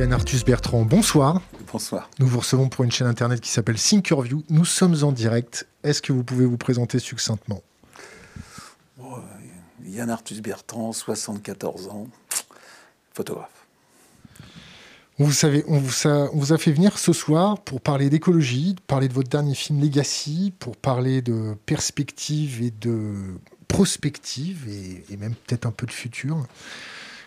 Yann 0.00 0.14
Arthus 0.14 0.44
Bertrand, 0.46 0.86
bonsoir. 0.86 1.42
Bonsoir. 1.70 2.08
Nous 2.18 2.26
vous 2.26 2.38
recevons 2.38 2.70
pour 2.70 2.84
une 2.84 2.90
chaîne 2.90 3.06
internet 3.06 3.38
qui 3.38 3.50
s'appelle 3.50 3.76
Thinkerview. 3.76 4.42
Nous 4.48 4.64
sommes 4.64 4.96
en 5.04 5.12
direct. 5.12 5.68
Est-ce 5.84 6.00
que 6.00 6.14
vous 6.14 6.24
pouvez 6.24 6.46
vous 6.46 6.56
présenter 6.56 6.98
succinctement? 6.98 7.62
Yann 9.84 10.08
Arthus 10.08 10.40
Bertrand, 10.40 10.94
74 10.94 11.88
ans, 11.88 12.08
photographe. 13.12 13.66
Vous 15.18 15.32
savez, 15.32 15.64
on 15.68 15.76
vous, 15.76 16.08
a, 16.08 16.30
on 16.32 16.38
vous 16.38 16.54
a 16.54 16.56
fait 16.56 16.72
venir 16.72 16.98
ce 16.98 17.12
soir 17.12 17.60
pour 17.60 17.82
parler 17.82 18.08
d'écologie, 18.08 18.76
parler 18.86 19.06
de 19.06 19.12
votre 19.12 19.28
dernier 19.28 19.54
film 19.54 19.82
Legacy, 19.82 20.54
pour 20.58 20.78
parler 20.78 21.20
de 21.20 21.54
perspective 21.66 22.62
et 22.62 22.70
de 22.70 23.38
prospective 23.68 24.66
et, 24.66 25.04
et 25.12 25.18
même 25.18 25.34
peut-être 25.34 25.66
un 25.66 25.72
peu 25.72 25.84
de 25.84 25.92
futur. 25.92 26.46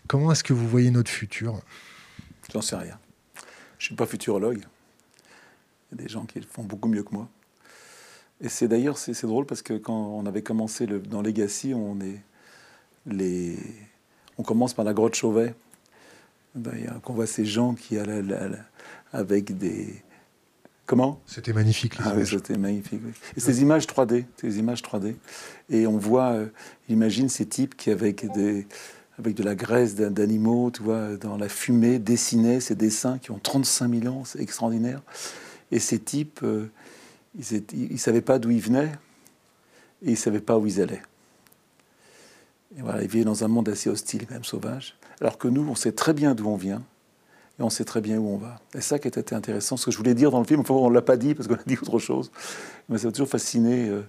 Comment 0.08 0.32
est-ce 0.32 0.44
que 0.44 0.54
vous 0.54 0.68
voyez 0.68 0.90
notre 0.90 1.12
futur? 1.12 1.62
J'en 2.52 2.62
sais 2.62 2.76
rien. 2.76 3.00
Je 3.78 3.86
ne 3.86 3.88
suis 3.88 3.96
pas 3.96 4.06
futurologue. 4.06 4.64
Il 5.92 5.98
y 5.98 6.02
a 6.02 6.04
des 6.04 6.10
gens 6.10 6.26
qui 6.26 6.40
le 6.40 6.46
font 6.46 6.64
beaucoup 6.64 6.88
mieux 6.88 7.04
que 7.04 7.14
moi. 7.14 7.30
Et 8.42 8.50
c'est 8.50 8.68
d'ailleurs 8.68 8.98
c'est 8.98 9.22
drôle 9.24 9.46
parce 9.46 9.62
que 9.62 9.74
quand 9.78 9.94
on 9.94 10.26
avait 10.26 10.42
commencé 10.42 10.86
le, 10.86 11.00
dans 11.00 11.22
Legacy, 11.22 11.74
on 11.74 12.00
est 12.02 12.22
les 13.06 13.58
on 14.38 14.44
commence 14.44 14.74
par 14.74 14.86
la 14.86 14.94
grotte 14.94 15.16
Chauvet. 15.16 15.54
Ben, 16.56 17.00
qu'on 17.04 17.14
voit 17.14 17.26
ces 17.26 17.46
gens 17.46 17.74
qui 17.74 17.98
allaient 17.98 18.22
avec 19.12 19.58
des 19.58 20.04
comment? 20.86 21.20
C'était 21.26 21.54
magnifique. 21.54 21.96
Ah 22.04 22.14
oui, 22.16 22.28
c'était 22.28 22.58
magnifique. 22.58 23.02
Et 23.36 23.40
ces 23.40 23.62
images 23.62 23.88
3D, 23.88 24.26
ces 24.40 24.60
images 24.60 24.82
3D, 24.84 25.16
et 25.70 25.88
on 25.88 25.98
voit, 25.98 26.34
euh, 26.34 26.48
imagine 26.90 27.28
ces 27.28 27.48
types 27.48 27.76
qui 27.76 27.90
avec 27.90 28.32
des 28.34 28.68
avec 29.20 29.36
de 29.36 29.44
la 29.44 29.56
graisse 29.56 29.96
d'animaux, 29.96 30.72
tu 30.72 30.82
vois, 30.82 31.16
dans 31.18 31.38
la 31.38 31.50
fumée, 31.50 32.00
dessinaient 32.00 32.60
ces 32.60 32.76
dessins 32.76 33.20
qui 33.20 33.32
ont 33.32 33.40
35 33.40 34.02
000 34.02 34.14
ans, 34.14 34.26
c'est 34.26 34.40
extraordinaire. 34.40 35.02
Et 35.72 35.80
ces 35.80 36.00
types, 36.00 36.40
euh, 36.44 36.70
ils 37.38 37.92
ne 37.92 37.98
savaient 37.98 38.22
pas 38.22 38.40
d'où 38.40 38.52
ils 38.52 38.62
venaient 38.62 38.92
et 40.02 40.08
ils 40.08 40.12
ne 40.12 40.18
savaient 40.18 40.42
pas 40.42 40.58
où 40.58 40.66
ils 40.66 40.82
allaient. 40.82 41.04
Et 42.78 42.82
voilà, 42.82 43.04
ils 43.04 43.08
vivaient 43.08 43.24
dans 43.24 43.44
un 43.44 43.48
monde 43.48 43.70
assez 43.70 43.90
hostile, 43.90 44.26
même 44.32 44.44
sauvage. 44.44 44.96
Alors 45.22 45.38
que 45.38 45.48
nous, 45.48 45.68
on 45.68 45.76
sait 45.76 45.92
très 45.92 46.14
bien 46.14 46.34
d'où 46.34 46.48
on 46.48 46.56
vient 46.56 46.82
et 47.60 47.64
on 47.64 47.70
sait 47.70 47.86
très 47.86 48.02
bien 48.02 48.18
où 48.18 48.28
on 48.28 48.38
va. 48.38 48.60
Et 48.74 48.82
ça 48.82 48.98
qui 48.98 49.08
était 49.08 49.36
intéressant, 49.36 49.78
ce 49.78 49.86
que 49.86 49.92
je 49.92 49.98
voulais 49.98 50.16
dire 50.16 50.32
dans 50.32 50.40
le 50.40 50.46
film, 50.46 50.64
on 50.68 50.90
ne 50.90 50.94
l'a 50.96 51.04
pas 51.04 51.18
dit 51.18 51.36
parce 51.36 51.48
qu'on 51.48 51.54
a 51.54 51.64
dit 51.68 51.78
autre 51.80 52.00
chose, 52.00 52.32
mais 52.90 52.98
ça 52.98 53.08
m'a 53.08 53.12
toujours 53.12 53.30
fasciné 53.30 53.90
euh, 53.90 54.02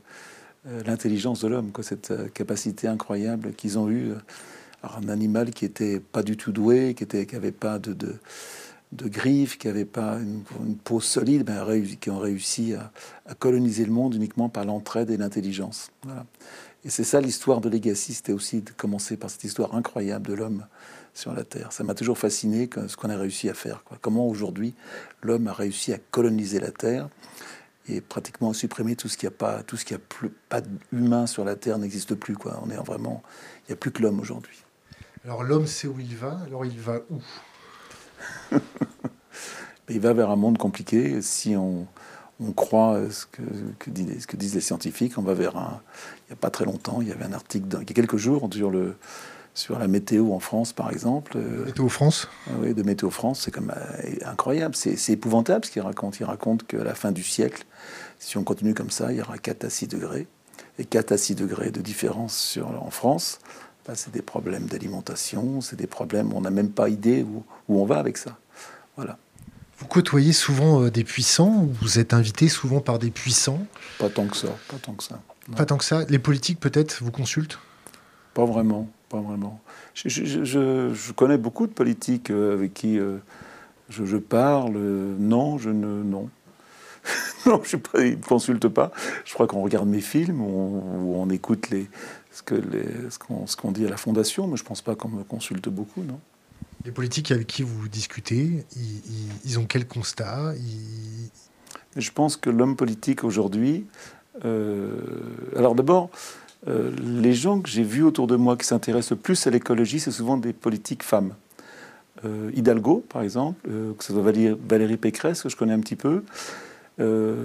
euh, 0.66 0.82
l'intelligence 0.86 1.42
de 1.42 1.48
l'homme, 1.48 1.70
cette 1.82 2.32
capacité 2.32 2.88
incroyable 2.88 3.52
qu'ils 3.52 3.78
ont 3.78 3.90
eue 3.90 4.14
un 4.98 5.08
animal 5.08 5.50
qui 5.50 5.64
était 5.64 6.00
pas 6.00 6.22
du 6.22 6.36
tout 6.36 6.52
doué, 6.52 6.94
qui 6.94 7.04
était, 7.04 7.26
qui 7.26 7.36
pas 7.52 7.78
de, 7.78 7.92
de, 7.92 9.08
griffes, 9.08 9.58
qui 9.58 9.68
avait 9.68 9.84
pas 9.84 10.18
une, 10.18 10.76
peau 10.76 11.00
solide, 11.00 11.50
qui 12.00 12.10
ont 12.10 12.18
réussi 12.18 12.74
à, 12.74 13.34
coloniser 13.34 13.84
le 13.84 13.92
monde 13.92 14.14
uniquement 14.14 14.48
par 14.48 14.64
l'entraide 14.64 15.10
et 15.10 15.16
l'intelligence. 15.16 15.90
Et 16.84 16.90
c'est 16.90 17.04
ça 17.04 17.20
l'histoire 17.20 17.60
de 17.60 17.68
Legacy, 17.68 18.14
c'était 18.14 18.32
aussi 18.32 18.60
de 18.60 18.70
commencer 18.70 19.16
par 19.16 19.30
cette 19.30 19.44
histoire 19.44 19.74
incroyable 19.74 20.28
de 20.28 20.34
l'homme 20.34 20.66
sur 21.14 21.32
la 21.32 21.44
Terre. 21.44 21.72
Ça 21.72 21.84
m'a 21.84 21.94
toujours 21.94 22.18
fasciné 22.18 22.68
ce 22.86 22.96
qu'on 22.96 23.08
a 23.08 23.16
réussi 23.16 23.48
à 23.48 23.54
faire. 23.54 23.82
Comment 24.00 24.28
aujourd'hui 24.28 24.74
l'homme 25.22 25.48
a 25.48 25.52
réussi 25.52 25.92
à 25.92 25.98
coloniser 26.10 26.60
la 26.60 26.70
Terre 26.70 27.08
et 27.88 28.00
pratiquement 28.00 28.50
à 28.50 28.54
supprimer 28.54 28.96
tout 28.96 29.08
ce 29.08 29.16
qui 29.16 29.26
a 29.26 29.30
pas, 29.30 29.62
tout 29.62 29.76
ce 29.76 29.84
qui 29.84 29.94
a 29.94 29.98
plus, 29.98 30.30
pas 30.48 30.60
d'humain 30.92 31.26
sur 31.26 31.44
la 31.44 31.56
Terre 31.56 31.78
n'existe 31.78 32.14
plus. 32.14 32.34
On 32.62 32.70
est 32.70 32.76
vraiment, 32.76 33.22
il 33.60 33.70
n'y 33.70 33.72
a 33.74 33.76
plus 33.76 33.90
que 33.90 34.02
l'homme 34.02 34.20
aujourd'hui. 34.20 34.63
Alors 35.24 35.42
l'homme 35.42 35.66
sait 35.66 35.88
où 35.88 35.98
il 35.98 36.16
va, 36.16 36.38
alors 36.46 36.66
il 36.66 36.78
va 36.78 37.00
où? 37.10 38.58
Il 39.90 40.00
va 40.00 40.12
vers 40.12 40.30
un 40.30 40.36
monde 40.36 40.56
compliqué. 40.56 41.20
Si 41.20 41.56
on, 41.56 41.86
croit 42.56 43.00
ce 43.10 43.26
que, 43.26 43.90
disent, 43.90 44.22
ce 44.22 44.26
que, 44.26 44.36
disent, 44.36 44.54
les 44.54 44.60
scientifiques, 44.60 45.18
on 45.18 45.22
va 45.22 45.34
vers 45.34 45.56
un... 45.56 45.82
Il 46.20 46.30
n'y 46.30 46.32
a 46.32 46.36
pas 46.36 46.50
très 46.50 46.64
longtemps, 46.64 47.00
il 47.02 47.08
y 47.08 47.12
avait 47.12 47.24
un 47.24 47.32
article, 47.32 47.66
il 47.70 47.88
y 47.88 47.92
a 47.92 47.94
quelques 47.94 48.16
jours, 48.16 48.48
sur, 48.52 48.70
le, 48.70 48.96
sur 49.52 49.78
la 49.78 49.86
météo 49.86 50.32
en 50.32 50.40
France, 50.40 50.72
par 50.72 50.90
exemple. 50.90 51.38
Météo 51.38 51.88
France? 51.88 52.28
ah 52.46 52.52
Oui, 52.60 52.74
de 52.74 52.82
Météo 52.82 53.10
France, 53.10 53.42
c'est 53.44 53.50
comme 53.50 53.72
euh, 53.76 54.14
incroyable. 54.24 54.74
C'est 54.74 55.12
épouvantable 55.12 55.66
ce 55.66 55.70
qu'il 55.70 55.82
raconte. 55.82 56.18
Il 56.18 56.24
raconte 56.24 56.66
qu'à 56.66 56.82
la 56.82 56.94
fin 56.94 57.12
du 57.12 57.22
siècle, 57.22 57.64
si 58.18 58.38
on 58.38 58.42
continue 58.42 58.74
comme 58.74 58.90
ça, 58.90 59.12
il 59.12 59.18
y 59.18 59.20
aura 59.20 59.36
4 59.36 59.64
à 59.64 59.70
6 59.70 59.88
degrés. 59.88 60.26
Et 60.78 60.84
4 60.86 61.12
à 61.12 61.18
6 61.18 61.34
degrés 61.34 61.70
de 61.70 61.80
différence 61.80 62.36
sur, 62.36 62.68
en 62.82 62.90
France, 62.90 63.38
c'est 63.94 64.12
des 64.12 64.22
problèmes 64.22 64.66
d'alimentation, 64.66 65.60
c'est 65.60 65.76
des 65.76 65.86
problèmes, 65.86 66.32
on 66.32 66.40
n'a 66.40 66.50
même 66.50 66.70
pas 66.70 66.88
idée 66.88 67.22
où, 67.22 67.44
où, 67.68 67.80
on 67.80 67.84
va 67.84 67.98
avec 67.98 68.16
ça. 68.16 68.38
Voilà. 68.96 69.18
Vous 69.78 69.86
côtoyez 69.86 70.32
souvent 70.32 70.82
euh, 70.82 70.90
des 70.90 71.04
puissants, 71.04 71.68
vous 71.80 71.98
êtes 71.98 72.14
invité 72.14 72.48
souvent 72.48 72.80
par 72.80 72.98
des 72.98 73.10
puissants? 73.10 73.66
Pas 73.98 74.08
tant 74.08 74.26
que 74.26 74.36
ça, 74.36 74.48
pas 74.68 74.78
tant 74.78 74.94
que 74.94 75.04
ça. 75.04 75.20
Pas 75.56 75.66
tant 75.66 75.76
que 75.76 75.84
ça. 75.84 76.04
Les 76.08 76.18
politiques 76.18 76.60
peut-être 76.60 77.02
vous 77.02 77.10
consultent? 77.10 77.58
Pas 78.32 78.46
vraiment, 78.46 78.88
pas 79.10 79.20
vraiment. 79.20 79.60
Je, 79.92 80.08
je, 80.08 80.44
je, 80.94 81.12
connais 81.12 81.36
beaucoup 81.36 81.66
de 81.66 81.72
politiques 81.72 82.30
euh, 82.30 82.54
avec 82.54 82.72
qui 82.72 82.98
euh, 82.98 83.18
je, 83.90 84.16
parle. 84.16 84.76
Non, 85.18 85.58
je 85.58 85.68
ne. 85.68 86.02
Non. 86.02 86.30
non, 87.46 87.60
je 87.64 87.76
ne 87.76 88.14
consultent 88.14 88.68
pas. 88.68 88.92
Je 89.26 89.34
crois 89.34 89.46
qu'on 89.46 89.60
regarde 89.60 89.86
mes 89.86 90.00
films, 90.00 90.40
ou 90.40 91.14
on 91.16 91.28
écoute 91.28 91.68
les, 91.68 91.90
ce 92.34 93.18
qu'on 93.18 93.46
ce 93.46 93.56
qu'on 93.56 93.72
dit 93.72 93.86
à 93.86 93.90
la 93.90 93.96
Fondation, 93.96 94.46
mais 94.46 94.56
je 94.56 94.62
ne 94.62 94.68
pense 94.68 94.82
pas 94.82 94.94
qu'on 94.94 95.08
me 95.08 95.22
consulte 95.22 95.68
beaucoup, 95.68 96.02
non. 96.02 96.18
Les 96.84 96.90
politiques 96.90 97.30
avec 97.30 97.46
qui 97.46 97.62
vous 97.62 97.88
discutez, 97.88 98.66
ils, 99.44 99.58
ont 99.58 99.64
quel 99.64 99.86
constat? 99.86 100.52
Je 101.96 102.10
pense 102.10 102.36
que 102.36 102.50
l'homme 102.50 102.76
politique 102.76 103.24
aujourd'hui... 103.24 103.86
Euh, 104.44 105.00
alors 105.56 105.76
d'abord, 105.76 106.10
euh, 106.66 106.90
les 107.00 107.32
gens 107.32 107.60
que 107.60 107.70
j'ai 107.70 107.84
vus 107.84 108.02
autour 108.02 108.26
de 108.26 108.36
moi 108.36 108.56
qui 108.56 108.66
s'intéressent 108.66 109.16
plus 109.16 109.46
à 109.46 109.50
l'écologie, 109.50 110.00
c'est 110.00 110.10
souvent 110.10 110.36
des 110.36 110.52
politiques 110.52 111.04
femmes. 111.04 111.34
Euh, 112.24 112.50
Hidalgo, 112.54 113.04
par 113.08 113.22
exemple, 113.22 113.70
que 113.96 114.04
ce 114.04 114.12
soit 114.12 114.22
Valérie 114.22 114.96
Pécresse, 114.96 115.42
que 115.42 115.48
je 115.48 115.56
connais 115.56 115.72
un 115.72 115.80
petit 115.80 115.96
peu, 115.96 116.22
euh, 117.00 117.44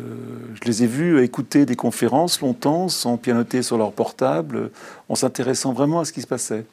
je 0.54 0.68
les 0.68 0.84
ai 0.84 0.88
vus 0.88 1.24
écouter 1.24 1.66
des 1.66 1.76
conférences 1.76 2.42
longtemps 2.42 2.88
sans 2.88 3.18
pianoter 3.18 3.64
sur 3.64 3.78
leur 3.78 3.92
portable, 3.92 4.72
en 5.08 5.16
s'intéressant 5.16 5.74
vraiment 5.74 6.00
à 6.00 6.06
ce 6.06 6.14
qui 6.14 6.22
se 6.22 6.28
passait. 6.28 6.66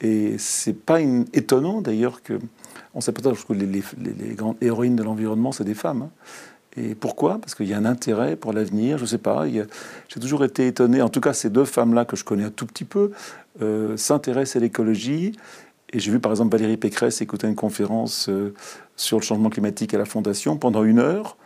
Et 0.00 0.36
c'est 0.38 0.74
pas 0.74 1.00
étonnant 1.00 1.80
d'ailleurs 1.80 2.22
que 2.22 2.34
on 2.94 3.00
s'aperçoit 3.00 3.34
que 3.48 3.52
les, 3.52 3.66
les, 3.66 4.34
grandes 4.34 4.56
héroïnes 4.60 4.96
de 4.96 5.02
l'environnement, 5.02 5.52
c'est 5.52 5.64
des 5.64 5.74
femmes. 5.74 6.02
Hein. 6.02 6.10
Et 6.76 6.94
pourquoi? 6.94 7.38
Parce 7.38 7.54
qu'il 7.54 7.66
y 7.66 7.74
a 7.74 7.78
un 7.78 7.84
intérêt 7.84 8.36
pour 8.36 8.52
l'avenir, 8.52 8.98
je 8.98 9.02
ne 9.02 9.08
sais 9.08 9.18
pas. 9.18 9.46
J'ai 9.48 10.20
toujours 10.20 10.44
été 10.44 10.66
étonné, 10.66 11.02
en 11.02 11.08
tout 11.08 11.20
cas 11.20 11.32
ces 11.32 11.50
deux 11.50 11.64
femmes-là 11.64 12.04
que 12.04 12.16
je 12.16 12.24
connais 12.24 12.44
un 12.44 12.50
tout 12.50 12.66
petit 12.66 12.84
peu, 12.84 13.10
euh, 13.62 13.96
s'intéressent 13.96 14.56
à 14.56 14.60
l'écologie. 14.60 15.32
Et 15.92 15.98
j'ai 15.98 16.10
vu 16.10 16.20
par 16.20 16.32
exemple 16.32 16.52
Valérie 16.52 16.76
Pécresse 16.76 17.20
écouter 17.20 17.48
une 17.48 17.54
conférence 17.54 18.28
euh, 18.28 18.54
sur 18.96 19.18
le 19.18 19.24
changement 19.24 19.50
climatique 19.50 19.94
à 19.94 19.98
la 19.98 20.04
Fondation 20.04 20.56
pendant 20.56 20.84
une 20.84 20.98
heure 20.98 21.36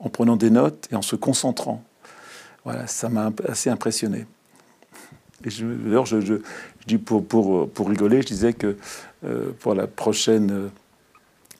en 0.00 0.08
prenant 0.08 0.36
des 0.36 0.50
notes 0.50 0.88
et 0.90 0.96
en 0.96 1.02
se 1.02 1.16
concentrant. 1.16 1.84
Voilà, 2.64 2.86
ça 2.86 3.08
m'a 3.08 3.30
assez 3.48 3.70
impressionné. 3.70 4.26
Et 5.44 5.48
d'ailleurs, 5.62 6.06
je, 6.06 6.40
dis 6.86 6.98
pour, 6.98 7.24
pour, 7.24 7.68
pour, 7.70 7.88
rigoler, 7.88 8.20
je 8.22 8.26
disais 8.26 8.52
que 8.52 8.76
euh, 9.24 9.52
pour 9.60 9.74
la 9.74 9.86
prochaine 9.86 10.50
euh, 10.50 10.68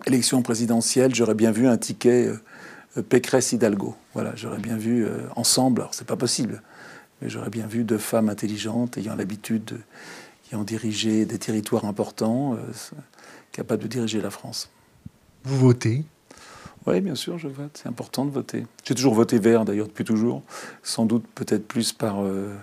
élection 0.06 0.42
présidentielle, 0.42 1.14
j'aurais 1.14 1.34
bien 1.34 1.50
vu 1.50 1.66
un 1.66 1.78
ticket 1.78 2.26
euh, 2.96 3.02
Pécresse-Hidalgo. 3.02 3.94
Voilà, 4.12 4.32
j'aurais 4.36 4.58
bien 4.58 4.76
vu 4.76 5.06
ensemble, 5.36 5.82
alors 5.82 5.94
c'est 5.94 6.06
pas 6.06 6.16
possible, 6.16 6.60
mais 7.22 7.28
j'aurais 7.28 7.48
bien 7.48 7.68
vu 7.68 7.84
deux 7.84 7.98
femmes 7.98 8.28
intelligentes 8.28 8.98
ayant 8.98 9.14
l'habitude, 9.14 9.78
ont 10.52 10.64
dirigé 10.64 11.26
des 11.26 11.38
territoires 11.38 11.84
importants, 11.84 12.58
capables 13.52 13.84
de 13.84 13.86
diriger 13.86 14.20
la 14.20 14.30
France. 14.30 14.68
Vous 15.44 15.56
votez? 15.56 16.04
Oui, 16.86 17.00
bien 17.00 17.14
sûr, 17.14 17.38
je 17.38 17.48
vote. 17.48 17.78
C'est 17.82 17.88
important 17.88 18.24
de 18.24 18.30
voter. 18.30 18.66
J'ai 18.84 18.94
toujours 18.94 19.14
voté 19.14 19.38
vert, 19.38 19.64
d'ailleurs, 19.64 19.86
depuis 19.86 20.04
toujours. 20.04 20.42
Sans 20.82 21.04
doute, 21.04 21.24
peut-être 21.34 21.66
plus 21.66 21.92
par 21.92 22.22
euh, 22.22 22.54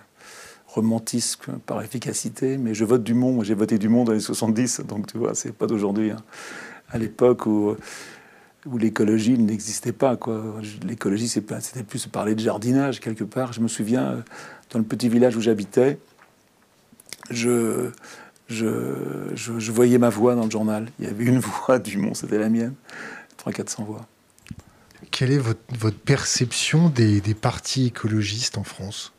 romantisme, 0.68 1.60
par 1.66 1.82
efficacité. 1.82 2.58
Mais 2.58 2.74
je 2.74 2.84
vote 2.84 3.04
du 3.04 3.14
monde. 3.14 3.44
J'ai 3.44 3.54
voté 3.54 3.78
du 3.78 3.90
monde 3.90 4.08
dans 4.08 4.14
les 4.14 4.20
70, 4.20 4.82
donc 4.82 5.08
tu 5.08 5.18
vois, 5.18 5.36
c'est 5.36 5.52
pas 5.52 5.68
d'aujourd'hui. 5.68 6.12
Hein. 6.12 6.24
À 6.90 6.98
l'époque 6.98 7.46
où, 7.46 7.76
où 8.66 8.78
l'écologie 8.78 9.38
n'existait 9.38 9.92
pas, 9.92 10.16
quoi. 10.16 10.56
L'écologie, 10.84 11.28
c'était 11.28 11.84
plus 11.84 12.08
parler 12.08 12.34
de 12.34 12.40
jardinage, 12.40 13.00
quelque 13.00 13.24
part. 13.24 13.54
Je 13.54 13.62
me 13.62 13.68
souviens, 13.68 14.04
euh, 14.04 14.22
dans 14.72 14.80
le 14.80 14.86
petit 14.86 15.10
village 15.10 15.36
où 15.36 15.42
j'habitais, 15.42 16.00
je, 17.30 17.92
je, 18.50 19.72
voyais 19.72 19.98
ma 19.98 20.10
voix 20.10 20.36
dans 20.36 20.46
le 20.46 20.52
journal. 20.52 20.88
Il 21.00 21.06
y 21.06 21.08
avait 21.08 21.26
une 21.26 21.40
voix 21.68 21.80
du 21.80 21.98
monde, 21.98 22.16
c'était 22.16 22.40
la 22.40 22.50
mienne. 22.50 22.74
400 23.46 23.84
voix. 23.84 24.08
Quelle 25.12 25.32
est 25.32 25.38
votre, 25.38 25.98
perception 25.98 26.90
des, 26.90 27.22
partis 27.34 27.88
écologistes 27.88 28.58
en 28.58 28.64
France? 28.64 29.14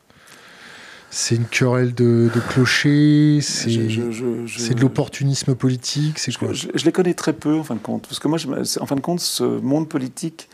C'est 1.11 1.35
une 1.35 1.45
querelle 1.45 1.95
de, 1.95 2.29
de 2.33 2.39
clocher, 2.39 3.39
c'est 3.41 3.69
de 3.69 4.81
l'opportunisme 4.81 5.55
politique, 5.55 6.19
c'est 6.19 6.35
quoi? 6.37 6.53
je, 6.53 6.67
les 6.85 6.91
connais 6.91 7.15
très 7.15 7.33
peu 7.33 7.55
en 7.57 7.63
fin 7.63 7.73
de 7.73 7.79
compte, 7.79 8.03
parce 8.03 8.19
que 8.19 8.27
moi, 8.27 8.37
en 8.79 8.85
fin 8.85 8.95
de 8.95 9.01
compte, 9.01 9.19
ce 9.19 9.43
monde 9.43 9.89
politique, 9.89 10.49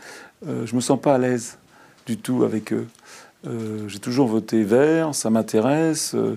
euh, 0.46 0.64
je 0.64 0.74
me 0.74 0.80
sens 0.80 0.98
pas 0.98 1.14
à 1.16 1.18
l'aise 1.18 1.58
du 2.06 2.16
tout 2.16 2.44
avec 2.44 2.72
eux. 2.72 2.86
Euh, 3.46 3.86
j'ai 3.88 3.98
toujours 3.98 4.28
voté 4.28 4.62
vert, 4.64 5.14
ça 5.14 5.28
m'intéresse. 5.28 6.14
Euh, 6.14 6.36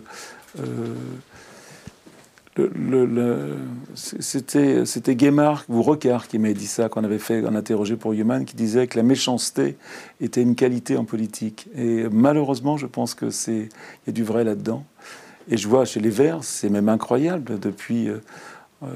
c'était, 3.95 4.85
c'était 4.85 5.17
ou 5.69 5.81
Rocard 5.81 6.27
qui 6.27 6.39
m'avait 6.39 6.53
dit 6.53 6.67
ça, 6.67 6.89
qu'on 6.89 7.03
avait 7.03 7.19
fait 7.19 7.45
un 7.45 7.55
interrogé 7.55 7.95
pour 7.95 8.13
Human, 8.13 8.45
qui 8.45 8.55
disait 8.55 8.87
que 8.87 8.97
la 8.97 9.03
méchanceté 9.03 9.77
était 10.21 10.41
une 10.41 10.55
qualité 10.55 10.97
en 10.97 11.05
politique. 11.05 11.67
Et 11.75 12.05
malheureusement, 12.11 12.77
je 12.77 12.87
pense 12.87 13.13
que 13.13 13.29
c'est 13.29 13.69
y 14.07 14.09
a 14.09 14.11
du 14.11 14.23
vrai 14.23 14.43
là-dedans. 14.43 14.85
Et 15.49 15.57
je 15.57 15.67
vois 15.67 15.85
chez 15.85 15.99
les 15.99 16.09
Verts, 16.09 16.43
c'est 16.43 16.69
même 16.69 16.89
incroyable 16.89 17.59
depuis. 17.59 18.07
Euh, 18.09 18.21
euh, 18.83 18.87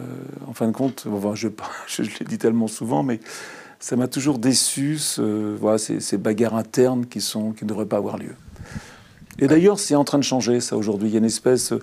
en 0.48 0.54
fin 0.54 0.68
de 0.68 0.71
compte, 0.71 1.07
je, 1.36 1.48
l'ai 2.01 2.25
dit 2.25 2.38
tellement 2.38 2.68
souvent, 2.68 3.04
mais 3.04 3.19
ça 3.80 3.98
m'a 3.98 4.07
toujours 4.07 4.39
déçu, 4.39 4.98
voilà, 5.60 5.77
ces, 5.77 6.18
bagarres 6.18 6.56
internes 6.56 7.06
qui 7.06 7.19
ne 7.36 7.68
devraient 7.68 7.86
pas 7.86 7.98
avoir 7.98 8.18
lieu. 8.18 8.33
Et 9.39 9.47
d'ailleurs, 9.47 9.80
c'est 9.80 9.95
en 9.95 10.03
train 10.03 10.19
de 10.19 10.24
changer, 10.24 10.59
ça, 10.59 10.77
aujourd'hui. 10.77 11.09
Il 11.09 11.13
y 11.13 11.15
a 11.15 11.19
une 11.19 11.25
espèce. 11.25 11.74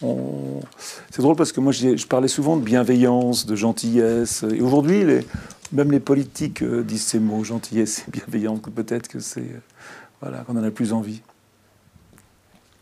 C'est 0.00 1.22
drôle 1.22 1.36
parce 1.36 1.52
que 1.52 1.60
moi, 1.60 1.72
je 1.72 2.06
parlais 2.06 2.28
souvent 2.28 2.56
de 2.56 2.62
bienveillance, 2.62 3.46
de 3.46 3.54
gentillesse. 3.54 4.44
Et 4.50 4.60
aujourd'hui, 4.60 5.04
même 5.72 5.92
les 5.92 6.00
politiques 6.00 6.62
euh, 6.62 6.82
disent 6.82 7.04
ces 7.04 7.18
mots, 7.18 7.44
gentillesse 7.44 8.04
et 8.06 8.10
bienveillance, 8.10 8.60
peut-être 8.74 9.08
que 9.08 9.20
c'est. 9.20 9.40
Euh, 9.40 9.60
voilà, 10.20 10.38
qu'on 10.38 10.56
en 10.56 10.64
a 10.64 10.70
plus 10.70 10.92
envie. 10.92 11.22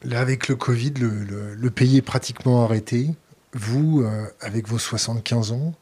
Là, 0.05 0.21
avec 0.21 0.49
le 0.49 0.55
Covid, 0.55 0.94
le, 1.00 1.70
pays 1.70 1.97
est 1.97 2.03
pratiquement 2.03 2.62
arrêté. 2.62 3.11
Vous, 3.55 4.03
euh, 4.03 4.27
avec 4.41 4.69
vos 4.69 4.79
75 4.79 5.53
ans, 5.53 5.75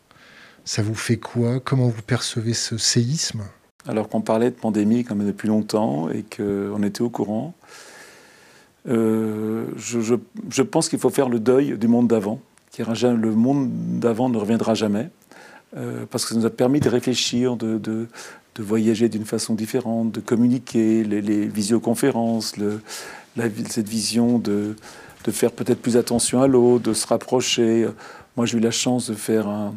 ça 0.64 0.82
vous 0.82 0.94
fait 0.94 1.18
quoi? 1.18 1.60
Comment 1.60 1.88
vous 1.88 2.02
percevez 2.02 2.54
ce 2.54 2.78
séisme? 2.78 3.42
Alors 3.86 4.08
qu'on 4.08 4.20
parlait 4.20 4.50
de 4.50 4.54
pandémie 4.54 5.04
quand 5.04 5.16
même 5.16 5.26
depuis 5.26 5.48
longtemps 5.48 6.08
et 6.08 6.24
qu'on 6.24 6.82
était 6.82 7.02
au 7.02 7.10
courant, 7.10 7.54
euh, 8.88 9.66
je, 9.76 10.62
pense 10.62 10.88
qu'il 10.88 10.98
faut 10.98 11.10
faire 11.10 11.28
le 11.28 11.38
deuil 11.38 11.78
du 11.78 11.88
monde 11.88 12.08
d'avant. 12.08 12.40
Le 12.78 13.30
monde 13.30 13.70
d'avant 14.00 14.28
ne 14.28 14.38
reviendra 14.38 14.74
jamais, 14.74 15.10
euh, 15.76 16.04
parce 16.10 16.24
que 16.24 16.30
ça 16.30 16.40
nous 16.40 16.46
a 16.46 16.50
permis 16.50 16.80
de 16.80 16.88
réfléchir, 16.88 17.56
de, 17.56 17.78
de, 17.78 18.08
voyager 18.58 19.08
d'une 19.08 19.24
façon 19.24 19.54
différente, 19.54 20.12
de 20.12 20.20
communiquer, 20.20 21.04
les, 21.04 21.46
visioconférences, 21.46 22.54
cette 23.68 23.88
vision 23.88 24.38
de, 24.38 24.76
de 25.24 25.30
faire 25.30 25.52
peut-être 25.52 25.80
plus 25.80 25.96
attention 25.96 26.40
à 26.40 26.46
l'autre, 26.46 26.84
de 26.84 26.94
se 26.94 27.06
rapprocher. 27.06 27.86
Moi, 28.36 28.46
j'ai 28.46 28.58
eu 28.58 28.60
la 28.60 28.70
chance 28.70 29.10
de 29.10 29.14
faire 29.14 29.48
un, 29.48 29.74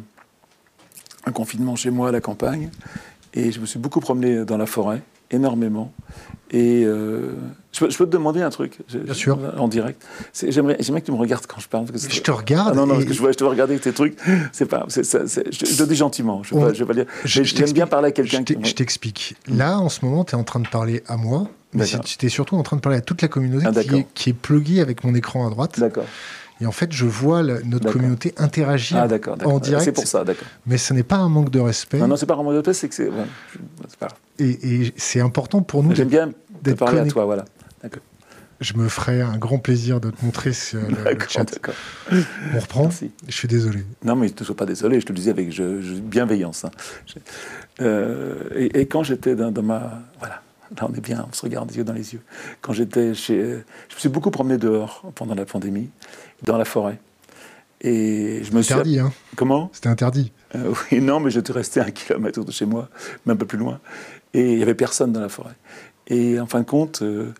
un 1.26 1.32
confinement 1.32 1.76
chez 1.76 1.90
moi 1.90 2.08
à 2.08 2.12
la 2.12 2.20
campagne, 2.20 2.70
et 3.34 3.52
je 3.52 3.60
me 3.60 3.66
suis 3.66 3.78
beaucoup 3.78 4.00
promené 4.00 4.44
dans 4.44 4.56
la 4.56 4.66
forêt, 4.66 5.02
énormément. 5.30 5.92
Et 6.52 6.84
euh, 6.84 7.32
je, 7.72 7.84
peux, 7.84 7.88
te 7.88 8.04
demander 8.04 8.40
un 8.40 8.50
truc 8.50 8.78
Bien 8.88 9.14
sûr. 9.14 9.38
En 9.58 9.66
direct. 9.66 10.04
J'aimerais, 10.48 10.76
que 10.76 11.00
tu 11.00 11.12
me 11.12 11.16
regardes 11.16 11.46
quand 11.46 11.60
je 11.60 11.68
parle. 11.68 11.86
Parce 11.86 12.06
que 12.06 12.14
je 12.14 12.22
te 12.22 12.30
regarde. 12.30 12.70
Ah 12.72 12.76
non, 12.76 12.86
non, 12.86 12.94
parce 12.94 13.06
que 13.06 13.12
je, 13.12 13.20
vois, 13.20 13.32
je 13.32 13.36
te 13.36 13.44
regarder 13.44 13.74
avec 13.74 13.82
tes 13.82 13.92
trucs. 13.92 14.16
C'est 14.52 14.66
pas, 14.66 14.86
je, 14.88 15.02
je, 15.02 15.84
dis 15.84 15.96
gentiment. 15.96 16.42
Je, 16.44 16.54
ne 16.54 16.70
vais 16.70 16.84
pas 16.84 16.94
dire. 16.94 17.06
J'aime 17.24 17.72
bien 17.72 17.86
parler 17.86 18.08
à 18.08 18.12
quelqu'un. 18.12 18.44
Je 18.46 18.72
t'explique. 18.72 19.36
Là, 19.48 19.78
en 19.78 19.88
ce 19.88 20.04
moment, 20.04 20.24
tu 20.24 20.32
es 20.32 20.38
en 20.38 20.44
train 20.44 20.60
de 20.60 20.68
parler 20.68 21.02
à 21.08 21.16
moi. 21.16 21.48
Mais 21.72 21.84
tu 21.84 22.26
es 22.26 22.28
surtout 22.28 22.56
en 22.56 22.62
train 22.62 22.76
de 22.76 22.80
parler 22.80 22.98
à 22.98 23.02
toute 23.02 23.20
la 23.20 23.28
communauté 23.28 23.66
ah, 23.68 23.82
qui, 23.82 23.96
est, 23.96 24.06
qui 24.14 24.30
est 24.30 24.32
pluguée 24.32 24.80
avec 24.80 25.04
mon 25.04 25.14
écran 25.14 25.46
à 25.46 25.50
droite. 25.50 25.78
D'accord. 25.78 26.06
Et 26.60 26.66
en 26.66 26.72
fait, 26.72 26.92
je 26.92 27.04
vois 27.04 27.42
notre 27.42 27.92
communauté 27.92 28.34
interagir 28.38 28.96
ah, 28.98 29.46
en 29.46 29.58
direct. 29.58 29.84
C'est 29.84 29.92
pour 29.92 30.06
ça, 30.06 30.24
d'accord. 30.24 30.48
Mais 30.66 30.78
ce 30.78 30.94
n'est 30.94 31.02
pas 31.02 31.16
un 31.16 31.28
manque 31.28 31.50
de 31.50 31.60
respect. 31.60 31.98
Non, 31.98 32.08
non, 32.08 32.16
c'est 32.16 32.26
pas 32.26 32.34
un 32.34 32.42
manque 32.42 32.52
de 32.52 32.56
respect, 32.58 32.74
c'est 32.74 32.88
que 32.88 32.94
c'est. 32.94 33.10
Pas 33.98 34.08
et, 34.38 34.50
et 34.82 34.94
c'est 34.96 35.20
important 35.20 35.62
pour 35.62 35.82
nous. 35.82 35.94
J'aime 35.94 36.08
bien 36.08 36.30
d'être 36.62 36.78
parler 36.78 37.00
à 37.00 37.06
toi, 37.06 37.24
voilà. 37.24 37.44
Je 38.60 38.72
me 38.74 38.88
ferai 38.88 39.20
un 39.20 39.36
grand 39.36 39.58
plaisir 39.58 40.00
de 40.00 40.10
te 40.10 40.24
montrer 40.24 40.54
sur 40.54 40.80
le, 40.80 40.96
chat. 41.28 41.58
On 42.54 42.58
reprend. 42.58 42.88
Je 43.28 43.32
suis 43.32 43.48
désolé. 43.48 43.84
Non, 44.02 44.16
mais 44.16 44.28
ne 44.28 44.44
sois 44.44 44.56
pas 44.56 44.64
désolé. 44.64 44.98
Je 44.98 45.04
te 45.04 45.12
le 45.12 45.16
disais 45.16 45.30
avec 45.30 45.50
bienveillance. 46.02 46.64
Hein. 46.64 46.70
Euh, 47.82 48.48
et, 48.54 48.86
quand 48.86 49.02
j'étais 49.02 49.36
dans, 49.36 49.52
ma 49.62 50.02
voilà, 50.18 50.40
là 50.74 50.86
on 50.88 50.94
est 50.94 51.02
bien, 51.02 51.26
on 51.30 51.34
se 51.34 51.42
regarde 51.42 51.70
les 51.70 51.76
yeux 51.76 51.84
dans 51.84 51.92
les 51.92 52.14
yeux. 52.14 52.22
Quand 52.62 52.72
j'étais 52.72 53.12
chez, 53.12 53.42
je 53.90 53.94
me 53.94 54.00
suis 54.00 54.08
beaucoup 54.08 54.30
promené 54.30 54.56
dehors 54.56 55.02
pendant 55.14 55.34
la 55.34 55.44
pandémie 55.44 55.90
dans 56.42 56.58
la 56.58 56.64
forêt. 56.64 56.98
Et 57.80 58.42
je 58.42 58.52
me 58.52 58.62
suis 58.62 58.72
interdit, 58.72 58.98
hein 58.98 59.12
Comment? 59.36 59.70
C'était 59.72 59.88
interdit. 59.88 60.32
Euh, 60.54 60.72
oui, 60.90 61.00
non, 61.02 61.20
mais 61.20 61.30
j'étais 61.30 61.52
resté 61.52 61.80
un 61.80 61.90
kilomètre 61.90 62.42
de 62.42 62.50
chez 62.50 62.66
moi, 62.66 62.88
même 63.26 63.34
un 63.34 63.38
peu 63.38 63.46
plus 63.46 63.58
loin, 63.58 63.80
et 64.34 64.54
il 64.54 64.58
y 64.58 64.62
avait 64.62 64.74
personne 64.74 65.12
dans 65.12 65.20
la 65.20 65.28
forêt. 65.28 65.54
Et 66.08 66.40
en 66.40 66.46
fin 66.46 66.60
de 66.60 66.66
compte, 66.66 67.02
euh, 67.02 67.32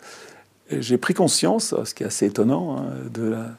j'ai 0.71 0.99
pris 0.99 1.15
conscience, 1.15 1.75
ce 1.85 1.95
qui 1.95 2.03
est 2.03 2.07
assez 2.07 2.27
étonnant, 2.27 2.79
hein, 2.79 2.85
de, 3.13 3.23
la, 3.23 3.51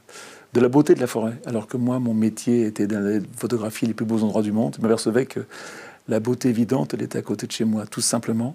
de 0.53 0.59
la 0.59 0.67
beauté 0.67 0.93
de 0.93 0.99
la 0.99 1.07
forêt. 1.07 1.33
Alors 1.45 1.67
que 1.67 1.77
moi, 1.77 1.99
mon 1.99 2.13
métier 2.13 2.65
était 2.65 2.87
de 2.87 3.23
photographier 3.37 3.87
les 3.87 3.93
plus 3.93 4.05
beaux 4.05 4.23
endroits 4.23 4.41
du 4.41 4.51
monde. 4.51 4.75
Je 4.77 4.81
m'apercevais 4.81 5.25
que 5.25 5.41
la 6.09 6.19
beauté 6.19 6.49
évidente, 6.49 6.93
elle 6.93 7.01
était 7.01 7.17
à 7.17 7.21
côté 7.21 7.47
de 7.47 7.51
chez 7.51 7.65
moi, 7.65 7.85
tout 7.85 8.01
simplement, 8.01 8.53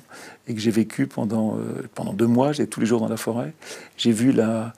et 0.49 0.55
que 0.55 0.61
j'ai 0.61 0.71
vécu 0.71 1.07
pendant, 1.07 1.57
euh, 1.57 1.83
pendant 1.95 2.13
deux 2.13 2.27
mois, 2.27 2.53
j'étais 2.53 2.69
tous 2.69 2.81
les 2.81 2.87
jours 2.87 3.01
dans 3.01 3.09
la 3.09 3.17
forêt. 3.17 3.53
J'ai 3.97 4.13
vu 4.13 4.33
la, 4.33 4.73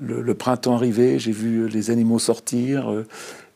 le, 0.00 0.34
printemps 0.34 0.74
arriver, 0.74 1.18
j'ai 1.18 1.32
vu 1.32 1.68
les 1.68 1.90
animaux 1.90 2.18
sortir, 2.18 2.90
euh, 2.90 3.06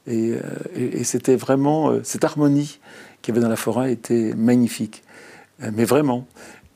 euh, 0.09 0.41
et, 0.75 1.05
c'était 1.05 1.37
vraiment 1.37 1.91
euh, 1.91 2.01
cette 2.03 2.25
harmonie 2.25 2.81
qu'il 3.21 3.33
y 3.33 3.37
avait 3.37 3.45
dans 3.45 3.51
la 3.51 3.57
forêt 3.57 3.93
était 3.93 4.35
magnifique, 4.37 5.05
mais 5.61 5.85
vraiment. 5.85 6.27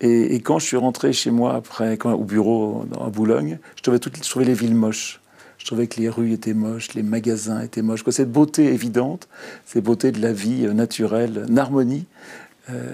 Et, 0.00 0.36
quand 0.40 0.60
je 0.60 0.66
suis 0.66 0.76
rentré 0.76 1.12
chez 1.12 1.32
moi 1.32 1.54
après, 1.54 1.98
au 2.04 2.22
bureau 2.22 2.86
à 3.00 3.10
Boulogne, 3.10 3.58
je 3.76 3.82
trouvais, 3.82 3.98
toutes, 3.98 4.24
je 4.24 4.40
les 4.40 4.54
villes 4.54 4.74
moches. 4.74 5.20
Je 5.58 5.64
trouvais 5.64 5.88
que 5.88 5.98
les 6.00 6.08
rues 6.08 6.32
étaient 6.32 6.54
moches, 6.54 6.94
les 6.94 7.02
magasins 7.02 7.60
étaient 7.62 7.82
moches. 7.82 8.04
Cette 8.10 8.30
beauté 8.30 8.66
évidente, 8.66 9.26
cette 9.64 9.82
beauté 9.82 10.12
de 10.12 10.20
la 10.20 10.32
vie 10.32 10.62
naturelle, 10.72 11.46
une 11.48 11.58
harmonie, 11.58 12.06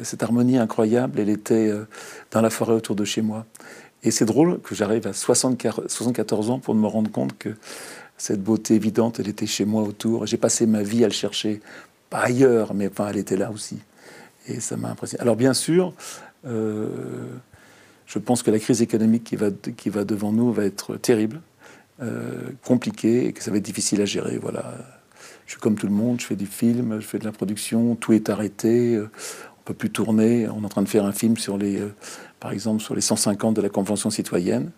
cette 0.03 0.23
harmonie 0.23 0.57
incroyable, 0.57 1.21
elle 1.21 1.29
était 1.29 1.71
dans 2.31 2.41
la 2.41 2.49
forêt 2.49 2.73
autour 2.73 2.97
de 2.97 3.05
chez 3.05 3.21
moi. 3.21 3.45
Et 4.05 4.11
c'est 4.11 4.25
drôle 4.25 4.61
que 4.61 4.75
j'arrive 4.75 5.07
à 5.07 5.13
74 5.13 6.51
ans 6.51 6.59
pour 6.59 6.75
me 6.75 6.87
rendre 6.87 7.11
compte 7.11 7.37
que 7.39 7.55
cette 8.17 8.43
beauté 8.43 8.75
évidente, 8.75 9.21
elle 9.21 9.29
était 9.29 9.47
chez 9.47 9.65
moi 9.65 9.83
autour. 9.83 10.27
J'ai 10.27 10.37
passé 10.37 10.67
ma 10.67 10.83
vie 10.83 11.05
à 11.05 11.09
le 11.09 11.13
chercher, 11.13 11.61
pas 12.11 12.21
ailleurs, 12.21 12.75
mais 12.75 12.89
enfin, 12.89 13.09
elle 13.09 13.17
était 13.17 13.37
là 13.37 13.51
aussi. 13.51 13.79
Et 14.49 14.61
ça 14.61 14.77
m'a 14.77 14.91
impressionné. 14.91 15.23
Alors 15.23 15.37
bien 15.37 15.55
sûr, 15.55 15.95
euh, 16.47 16.89
je 18.07 18.19
pense 18.19 18.43
que 18.43 18.51
la 18.51 18.59
crise 18.59 18.83
économique 18.83 19.25
qui 19.25 19.37
va, 19.37 19.51
qui 19.51 19.89
va 19.89 20.05
devant 20.05 20.33
nous 20.33 20.53
va 20.53 20.65
être 20.65 20.97
terrible, 20.97 21.41
euh, 22.03 22.51
compliquée, 22.65 23.27
et 23.27 23.33
que 23.33 23.43
ça 23.43 23.51
va 23.51 23.59
être 23.59 23.65
difficile 23.65 24.01
à 24.03 24.05
gérer. 24.05 24.39
Voilà. 24.39 24.75
Je 25.47 25.53
suis 25.53 25.61
comme 25.61 25.77
tout 25.77 25.87
le 25.87 25.93
monde, 25.93 26.21
je 26.21 26.27
fais 26.27 26.37
du 26.37 26.47
film, 26.47 27.01
je 27.01 27.07
fais 27.07 27.19
de 27.19 27.25
la 27.25 27.33
production, 27.33 27.95
tout 27.95 28.13
est 28.13 28.31
arrêté, 28.31 28.97
euh, 28.97 29.11
on 29.61 29.63
peut 29.65 29.75
plus 29.75 29.91
tourner. 29.91 30.49
On 30.49 30.63
est 30.63 30.65
en 30.65 30.69
train 30.69 30.83
de 30.83 30.89
faire 30.89 31.05
un 31.05 31.13
film 31.13 31.37
sur 31.37 31.57
les 31.57 31.81
par 32.43 32.53
exemple, 32.53 32.83
sur 32.83 32.97
les 32.97 33.01
150 33.01 33.55
de 33.55 33.63
la 33.63 33.69
Convention 33.69 34.11
citoyenne, 34.11 34.73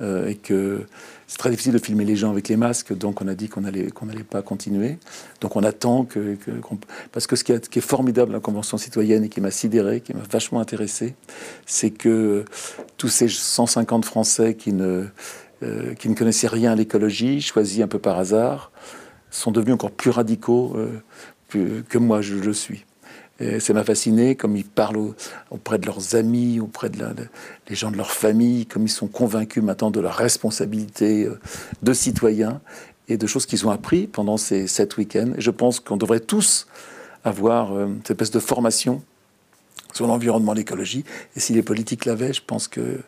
euh, 0.00 0.26
et 0.26 0.34
que 0.34 0.84
c'est 1.28 1.38
très 1.38 1.48
difficile 1.48 1.72
de 1.72 1.78
filmer 1.78 2.04
les 2.04 2.16
gens 2.16 2.32
avec 2.32 2.48
les 2.48 2.56
masques, 2.56 2.92
donc 2.92 3.22
on 3.22 3.28
a 3.28 3.36
dit 3.36 3.48
qu'on 3.48 3.60
n'allait 3.60 3.92
qu'on 3.92 4.08
pas 4.28 4.42
continuer. 4.42 4.98
Donc 5.40 5.54
on 5.54 5.62
attend 5.62 6.04
que, 6.04 6.36
parce 7.12 7.28
que 7.28 7.36
ce 7.36 7.44
qui, 7.44 7.52
est 7.52 7.80
formidable 7.80 8.32
dans 8.32 8.38
la 8.38 8.40
Convention 8.40 8.78
citoyenne 8.78 9.22
et 9.22 9.28
qui 9.28 9.40
m'a 9.40 9.52
sidéré, 9.52 10.00
qui 10.00 10.12
m'a 10.12 10.24
vachement 10.28 10.58
intéressé, 10.58 11.14
c'est 11.66 11.90
que 11.90 12.44
tous 12.96 13.08
ces 13.08 13.28
150 13.28 14.04
Français 14.04 14.56
qui 14.56 14.72
ne 14.72 15.04
euh, 15.62 15.94
qui 15.94 16.08
ne 16.08 16.16
connaissaient 16.16 16.48
rien 16.48 16.72
à 16.72 16.74
l'écologie, 16.74 17.40
choisis 17.40 17.80
un 17.80 17.86
peu 17.86 18.00
par 18.00 18.18
hasard, 18.18 18.72
sont 19.30 19.52
devenus 19.52 19.74
encore 19.74 19.92
plus 19.92 20.10
radicaux 20.10 20.74
euh, 20.76 21.82
que 21.88 21.98
moi 21.98 22.20
je 22.20 22.34
le 22.34 22.52
suis 22.52 22.84
ça 23.40 23.72
m'a 23.72 23.82
fasciné, 23.82 24.36
comme 24.36 24.56
ils 24.56 24.64
parlent 24.64 25.12
auprès 25.50 25.78
de 25.78 25.86
leurs 25.86 26.14
amis, 26.14 26.60
auprès 26.60 26.88
de 26.88 27.04
gens 27.70 27.90
de 27.90 27.96
leur 27.96 28.12
famille, 28.12 28.66
comme 28.66 28.84
ils 28.84 28.90
sont 28.90 29.08
convaincus 29.08 29.62
maintenant 29.62 29.90
de 29.90 30.00
leur 30.00 30.14
responsabilité 30.14 31.24
euh, 31.24 31.40
de 31.82 31.92
citoyens 31.92 32.60
et 33.08 33.16
de 33.16 33.26
choses 33.26 33.46
qu'ils 33.46 33.66
ont 33.66 33.70
appris 33.70 34.06
pendant 34.06 34.36
ces 34.36 34.66
sept 34.68 34.96
week-ends. 34.96 35.32
Et 35.36 35.40
je 35.40 35.50
pense 35.50 35.80
qu'on 35.80 35.96
devrait 35.96 36.20
tous 36.20 36.68
avoir 37.24 37.72
euh, 37.72 37.88
cette 37.98 38.12
espèce 38.12 38.30
de 38.30 38.38
formation 38.38 39.02
sur 39.92 40.06
l'environnement, 40.06 40.52
l'écologie. 40.52 41.04
Et 41.36 41.40
si 41.40 41.52
les 41.54 41.62
politiques 41.62 42.04
l'avaient, 42.04 42.32
je 42.32 42.42
pense 42.44 42.68
que 42.68 43.00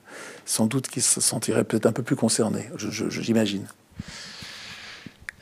sans 0.44 0.66
doute 0.66 0.88
qu'ils 0.88 1.02
se 1.02 1.20
sentiraient 1.20 1.64
peut-être 1.64 1.86
un 1.86 1.92
peu 1.92 2.02
plus 2.02 2.16
concernés, 2.16 2.68
j'imagine. 2.76 3.66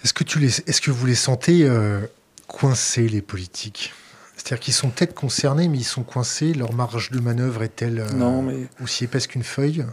Est-ce 0.02 0.12
que, 0.12 0.24
est-ce 0.68 0.80
que 0.82 0.90
vous 0.90 1.06
les 1.06 1.14
sentez 1.14 1.64
euh, 1.64 2.00
coincés, 2.46 3.08
les 3.08 3.22
politiques? 3.22 3.94
C'est-à-dire 4.44 4.62
qu'ils 4.62 4.74
sont 4.74 4.90
peut-être 4.90 5.14
concernés, 5.14 5.68
mais 5.68 5.78
ils 5.78 5.84
sont 5.84 6.02
coincés. 6.02 6.52
Leur 6.52 6.74
marge 6.74 7.10
de 7.10 7.18
manœuvre 7.18 7.62
est-elle 7.62 8.00
euh, 8.00 8.64
aussi 8.82 9.04
épaisse 9.04 9.26
qu'une 9.26 9.42
feuille? 9.42 9.86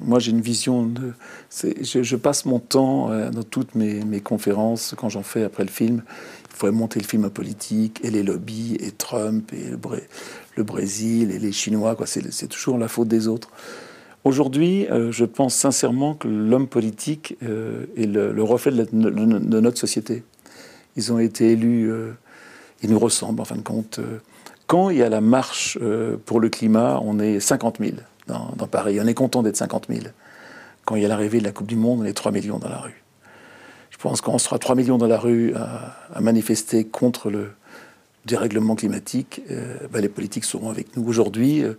Moi, 0.00 0.20
j'ai 0.20 0.30
une 0.30 0.40
vision 0.40 0.86
de. 0.86 1.12
Je, 1.50 2.04
je, 2.04 2.16
passe 2.16 2.44
mon 2.44 2.60
temps 2.60 3.10
euh, 3.10 3.30
dans 3.30 3.42
toutes 3.42 3.74
mes, 3.74 4.04
mes 4.04 4.20
conférences, 4.20 4.94
quand 4.96 5.08
j'en 5.08 5.24
fais 5.24 5.42
après 5.42 5.64
le 5.64 5.70
film. 5.70 6.04
Il 6.50 6.56
faudrait 6.56 6.76
monter 6.76 7.00
le 7.00 7.04
film 7.04 7.28
politique, 7.30 7.98
et 8.04 8.12
les 8.12 8.22
lobbies, 8.22 8.76
et 8.78 8.92
Trump, 8.92 9.52
et 9.52 9.70
le, 9.70 9.78
le 10.54 10.62
Brésil, 10.62 11.32
et 11.32 11.40
les 11.40 11.50
Chinois. 11.50 11.96
C'est 12.06 12.48
toujours 12.48 12.78
la 12.78 12.86
faute 12.86 13.08
des 13.08 13.26
autres. 13.26 13.50
Aujourd'hui, 14.22 14.86
euh, 14.88 15.10
je 15.10 15.24
pense 15.24 15.56
sincèrement 15.56 16.14
que 16.14 16.28
l'homme 16.28 16.68
politique 16.68 17.36
euh, 17.42 17.86
est 17.96 18.06
le, 18.06 18.40
reflet 18.44 18.70
de, 18.70 18.84
de, 18.84 19.60
notre 19.60 19.78
société. 19.78 20.22
Ils 20.94 21.12
ont 21.12 21.18
été 21.18 21.52
élus, 21.52 21.90
ils 22.82 22.90
nous 22.90 22.98
ressemblent 22.98 23.40
en 23.40 23.44
fin 23.44 23.56
de 23.56 23.62
compte. 23.62 24.00
Quand 24.66 24.90
il 24.90 24.98
y 24.98 25.02
a 25.02 25.08
la 25.08 25.20
marche 25.20 25.78
pour 26.26 26.40
le 26.40 26.48
climat, 26.48 27.00
on 27.02 27.18
est 27.18 27.40
50 27.40 27.78
000 27.80 27.92
dans, 28.30 28.66
Paris. 28.66 28.98
On 29.00 29.06
est 29.06 29.14
content 29.14 29.42
d'être 29.42 29.56
50 29.56 29.86
000. 29.88 30.06
Quand 30.84 30.96
il 30.96 31.02
y 31.02 31.04
a 31.04 31.08
l'arrivée 31.08 31.38
de 31.38 31.44
la 31.44 31.52
Coupe 31.52 31.66
du 31.66 31.76
Monde, 31.76 32.00
on 32.00 32.04
est 32.04 32.12
3 32.12 32.32
millions 32.32 32.58
dans 32.58 32.68
la 32.68 32.78
rue. 32.78 33.02
Je 33.90 33.98
pense 33.98 34.20
qu'on 34.20 34.38
sera 34.38 34.58
3 34.58 34.74
millions 34.76 34.98
dans 34.98 35.06
la 35.06 35.18
rue 35.18 35.54
à, 35.54 36.20
manifester 36.20 36.84
contre 36.84 37.30
le 37.30 37.50
dérèglement 38.24 38.74
climatique. 38.74 39.42
Euh, 39.50 39.76
ben, 39.92 40.00
les 40.00 40.08
politiques 40.08 40.44
seront 40.44 40.70
avec 40.70 40.96
nous. 40.96 41.06
Aujourd'hui, 41.06 41.62
euh, 41.62 41.74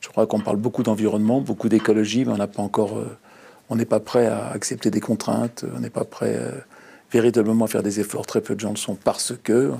je 0.00 0.08
crois 0.08 0.26
qu'on 0.26 0.40
parle 0.40 0.56
beaucoup 0.56 0.82
d'environnement, 0.82 1.40
beaucoup 1.40 1.68
d'écologie, 1.68 2.24
mais 2.24 2.32
on 2.32 2.38
n'a 2.38 2.46
pas 2.46 2.62
encore. 2.62 2.98
Euh, 2.98 3.16
on 3.68 3.74
n'est 3.74 3.84
pas 3.84 3.98
prêt 3.98 4.26
à 4.26 4.50
accepter 4.50 4.92
des 4.92 5.00
contraintes, 5.00 5.64
on 5.76 5.80
n'est 5.80 5.90
pas 5.90 6.04
prêt 6.04 6.40
véritablement 7.10 7.64
à 7.64 7.68
faire 7.68 7.82
des 7.82 7.98
efforts. 7.98 8.24
Très 8.24 8.40
peu 8.40 8.54
de 8.54 8.60
gens 8.60 8.70
le 8.70 8.76
sont 8.76 8.94
parce 8.94 9.32
que 9.42 9.72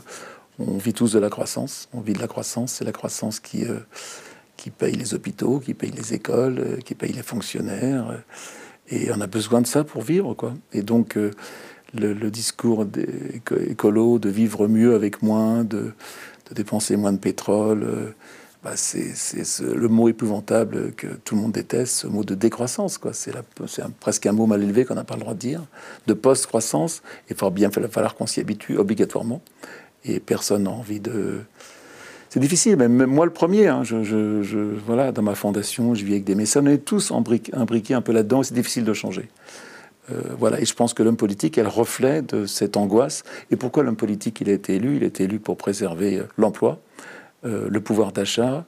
on 0.59 0.79
vit 0.79 0.93
tous 0.93 1.13
de 1.13 1.19
la 1.19 1.31
croissance. 1.31 1.89
On 1.93 2.01
vit 2.01 2.13
de 2.13 2.21
la 2.21 2.29
croissance. 2.29 2.73
C'est 2.73 2.85
la 2.85 2.93
croissance 2.93 3.41
qui 3.41 3.65
qui 4.57 4.71
paye 4.71 4.95
les 4.95 5.15
hôpitaux, 5.15 5.61
qui 5.61 5.75
paye 5.75 5.91
les 5.91 6.15
écoles, 6.15 6.59
euh, 6.59 6.77
qui 6.79 6.95
paye 6.95 7.13
les 7.13 7.23
fonctionnaires. 7.23 8.11
Euh, 8.11 8.17
et 8.89 9.11
on 9.13 9.21
a 9.21 9.27
besoin 9.27 9.61
de 9.61 9.67
ça 9.67 9.85
pour 9.85 10.03
vivre, 10.03 10.35
quoi. 10.35 10.55
Et 10.73 10.83
donc, 10.83 11.17
euh, 11.17 11.31
le, 11.95 12.31
discours 12.31 12.87
écolo 13.69 14.19
de 14.19 14.29
vivre 14.29 14.69
mieux 14.69 14.95
avec 14.95 15.23
moins, 15.23 15.65
de, 15.65 15.93
dépenser 16.53 16.97
moins 16.97 17.13
de 17.13 17.19
pétrole, 17.19 18.15
bah 18.63 18.73
c'est 18.77 19.15
le 19.61 19.89
mot 19.89 20.09
épouvantable 20.09 20.93
que 20.93 21.07
tout 21.07 21.37
le 21.37 21.41
monde 21.41 21.53
déteste, 21.53 21.95
ce 21.95 22.07
mot 22.07 22.23
de 22.23 22.35
décroissance, 22.35 22.99
quoi. 22.99 23.13
C'est 23.13 23.33
presque 23.99 24.27
un 24.27 24.33
mot 24.33 24.47
mal 24.47 24.63
élevé 24.63 24.85
qu'on 24.85 24.95
n'a 24.95 25.05
pas 25.05 25.15
le 25.15 25.21
droit 25.21 25.35
de 25.35 25.39
dire, 25.39 25.65
de 26.07 26.13
post-croissance. 26.13 27.03
Il 27.31 27.37
va 27.37 27.51
bien 27.51 27.71
falloir 27.71 28.15
qu'on 28.15 28.27
s'y 28.27 28.41
habitue 28.41 28.77
obligatoirement. 28.77 29.41
Et 30.07 30.21
personne 30.21 30.65
n'a 30.65 30.71
envie 30.71 31.01
de 31.01 31.41
c'est 32.29 32.41
difficile, 32.41 32.77
même 32.77 33.07
moi 33.07 33.25
le 33.25 33.33
premier. 33.33 33.69
Hein, 33.69 33.83
je, 33.83 34.75
voilà, 34.85 35.11
dans 35.11 35.23
ma 35.23 35.35
fondation, 35.35 35.95
je 35.95 36.05
vis 36.05 36.13
avec 36.13 36.25
des 36.25 36.35
mécènes. 36.35 36.69
On 36.69 36.71
est 36.71 36.85
tous 36.85 37.11
imbriqués 37.11 37.95
un 37.95 38.03
peu 38.03 38.13
là-dedans 38.13 38.43
c'est 38.43 38.55
difficile 38.55 38.85
de 38.85 38.93
changer. 38.93 39.29
Euh, 40.11 40.21
voilà, 40.39 40.61
et 40.61 40.65
je 40.65 40.75
pense 40.75 40.95
que 40.95 41.03
l'homme 41.03 41.17
politique 41.17 41.59
est 41.59 41.63
le 41.63 41.69
reflet 41.69 42.23
de 42.23 42.47
cette 42.47 42.77
angoisse. 42.77 43.25
Et 43.51 43.57
pourquoi 43.57 43.83
l'homme 43.83 43.97
politique 43.97 44.41
il 44.41 44.51
a 44.51 44.53
été 44.53 44.75
élu? 44.75 44.97
Il 44.97 45.05
a 45.05 45.07
été 45.07 45.25
élu 45.25 45.41
pour 45.41 45.57
préserver 45.57 46.19
euh, 46.19 46.25
l'emploi, 46.37 46.79
euh, 47.45 47.69
le 47.71 47.81
pouvoir 47.81 48.13
d'achat, 48.13 48.67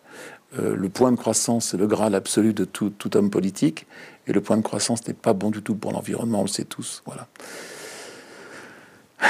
le 0.57 0.89
point 0.89 1.13
de 1.13 1.17
croissance, 1.17 1.67
c'est 1.67 1.77
le 1.77 1.87
graal 1.87 2.15
absolu 2.15 2.55
de 2.55 2.65
tout, 2.65 2.89
tout, 2.89 3.15
homme 3.19 3.29
politique. 3.29 3.87
Et 4.27 4.33
le 4.33 4.41
point 4.41 4.57
de 4.57 4.63
croissance 4.63 5.07
n'est 5.07 5.13
pas 5.13 5.35
bon 5.35 5.51
du 5.51 5.61
tout 5.61 5.75
pour 5.75 5.93
l'environnement, 5.93 6.41
on 6.41 6.45
le 6.45 6.49
sait 6.49 6.65
tous. 6.65 7.03
Voilà. 7.05 7.29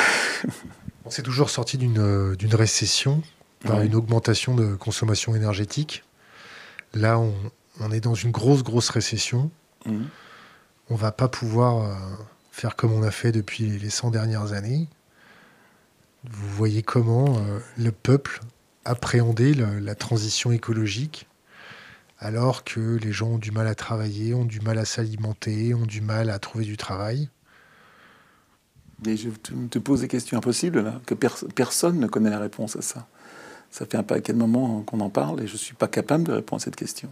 On 1.08 1.10
s'est 1.10 1.22
toujours 1.22 1.48
sorti 1.48 1.78
d'une 1.78 2.36
récession 2.52 3.22
par 3.60 3.80
une 3.80 3.94
augmentation 3.94 4.54
de 4.54 4.74
consommation 4.74 5.34
énergétique. 5.34 6.04
Là, 6.92 7.18
on, 7.18 7.90
est 7.90 8.00
dans 8.00 8.12
une 8.12 8.30
grosse, 8.30 8.62
grosse 8.62 8.90
récession. 8.90 9.50
Mhm. 9.86 10.06
On 10.90 10.96
va 10.96 11.10
pas 11.10 11.28
pouvoir 11.28 11.78
euh, 11.78 11.94
faire 12.52 12.76
comme 12.76 12.92
on 12.92 13.02
a 13.02 13.10
fait 13.10 13.32
depuis 13.32 13.78
les 13.78 13.88
100 13.88 14.10
dernières 14.10 14.52
années. 14.52 14.86
Vous 16.30 16.50
voyez 16.50 16.82
comment 16.82 17.38
euh, 17.38 17.58
le 17.78 17.90
peuple 17.90 18.40
appréhendait 18.84 19.54
la 19.54 19.94
transition 19.94 20.52
écologique 20.52 21.26
alors 22.18 22.64
que 22.64 22.96
les 22.96 23.12
gens 23.12 23.28
ont 23.28 23.38
du 23.38 23.50
mal 23.50 23.66
à 23.66 23.74
travailler, 23.74 24.34
ont 24.34 24.44
du 24.44 24.60
mal 24.60 24.76
à 24.76 24.84
s'alimenter, 24.84 25.72
ont 25.72 25.86
du 25.86 26.02
mal 26.02 26.28
à 26.28 26.38
trouver 26.38 26.66
du 26.66 26.76
travail. 26.76 27.30
Mais 29.04 29.16
je 29.16 29.30
te 29.70 29.78
pose 29.78 30.00
des 30.00 30.08
questions 30.08 30.36
impossibles 30.36 30.82
là, 30.82 31.00
que 31.06 31.14
personne 31.14 32.00
ne 32.00 32.06
connaît 32.06 32.30
la 32.30 32.40
réponse 32.40 32.76
à 32.76 32.82
ça. 32.82 33.06
Ça 33.70 33.86
fait 33.86 33.96
un 33.96 34.02
paquet 34.02 34.32
de 34.32 34.38
moments 34.38 34.82
qu'on 34.82 35.00
en 35.00 35.10
parle 35.10 35.42
et 35.42 35.46
je 35.46 35.52
ne 35.52 35.58
suis 35.58 35.74
pas 35.74 35.88
capable 35.88 36.24
de 36.24 36.32
répondre 36.32 36.60
à 36.60 36.64
cette 36.64 36.76
question. 36.76 37.08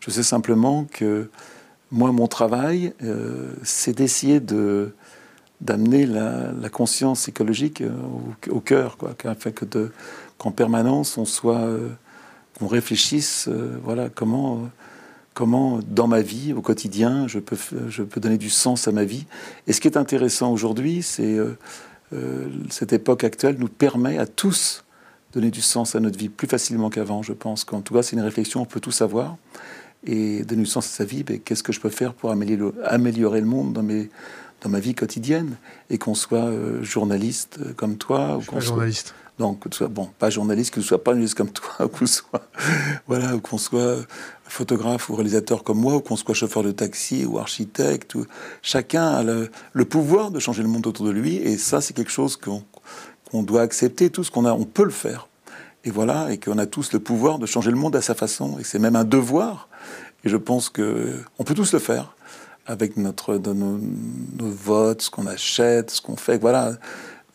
Je 0.00 0.10
sais 0.10 0.22
simplement 0.22 0.86
que 0.90 1.30
moi, 1.90 2.12
mon 2.12 2.26
travail, 2.26 2.92
euh, 3.02 3.52
c'est 3.62 3.96
d'essayer 3.96 4.40
de 4.40 4.92
d'amener 5.60 6.06
la, 6.06 6.68
conscience 6.70 7.26
écologique 7.26 7.80
euh, 7.80 7.90
au, 8.48 8.60
cœur, 8.60 8.96
quoi, 8.96 9.16
qu'en 10.38 10.52
permanence 10.52 11.18
on 11.18 11.24
soit, 11.24 11.58
euh, 11.58 11.88
qu'on 12.56 12.68
réfléchisse, 12.68 13.48
voilà, 13.82 14.08
comment, 14.08 14.68
comment 15.38 15.78
dans 15.86 16.08
ma 16.08 16.20
vie, 16.20 16.52
au 16.52 16.60
quotidien, 16.60 17.28
je 17.28 17.38
peux, 17.38 17.56
je 17.88 18.02
peux 18.02 18.20
donner 18.20 18.38
du 18.38 18.50
sens 18.50 18.88
à 18.88 18.92
ma 18.92 19.04
vie. 19.04 19.24
Et 19.68 19.72
ce 19.72 19.80
qui 19.80 19.86
est 19.86 19.96
intéressant 19.96 20.52
aujourd'hui, 20.52 21.02
c'est 21.02 21.38
cette 22.70 22.92
époque 22.92 23.22
actuelle 23.22 23.54
nous 23.56 23.68
permet 23.68 24.18
à 24.18 24.26
tous 24.26 24.82
donner 25.32 25.50
du 25.50 25.60
sens 25.60 25.94
à 25.94 26.00
notre 26.00 26.18
vie 26.18 26.28
plus 26.28 26.48
facilement 26.48 26.90
qu'avant, 26.90 27.22
je 27.22 27.32
pense. 27.32 27.64
qu'en 27.64 27.80
tout 27.80 27.94
cas, 27.94 28.02
c'est 28.02 28.16
une 28.16 28.22
réflexion, 28.22 28.62
on 28.62 28.64
peut 28.64 28.80
tout 28.80 28.90
savoir. 28.90 29.36
Et 30.04 30.42
donner 30.44 30.62
du 30.62 30.68
sens 30.68 30.86
à 30.86 30.90
sa 30.90 31.04
vie, 31.04 31.22
ben, 31.22 31.38
qu'est-ce 31.38 31.62
que 31.62 31.72
je 31.72 31.80
peux 31.80 31.90
faire 31.90 32.14
pour 32.14 32.30
améliorer 32.30 33.40
le 33.40 33.46
monde 33.46 33.72
dans, 33.72 33.82
mes, 33.82 34.10
dans 34.62 34.70
ma 34.70 34.80
vie 34.80 34.94
quotidienne? 34.94 35.56
Et 35.90 35.98
qu'on 35.98 36.14
soit 36.14 36.46
euh, 36.46 36.82
journaliste 36.82 37.58
euh, 37.60 37.72
comme 37.74 37.96
toi. 37.96 38.36
ou 38.36 38.40
qu'on 38.40 38.60
soit 38.60 38.60
journaliste. 38.60 39.14
Donc, 39.38 39.60
que 39.60 39.74
soit, 39.74 39.88
bon, 39.88 40.08
pas 40.18 40.30
journaliste, 40.30 40.74
que 40.74 40.80
ce 40.80 40.88
soit 40.88 41.04
pas 41.04 41.12
journaliste 41.12 41.36
comme 41.36 41.50
toi, 41.50 41.70
ou 41.84 41.88
qu'on 41.88 42.06
soit, 42.06 42.48
voilà, 43.06 43.36
ou 43.36 43.40
qu'on 43.40 43.58
soit 43.58 43.98
photographe 44.48 45.08
ou 45.08 45.14
réalisateur 45.14 45.62
comme 45.62 45.78
moi, 45.78 45.96
ou 45.96 46.00
qu'on 46.00 46.16
soit 46.16 46.34
chauffeur 46.34 46.62
de 46.62 46.72
taxi 46.72 47.24
ou 47.24 47.38
architecte. 47.38 48.14
Ou, 48.14 48.26
chacun 48.62 49.06
a 49.08 49.22
le, 49.22 49.84
pouvoir 49.84 50.30
de 50.30 50.38
changer 50.38 50.62
le 50.62 50.68
monde 50.68 50.86
autour 50.86 51.06
de 51.06 51.10
lui, 51.10 51.36
et 51.36 51.56
ça, 51.58 51.80
c'est 51.80 51.94
quelque 51.94 52.10
chose 52.10 52.36
qu'on 52.36 52.62
on 53.32 53.42
doit 53.42 53.62
accepter 53.62 54.10
tout 54.10 54.24
ce 54.24 54.30
qu'on 54.30 54.44
a, 54.44 54.52
on 54.52 54.64
peut 54.64 54.84
le 54.84 54.90
faire. 54.90 55.28
Et 55.84 55.90
voilà, 55.90 56.32
et 56.32 56.38
qu'on 56.38 56.58
a 56.58 56.66
tous 56.66 56.92
le 56.92 56.98
pouvoir 56.98 57.38
de 57.38 57.46
changer 57.46 57.70
le 57.70 57.76
monde 57.76 57.94
à 57.94 58.02
sa 58.02 58.14
façon. 58.14 58.58
Et 58.58 58.64
c'est 58.64 58.78
même 58.78 58.96
un 58.96 59.04
devoir. 59.04 59.68
Et 60.24 60.28
je 60.28 60.36
pense 60.36 60.68
que 60.68 61.14
on 61.38 61.44
peut 61.44 61.54
tous 61.54 61.72
le 61.72 61.78
faire 61.78 62.14
avec 62.66 62.96
notre, 62.96 63.36
nos, 63.36 63.80
votes, 64.38 65.02
ce 65.02 65.10
qu'on 65.10 65.26
achète, 65.26 65.90
ce 65.90 66.02
qu'on 66.02 66.16
fait. 66.16 66.38
Voilà. 66.38 66.72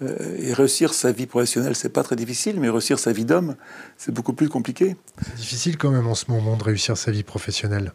Euh, 0.01 0.37
et 0.39 0.53
réussir 0.53 0.93
sa 0.93 1.11
vie 1.11 1.27
professionnelle, 1.27 1.75
c'est 1.75 1.89
pas 1.89 2.03
très 2.03 2.15
difficile, 2.15 2.59
mais 2.59 2.69
réussir 2.69 2.97
sa 2.99 3.11
vie 3.11 3.25
d'homme, 3.25 3.55
c'est 3.97 4.11
beaucoup 4.11 4.33
plus 4.33 4.49
compliqué. 4.49 4.95
C'est 5.23 5.35
difficile 5.35 5.77
quand 5.77 5.91
même 5.91 6.07
en 6.07 6.15
ce 6.15 6.31
moment 6.31 6.57
de 6.57 6.63
réussir 6.63 6.97
sa 6.97 7.11
vie 7.11 7.23
professionnelle. 7.23 7.93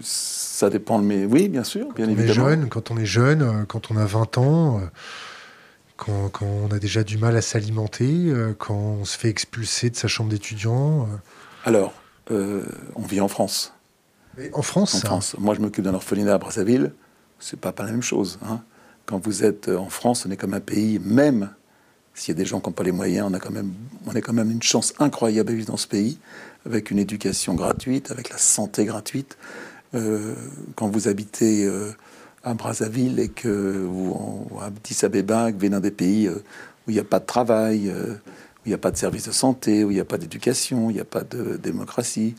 ça 0.00 0.70
dépend 0.70 1.00
de 1.00 1.04
mes. 1.04 1.26
Oui, 1.26 1.48
bien 1.48 1.64
sûr, 1.64 1.92
bien 1.94 2.06
quand 2.06 2.12
évidemment. 2.12 2.44
On 2.44 2.48
est 2.48 2.50
jeune, 2.50 2.68
quand 2.68 2.90
on 2.90 2.96
est 2.96 3.06
jeune, 3.06 3.42
euh, 3.42 3.64
quand 3.66 3.90
on 3.90 3.96
a 3.96 4.04
20 4.04 4.38
ans. 4.38 4.80
Euh, 4.80 4.86
quand, 5.96 6.42
on 6.42 6.70
a 6.72 6.78
déjà 6.80 7.04
du 7.04 7.18
mal 7.18 7.36
à 7.36 7.40
s'alimenter, 7.40 8.32
quand 8.58 8.74
on 8.74 9.04
se 9.04 9.16
fait 9.16 9.28
expulser 9.28 9.90
de 9.90 9.96
sa 9.96 10.08
chambre 10.08 10.28
d'étudiant. 10.28 11.08
Alors, 11.64 11.94
euh, 12.30 12.64
on 12.94 13.02
vit 13.02 13.20
en 13.20 13.28
France. 13.28 13.74
en 14.52 14.62
France 14.62 14.94
En 14.94 15.00
France. 15.00 15.36
Moi, 15.38 15.54
je 15.54 15.60
m'occupe 15.60 15.84
d'un 15.84 15.94
orphelinat 15.94 16.34
à 16.34 16.38
Brazzaville. 16.38 16.92
C'est 17.38 17.58
pas, 17.58 17.72
pas 17.72 17.84
la 17.84 17.92
même 17.92 18.02
chose. 18.02 18.38
Hein. 18.42 18.62
Quand 19.06 19.18
vous 19.22 19.44
êtes 19.44 19.68
en 19.68 19.88
France, 19.88 20.26
on 20.26 20.30
est 20.30 20.36
comme 20.36 20.54
un 20.54 20.60
pays, 20.60 20.98
même 20.98 21.50
s'il 22.14 22.34
y 22.34 22.36
a 22.36 22.38
des 22.38 22.46
gens 22.46 22.60
qui 22.60 22.68
n'ont 22.68 22.72
pas 22.72 22.84
les 22.84 22.92
moyens, 22.92 23.28
on 23.30 23.34
a 23.34 23.40
quand 23.40 23.50
même, 23.50 23.72
on 24.06 24.14
a 24.14 24.20
quand 24.20 24.32
même 24.32 24.50
une 24.50 24.62
chance 24.62 24.94
incroyable 24.98 25.50
à 25.50 25.54
vivre 25.54 25.66
dans 25.66 25.76
ce 25.76 25.88
pays, 25.88 26.18
avec 26.64 26.90
une 26.90 26.98
éducation 26.98 27.54
gratuite, 27.54 28.10
avec 28.10 28.30
la 28.30 28.38
santé 28.38 28.84
gratuite. 28.84 29.36
quand 29.92 30.88
vous 30.88 31.08
habitez 31.08 31.68
à 32.44 32.54
Brazzaville 32.54 33.18
et 33.18 33.28
que, 33.28 33.84
ou, 33.84 34.58
à 34.60 34.66
Addis 34.66 35.00
que 35.00 35.58
venez 35.58 35.80
des 35.80 35.90
pays 35.90 36.26
euh, 36.26 36.42
où 36.86 36.90
il 36.90 36.94
n'y 36.94 37.00
a 37.00 37.04
pas 37.04 37.18
de 37.18 37.24
travail, 37.24 37.88
euh, 37.88 38.12
où 38.12 38.66
il 38.66 38.68
n'y 38.68 38.74
a 38.74 38.78
pas 38.78 38.90
de 38.90 38.96
service 38.96 39.26
de 39.26 39.32
santé, 39.32 39.82
où 39.82 39.90
il 39.90 39.94
n'y 39.94 40.00
a 40.00 40.04
pas 40.04 40.18
d'éducation, 40.18 40.90
il 40.90 40.94
n'y 40.94 41.00
a 41.00 41.06
pas 41.06 41.22
de 41.22 41.56
démocratie, 41.56 42.34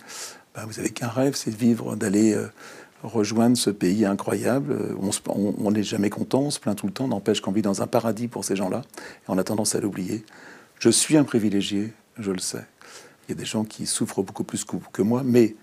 ben, 0.54 0.66
vous 0.68 0.80
avez 0.80 0.92
qu'un 0.92 1.08
rêve, 1.08 1.36
c'est 1.36 1.52
de 1.52 1.58
vivre, 1.58 1.96
d'aller 1.96 2.34
euh, 2.34 2.48
rejoindre 3.04 3.58
ce 3.58 3.70
pays 3.70 4.06
incroyable. 4.06 4.96
On 5.28 5.72
n'est 5.72 5.84
jamais 5.84 6.10
content, 6.10 6.42
on 6.42 6.52
se 6.52 6.60
plaint 6.60 6.78
tout 6.78 6.88
le 6.88 6.94
temps, 6.94 7.08
n'empêche 7.08 7.42
qu'on 7.42 7.52
vit 7.52 7.62
dans 7.62 7.82
un 7.82 7.88
paradis 7.88 8.28
pour 8.28 8.44
ces 8.46 8.56
gens-là, 8.56 8.82
et 8.98 9.26
on 9.28 9.38
a 9.38 9.44
tendance 9.44 9.76
à 9.76 9.80
l'oublier. 9.80 10.24
Je 10.80 10.90
suis 10.90 11.18
un 11.18 11.24
privilégié, 11.24 11.94
je 12.18 12.32
le 12.32 12.40
sais. 12.40 12.66
Il 13.28 13.32
y 13.32 13.34
a 13.34 13.38
des 13.38 13.46
gens 13.46 13.64
qui 13.64 13.86
souffrent 13.86 14.22
beaucoup 14.22 14.44
plus 14.44 14.66
que 14.66 15.02
moi, 15.02 15.24
mais 15.24 15.56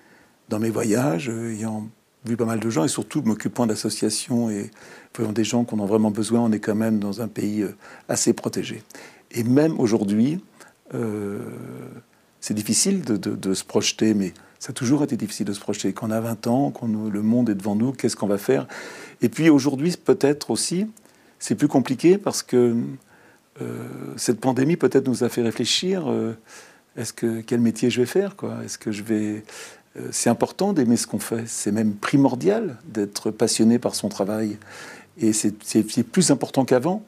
dans 0.48 0.58
mes 0.58 0.70
voyages, 0.70 1.28
ayant 1.28 1.88
vu 2.24 2.36
pas 2.36 2.44
mal 2.44 2.60
de 2.60 2.70
gens 2.70 2.84
et 2.84 2.88
surtout 2.88 3.22
m'occupant 3.22 3.66
d'associations 3.66 4.50
et 4.50 4.70
voyant 5.14 5.32
des 5.32 5.44
gens 5.44 5.64
qu'on 5.64 5.82
a 5.82 5.86
vraiment 5.86 6.10
besoin, 6.10 6.40
on 6.40 6.52
est 6.52 6.60
quand 6.60 6.74
même 6.74 6.98
dans 6.98 7.20
un 7.20 7.28
pays 7.28 7.62
euh, 7.62 7.74
assez 8.08 8.32
protégé. 8.32 8.82
Et 9.32 9.44
même 9.44 9.78
aujourd'hui, 9.80 10.42
euh, 10.94 11.40
c'est 12.40 12.54
difficile 12.54 13.02
de, 13.02 13.54
se 13.54 13.64
projeter, 13.64 14.14
mais 14.14 14.34
Ça 14.62 14.70
a 14.70 14.72
toujours 14.74 15.02
été 15.02 15.16
difficile 15.16 15.44
de 15.44 15.52
se 15.52 15.58
projeter. 15.58 15.92
Quand 15.92 16.06
on 16.06 16.12
a 16.12 16.20
20 16.20 16.46
ans, 16.46 16.70
quand 16.70 16.86
le 16.86 17.20
monde 17.22 17.50
est 17.50 17.56
devant 17.56 17.74
nous, 17.74 17.90
qu'est-ce 17.90 18.14
qu'on 18.14 18.28
va 18.28 18.38
faire? 18.38 18.68
Et 19.20 19.28
puis 19.28 19.50
aujourd'hui, 19.50 19.92
peut-être 19.96 20.52
aussi, 20.52 20.86
c'est 21.40 21.56
plus 21.56 21.66
compliqué 21.66 22.16
parce 22.16 22.44
que 22.44 22.76
euh, 23.60 23.88
cette 24.16 24.38
pandémie 24.38 24.76
peut-être 24.76 25.08
nous 25.08 25.24
a 25.24 25.28
fait 25.28 25.42
réfléchir. 25.42 26.08
Euh, 26.08 26.34
est-ce 26.96 27.12
que 27.12 27.40
quel 27.40 27.58
métier 27.58 27.90
je 27.90 28.02
vais 28.02 28.06
faire 28.06 28.36
Est-ce 28.64 28.78
que 28.78 28.92
je 28.92 29.02
vais 29.02 29.42
euh, 29.96 30.06
C'est 30.12 30.30
important 30.30 30.72
d'aimer 30.72 30.96
ce 30.96 31.08
qu'on 31.08 31.18
fait. 31.18 31.42
C'est 31.48 31.72
même 31.72 31.94
primordial 31.94 32.78
d'être 32.84 33.32
passionné 33.32 33.80
par 33.80 33.96
son 33.96 34.08
travail. 34.08 34.58
Et 35.18 35.32
c'est 35.32 36.04
plus 36.04 36.30
important 36.30 36.64
qu'avant. 36.64 37.02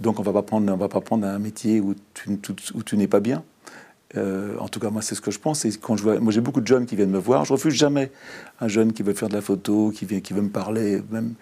Donc 0.00 0.20
on 0.20 0.22
on 0.26 0.76
va 0.76 0.88
pas 0.88 1.00
prendre 1.00 1.26
un 1.26 1.38
métier 1.38 1.80
où 1.80 1.94
tu 2.84 2.96
n'es 2.98 3.06
pas 3.06 3.20
bien. 3.20 3.42
En 4.16 4.68
tout 4.68 4.80
cas, 4.80 4.90
moi, 4.90 5.02
c'est 5.02 5.14
ce 5.14 5.20
que 5.20 5.30
je 5.30 5.38
pense. 5.38 5.64
Et 5.64 5.70
quand 5.72 5.96
je 5.96 6.02
vois, 6.02 6.18
moi, 6.18 6.32
j'ai 6.32 6.40
beaucoup 6.40 6.60
de 6.60 6.66
jeunes 6.66 6.86
qui 6.86 6.96
viennent 6.96 7.10
me 7.10 7.18
voir. 7.18 7.44
Je 7.44 7.52
refuse 7.52 7.74
jamais 7.74 8.10
un 8.60 8.68
jeune 8.68 8.92
qui 8.92 9.02
veut 9.02 9.14
faire 9.14 9.28
de 9.28 9.34
la 9.34 9.42
photo, 9.42 9.92
qui, 9.94 10.04
vient, 10.04 10.20
qui 10.20 10.32
veut 10.32 10.42
me 10.42 10.48
parler. 10.48 11.02
Même, 11.10 11.34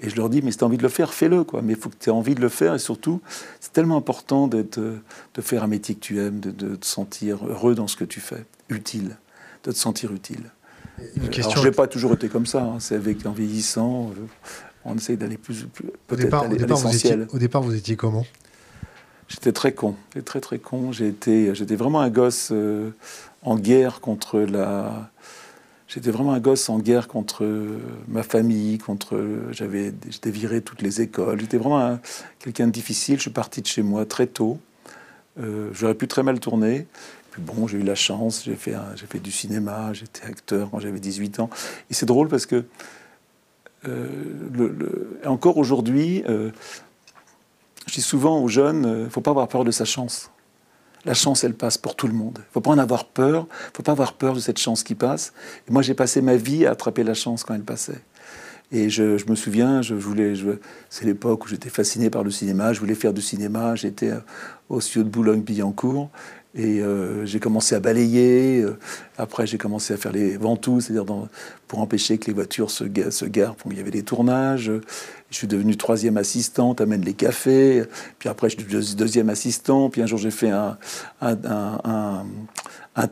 et 0.00 0.10
je 0.10 0.16
leur 0.16 0.28
dis, 0.28 0.42
mais 0.42 0.52
si 0.52 0.58
tu 0.58 0.64
as 0.64 0.66
envie 0.66 0.76
de 0.76 0.82
le 0.82 0.88
faire, 0.88 1.12
fais-le. 1.12 1.44
quoi. 1.44 1.60
Mais 1.62 1.72
il 1.72 1.78
faut 1.78 1.88
que 1.88 1.96
tu 1.98 2.08
aies 2.08 2.12
envie 2.12 2.34
de 2.34 2.40
le 2.40 2.48
faire. 2.48 2.74
Et 2.74 2.78
surtout, 2.78 3.20
c'est 3.60 3.72
tellement 3.72 3.96
important 3.96 4.46
d'être, 4.46 4.78
de 4.78 5.40
faire 5.40 5.64
un 5.64 5.66
métier 5.66 5.94
que 5.94 6.00
tu 6.00 6.20
aimes, 6.20 6.40
de, 6.40 6.76
te 6.76 6.86
sentir 6.86 7.44
heureux 7.46 7.74
dans 7.74 7.88
ce 7.88 7.96
que 7.96 8.04
tu 8.04 8.20
fais, 8.20 8.44
utile, 8.68 9.16
de 9.64 9.72
te 9.72 9.76
sentir 9.76 10.12
utile. 10.12 10.50
Une 11.16 11.28
question... 11.28 11.52
Alors, 11.52 11.64
je 11.64 11.68
n'ai 11.68 11.74
pas 11.74 11.86
toujours 11.86 12.12
été 12.12 12.28
comme 12.28 12.46
ça. 12.46 12.62
Hein. 12.62 12.76
C'est 12.78 12.94
avec 12.94 13.24
en 13.26 13.32
vieillissant, 13.32 14.10
euh, 14.10 14.26
on 14.84 14.96
essaye 14.96 15.16
d'aller 15.16 15.36
plus, 15.36 15.66
peut-être 16.06 16.34
à 16.34 16.48
l'essentiel. 16.48 17.26
Au 17.32 17.38
départ, 17.38 17.62
vous 17.62 17.74
étiez 17.74 17.96
comment? 17.96 18.26
J'étais 19.28 19.52
très 19.52 19.72
con. 19.72 19.94
J'étais 20.14 20.24
très 20.24 20.40
très 20.40 20.58
con. 20.58 20.92
J'étais, 20.92 21.52
vraiment 21.76 22.00
un 22.00 22.10
gosse 22.10 22.50
euh, 22.50 22.90
en 23.42 23.56
guerre 23.56 24.00
contre 24.00 24.40
la 24.40 25.10
J'étais 25.86 26.10
vraiment 26.10 26.34
un 26.34 26.40
gosse 26.40 26.68
en 26.68 26.78
guerre 26.78 27.08
contre 27.08 27.46
ma 28.08 28.22
famille, 28.22 28.76
contre. 28.76 29.18
J'avais, 29.52 29.94
j'étais 30.10 30.30
viré 30.30 30.60
toutes 30.60 30.82
les 30.82 31.00
écoles. 31.00 31.40
J'étais 31.40 31.56
vraiment 31.56 31.98
quelqu'un 32.38 32.66
de 32.66 32.72
difficile. 32.72 33.16
Je 33.16 33.22
suis 33.22 33.30
parti 33.30 33.62
de 33.62 33.66
chez 33.66 33.82
moi 33.82 34.04
très 34.04 34.26
tôt. 34.26 34.58
Euh, 35.40 35.70
j'aurais 35.72 35.94
pu 35.94 36.08
très 36.08 36.22
mal 36.22 36.40
tourner. 36.40 36.86
Puis 37.30 37.42
bon, 37.42 37.66
j'ai 37.66 37.78
eu 37.78 37.82
la 37.82 37.94
chance. 37.94 38.44
J'ai 38.44 38.56
fait, 38.56 38.74
j'ai 38.96 39.06
fait 39.06 39.18
du 39.18 39.30
cinéma. 39.30 39.92
J'étais 39.92 40.26
acteur 40.26 40.70
quand 40.70 40.78
j'avais 40.78 41.00
18 41.00 41.40
ans. 41.40 41.50
Et 41.90 41.94
c'est 41.94 42.06
drôle 42.06 42.28
parce 42.28 42.46
que 42.46 42.64
euh, 43.86 45.20
encore 45.24 45.56
aujourd'hui, 45.56 46.24
euh, 46.28 46.50
je 47.88 47.94
dis 47.94 48.02
souvent 48.02 48.38
aux 48.40 48.48
jeunes, 48.48 48.84
il 48.84 49.04
ne 49.04 49.08
faut 49.08 49.22
pas 49.22 49.30
avoir 49.30 49.48
peur 49.48 49.64
de 49.64 49.70
sa 49.70 49.84
chance. 49.84 50.30
La 51.04 51.14
chance, 51.14 51.42
elle 51.42 51.54
passe 51.54 51.78
pour 51.78 51.96
tout 51.96 52.06
le 52.06 52.12
monde. 52.12 52.34
Il 52.36 52.48
ne 52.48 52.52
faut 52.52 52.60
pas 52.60 52.70
en 52.70 52.78
avoir 52.78 53.06
peur. 53.06 53.46
Il 53.48 53.70
ne 53.70 53.76
faut 53.76 53.82
pas 53.82 53.92
avoir 53.92 54.12
peur 54.12 54.34
de 54.34 54.40
cette 54.40 54.58
chance 54.58 54.82
qui 54.82 54.94
passe. 54.94 55.32
Moi, 55.70 55.80
j'ai 55.80 55.94
passé 55.94 56.20
ma 56.20 56.36
vie 56.36 56.66
à 56.66 56.72
attraper 56.72 57.02
la 57.02 57.14
chance 57.14 57.44
quand 57.44 57.54
elle 57.54 57.62
passait. 57.62 58.00
Et 58.70 58.90
je, 58.90 59.26
me 59.30 59.34
souviens, 59.34 59.80
je 59.80 59.94
voulais, 59.94 60.34
c'est 60.90 61.06
l'époque 61.06 61.46
où 61.46 61.48
j'étais 61.48 61.70
fasciné 61.70 62.10
par 62.10 62.24
le 62.24 62.30
cinéma. 62.30 62.74
Je 62.74 62.80
voulais 62.80 62.94
faire 62.94 63.14
du 63.14 63.22
cinéma. 63.22 63.74
J'étais 63.74 64.12
au 64.68 64.80
studio 64.80 65.04
de 65.04 65.08
Boulogne-Billancourt. 65.08 66.10
Et 66.54 66.80
euh, 66.80 67.24
j'ai 67.24 67.40
commencé 67.40 67.74
à 67.74 67.80
balayer. 67.80 68.60
Euh, 68.60 68.78
après, 69.16 69.46
j'ai 69.46 69.56
commencé 69.56 69.94
à 69.94 69.96
faire 69.96 70.12
les 70.12 70.36
ventouses, 70.36 70.86
c'est-à-dire 70.86 71.06
pour 71.68 71.78
empêcher 71.78 72.18
que 72.18 72.26
les 72.26 72.32
voitures 72.32 72.70
se 72.70 72.84
garent. 72.84 73.54
il 73.70 73.76
y 73.76 73.80
avait 73.80 73.90
des 73.90 74.02
tournages. 74.02 74.70
Je 75.30 75.36
suis 75.36 75.46
devenu 75.46 75.76
troisième 75.76 76.16
assistante, 76.16 76.80
amène 76.80 77.02
les 77.02 77.12
cafés. 77.12 77.84
Puis 78.18 78.28
après, 78.28 78.48
je 78.48 78.56
suis 78.56 78.94
deuxième 78.96 79.28
assistant. 79.28 79.90
Puis 79.90 80.00
un 80.00 80.06
jour, 80.06 80.18
j'ai 80.18 80.30
fait 80.30 80.50
un, 80.50 80.78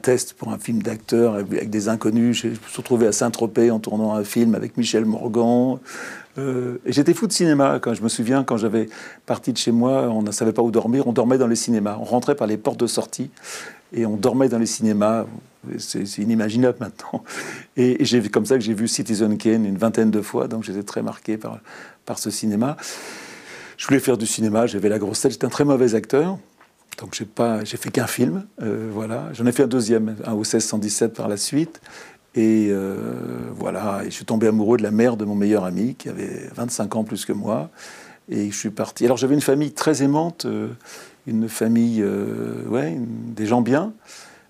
test 0.02 0.32
pour 0.32 0.50
un 0.50 0.58
film 0.58 0.82
d'acteur 0.82 1.34
avec, 1.34 1.68
des 1.68 1.88
inconnus. 1.88 2.42
Je 2.42 2.48
me 2.48 2.54
suis 2.54 2.76
retrouvé 2.78 3.06
à 3.06 3.12
Saint-Tropez 3.12 3.70
en 3.70 3.80
tournant 3.80 4.14
un 4.14 4.24
film 4.24 4.54
avec 4.54 4.78
Michel 4.78 5.04
Morgan. 5.04 5.78
Euh, 6.38 6.78
j'étais 6.86 7.12
fou 7.12 7.26
de 7.26 7.32
cinéma. 7.32 7.78
Quand 7.80 7.92
je 7.92 8.02
me 8.02 8.08
souviens, 8.08 8.44
quand 8.44 8.56
j'avais 8.56 8.88
parti 9.26 9.52
de 9.52 9.58
chez 9.58 9.72
moi, 9.72 10.08
on 10.08 10.22
ne 10.22 10.32
savait 10.32 10.52
pas 10.52 10.62
où 10.62 10.70
dormir. 10.70 11.06
On 11.06 11.12
dormait 11.12 11.38
dans 11.38 11.46
les 11.46 11.56
cinémas. 11.56 11.98
On 12.00 12.04
rentrait 12.04 12.34
par 12.34 12.46
les 12.46 12.56
portes 12.56 12.80
de 12.80 12.86
sortie 12.86 13.30
et 13.92 14.06
on 14.06 14.16
dormait 14.16 14.48
dans 14.48 14.58
les 14.58 14.66
cinémas. 14.66 15.26
C'est 15.78 16.18
inimaginable 16.18 16.78
maintenant. 16.80 17.24
Et, 17.76 18.02
et 18.02 18.04
c'est 18.06 18.28
comme 18.28 18.46
ça 18.46 18.56
que 18.56 18.64
j'ai 18.64 18.74
vu 18.74 18.88
Citizen 18.88 19.36
Kane 19.38 19.64
une 19.64 19.78
vingtaine 19.78 20.10
de 20.10 20.20
fois. 20.20 20.48
Donc 20.48 20.64
j'étais 20.64 20.82
très 20.82 21.02
marqué 21.02 21.36
par, 21.36 21.60
par 22.04 22.18
ce 22.18 22.30
cinéma. 22.30 22.76
Je 23.76 23.86
voulais 23.86 24.00
faire 24.00 24.16
du 24.16 24.26
cinéma, 24.26 24.66
j'avais 24.66 24.88
la 24.88 24.98
grosse 24.98 25.20
tête, 25.20 25.32
j'étais 25.32 25.44
un 25.44 25.50
très 25.50 25.64
mauvais 25.64 25.94
acteur. 25.94 26.38
Donc 26.98 27.14
j'ai 27.14 27.26
pas, 27.26 27.62
j'ai 27.64 27.76
fait 27.76 27.90
qu'un 27.90 28.06
film, 28.06 28.46
euh, 28.62 28.88
voilà. 28.92 29.28
J'en 29.34 29.44
ai 29.46 29.52
fait 29.52 29.64
un 29.64 29.68
deuxième, 29.68 30.16
un 30.24 30.32
au 30.32 30.38
1617 30.38 31.14
par 31.14 31.28
la 31.28 31.36
suite. 31.36 31.80
Et 32.34 32.68
euh, 32.70 32.96
voilà, 33.54 34.02
et 34.04 34.06
je 34.06 34.14
suis 34.14 34.24
tombé 34.24 34.46
amoureux 34.46 34.76
de 34.76 34.82
la 34.82 34.90
mère 34.90 35.16
de 35.16 35.24
mon 35.24 35.34
meilleur 35.34 35.64
ami, 35.64 35.94
qui 35.94 36.08
avait 36.08 36.48
25 36.54 36.96
ans 36.96 37.04
plus 37.04 37.24
que 37.24 37.32
moi. 37.32 37.70
Et 38.28 38.50
je 38.50 38.56
suis 38.56 38.70
parti. 38.70 39.04
Alors 39.04 39.16
j'avais 39.16 39.34
une 39.34 39.40
famille 39.40 39.72
très 39.72 40.02
aimante, 40.02 40.46
euh, 40.46 40.68
une 41.26 41.48
famille, 41.48 42.04
ouais, 42.68 42.96
des 42.98 43.46
gens 43.46 43.60
bien. 43.60 43.92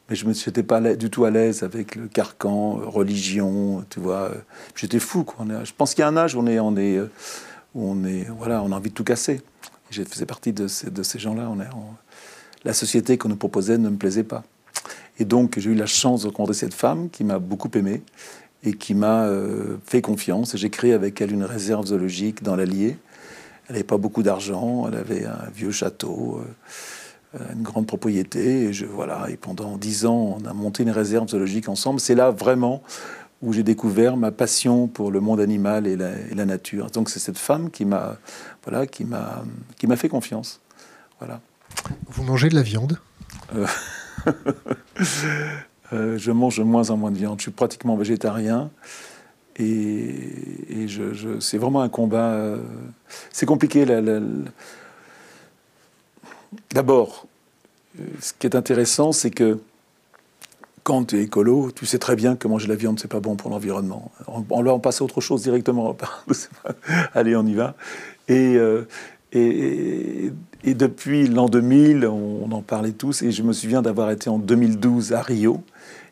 Mais 0.08 0.14
je 0.14 0.26
n'étais 0.26 0.62
pas 0.62 0.80
du 0.94 1.10
tout 1.10 1.24
à 1.24 1.30
l'aise 1.30 1.62
avec 1.62 1.96
le 1.96 2.06
carcan, 2.06 2.74
religion, 2.74 3.84
tu 3.90 3.98
vois. 3.98 4.30
J'étais 4.76 5.00
fou, 5.00 5.24
quoi. 5.24 5.44
Je 5.64 5.72
pense 5.76 5.94
qu'il 5.94 6.02
y 6.02 6.04
a 6.04 6.08
un 6.08 6.16
âge 6.16 6.34
où 6.34 6.40
on 6.40 6.46
est, 6.46 6.60
on 6.60 6.76
est 6.76 7.00
on 7.76 8.04
est, 8.04 8.26
voilà, 8.38 8.62
on 8.62 8.72
a 8.72 8.76
envie 8.76 8.90
de 8.90 8.94
tout 8.94 9.04
casser. 9.04 9.42
Je 9.90 10.02
faisais 10.02 10.26
partie 10.26 10.52
de 10.52 10.66
ces, 10.66 11.18
gens-là. 11.18 11.50
La 12.64 12.72
société 12.72 13.18
qu'on 13.18 13.28
nous 13.28 13.36
proposait 13.36 13.78
ne 13.78 13.88
me 13.88 13.96
plaisait 13.96 14.24
pas. 14.24 14.42
Et 15.18 15.24
donc, 15.24 15.58
j'ai 15.58 15.70
eu 15.70 15.74
la 15.74 15.86
chance 15.86 16.22
de 16.22 16.26
rencontrer 16.26 16.54
cette 16.54 16.74
femme 16.74 17.08
qui 17.10 17.24
m'a 17.24 17.38
beaucoup 17.38 17.70
aimé 17.74 18.02
et 18.64 18.74
qui 18.74 18.94
m'a 18.94 19.24
euh, 19.24 19.76
fait 19.86 20.00
confiance. 20.02 20.56
J'ai 20.56 20.70
créé 20.70 20.92
avec 20.92 21.20
elle 21.20 21.32
une 21.32 21.44
réserve 21.44 21.86
zoologique 21.86 22.42
dans 22.42 22.56
l'Allier. 22.56 22.98
Elle 23.68 23.74
n'avait 23.74 23.84
pas 23.84 23.96
beaucoup 23.96 24.22
d'argent, 24.22 24.88
elle 24.88 24.98
avait 24.98 25.24
un 25.24 25.48
vieux 25.54 25.70
château, 25.70 26.40
euh, 26.40 26.44
une 27.53 27.62
grande 27.62 27.87
propriété. 27.87 28.64
Et, 28.64 28.72
je, 28.72 28.87
voilà, 28.87 29.27
et 29.31 29.37
pendant 29.37 29.77
dix 29.77 30.07
ans, 30.07 30.38
on 30.40 30.44
a 30.46 30.53
monté 30.53 30.83
une 30.83 30.90
réserve 30.90 31.29
zoologique 31.29 31.68
ensemble. 31.68 32.01
C'est 32.01 32.14
là 32.14 32.31
vraiment 32.31 32.83
où 33.42 33.53
j'ai 33.53 33.62
découvert 33.62 34.16
ma 34.16 34.31
passion 34.31 34.87
pour 34.87 35.11
le 35.11 35.20
monde 35.20 35.40
animal 35.40 35.87
et 35.87 35.96
la, 35.96 36.44
nature. 36.44 36.90
Donc 36.90 37.11
c'est 37.11 37.18
cette 37.18 37.38
femme 37.38 37.70
qui 37.70 37.85
m'a 37.85 38.16
voilà, 38.64 38.87
qui 38.87 39.05
m'a 39.05 39.44
qui 39.77 39.87
m'a 39.87 39.96
fait 39.96 40.09
confiance. 40.09 40.61
Voilà. 41.18 41.40
Vous 42.09 42.22
mangez 42.22 42.49
de 42.49 42.55
la 42.55 42.62
viande? 42.62 42.99
Euh, 43.55 43.66
euh, 45.92 46.18
Je 46.18 46.31
mange 46.31 46.59
de 46.59 46.64
moins 46.64 46.90
en 46.90 46.96
moins 46.96 47.11
de 47.11 47.18
viande. 47.18 47.38
Je 47.38 47.42
suis 47.42 47.53
pratiquement 47.53 47.96
végétarien. 47.96 48.70
Et, 49.59 50.87
je, 50.87 51.38
c'est 51.40 51.59
vraiment 51.59 51.81
un 51.81 51.88
combat. 51.88 52.33
Euh, 52.33 52.59
c'est 53.33 53.46
compliqué. 53.46 53.87
D'abord, 56.72 57.25
ce 58.20 58.32
qui 58.38 58.46
est 58.46 58.56
intéressant, 58.56 59.12
c'est 59.12 59.30
que 59.30 59.59
quand 60.87 61.06
tu 61.06 61.18
es 61.18 61.22
écolo, 61.24 61.72
tu 61.74 61.85
sais 61.85 61.98
très 61.98 62.14
bien 62.14 62.37
que 62.37 62.46
manger 62.46 62.68
la 62.68 62.76
viande, 62.76 63.00
c'est 63.00 63.11
pas 63.11 63.18
bon 63.18 63.35
pour 63.35 63.50
l'environnement. 63.50 64.12
On, 64.28 64.62
là, 64.62 64.72
on 64.72 64.78
passe 64.78 65.00
autre 65.00 65.20
chose 65.20 65.42
directement. 65.42 65.96
Allez, 67.14 67.35
on 67.35 67.44
y 67.44 67.54
va. 67.54 67.74
Euh, 68.30 68.85
et, 69.32 70.30
et, 70.62 70.74
depuis 70.74 71.26
l'an 71.26 71.48
2000, 71.48 72.06
on, 72.06 72.50
en 72.52 72.62
parlait 72.62 72.92
tous, 72.92 73.22
et 73.22 73.32
je 73.32 73.42
me 73.42 73.52
souviens 73.52 73.82
d'avoir 73.82 74.12
été 74.12 74.30
en 74.30 74.38
2012 74.38 75.12
à 75.12 75.22
Rio 75.22 75.61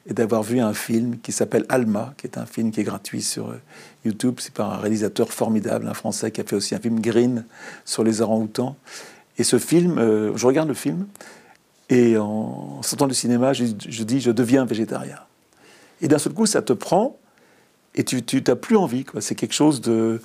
et 0.06 0.12
d'avoir 0.12 0.42
vu 0.42 0.58
un 0.58 0.74
film 0.74 1.18
qui 1.20 1.30
s'appelle 1.30 1.64
Alma, 1.68 2.12
qui 2.16 2.26
est 2.26 2.36
un 2.36 2.44
film 2.44 2.72
qui 2.72 2.80
est 2.80 2.84
gratuit 2.84 3.22
sur 3.22 3.50
euh, 3.50 3.60
YouTube. 4.04 4.38
C'est 4.40 4.52
par 4.52 4.72
un 4.72 4.78
réalisateur 4.78 5.32
formidable, 5.32 5.86
un 5.86 5.94
Français 5.94 6.32
qui 6.32 6.40
a 6.40 6.44
fait 6.44 6.56
aussi 6.56 6.74
un 6.74 6.80
film 6.80 7.00
Green 7.00 7.44
sur 7.84 8.02
les 8.02 8.22
orang-outans. 8.22 8.76
Et 9.38 9.44
ce 9.44 9.58
film, 9.58 9.98
euh, 9.98 10.36
je 10.36 10.46
regarde 10.46 10.68
le 10.68 10.74
film, 10.74 11.06
et 11.90 12.16
en 12.16 12.82
sortant 12.82 13.06
du 13.06 13.14
cinéma, 13.14 13.52
je, 13.52 13.64
dis 13.64 14.20
je 14.20 14.30
deviens 14.30 14.64
végétarien. 14.64 15.18
Et 16.00 16.08
d'un 16.08 16.18
seul 16.18 16.32
coup, 16.32 16.46
ça 16.46 16.62
te 16.62 16.72
prend 16.72 17.16
et 17.94 18.04
tu 18.04 18.42
n'as 18.46 18.56
plus 18.56 18.76
envie. 18.76 19.04
C'est 19.20 19.34
quelque 19.34 19.54
chose 19.54 19.80
de, 19.80 20.20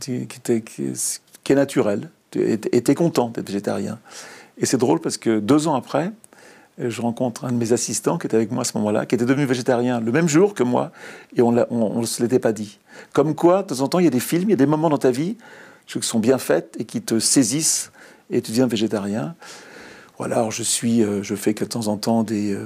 qui, 0.00 0.26
est, 0.48 1.54
naturel. 1.54 2.10
Et 2.34 2.58
tu 2.58 2.90
es 2.90 2.94
content 2.94 3.28
d'être 3.28 3.48
végétarien. 3.48 3.98
Et 4.58 4.66
c'est 4.66 4.78
drôle 4.78 5.00
parce 5.00 5.18
que 5.18 5.38
deux 5.38 5.68
ans 5.68 5.74
après, 5.74 6.12
je 6.78 7.02
rencontre 7.02 7.44
un 7.44 7.52
de 7.52 7.56
mes 7.56 7.72
assistants 7.72 8.16
qui 8.16 8.26
était 8.26 8.36
avec 8.36 8.50
moi 8.50 8.62
à 8.62 8.64
ce 8.64 8.76
moment-là, 8.78 9.04
qui 9.06 9.14
était 9.14 9.26
devenu 9.26 9.44
végétarien 9.44 10.00
le 10.00 10.12
même 10.12 10.28
jour 10.28 10.54
que 10.54 10.62
moi, 10.62 10.92
et 11.36 11.42
on 11.42 11.52
ne 11.52 12.06
se 12.06 12.22
l'était 12.22 12.38
pas 12.38 12.52
dit. 12.52 12.78
Comme 13.12 13.34
quoi, 13.34 13.62
de 13.62 13.68
temps 13.68 13.80
en 13.80 13.88
temps, 13.88 13.98
il 13.98 14.04
y 14.04 14.08
a 14.08 14.10
des 14.10 14.20
films, 14.20 14.48
il 14.48 14.50
y 14.50 14.54
a 14.54 14.56
des 14.56 14.66
moments 14.66 14.88
dans 14.88 14.98
ta 14.98 15.10
vie 15.10 15.36
qui 15.86 16.00
sont 16.02 16.20
bien 16.20 16.38
faits 16.38 16.76
et 16.78 16.84
qui 16.84 17.02
te 17.02 17.18
saisissent, 17.18 17.92
et 18.30 18.40
tu 18.40 18.52
deviens 18.52 18.66
végétarien. 18.66 19.34
Voilà, 20.22 20.36
alors 20.36 20.52
je 20.52 20.62
suis, 20.62 21.02
euh, 21.02 21.20
je 21.24 21.34
fais 21.34 21.52
que 21.52 21.64
de 21.64 21.68
temps 21.68 21.88
en 21.88 21.96
temps 21.96 22.22
des. 22.22 22.54
Euh, 22.54 22.62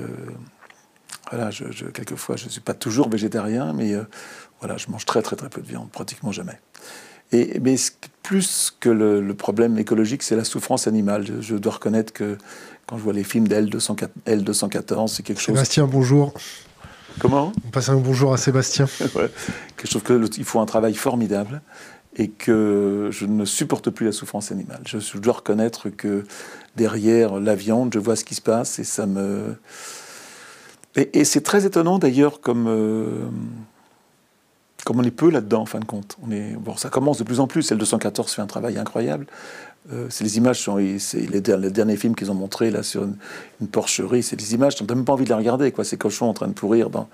voilà, 1.30 1.50
je, 1.50 1.86
quelquefois, 1.86 2.36
je 2.36 2.44
ne 2.44 2.50
suis 2.50 2.60
pas 2.60 2.74
toujours 2.74 3.08
végétarien, 3.08 3.72
mais 3.72 3.94
euh, 3.94 4.02
voilà, 4.60 4.76
je 4.76 4.90
mange 4.90 5.06
très 5.06 5.22
très 5.22 5.36
très 5.36 5.48
peu 5.48 5.62
de 5.62 5.66
viande, 5.66 5.90
pratiquement 5.90 6.32
jamais. 6.32 6.60
Et, 7.32 7.58
mais 7.60 7.76
plus 8.22 8.76
que 8.78 8.90
le, 8.90 9.32
problème 9.32 9.78
écologique, 9.78 10.22
c'est 10.22 10.36
la 10.36 10.44
souffrance 10.44 10.86
animale. 10.86 11.24
Je, 11.40 11.56
dois 11.56 11.72
reconnaître 11.72 12.12
que 12.12 12.36
quand 12.86 12.98
je 12.98 13.02
vois 13.02 13.14
les 13.14 13.24
films 13.24 13.48
d'L214, 13.48 15.08
c'est 15.08 15.22
quelque 15.22 15.40
chose. 15.40 15.54
Sébastien, 15.54 15.86
bonjour. 15.86 16.34
Comment? 17.20 17.54
On 17.66 17.70
passe 17.70 17.88
un 17.88 17.96
bonjour 17.96 18.34
à 18.34 18.36
Sébastien. 18.36 18.84
ouais. 19.14 19.30
Je 19.82 19.98
trouve 19.98 20.28
qu'il 20.28 20.44
faut 20.44 20.60
un 20.60 20.66
travail 20.66 20.94
formidable 20.94 21.62
et 22.16 22.28
que 22.28 23.10
je 23.12 23.26
ne 23.26 23.44
supporte 23.44 23.90
plus 23.90 24.06
la 24.06 24.12
souffrance 24.12 24.50
animale. 24.50 24.80
Je, 24.86 25.18
dois 25.18 25.34
reconnaître 25.34 25.90
que 25.90 26.24
derrière 26.74 27.38
la 27.38 27.54
viande, 27.54 27.92
je 27.92 27.98
vois 27.98 28.16
ce 28.16 28.24
qui 28.24 28.34
se 28.34 28.42
passe 28.42 28.78
et 28.78 28.84
ça 28.84 29.06
me... 29.06 29.56
Et, 30.96 31.24
c'est 31.24 31.42
très 31.42 31.66
étonnant 31.66 31.98
d'ailleurs 31.98 32.40
comme... 32.40 32.66
Euh, 32.68 33.28
comme 34.84 35.00
on 35.00 35.02
est 35.02 35.10
peu 35.10 35.30
là-dedans, 35.30 35.62
en 35.62 35.66
fin 35.66 35.80
de 35.80 35.84
compte. 35.84 36.16
On 36.24 36.30
est, 36.30 36.52
bon, 36.52 36.76
ça 36.76 36.90
commence 36.90 37.18
de 37.18 37.24
plus 37.24 37.40
en 37.40 37.48
plus. 37.48 37.72
L214 37.72 38.28
fait 38.28 38.40
un 38.40 38.46
travail 38.46 38.78
incroyable. 38.78 39.26
Euh, 39.92 40.06
c'est 40.10 40.22
les 40.22 40.36
images, 40.36 40.68
c'est 40.98 41.28
les, 41.28 41.40
derniers 41.40 41.96
films 41.96 42.14
qu'ils 42.14 42.30
ont 42.30 42.34
montrés 42.34 42.70
là 42.70 42.84
sur 42.84 43.02
une, 43.02 43.68
porcherie. 43.68 44.22
C'est 44.22 44.36
des 44.36 44.54
images, 44.54 44.76
tu 44.76 44.84
n'as 44.84 44.94
même 44.94 45.04
pas 45.04 45.12
envie 45.12 45.24
de 45.24 45.30
les 45.30 45.34
regarder. 45.34 45.72
Quoi. 45.72 45.84
Ces 45.84 45.96
cochons 45.96 46.28
en 46.28 46.34
train 46.34 46.46
de 46.46 46.52
pourrir 46.52 46.88
dans, 46.88 47.08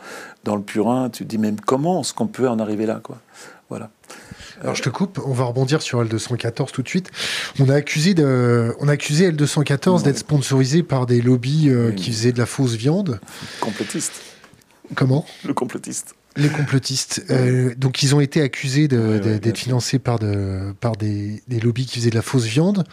dans 0.45 0.55
le 0.55 0.63
purin. 0.63 1.09
Tu 1.09 1.25
te 1.25 1.29
dis 1.31 1.39
même 1.39 1.61
comment 1.61 2.03
est-ce 2.03 2.13
qu'on 2.13 2.27
peut 2.27 2.49
en 2.49 2.59
arriver 2.59 2.85
là 2.85 3.01
quoi? 3.03 3.19
Voilà. 3.73 3.91
Alors 4.61 4.75
je 4.75 4.83
te 4.83 4.91
coupe, 4.91 5.19
on 5.25 5.33
va 5.33 5.45
rebondir 5.45 5.81
sur 5.81 6.05
L214 6.05 6.73
tout 6.73 6.83
de 6.83 6.89
suite. 6.89 7.11
On 7.59 7.71
a 7.71 7.75
accusé, 7.75 8.13
de, 8.13 8.75
on 8.81 8.89
a 8.89 8.93
accusé 8.93 9.33
L214 9.33 10.03
d'être 10.03 10.19
sponsorisé 10.19 10.83
par 10.83 11.07
des 11.07 11.23
lobbies 11.23 11.71
euh, 11.71 11.91
qui 11.91 12.13
faisaient 12.13 12.33
de 12.33 12.39
la 12.39 12.45
fausse 12.45 12.75
viande. 12.75 13.19
Complotiste. 13.61 14.21
Comment? 14.95 15.25
Le 15.47 15.55
complotiste. 15.55 16.17
Les 16.37 16.51
complotistes. 16.51 17.25
Euh, 17.31 17.75
donc, 17.79 18.03
ils 18.03 18.15
ont 18.15 18.21
été 18.21 18.43
accusés 18.43 18.89
d'être 18.89 19.57
financés 19.57 19.99
par, 19.99 20.19
de, 20.19 20.75
par 20.79 20.97
des, 20.97 21.43
lobbies 21.63 21.87
qui 21.87 22.01
faisaient 22.01 22.11
de 22.11 22.15
la 22.15 22.21
fausse 22.21 22.45
viande. 22.45 22.85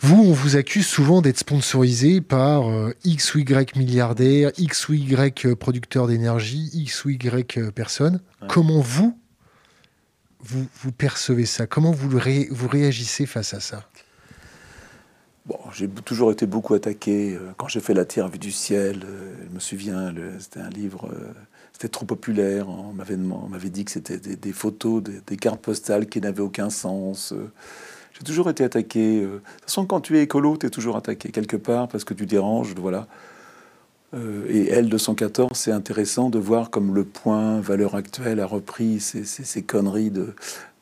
Vous, 0.00 0.20
on 0.20 0.32
vous 0.32 0.56
accuse 0.56 0.84
souvent 0.88 1.22
d'être 1.22 1.38
sponsorisé 1.38 2.20
par 2.20 2.68
euh, 2.68 2.92
X 3.04 3.36
ou 3.36 3.38
Y 3.38 3.76
milliardaires, 3.76 4.50
X 4.58 4.88
ou 4.88 4.94
Y 4.94 5.54
producteurs 5.54 6.08
d'énergie, 6.08 6.70
X 6.74 7.04
ou 7.04 7.10
Y 7.10 7.70
personnes. 7.70 8.18
Comment 8.48 8.80
vous, 8.80 9.16
vous, 10.42 10.92
percevez 10.92 11.46
ça? 11.46 11.66
Comment 11.66 11.92
vous, 11.92 12.18
réagissez 12.68 13.26
face 13.26 13.54
à 13.54 13.60
ça? 13.60 13.88
Bon, 15.46 15.58
j'ai 15.72 15.88
toujours 15.88 16.30
été 16.30 16.46
beaucoup 16.46 16.74
attaqué. 16.74 17.38
Quand 17.56 17.68
j'ai 17.68 17.80
fait 17.80 17.94
La 17.94 18.04
Terre 18.04 18.28
vue 18.28 18.38
du 18.38 18.52
ciel, 18.52 19.04
je 19.48 19.54
me 19.54 19.60
souviens, 19.60 20.14
c'était 20.38 20.60
un 20.60 20.70
livre 20.70 21.08
c'était 21.82 21.90
trop 21.90 22.06
populaire. 22.06 22.68
On 22.68 22.92
m'avait, 22.92 23.68
dit 23.68 23.84
que 23.84 23.90
c'était 23.90 24.18
des, 24.18 24.52
photos, 24.52 25.02
des, 25.02 25.36
cartes 25.36 25.60
postales 25.60 26.06
qui 26.06 26.20
n'avaient 26.20 26.42
aucun 26.42 26.70
sens. 26.70 27.32
Euh, 27.32 27.50
j'ai 28.12 28.22
toujours 28.22 28.48
été 28.50 28.62
attaqué. 28.62 29.22
Euh. 29.22 29.26
De 29.26 29.38
toute 29.38 29.62
façon, 29.62 29.86
quand 29.86 30.00
tu 30.00 30.16
es 30.16 30.22
écolo, 30.22 30.56
tu 30.56 30.66
es 30.66 30.70
toujours 30.70 30.96
attaqué 30.96 31.30
quelque 31.30 31.56
part 31.56 31.88
parce 31.88 32.04
que 32.04 32.14
tu 32.14 32.26
déranges. 32.26 32.74
Voilà. 32.76 33.08
Euh, 34.14 34.46
et 34.48 34.72
L214, 34.82 35.54
c'est 35.54 35.72
intéressant 35.72 36.30
de 36.30 36.38
voir 36.38 36.70
comme 36.70 36.94
le 36.94 37.04
point 37.04 37.60
valeur 37.60 37.94
actuelle 37.94 38.40
a 38.40 38.46
repris 38.46 39.00
ces, 39.00 39.24
ces, 39.24 39.62
conneries 39.62 40.10
de, 40.10 40.34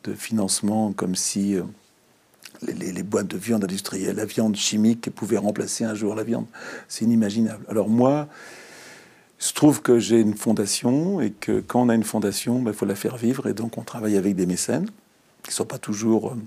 de, 0.03 0.13
financement, 0.13 0.91
comme 0.91 1.15
si 1.15 1.55
les, 2.61 2.91
les, 2.91 3.03
boîtes 3.03 3.27
de 3.27 3.37
viande 3.37 3.63
industrielle, 3.63 4.17
la 4.17 4.25
viande 4.25 4.55
chimique 4.55 5.09
pouvait 5.11 5.37
remplacer 5.37 5.85
un 5.85 5.95
jour 5.95 6.13
la 6.15 6.23
viande. 6.23 6.45
C'est 6.89 7.05
inimaginable. 7.05 7.65
Alors 7.69 7.87
moi, 7.87 8.27
il 9.41 9.45
se 9.45 9.53
trouve 9.53 9.81
que 9.81 9.97
j'ai 9.97 10.19
une 10.19 10.35
fondation 10.35 11.19
et 11.19 11.31
que 11.31 11.61
quand 11.61 11.81
on 11.81 11.89
a 11.89 11.95
une 11.95 12.03
fondation, 12.03 12.59
il 12.59 12.63
ben, 12.63 12.73
faut 12.73 12.85
la 12.85 12.93
faire 12.93 13.17
vivre. 13.17 13.47
Et 13.47 13.53
donc 13.53 13.79
on 13.79 13.81
travaille 13.81 14.15
avec 14.15 14.35
des 14.35 14.45
mécènes 14.45 14.87
qui 15.41 15.49
ne 15.49 15.53
sont 15.53 15.65
pas 15.65 15.79
toujours... 15.79 16.33
Euh, 16.33 16.37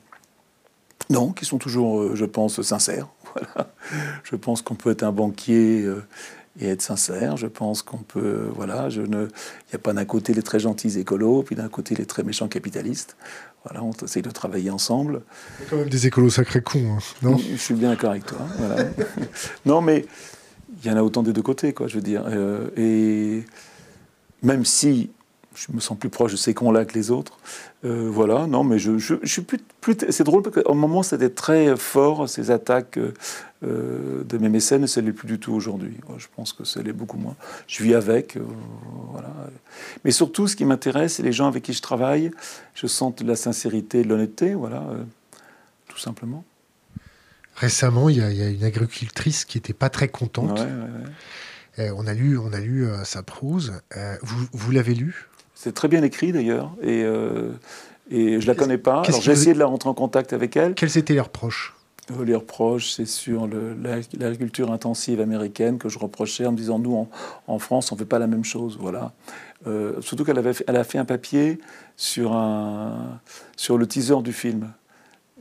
non, 1.11 1.33
qui 1.33 1.45
sont 1.45 1.59
toujours, 1.59 2.01
euh, 2.01 2.15
je 2.15 2.25
pense, 2.25 2.63
sincères. 2.63 3.09
Je 4.23 4.37
pense 4.37 4.63
qu'on 4.63 4.77
peut 4.77 4.91
être 4.91 5.03
un 5.03 5.11
banquier 5.11 5.83
euh, 5.83 6.05
et 6.61 6.69
être 6.69 6.83
sincère. 6.83 7.37
Je 7.37 7.47
pense 7.47 7.83
qu'on 7.83 7.99
peut... 7.99 8.49
Voilà, 8.55 8.89
je 8.89 9.03
ne... 9.03 9.25
Il 9.25 9.71
n'y 9.73 9.77
a 9.77 9.79
pas 9.79 9.93
d'un 9.93 10.05
côté 10.05 10.35
les 10.35 10.43
très 10.43 10.61
gentils 10.61 10.99
écolos, 10.99 11.43
puis 11.43 11.57
d'un 11.57 11.69
côté 11.69 11.95
les 11.95 12.07
très 12.07 12.23
méchants 12.23 12.49
capitalistes. 12.49 13.17
Voilà, 13.65 13.83
on 13.83 13.93
essaye 13.93 14.23
de 14.23 14.31
travailler 14.31 14.71
ensemble. 14.71 15.23
Il 15.59 15.65
y 15.65 15.67
a 15.67 15.71
quand 15.71 15.77
même 15.77 15.89
des 15.89 16.07
écolos 16.07 16.31
sacrés 16.31 16.63
cons, 16.63 16.97
hein, 16.97 16.99
non? 17.23 17.39
Je 17.39 17.57
suis 17.57 17.75
bien 17.75 17.91
d'accord 17.91 18.11
avec 18.11 18.27
toi. 18.27 18.47
Voilà. 18.59 18.85
non, 19.67 19.81
mais 19.81 20.07
il 20.83 20.91
y 20.91 20.93
en 20.93 20.97
a 20.97 21.03
autant 21.03 21.23
des 21.23 21.33
deux 21.33 21.43
côtés, 21.43 21.73
quoi, 21.73 21.87
je 21.87 21.97
veux 21.97 22.03
dire. 22.03 22.25
Euh, 22.27 22.69
et 22.77 23.45
même 24.43 24.65
si 24.65 25.11
je 25.55 25.73
me 25.73 25.81
sens 25.81 25.99
plus 25.99 26.09
proche 26.09 26.33
de 26.33 26.37
ces 26.37 26.55
cons-là 26.55 26.85
que 26.85 26.95
les 26.95 27.11
autres, 27.11 27.39
euh, 27.85 28.09
voilà, 28.11 28.47
non, 28.47 28.65
mais 28.65 28.79
je, 28.79 28.99
je, 28.99 29.17
suis 29.25 29.43
plus. 29.43 29.59
plus 29.81 29.97
c'est 30.11 30.25
drôle 30.25 30.43
parce 30.43 30.63
qu'au 30.63 30.75
moment, 30.75 31.03
c'était 31.03 31.31
très 31.31 31.77
fort, 31.77 32.29
ces 32.29 32.51
attaques 32.51 32.99
euh, 32.99 34.25
de 34.25 34.39
mes 34.39 34.49
mécènes, 34.49 34.85
et 34.85 34.87
ce 34.87 35.01
n'est 35.01 35.13
plus 35.13 35.29
du 35.29 35.39
tout 35.39 35.53
aujourd'hui. 35.53 35.97
Je 36.19 36.27
pense 36.35 36.53
que 36.53 36.65
c'est 36.65 36.83
beaucoup 36.93 37.19
moins. 37.19 37.37
Je 37.67 37.83
vis 37.83 37.95
avec, 37.95 38.39
voilà. 39.13 39.31
Mais 40.05 40.11
surtout, 40.11 40.47
ce 40.49 40.57
qui 40.57 40.65
m'intéresse, 40.65 41.15
c'est 41.15 41.23
les 41.23 41.33
gens 41.33 41.49
avec 41.49 41.63
qui 41.63 41.73
je 41.73 41.83
travaille. 41.83 42.31
Je 42.75 42.87
sens 42.87 43.15
la 43.25 43.37
sincérité 43.37 44.03
de 44.03 44.09
l'honnêteté, 44.09 44.55
voilà, 44.55 44.83
tout 45.89 45.99
simplement. 45.99 46.45
Récemment, 47.57 48.09
il 48.09 48.17
y, 48.17 48.23
a, 48.23 48.49
une 48.49 48.65
agricultrice 48.65 49.45
qui 49.45 49.59
n'était 49.59 49.73
pas 49.73 49.89
très 49.89 50.09
contente. 50.09 50.61
Euh, 51.79 51.93
on 51.97 52.07
a 52.07 52.15
lu, 52.15 52.39
on 52.39 52.53
a 52.53 52.61
lu 52.61 52.87
euh, 52.87 53.05
sa 53.05 53.23
prose. 53.23 53.81
Euh, 53.97 54.17
vous, 54.23 54.47
vous 54.53 54.71
l'avez 54.71 54.95
lu? 54.95 55.27
C'est 55.65 55.73
très 55.73 55.89
bien 55.89 56.03
écrit 56.03 56.31
d'ailleurs. 56.31 56.71
Et, 56.83 57.05
et 58.11 58.39
je 58.39 58.47
la 58.47 58.55
connais 58.55 58.77
pas. 58.77 59.01
Alors 59.01 59.23
j'ai 59.23 59.33
essayé 59.33 59.55
de 59.55 59.59
la 59.59 59.65
rentrer 59.65 59.89
en 59.89 59.95
contact 59.95 60.35
avec 60.35 60.57
elle. 60.57 60.75
Quels 60.75 60.99
étaient 60.99 61.15
les 61.15 61.21
reproches? 61.21 61.75
Les 62.23 62.35
reproches, 62.35 62.93
c'est 62.93 63.07
sur 63.07 63.49
l'agriculture 63.49 64.71
intensive 64.71 65.23
américaine 65.23 65.79
que 65.79 65.89
je 65.89 65.99
reprochais 65.99 66.45
en 66.45 66.53
me 66.53 66.57
disant 66.59 66.79
nous, 66.79 67.09
en, 67.47 67.59
France, 67.59 67.93
on 67.93 67.95
ne 67.95 68.01
fait 68.01 68.05
pas 68.05 68.19
la 68.19 68.27
même 68.27 68.45
chose. 68.45 68.77
Voilà. 68.79 69.13
surtout 70.01 70.25
qu'elle 70.25 70.37
avait, 70.39 70.53
elle 70.67 70.77
a 70.77 70.85
fait 70.85 70.99
un 70.99 71.07
papier 71.07 71.59
sur, 71.97 72.35
un, 72.35 73.21
sur 73.57 73.79
le 73.79 73.87
teaser 73.87 74.21
du 74.23 74.35
film. 74.35 74.71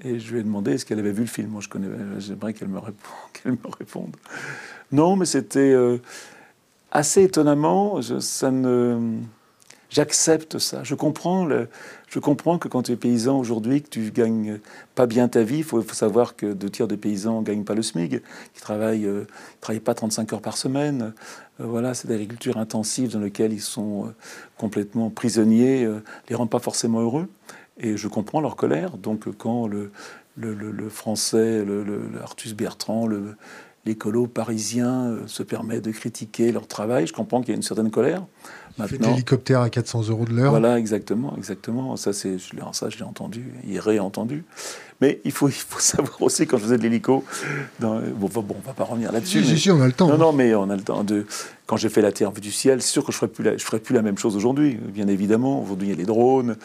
Et 0.03 0.19
je 0.19 0.33
lui 0.33 0.39
ai 0.39 0.43
demandé 0.43 0.73
est-ce 0.73 0.85
qu'elle 0.85 0.99
avait 0.99 1.11
vu 1.11 1.21
le 1.21 1.27
film. 1.27 1.49
Moi, 1.49 1.61
je 1.61 1.69
connais, 1.69 1.87
j'aimerais 2.19 2.53
qu'elle 2.53 2.67
me, 2.69 2.79
qu'elle 3.33 3.53
me 3.53 3.77
réponde. 3.77 4.15
Non, 4.91 5.15
mais 5.15 5.25
c'était 5.25 5.59
euh, 5.59 5.97
assez 6.91 7.23
étonnamment. 7.23 8.01
ça 8.01 8.51
ne, 8.51 9.19
j'accepte 9.93 10.57
ça. 10.57 10.83
Je 10.83 10.95
comprends, 10.95 11.47
je 12.07 12.19
comprends 12.19 12.57
que 12.57 12.67
quand 12.67 12.83
tu 12.83 12.91
es 12.91 12.95
paysan 12.95 13.37
aujourd'hui, 13.37 13.83
que 13.83 13.89
tu 13.89 14.11
gagnes 14.11 14.59
pas 14.95 15.05
bien 15.05 15.27
ta 15.27 15.43
vie, 15.43 15.57
il 15.57 15.63
faut, 15.63 15.81
savoir 15.83 16.35
que 16.35 16.47
deux 16.47 16.69
tiers 16.69 16.87
des 16.87 16.97
paysans 16.97 17.41
ne 17.41 17.45
gagnent 17.45 17.63
pas 17.63 17.75
le 17.75 17.83
SMIC, 17.83 18.21
qui 18.53 18.61
travaillent, 18.61 19.05
euh, 19.05 19.27
travaillent 19.61 19.79
pas 19.79 19.93
35 19.93 20.33
heures 20.33 20.41
par 20.41 20.57
semaine. 20.57 21.13
Euh, 21.61 21.65
voilà, 21.65 21.93
c'est 21.93 22.09
l'agriculture 22.09 22.57
intensive 22.57 23.11
dans 23.11 23.19
laquelle 23.19 23.53
ils 23.53 23.61
sont 23.61 24.11
complètement 24.57 25.11
prisonniers, 25.11 25.87
les 26.27 26.35
rend 26.35 26.47
pas 26.47 26.59
forcément 26.59 27.01
heureux. 27.01 27.29
Et 27.77 27.95
je 27.95 28.07
comprends 28.07 28.41
leur 28.41 28.55
colère. 28.55 28.97
Donc 28.97 29.27
quand 29.37 29.67
le, 29.67 29.91
français, 30.89 31.63
le, 31.63 32.09
Artus 32.21 32.53
Bertrand, 32.53 33.07
l'écolo 33.85 34.27
parisien 34.27 35.05
euh, 35.05 35.27
se 35.27 35.43
permet 35.43 35.81
de 35.81 35.91
critiquer 35.91 36.51
leur 36.51 36.67
travail, 36.67 37.07
je 37.07 37.13
comprends 37.13 37.41
qu'il 37.41 37.49
y 37.49 37.53
a 37.53 37.55
une 37.55 37.63
certaine 37.63 37.91
colère. 37.91 38.25
Maintenant, 38.77 39.11
l'hélicoptère 39.11 39.61
à 39.61 39.69
400 39.69 40.09
euros 40.09 40.25
de 40.25 40.33
l'heure. 40.33 40.51
Voilà, 40.51 40.79
exactement, 40.79 41.35
exactement. 41.37 41.95
Ça, 41.95 42.11
c'est, 42.11 42.37
ça, 42.71 42.89
je 42.89 42.97
l'ai 42.97 43.03
entendu, 43.03 43.53
il 43.67 43.79
réentendu. 43.79 44.43
Mais 45.01 45.19
il 45.25 45.31
faut, 45.31 45.47
il 45.49 45.53
faut 45.53 45.79
savoir 45.79 46.21
aussi, 46.21 46.47
quand 46.47 46.57
je 46.57 46.63
faisais 46.63 46.77
de 46.77 46.83
l'hélico, 46.83 47.23
bon, 47.79 48.01
bon, 48.17 48.43
on 48.49 48.67
va 48.67 48.73
pas 48.73 48.83
revenir 48.83 49.11
là-dessus. 49.11 49.43
Si, 49.43 49.59
si, 49.59 49.71
on 49.71 49.81
a 49.81 49.85
le 49.85 49.93
temps. 49.93 50.07
Non, 50.07 50.13
hein. 50.13 50.17
non, 50.17 50.33
mais 50.33 50.55
on 50.55 50.69
a 50.69 50.75
le 50.75 50.81
temps. 50.81 51.03
De, 51.03 51.25
quand 51.65 51.77
j'ai 51.77 51.89
fait 51.89 52.01
la 52.01 52.11
Terre 52.11 52.31
vue 52.31 52.41
du 52.41 52.51
ciel, 52.51 52.81
c'est 52.81 52.91
sûr 52.91 53.05
que 53.05 53.11
je 53.11 53.17
ne 53.23 53.29
ferai, 53.29 53.57
ferai, 53.57 53.79
plus 53.79 53.93
la 53.93 54.01
même 54.01 54.17
chose 54.17 54.35
aujourd'hui, 54.35 54.75
bien 54.75 55.07
évidemment. 55.07 55.61
Aujourd'hui, 55.61 55.89
il 55.89 55.91
y 55.91 55.93
a 55.93 55.97
les 55.97 56.05
drones. 56.05 56.55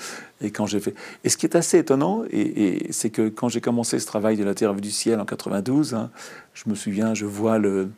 Et 0.40 0.50
quand 0.50 0.66
j'ai 0.66 0.80
fait. 0.80 0.94
Et 1.24 1.28
ce 1.28 1.36
qui 1.36 1.46
est 1.46 1.56
assez 1.56 1.78
étonnant, 1.78 2.22
et, 2.30 2.86
c'est 2.90 3.10
que 3.10 3.28
quand 3.28 3.48
j'ai 3.48 3.60
commencé 3.60 3.98
ce 3.98 4.06
travail 4.06 4.36
de 4.36 4.44
la 4.44 4.54
Terre 4.54 4.72
vue 4.72 4.80
du 4.80 4.90
ciel 4.90 5.20
en 5.20 5.24
92, 5.24 5.94
hein, 5.94 6.10
je 6.54 6.70
me 6.70 6.74
souviens, 6.74 7.14
je 7.14 7.26
vois 7.26 7.58
le 7.58 7.88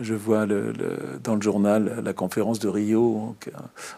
je 0.00 0.14
vois 0.14 0.46
dans 0.46 1.34
le 1.36 1.40
journal 1.40 2.02
la 2.04 2.12
conférence 2.12 2.58
de 2.58 2.68
Rio 2.68 3.36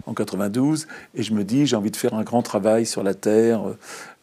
en, 0.07 0.15
92 0.15 0.87
et 1.15 1.23
je 1.23 1.33
me 1.33 1.43
dis 1.43 1.67
j'ai 1.67 1.77
envie 1.77 1.91
de 1.91 1.97
faire 1.97 2.15
un 2.15 2.23
grand 2.23 2.43
travail 2.43 2.85
sur 2.87 3.03
la 3.03 3.15
terre. 3.15 3.63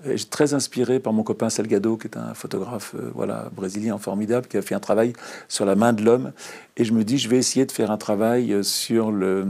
Et 0.06 0.18
je 0.18 0.28
très 0.28 0.54
inspiré 0.54 1.00
par 1.00 1.14
mon 1.14 1.24
copain 1.24 1.50
Salgado 1.50 1.98
qui 1.98 2.08
est 2.08 2.18
un 2.18 2.34
photographe 2.34 2.94
euh, 2.96 3.10
voilà 3.16 3.50
brésilien 3.56 3.98
formidable 3.98 4.48
qui 4.48 4.58
a 4.58 4.62
fait 4.62 4.76
un 4.76 4.82
travail 4.82 5.14
sur 5.48 5.66
la 5.66 5.76
main 5.76 5.94
de 5.94 6.04
l'homme 6.04 6.34
et 6.76 6.84
je 6.84 6.94
me 6.94 7.04
dis 7.04 7.18
je 7.18 7.30
vais 7.30 7.38
essayer 7.38 7.66
de 7.66 7.72
faire 7.72 7.90
un 7.90 7.98
travail 7.98 8.64
sur 8.64 9.12
le 9.12 9.48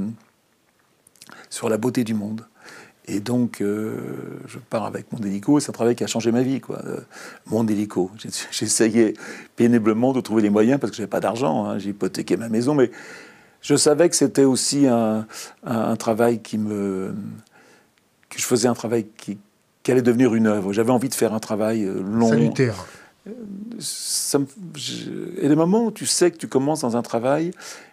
sur 1.50 1.70
la 1.70 1.78
beauté 1.78 2.04
du 2.04 2.14
monde. 2.14 2.46
Et 3.06 3.20
donc, 3.20 3.60
euh, 3.60 3.96
je 4.48 4.58
pars 4.60 4.86
avec 4.86 5.12
mon 5.12 5.20
hélico, 5.20 5.60
c'est 5.60 5.70
un 5.70 5.74
travail 5.74 5.96
qui 5.96 6.04
a 6.04 6.08
changé 6.08 6.32
ma 6.32 6.42
vie, 6.42 6.62
quoi. 6.62 6.80
Euh, 6.86 7.02
mon 7.48 7.68
hélico. 7.68 8.12
J'essayais 8.52 9.14
péniblement 9.56 10.14
de 10.14 10.22
trouver 10.22 10.42
les 10.42 10.50
moyens 10.50 10.80
parce 10.80 10.92
que 10.92 10.98
j'avais 10.98 11.08
pas 11.08 11.20
d'argent. 11.20 11.66
Hein. 11.66 11.80
J'ai 11.80 11.90
hypothéqué 11.90 12.38
ma 12.38 12.48
maison, 12.48 12.76
mais 12.76 12.92
je 13.62 13.76
savais 13.76 14.10
que 14.10 14.16
c'était 14.16 14.46
aussi 14.46 14.88
un, 14.88 15.26
un, 15.66 15.96
travail 15.98 16.42
qui 16.42 16.58
me. 16.58 17.14
que 18.30 18.40
je 18.40 18.46
faisais 18.46 18.70
un 18.70 18.74
travail 18.74 19.08
qui, 19.18 19.38
qui 19.84 19.92
allait 19.92 20.02
devenir 20.02 20.34
une 20.34 20.48
œuvre. 20.48 20.72
J'avais 20.72 20.92
envie 20.92 21.10
de 21.10 21.14
faire 21.14 21.34
un 21.34 21.40
travail 21.40 21.84
euh, 21.84 22.02
long. 22.02 22.30
Salutaire. 22.30 22.86
Et 23.26 25.48
des 25.48 25.56
moments 25.56 25.86
où 25.86 25.92
tu 25.92 26.06
sais 26.06 26.30
que 26.30 26.38
tu 26.38 26.48
commences 26.48 26.82
dans 26.82 26.98
un 26.98 27.02
travail 27.02 27.52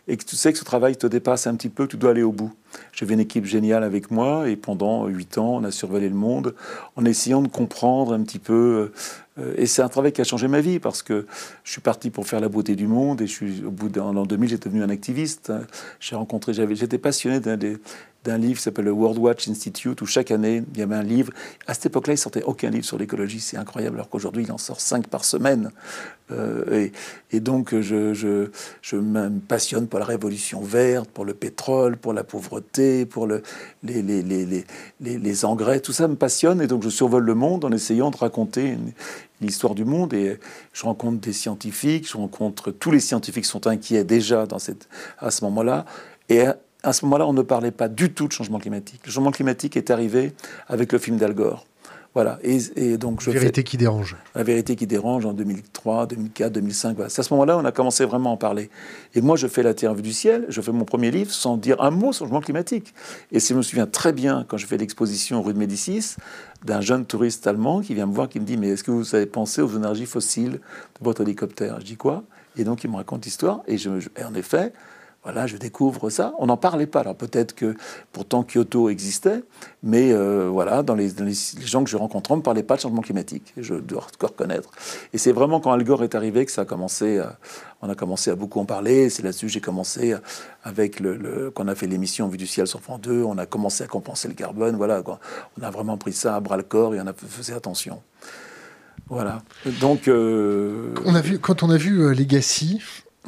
et 0.09 0.17
que 0.17 0.25
tu 0.25 0.35
sais 0.35 0.53
que 0.53 0.59
ce 0.59 0.65
travail 0.65 0.97
te 0.97 1.07
dépasse 1.07 1.47
un 1.47 1.55
petit 1.55 1.69
peu, 1.69 1.87
tu 1.87 1.97
dois 1.97 2.11
aller 2.11 2.25
au 2.25 2.33
bout. 2.33 2.53
J'avais 2.93 3.15
une 3.15 3.21
équipe 3.21 3.45
géniale 3.45 3.85
avec 3.85 4.11
moi 4.11 4.49
et 4.49 4.57
pendant 4.57 5.07
huit 5.07 5.39
ans, 5.39 5.57
on 5.57 5.65
a 5.65 5.71
survolé 5.71 6.09
le 6.09 6.17
monde 6.17 6.55
en 6.97 7.05
essayant 7.05 7.43
de 7.43 7.49
comprendre 7.49 8.13
un 8.13 8.23
petit 8.25 8.41
peu. 8.41 8.91
Euh, 9.39 9.55
et 9.57 9.67
c'est 9.67 9.83
un 9.83 9.89
travail 9.89 10.13
qui 10.13 10.21
a 10.21 10.25
changé 10.25 10.49
ma 10.49 10.61
vie 10.61 10.81
parce 10.81 11.03
que 11.03 11.27
je 11.63 11.71
suis 11.71 11.81
parti 11.81 12.11
pour 12.11 12.27
faire 12.27 12.41
la 12.41 12.49
beauté 12.49 12.75
du 12.75 12.89
monde 12.89 13.21
et 13.21 13.29
je 13.29 13.33
suis 13.33 13.65
au 13.65 13.71
bout 13.71 13.89
d'un 13.89 14.13
2000, 14.13 14.49
j'étais 14.49 14.69
devenu 14.69 14.83
un 14.83 14.91
activiste. 14.91 15.53
J'ai 16.01 16.17
rencontré, 16.17 16.55
j'étais 16.55 16.99
passionné 16.99 17.39
d'un 17.39 17.57
des, 17.57 17.79
d'un 18.25 18.37
livre 18.37 18.59
qui 18.59 18.63
s'appelle 18.63 18.85
le 18.85 18.93
World 18.93 19.19
Watch 19.19 19.49
Institute, 19.49 20.01
où 20.03 20.07
chaque 20.07 20.31
année, 20.31 20.63
il 20.75 20.79
y 20.79 20.83
avait 20.83 20.95
un 20.95 21.03
livre. 21.03 21.33
À 21.67 21.75
cette 21.75 21.87
époque-là, 21.87 22.15
il 22.15 22.19
sortait 22.19 22.43
aucun 22.43 22.69
livre 22.69 22.85
sur 22.85 22.99
l'écologie, 22.99 23.41
c'est 23.41 23.57
incroyable, 23.57 23.97
alors 23.97 24.11
qu'aujourd'hui, 24.11 24.45
il 24.45 24.53
en 24.53 24.59
sort 24.59 24.81
cinq 24.81 25.07
par 25.07 25.25
semaine. 25.25 25.71
Euh, 26.33 26.89
et, 27.33 27.41
donc, 27.41 27.75
je, 27.81 28.13
je, 28.13 28.97
me 28.97 29.31
passionne 29.41 29.89
pour 29.89 29.99
la 29.99 30.05
révolution 30.05 30.61
verte, 30.61 31.11
pour 31.11 31.25
le 31.25 31.35
pétrole, 31.35 31.97
pour 31.97 32.13
la 32.13 32.23
pauvreté, 32.23 33.07
pour 33.07 33.27
le, 33.27 33.43
les, 33.83 34.03
les, 34.03 34.23
les, 34.23 34.65
les, 35.01 35.45
engrais, 35.45 35.81
tout 35.81 35.93
ça 35.93 36.07
me 36.07 36.17
passionne, 36.17 36.61
et 36.61 36.67
donc 36.67 36.83
je 36.83 36.91
survole 36.91 37.25
le 37.25 37.35
monde 37.35 37.65
en 37.65 37.73
essayant 37.73 38.11
de 38.11 38.17
raconter 38.17 38.77
l'histoire 39.41 39.75
du 39.75 39.85
monde, 39.85 40.13
et 40.13 40.39
je 40.73 40.83
rencontre 40.83 41.19
des 41.21 41.33
scientifiques, 41.33 42.09
je 42.09 42.17
rencontre 42.17 42.71
tous 42.71 42.91
les 42.91 43.01
scientifiques 43.01 43.47
sont 43.47 43.67
inquiets 43.67 44.05
déjà 44.05 44.47
dans 44.47 44.59
cette, 44.59 44.89
à 45.19 45.31
ce 45.31 45.45
moment-là, 45.47 45.87
et 46.29 46.45
à 46.83 46.93
ce 46.93 47.05
moment-là, 47.05 47.27
on 47.27 47.33
ne 47.33 47.43
parlait 47.43 47.71
pas 47.71 47.89
du 47.89 48.13
tout 48.13 48.27
de 48.27 48.33
changement 48.33 48.59
climatique. 48.59 49.01
Le 49.05 49.13
changement 49.13 49.33
climatique 49.33 49.77
est 49.77 49.91
arrivé 49.91 50.33
avec 50.69 50.93
le 50.93 50.99
film 50.99 51.17
d'Al 51.17 51.35
Gore. 51.35 51.67
Voilà. 52.13 52.41
Et, 52.43 52.99
donc 52.99 53.21
je 53.21 53.31
vérité 53.31 53.63
qui 53.63 53.77
dérange. 53.77 54.17
La 54.35 54.43
vérité 54.43 54.75
qui 54.75 54.89
dérange 54.89 55.27
en 55.27 55.33
2003, 55.33 56.07
2004, 56.07 56.53
2005. 56.53 56.97
Voilà. 56.97 57.09
C'est 57.09 57.21
à 57.21 57.23
ce 57.23 57.33
moment-là 57.35 57.57
on 57.57 57.65
a 57.65 57.71
commencé 57.71 58.05
vraiment 58.05 58.31
à 58.31 58.33
en 58.33 58.37
parler. 58.37 58.69
Et 59.15 59.21
moi, 59.21 59.37
je 59.37 59.47
fais 59.47 59.63
La 59.63 59.75
Terre 59.75 59.95
vue 59.95 60.03
du 60.03 60.13
ciel. 60.13 60.45
Je 60.49 60.61
fais 60.61 60.73
mon 60.73 60.85
premier 60.85 61.13
livre 61.13 61.31
sans 61.31 61.57
dire 61.57 61.81
un 61.81 61.91
mot 61.91 62.13
sur 62.13 62.25
le 62.25 62.31
changement 62.31 62.41
climatique. 62.41 62.95
Et 63.31 63.39
je 63.39 63.55
me 63.55 63.63
souviens 63.63 63.87
très 63.87 64.13
bien 64.13 64.45
quand 64.49 64.57
je 64.57 64.67
fais 64.67 64.77
l'exposition 64.77 65.41
rue 65.41 65.53
de 65.53 65.59
Médicis 65.59 66.17
d'un 66.65 66.81
jeune 66.81 67.07
touriste 67.07 67.47
allemand 67.47 67.81
qui 67.81 67.95
vient 67.95 68.07
me 68.07 68.13
voir, 68.13 68.29
qui 68.29 68.41
me 68.41 68.45
dit 68.45 68.57
mais 68.57 68.71
est-ce 68.71 68.83
que 68.83 68.91
vous 68.91 69.15
avez 69.15 69.27
pensé 69.27 69.63
aux 69.63 69.77
énergies 69.77 70.07
fossiles 70.07 70.53
de 70.55 71.05
votre 71.05 71.21
hélicoptère? 71.21 71.79
Je 71.79 71.85
dis 71.85 71.97
quoi? 71.97 72.25
Et 72.57 72.65
donc 72.65 72.83
il 72.83 72.91
me 72.91 72.97
raconte 72.97 73.25
l'histoire. 73.25 73.61
Et, 73.69 73.79
je, 73.79 73.91
et 74.19 74.25
en 74.25 74.35
effet, 74.35 74.73
voilà, 75.23 75.47
je 75.47 75.57
découvre 75.57 76.09
ça. 76.09 76.35
On 76.39 76.47
n'en 76.47 76.57
parlait 76.57 76.87
pas. 76.87 77.01
Alors 77.01 77.15
peut-être 77.15 77.55
que 77.55 77.77
pourtant 78.13 78.43
Kyoto 78.43 78.89
existait, 78.89 79.43
mais 79.83 80.13
euh, 80.13 80.49
voilà, 80.51 80.83
dans 80.83 80.95
les, 80.95 81.11
gens 81.63 81.85
que 81.85 81.91
je 81.91 81.97
rencontre, 81.97 82.31
on 82.31 82.37
ne 82.37 82.43
parlait 82.43 82.63
pas 82.63 82.77
de 82.77 82.81
changement 82.81 83.03
climatique. 83.03 83.53
Je 83.57 83.75
dois 83.75 84.07
reconnaître. 84.21 84.71
Et 85.13 85.19
c'est 85.19 85.33
vraiment 85.33 85.61
quand 85.61 85.73
Al 85.73 85.85
Gore 85.85 86.05
est 86.05 86.15
arrivé 86.15 86.47
que 86.47 86.53
ça 86.53 86.63
a 86.63 86.65
commencé. 86.65 87.23
on 87.83 87.91
a 87.91 87.95
commencé 87.95 88.31
à 88.31 88.35
beaucoup 88.35 88.61
en 88.61 88.65
parler. 88.65 89.11
C'est 89.11 89.23
là-dessus 89.23 89.47
que 89.47 89.53
j'ai 89.53 89.61
commencé 89.61 90.15
avec 90.65 91.01
le, 91.01 91.51
qu'on 91.51 91.69
a 91.69 91.75
fait 91.75 91.87
l'émission 91.87 92.29
Vue 92.29 92.39
du 92.39 92.47
ciel 92.47 92.67
sur 92.67 92.81
France 92.81 93.03
2. 93.03 93.23
On 93.23 93.37
a 93.37 93.47
commencé 93.47 93.85
à 93.85 93.87
compenser 93.87 94.29
le 94.29 94.35
carbone. 94.35 94.77
Voilà, 94.77 95.03
on 95.59 95.63
a 95.63 95.71
vraiment 95.71 95.99
pris 95.99 96.13
ça 96.13 96.37
à 96.37 96.41
bras 96.41 96.57
le 96.57 96.63
corps 96.63 96.95
et 96.95 97.01
on 97.01 97.07
a 97.07 97.13
fait 97.13 97.53
attention. 97.53 98.01
Voilà. 99.11 99.43
Donc, 99.81 100.07
euh, 100.07 100.95
on 101.05 101.15
a 101.17 101.21
vu 101.21 101.41
quand 101.41 101.65
on 101.65 101.71
a 101.71 101.77
vu 101.77 102.01
euh, 102.01 102.15
Legacy, 102.15 102.81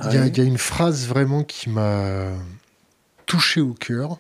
il 0.05 0.37
y, 0.37 0.41
a 0.41 0.45
une 0.45 0.59
phrase 0.59 1.07
vraiment 1.07 1.45
qui 1.45 1.69
m'a 1.69 2.31
touché 3.27 3.61
au 3.61 3.75
cœur. 3.75 4.19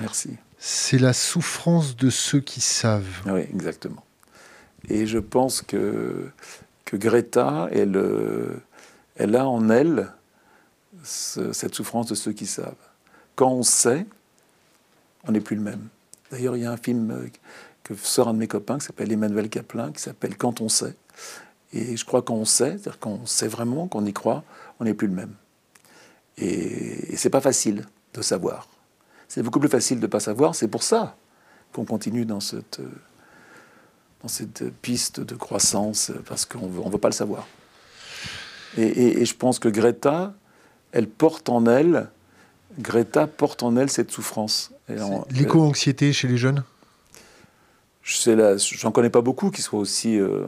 Merci. 0.00 0.36
C'est 0.58 0.98
la 0.98 1.12
souffrance 1.12 1.96
de 1.96 2.10
ceux 2.10 2.40
qui 2.40 2.60
savent. 2.60 3.22
Oui, 3.26 3.40
exactement. 3.40 4.04
Et 4.88 5.06
je 5.06 5.18
pense 5.18 5.62
que, 5.62 6.30
que 6.84 6.96
Greta, 6.96 7.68
elle, 7.72 8.00
elle 9.16 9.36
a 9.36 9.46
en 9.46 9.70
elle 9.70 10.08
cette 11.02 11.74
souffrance 11.74 12.06
de 12.06 12.14
ceux 12.14 12.32
qui 12.32 12.46
savent. 12.46 12.74
Quand 13.34 13.50
on 13.50 13.62
sait, 13.62 14.06
on 15.26 15.32
n'est 15.32 15.40
plus 15.40 15.56
le 15.56 15.62
même. 15.62 15.88
D'ailleurs, 16.30 16.56
il 16.56 16.62
y 16.62 16.66
a 16.66 16.72
un 16.72 16.76
film 16.76 17.28
que 17.82 17.94
sort 17.94 18.28
un 18.28 18.34
de 18.34 18.38
mes 18.38 18.48
copains 18.48 18.78
qui 18.78 18.86
s'appelle 18.86 19.12
Emmanuel 19.12 19.48
Kaplan, 19.48 19.92
qui 19.92 20.02
s'appelle 20.02 20.36
Quand 20.36 20.60
on 20.60 20.68
sait. 20.68 20.94
Et 21.72 21.96
je 21.96 22.04
crois 22.04 22.22
qu'on 22.22 22.44
sait, 22.44 22.72
c'est-à-dire 22.72 22.98
qu'on 22.98 23.26
sait 23.26 23.48
vraiment, 23.48 23.88
qu'on 23.88 24.04
y 24.04 24.12
croit, 24.12 24.44
on 24.80 24.84
n'est 24.84 24.94
plus 24.94 25.08
le 25.08 25.14
même. 25.14 25.34
Et, 26.38 27.16
c'est 27.16 27.30
pas 27.30 27.40
facile 27.40 27.86
de 28.14 28.22
savoir. 28.22 28.68
C'est 29.28 29.42
beaucoup 29.42 29.60
plus 29.60 29.68
facile 29.68 30.00
de 30.00 30.06
pas 30.06 30.20
savoir. 30.20 30.54
C'est 30.54 30.68
pour 30.68 30.82
ça 30.82 31.16
qu'on 31.72 31.84
continue 31.84 32.24
dans 32.24 32.40
cette, 32.40 32.80
dans 34.22 34.28
cette 34.28 34.70
piste 34.82 35.20
de 35.20 35.34
croissance, 35.34 36.12
parce 36.26 36.44
qu'on 36.44 36.68
ne 36.68 36.90
veut 36.90 36.98
pas 36.98 37.08
le 37.08 37.14
savoir. 37.14 37.46
Et, 38.76 39.24
je 39.24 39.34
pense 39.34 39.58
que 39.58 39.68
Greta, 39.68 40.34
elle 40.92 41.08
porte 41.08 41.48
en 41.48 41.66
elle, 41.66 42.08
Greta 42.78 43.26
porte 43.26 43.62
en 43.62 43.76
elle 43.76 43.90
cette 43.90 44.10
souffrance. 44.10 44.72
L'éco-anxiété 45.30 46.12
chez 46.12 46.28
les 46.28 46.38
jeunes? 46.38 46.64
J'en 48.02 48.90
connais 48.90 49.10
pas 49.10 49.20
beaucoup 49.20 49.50
qui 49.50 49.62
soient 49.62 49.78
aussi. 49.78 50.18
Euh, 50.18 50.44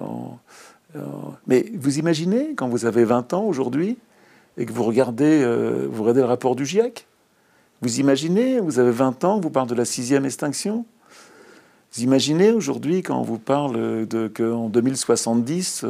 euh, 0.96 1.00
mais 1.46 1.70
vous 1.74 1.98
imaginez, 1.98 2.54
quand 2.56 2.68
vous 2.68 2.84
avez 2.84 3.04
20 3.04 3.32
ans 3.32 3.44
aujourd'hui, 3.44 3.96
et 4.56 4.66
que 4.66 4.72
vous 4.72 4.84
regardez, 4.84 5.42
euh, 5.42 5.86
vous 5.90 6.02
regardez 6.02 6.20
le 6.20 6.26
rapport 6.26 6.56
du 6.56 6.64
GIEC, 6.66 7.06
vous 7.82 8.00
imaginez, 8.00 8.60
vous 8.60 8.78
avez 8.78 8.90
20 8.90 9.24
ans, 9.24 9.40
vous 9.40 9.50
parle 9.50 9.68
de 9.68 9.74
la 9.74 9.84
sixième 9.84 10.24
extinction. 10.24 10.86
Vous 11.92 12.02
imaginez 12.02 12.50
aujourd'hui, 12.50 13.02
quand 13.02 13.18
on 13.18 13.22
vous 13.22 13.38
parle 13.38 14.06
de 14.06 14.26
qu'en 14.26 14.68
2070, 14.68 15.84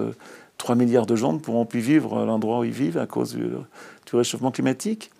3 0.59 0.75
euh, 0.75 0.79
milliards 0.79 1.07
de 1.07 1.15
gens 1.15 1.33
ne 1.33 1.39
pourront 1.39 1.67
plus 1.67 1.81
vivre 1.81 2.19
à 2.19 2.25
l'endroit 2.25 2.61
où 2.61 2.65
ils 2.65 2.73
vivent 2.73 2.99
à 2.99 3.07
cause 3.07 3.35
du, 3.35 3.49
réchauffement 4.13 4.51
climatique. 4.51 5.11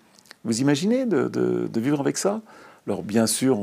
Vous 0.43 0.61
imaginez 0.61 1.05
de, 1.05 1.69
vivre 1.79 2.01
avec 2.01 2.17
ça? 2.17 2.41
Alors 2.87 3.03
bien 3.03 3.25
sûr, 3.25 3.57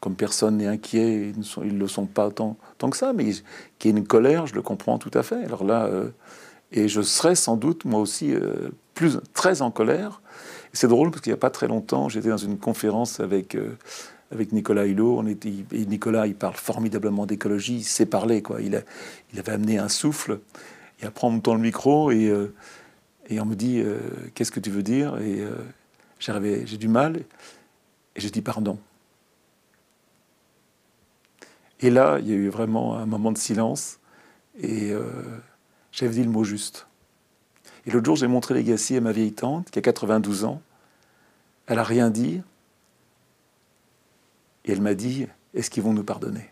comme 0.00 0.14
personne 0.14 0.56
n'est 0.56 0.66
inquiet, 0.66 1.32
ils 1.62 1.74
ne 1.74 1.78
le 1.78 1.88
sont 1.88 2.06
pas 2.06 2.30
tant, 2.30 2.56
tant 2.78 2.90
que 2.90 2.96
ça, 2.96 3.12
mais 3.12 3.32
qu'il 3.78 3.90
y 3.90 3.94
ait 3.94 3.98
une 3.98 4.06
colère, 4.06 4.46
je 4.46 4.54
le 4.54 4.62
comprends 4.62 4.98
tout 4.98 5.10
à 5.14 5.22
fait. 5.22 5.44
Alors 5.44 5.62
là, 5.62 5.84
euh, 5.84 6.08
et 6.72 6.88
je 6.88 7.02
serais 7.02 7.34
sans 7.34 7.56
doute 7.56 7.84
moi 7.84 8.00
aussi 8.00 8.34
plus 8.94 9.18
très 9.32 9.62
en 9.62 9.70
colère. 9.70 10.20
C'est 10.72 10.88
drôle 10.88 11.10
parce 11.10 11.22
qu'il 11.22 11.32
n'y 11.32 11.34
a 11.34 11.40
pas 11.40 11.50
très 11.50 11.66
longtemps, 11.66 12.08
j'étais 12.08 12.28
dans 12.28 12.36
une 12.36 12.58
conférence 12.58 13.18
avec, 13.18 13.54
euh, 13.54 13.76
avec 14.30 14.52
Nicolas 14.52 14.86
Hulot. 14.86 15.24
Et 15.26 15.86
Nicolas, 15.86 16.26
il 16.26 16.34
parle 16.34 16.54
formidablement 16.54 17.26
d'écologie, 17.26 17.76
il 17.76 17.84
sait 17.84 18.06
parler. 18.06 18.42
Quoi. 18.42 18.60
Il, 18.60 18.76
avait 19.38 19.52
amené 19.52 19.78
un 19.78 19.88
souffle. 19.88 20.40
Et 21.00 21.06
après, 21.06 21.26
on 21.26 21.32
me 21.32 21.40
tend 21.40 21.54
le 21.54 21.60
micro 21.60 22.10
et, 22.10 22.28
euh, 22.28 22.54
et 23.28 23.40
on 23.40 23.46
me 23.46 23.54
dit 23.54 23.80
euh, 23.80 23.98
Qu'est-ce 24.34 24.52
que 24.52 24.60
tu 24.60 24.70
veux 24.70 24.82
dire? 24.82 25.16
Et 25.18 25.42
j'ai 26.18 26.76
du 26.76 26.88
mal. 26.88 27.16
Et 28.14 28.20
je 28.20 28.28
dis 28.28 28.42
Pardon. 28.42 28.78
Et 31.80 31.90
là, 31.90 32.18
il 32.20 32.28
y 32.28 32.32
a 32.32 32.36
eu 32.36 32.48
vraiment 32.48 32.96
un 32.96 33.06
moment 33.06 33.32
de 33.32 33.38
silence. 33.38 33.98
Et 34.62 34.92
j'avais 36.00 36.14
dit 36.14 36.24
le 36.24 36.30
mot 36.30 36.44
juste. 36.44 36.86
Et 37.86 37.90
l'autre 37.90 38.06
jour, 38.06 38.16
j'ai 38.16 38.26
montré 38.26 38.54
Legacy 38.54 38.96
à 38.96 39.00
ma 39.00 39.12
vieille 39.12 39.32
tante, 39.32 39.70
qui 39.70 39.78
a 39.78 39.82
92 39.82 40.44
ans. 40.44 40.62
Elle 41.66 41.76
n'a 41.76 41.84
rien 41.84 42.10
dit. 42.10 42.42
Et 44.64 44.72
elle 44.72 44.80
m'a 44.80 44.94
dit 44.94 45.26
Est-ce 45.54 45.70
qu'ils 45.70 45.82
vont 45.82 45.92
nous 45.92 46.04
pardonner? 46.04 46.50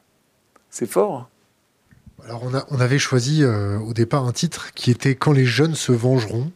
C'est 0.71 0.87
fort. 0.87 1.17
Hein? 1.17 1.29
Alors, 2.25 2.43
on, 2.71 2.81
avait 2.81 2.99
choisi 2.99 3.43
euh, 3.43 3.79
au 3.79 3.95
départ 3.95 4.27
un 4.27 4.33
titre 4.33 4.73
qui 4.75 4.91
était 4.91 5.15
Quand 5.15 5.33
les 5.33 5.47
jeunes 5.47 5.75
se 5.75 5.93
vengeront. 5.93 6.51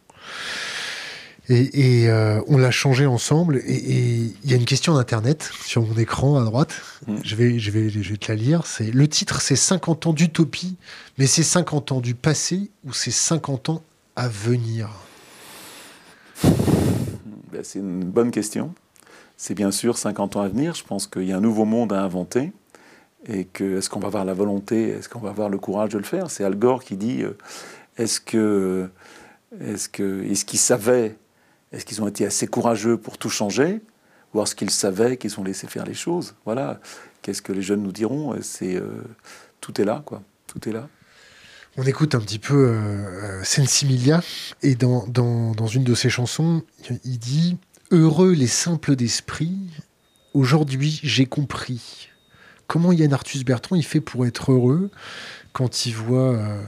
Et, 1.48 2.08
euh, 2.08 2.40
on 2.46 2.56
l'a 2.56 2.70
changé 2.70 3.06
ensemble. 3.06 3.62
Et 3.66 4.32
il 4.44 4.50
y 4.50 4.54
a 4.54 4.56
une 4.56 4.64
question 4.64 4.94
d'Internet 4.94 5.50
sur 5.64 5.82
mon 5.82 5.96
écran 5.96 6.38
à 6.38 6.44
droite. 6.44 6.74
Mm. 7.06 7.16
Je, 7.24 7.36
vais, 7.36 7.58
je, 7.58 7.70
vais, 7.70 7.88
je 7.88 8.10
vais 8.10 8.16
te 8.16 8.30
la 8.30 8.36
lire. 8.36 8.66
C'est 8.66 8.90
Le 8.90 9.08
titre, 9.08 9.40
c'est 9.40 9.56
50 9.56 10.06
ans 10.06 10.12
d'utopie, 10.12 10.76
mais 11.18 11.26
c'est 11.26 11.42
50 11.42 11.92
ans 11.92 12.00
du 12.00 12.14
passé 12.14 12.70
ou 12.84 12.92
c'est 12.92 13.10
50 13.10 13.70
ans 13.70 13.82
à 14.16 14.28
venir? 14.28 14.88
Ben, 17.52 17.62
C'est 17.62 17.78
une 17.78 18.04
bonne 18.04 18.30
question. 18.30 18.74
C'est 19.36 19.54
bien 19.54 19.72
sûr 19.72 19.98
50 19.98 20.36
ans 20.36 20.42
à 20.42 20.48
venir. 20.48 20.74
Je 20.74 20.84
pense 20.84 21.06
qu'il 21.06 21.24
y 21.24 21.32
a 21.32 21.36
un 21.36 21.40
nouveau 21.40 21.64
monde 21.64 21.92
à 21.92 22.02
inventer. 22.02 22.52
Et 23.26 23.44
que 23.44 23.78
est-ce 23.78 23.88
qu'on 23.88 24.00
va 24.00 24.08
avoir 24.08 24.24
la 24.24 24.34
volonté, 24.34 24.88
est-ce 24.88 25.08
qu'on 25.08 25.20
va 25.20 25.30
avoir 25.30 25.48
le 25.48 25.58
courage 25.58 25.90
de 25.90 25.98
le 25.98 26.04
faire? 26.04 26.30
C'est 26.30 26.44
Al 26.44 26.56
Gore 26.56 26.82
qui 26.82 26.96
dit 26.96 27.22
euh, 27.22 27.36
est-ce 27.96 28.20
que 28.20 28.88
est-ce 29.60 29.88
que 29.88 30.24
est-ce 30.24 30.44
qu'ils 30.44 30.58
savaient, 30.58 31.16
est-ce 31.72 31.84
qu'ils 31.84 32.02
ont 32.02 32.08
été 32.08 32.26
assez 32.26 32.46
courageux 32.46 32.96
pour 32.96 33.18
tout 33.18 33.30
changer, 33.30 33.80
ou 34.34 34.42
est-ce 34.42 34.54
qu'ils 34.54 34.70
savaient 34.70 35.16
qu'ils 35.16 35.38
ont 35.38 35.44
laissé 35.44 35.66
faire 35.66 35.84
les 35.84 35.94
choses? 35.94 36.34
Voilà. 36.44 36.80
Qu'est-ce 37.22 37.42
que 37.42 37.52
les 37.52 37.62
jeunes 37.62 37.82
nous 37.82 37.92
diront? 37.92 38.36
C'est 38.42 38.74
euh, 38.74 39.02
tout 39.60 39.80
est 39.80 39.84
là, 39.84 40.02
quoi. 40.04 40.22
Tout 40.46 40.68
est 40.68 40.72
là 40.72 40.88
on 41.76 41.84
écoute 41.84 42.14
un 42.14 42.20
petit 42.20 42.38
peu 42.38 42.68
euh, 42.68 43.42
Sensimilia, 43.44 44.22
et 44.62 44.74
dans, 44.74 45.06
une 45.66 45.84
de 45.84 45.94
ses 45.94 46.10
chansons, 46.10 46.62
il 47.04 47.18
dit 47.18 47.56
Heureux 47.90 48.32
les 48.32 48.46
simples 48.46 48.94
d'esprit, 48.94 49.56
aujourd'hui 50.34 51.00
j'ai 51.02 51.24
compris. 51.24 52.10
Comment 52.66 52.92
Yann 52.92 53.12
Arthus 53.14 53.44
Bertrand 53.44 53.76
il 53.76 53.84
fait 53.84 54.00
pour 54.00 54.26
être 54.26 54.52
heureux 54.52 54.90
quand 55.54 55.86
il 55.86 55.94
voit 55.94 56.34
euh, 56.34 56.62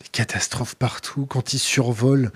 des 0.00 0.08
catastrophes 0.10 0.74
partout, 0.74 1.26
quand 1.26 1.52
ils 1.52 1.60
survolent 1.60 2.32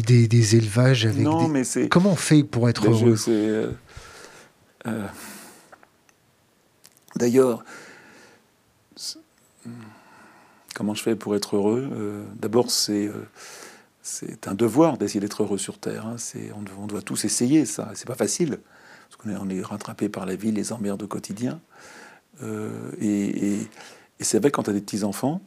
des, 0.00 0.26
des 0.28 0.56
élevages 0.56 1.04
avec 1.04 1.18
Non, 1.18 1.44
des... 1.44 1.52
mais 1.52 1.64
c'est. 1.64 1.88
Comment 1.90 2.12
on 2.12 2.16
fait 2.16 2.42
pour 2.44 2.70
être 2.70 2.84
je- 2.84 2.88
heureux 3.04 3.16
c'est, 3.16 3.30
euh, 3.32 3.70
euh, 4.86 5.06
D'ailleurs, 7.16 7.62
comment 10.74 10.94
je 10.94 11.02
fais 11.02 11.14
pour 11.16 11.36
être 11.36 11.56
heureux 11.56 11.88
Euh, 11.92 12.24
D'abord, 12.40 12.70
c'est 12.70 13.06
euh, 13.06 13.12
c'est 14.02 14.48
un 14.48 14.54
devoir 14.54 14.98
d'essayer 14.98 15.20
d'être 15.20 15.42
heureux 15.42 15.58
sur 15.58 15.78
Terre. 15.78 16.06
hein. 16.06 16.14
C'est 16.16 16.50
on, 16.56 16.62
doit- 16.62 16.74
on 16.80 16.86
doit 16.86 17.02
tous 17.02 17.24
essayer 17.24 17.66
ça. 17.66 17.90
C'est 17.94 18.06
pas 18.06 18.14
facile 18.14 18.58
parce 19.08 19.16
qu'on 19.22 19.30
est, 19.30 19.36
on 19.36 19.48
est 19.48 19.62
rattrapé 19.62 20.08
par 20.08 20.26
la 20.26 20.34
vie, 20.36 20.52
les 20.52 20.72
emmerdes 20.72 21.02
au 21.02 21.06
quotidien. 21.06 21.60
Et 22.42 23.06
et- 23.06 23.68
et 24.20 24.24
c'est 24.24 24.38
vrai 24.40 24.50
quand 24.50 24.64
tu 24.64 24.70
as 24.70 24.72
des 24.72 24.80
petits 24.80 25.04
enfants. 25.04 25.40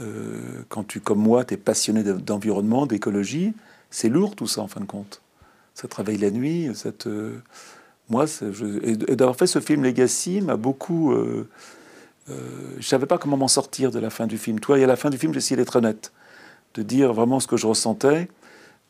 euh, 0.00 0.62
quand 0.70 0.82
tu, 0.84 0.98
comme 1.00 1.18
moi, 1.18 1.44
tu 1.44 1.52
es 1.52 1.56
passionné 1.58 2.02
de- 2.02 2.14
d'environnement, 2.14 2.86
d'écologie, 2.86 3.52
c'est 3.90 4.08
lourd 4.08 4.36
tout 4.36 4.46
ça 4.46 4.62
en 4.62 4.68
fin 4.68 4.80
de 4.80 4.86
compte 4.86 5.22
ça 5.80 5.88
travaille 5.88 6.18
la 6.18 6.30
nuit. 6.30 6.68
Te... 6.98 7.32
Moi, 8.08 8.26
et 8.82 8.96
d'avoir 9.16 9.36
fait 9.36 9.46
ce 9.46 9.60
film 9.60 9.82
Legacy 9.82 10.40
m'a 10.40 10.56
beaucoup. 10.56 11.12
Euh... 11.12 11.48
euh, 12.28 12.36
je 12.78 12.86
savais 12.86 13.06
pas 13.06 13.18
comment 13.18 13.36
m'en 13.36 13.48
sortir 13.48 13.90
de 13.90 13.98
la 13.98 14.10
fin 14.10 14.26
du 14.26 14.36
film. 14.36 14.60
Toi, 14.60 14.78
et 14.78 14.84
à 14.84 14.86
la 14.86 14.96
fin 14.96 15.10
du 15.10 15.18
film, 15.18 15.32
j'essayais 15.32 15.56
d'être 15.56 15.76
honnête, 15.76 16.12
de 16.74 16.82
dire 16.82 17.12
vraiment 17.12 17.40
ce 17.40 17.46
que 17.46 17.56
je 17.56 17.66
ressentais. 17.66 18.28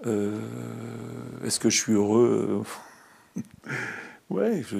Euh, 0.06 0.38
Est-ce 1.44 1.60
que 1.60 1.70
je 1.70 1.76
suis 1.76 1.92
heureux 1.92 2.64
Ouais, 4.30 4.64
je, 4.68 4.78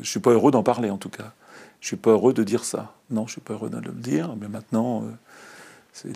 je 0.00 0.08
suis 0.08 0.20
pas 0.20 0.30
heureux 0.30 0.50
d'en 0.50 0.62
parler 0.62 0.90
en 0.90 0.98
tout 0.98 1.08
cas. 1.08 1.32
Je 1.80 1.88
suis 1.88 1.96
pas 1.96 2.10
heureux 2.10 2.32
de 2.32 2.42
dire 2.42 2.64
ça. 2.64 2.94
Non, 3.10 3.26
je 3.26 3.32
suis 3.32 3.40
pas 3.40 3.54
heureux 3.54 3.70
de 3.70 3.78
le 3.78 3.92
dire. 3.92 4.36
Mais 4.40 4.48
maintenant, 4.48 5.04
euh, 5.04 6.10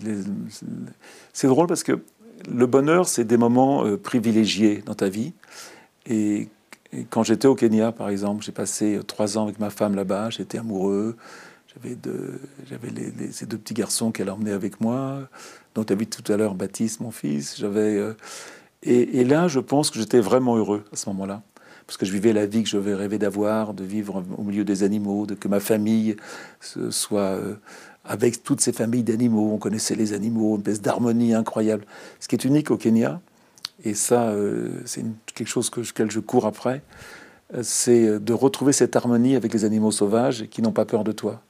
c'est 1.33 1.47
drôle 1.47 1.67
parce 1.67 1.83
que 1.83 2.01
le 2.47 2.65
bonheur, 2.65 3.07
c'est 3.07 3.25
des 3.25 3.37
moments 3.37 3.85
euh, 3.85 3.97
privilégiés 3.97 4.83
dans 4.85 4.95
ta 4.95 5.09
vie. 5.09 5.33
Et, 6.05 6.49
quand 7.11 7.21
j'étais 7.21 7.47
au 7.47 7.53
Kenya, 7.53 7.91
par 7.91 8.09
exemple, 8.09 8.43
j'ai 8.43 8.51
passé 8.51 8.95
euh, 8.95 9.03
trois 9.03 9.37
ans 9.37 9.43
avec 9.43 9.59
ma 9.59 9.69
femme 9.69 9.95
là-bas. 9.95 10.31
J'étais 10.31 10.57
amoureux. 10.57 11.17
J'avais 11.75 12.91
ces 13.31 13.45
deux 13.45 13.57
petits 13.57 13.75
garçons 13.75 14.11
qu'elle 14.11 14.27
a 14.29 14.33
emmenés 14.33 14.51
avec 14.51 14.81
moi, 14.81 15.19
dont 15.75 15.83
tu 15.83 15.93
as 15.93 15.95
vu 15.95 16.07
tout 16.07 16.29
à 16.31 16.35
l'heure 16.35 16.55
Baptiste, 16.55 16.99
mon 16.99 17.11
fils. 17.11 17.57
J'avais 17.57 17.95
euh, 17.95 18.13
et, 18.81 19.23
là, 19.23 19.47
je 19.47 19.59
pense 19.59 19.91
que 19.91 19.99
j'étais 19.99 20.19
vraiment 20.19 20.57
heureux 20.57 20.83
à 20.91 20.95
ce 20.95 21.09
moment-là. 21.09 21.43
Parce 21.85 21.97
que 21.97 22.05
je 22.05 22.11
vivais 22.11 22.33
la 22.33 22.47
vie 22.47 22.63
que 22.63 22.69
je 22.69 22.77
rêvais 22.77 23.17
d'avoir, 23.17 23.73
de 23.73 23.83
vivre 23.83 24.23
au 24.37 24.43
milieu 24.43 24.63
des 24.63 24.83
animaux, 24.83 25.25
de 25.25 25.35
que 25.35 25.47
ma 25.47 25.59
famille 25.59 26.15
soit 26.89 27.39
avec 28.05 28.43
toutes 28.43 28.61
ces 28.61 28.73
familles 28.73 29.03
d'animaux. 29.03 29.51
On 29.53 29.57
connaissait 29.57 29.95
les 29.95 30.13
animaux, 30.13 30.55
une 30.55 30.61
espèce 30.61 30.81
d'harmonie 30.81 31.33
incroyable. 31.33 31.85
Ce 32.19 32.27
qui 32.27 32.35
est 32.35 32.45
unique 32.45 32.71
au 32.71 32.77
Kenya, 32.77 33.21
et 33.83 33.93
ça, 33.93 34.29
euh, 34.29 34.81
c'est 34.85 35.05
quelque 35.33 35.47
chose 35.47 35.69
que, 35.69 35.83
je 35.83 36.19
cours 36.19 36.45
après, 36.45 36.81
euh, 37.53 37.61
c'est 37.63 38.19
de 38.19 38.33
retrouver 38.33 38.73
cette 38.73 38.95
harmonie 38.95 39.35
avec 39.35 39.53
les 39.53 39.65
animaux 39.65 39.91
sauvages 39.91 40.47
qui 40.49 40.61
n'ont 40.61 40.71
pas 40.71 40.85
peur 40.85 41.03
de 41.03 41.11
toi. 41.11 41.41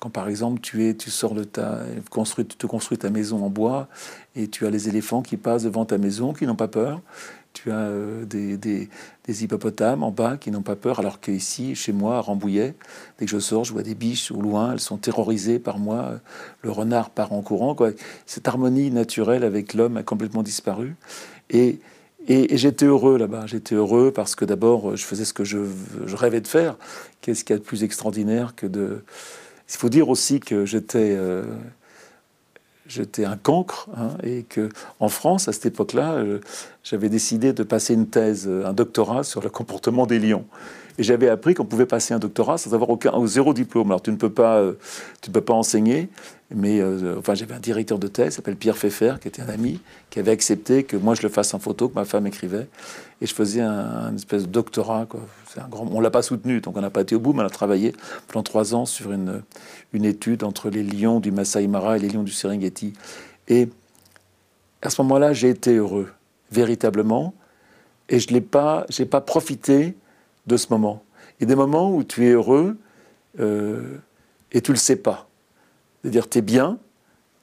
Quand 0.00 0.10
par 0.10 0.28
exemple 0.28 0.60
tu 0.60 0.86
es, 0.86 0.94
tu 0.94 1.10
sors 1.10 1.34
de 1.34 1.44
ta, 1.44 1.80
construis, 2.10 2.44
tu 2.44 2.56
te 2.56 2.66
construis 2.66 2.98
ta 2.98 3.10
maison 3.10 3.44
en 3.44 3.48
bois 3.48 3.88
et 4.36 4.48
tu 4.48 4.66
as 4.66 4.70
les 4.70 4.88
éléphants 4.88 5.22
qui 5.22 5.36
passent 5.36 5.62
devant 5.62 5.84
ta 5.84 5.98
maison 5.98 6.32
qui 6.32 6.46
n'ont 6.46 6.56
pas 6.56 6.68
peur. 6.68 7.00
Tu 7.54 7.70
as 7.70 7.76
euh, 7.76 8.24
des, 8.26 8.88
hippopotames 9.28 10.02
en 10.02 10.10
bas 10.10 10.36
qui 10.36 10.50
n'ont 10.50 10.62
pas 10.62 10.74
peur, 10.74 10.98
alors 10.98 11.20
qu'ici, 11.20 11.76
chez 11.76 11.92
moi, 11.92 12.16
à 12.16 12.20
Rambouillet, 12.20 12.74
dès 13.18 13.26
que 13.26 13.30
je 13.30 13.38
sors, 13.38 13.64
je 13.64 13.72
vois 13.72 13.84
des 13.84 13.94
biches 13.94 14.32
au 14.32 14.42
loin, 14.42 14.72
elles 14.72 14.80
sont 14.80 14.96
terrorisées 14.96 15.60
par 15.60 15.78
moi. 15.78 16.20
Le 16.62 16.70
renard 16.72 17.10
part 17.10 17.32
en 17.32 17.42
courant. 17.42 17.76
Cette 18.26 18.48
harmonie 18.48 18.90
naturelle 18.90 19.44
avec 19.44 19.72
l'homme 19.72 19.96
a 19.96 20.02
complètement 20.02 20.42
disparu. 20.42 20.96
Et, 21.48 21.78
j'étais 22.28 22.86
heureux 22.86 23.18
là-bas. 23.18 23.46
J'étais 23.46 23.76
heureux 23.76 24.10
parce 24.10 24.34
que 24.34 24.44
d'abord, 24.44 24.96
je 24.96 25.04
faisais 25.04 25.24
ce 25.24 25.32
que 25.32 25.44
je, 25.44 25.58
rêvais 26.12 26.40
de 26.40 26.48
faire. 26.48 26.76
Qu'est-ce 27.20 27.44
qu'il 27.44 27.54
y 27.54 27.56
a 27.56 27.60
de 27.60 27.64
plus 27.64 27.84
extraordinaire 27.84 28.54
que 28.56 28.66
de. 28.66 29.04
Il 29.68 29.76
faut 29.76 29.88
dire 29.88 30.08
aussi 30.08 30.40
que 30.40 30.66
j'étais. 30.66 31.14
euh, 31.16 31.44
J'étais 32.86 33.24
un 33.24 33.36
cancre 33.36 33.88
hein, 33.96 34.10
et 34.22 34.42
que 34.42 34.68
en 35.00 35.08
France 35.08 35.48
à 35.48 35.52
cette 35.52 35.66
époque-là, 35.66 36.12
euh, 36.14 36.40
j'avais 36.82 37.08
décidé 37.08 37.54
de 37.54 37.62
passer 37.62 37.94
une 37.94 38.08
thèse, 38.08 38.46
euh, 38.46 38.66
un 38.66 38.74
doctorat 38.74 39.24
sur 39.24 39.40
le 39.40 39.48
comportement 39.48 40.06
des 40.06 40.18
lions. 40.18 40.44
Et 40.98 41.02
j'avais 41.02 41.28
appris 41.28 41.54
qu'on 41.54 41.64
pouvait 41.64 41.86
passer 41.86 42.14
un 42.14 42.18
doctorat 42.18 42.56
sans 42.56 42.72
avoir 42.72 42.90
aucun, 42.90 43.12
au 43.12 43.26
zéro 43.26 43.52
diplôme. 43.52 43.88
Alors 43.88 44.02
tu 44.02 44.12
ne 44.12 44.16
peux 44.16 44.30
pas, 44.30 44.58
euh, 44.58 44.74
tu 45.20 45.30
ne 45.30 45.34
peux 45.34 45.40
pas 45.40 45.54
enseigner, 45.54 46.08
mais 46.54 46.80
euh, 46.80 47.16
enfin 47.18 47.34
j'avais 47.34 47.54
un 47.54 47.60
directeur 47.60 47.98
de 47.98 48.06
thèse, 48.06 48.34
s'appelle 48.34 48.54
Pierre 48.54 48.76
Pfeffer, 48.76 49.14
qui 49.20 49.26
était 49.26 49.42
un 49.42 49.48
ami, 49.48 49.80
qui 50.10 50.20
avait 50.20 50.30
accepté 50.30 50.84
que 50.84 50.96
moi 50.96 51.14
je 51.14 51.22
le 51.22 51.28
fasse 51.28 51.52
en 51.52 51.58
photo, 51.58 51.88
que 51.88 51.94
ma 51.94 52.04
femme 52.04 52.28
écrivait, 52.28 52.68
et 53.20 53.26
je 53.26 53.34
faisais 53.34 53.60
un, 53.60 54.14
espèce 54.14 54.44
de 54.44 54.48
doctorat. 54.48 55.06
Quoi. 55.08 55.20
Un 55.56 55.68
on 55.72 56.00
l'a 56.00 56.10
pas 56.10 56.22
soutenu, 56.22 56.60
donc 56.60 56.76
on 56.76 56.80
n'a 56.80 56.90
pas 56.90 57.00
été 57.00 57.16
au 57.16 57.20
bout, 57.20 57.32
mais 57.32 57.42
on 57.42 57.46
a 57.46 57.50
travaillé 57.50 57.92
pendant 58.28 58.44
trois 58.44 58.74
ans 58.74 58.86
sur 58.86 59.10
une, 59.12 59.42
une 59.92 60.04
étude 60.04 60.44
entre 60.44 60.70
les 60.70 60.84
lions 60.84 61.18
du 61.18 61.32
Masai 61.32 61.66
Mara 61.66 61.96
et 61.96 62.00
les 62.00 62.08
lions 62.08 62.22
du 62.22 62.32
Serengeti. 62.32 62.92
Et 63.48 63.68
à 64.82 64.90
ce 64.90 65.02
moment-là, 65.02 65.32
j'ai 65.32 65.48
été 65.48 65.74
heureux, 65.74 66.08
véritablement, 66.52 67.34
et 68.08 68.20
je 68.20 68.32
n'ai 68.32 68.40
pas, 68.40 68.86
pas 69.10 69.20
profité 69.20 69.96
de 70.46 70.56
ce 70.56 70.66
moment. 70.70 71.02
Il 71.38 71.42
y 71.42 71.44
a 71.44 71.48
des 71.48 71.56
moments 71.56 71.94
où 71.94 72.04
tu 72.04 72.26
es 72.26 72.30
heureux 72.30 72.76
euh, 73.40 73.98
et 74.52 74.60
tu 74.60 74.72
le 74.72 74.78
sais 74.78 74.96
pas. 74.96 75.28
C'est-à-dire, 76.02 76.28
tu 76.28 76.38
es 76.38 76.42
bien, 76.42 76.78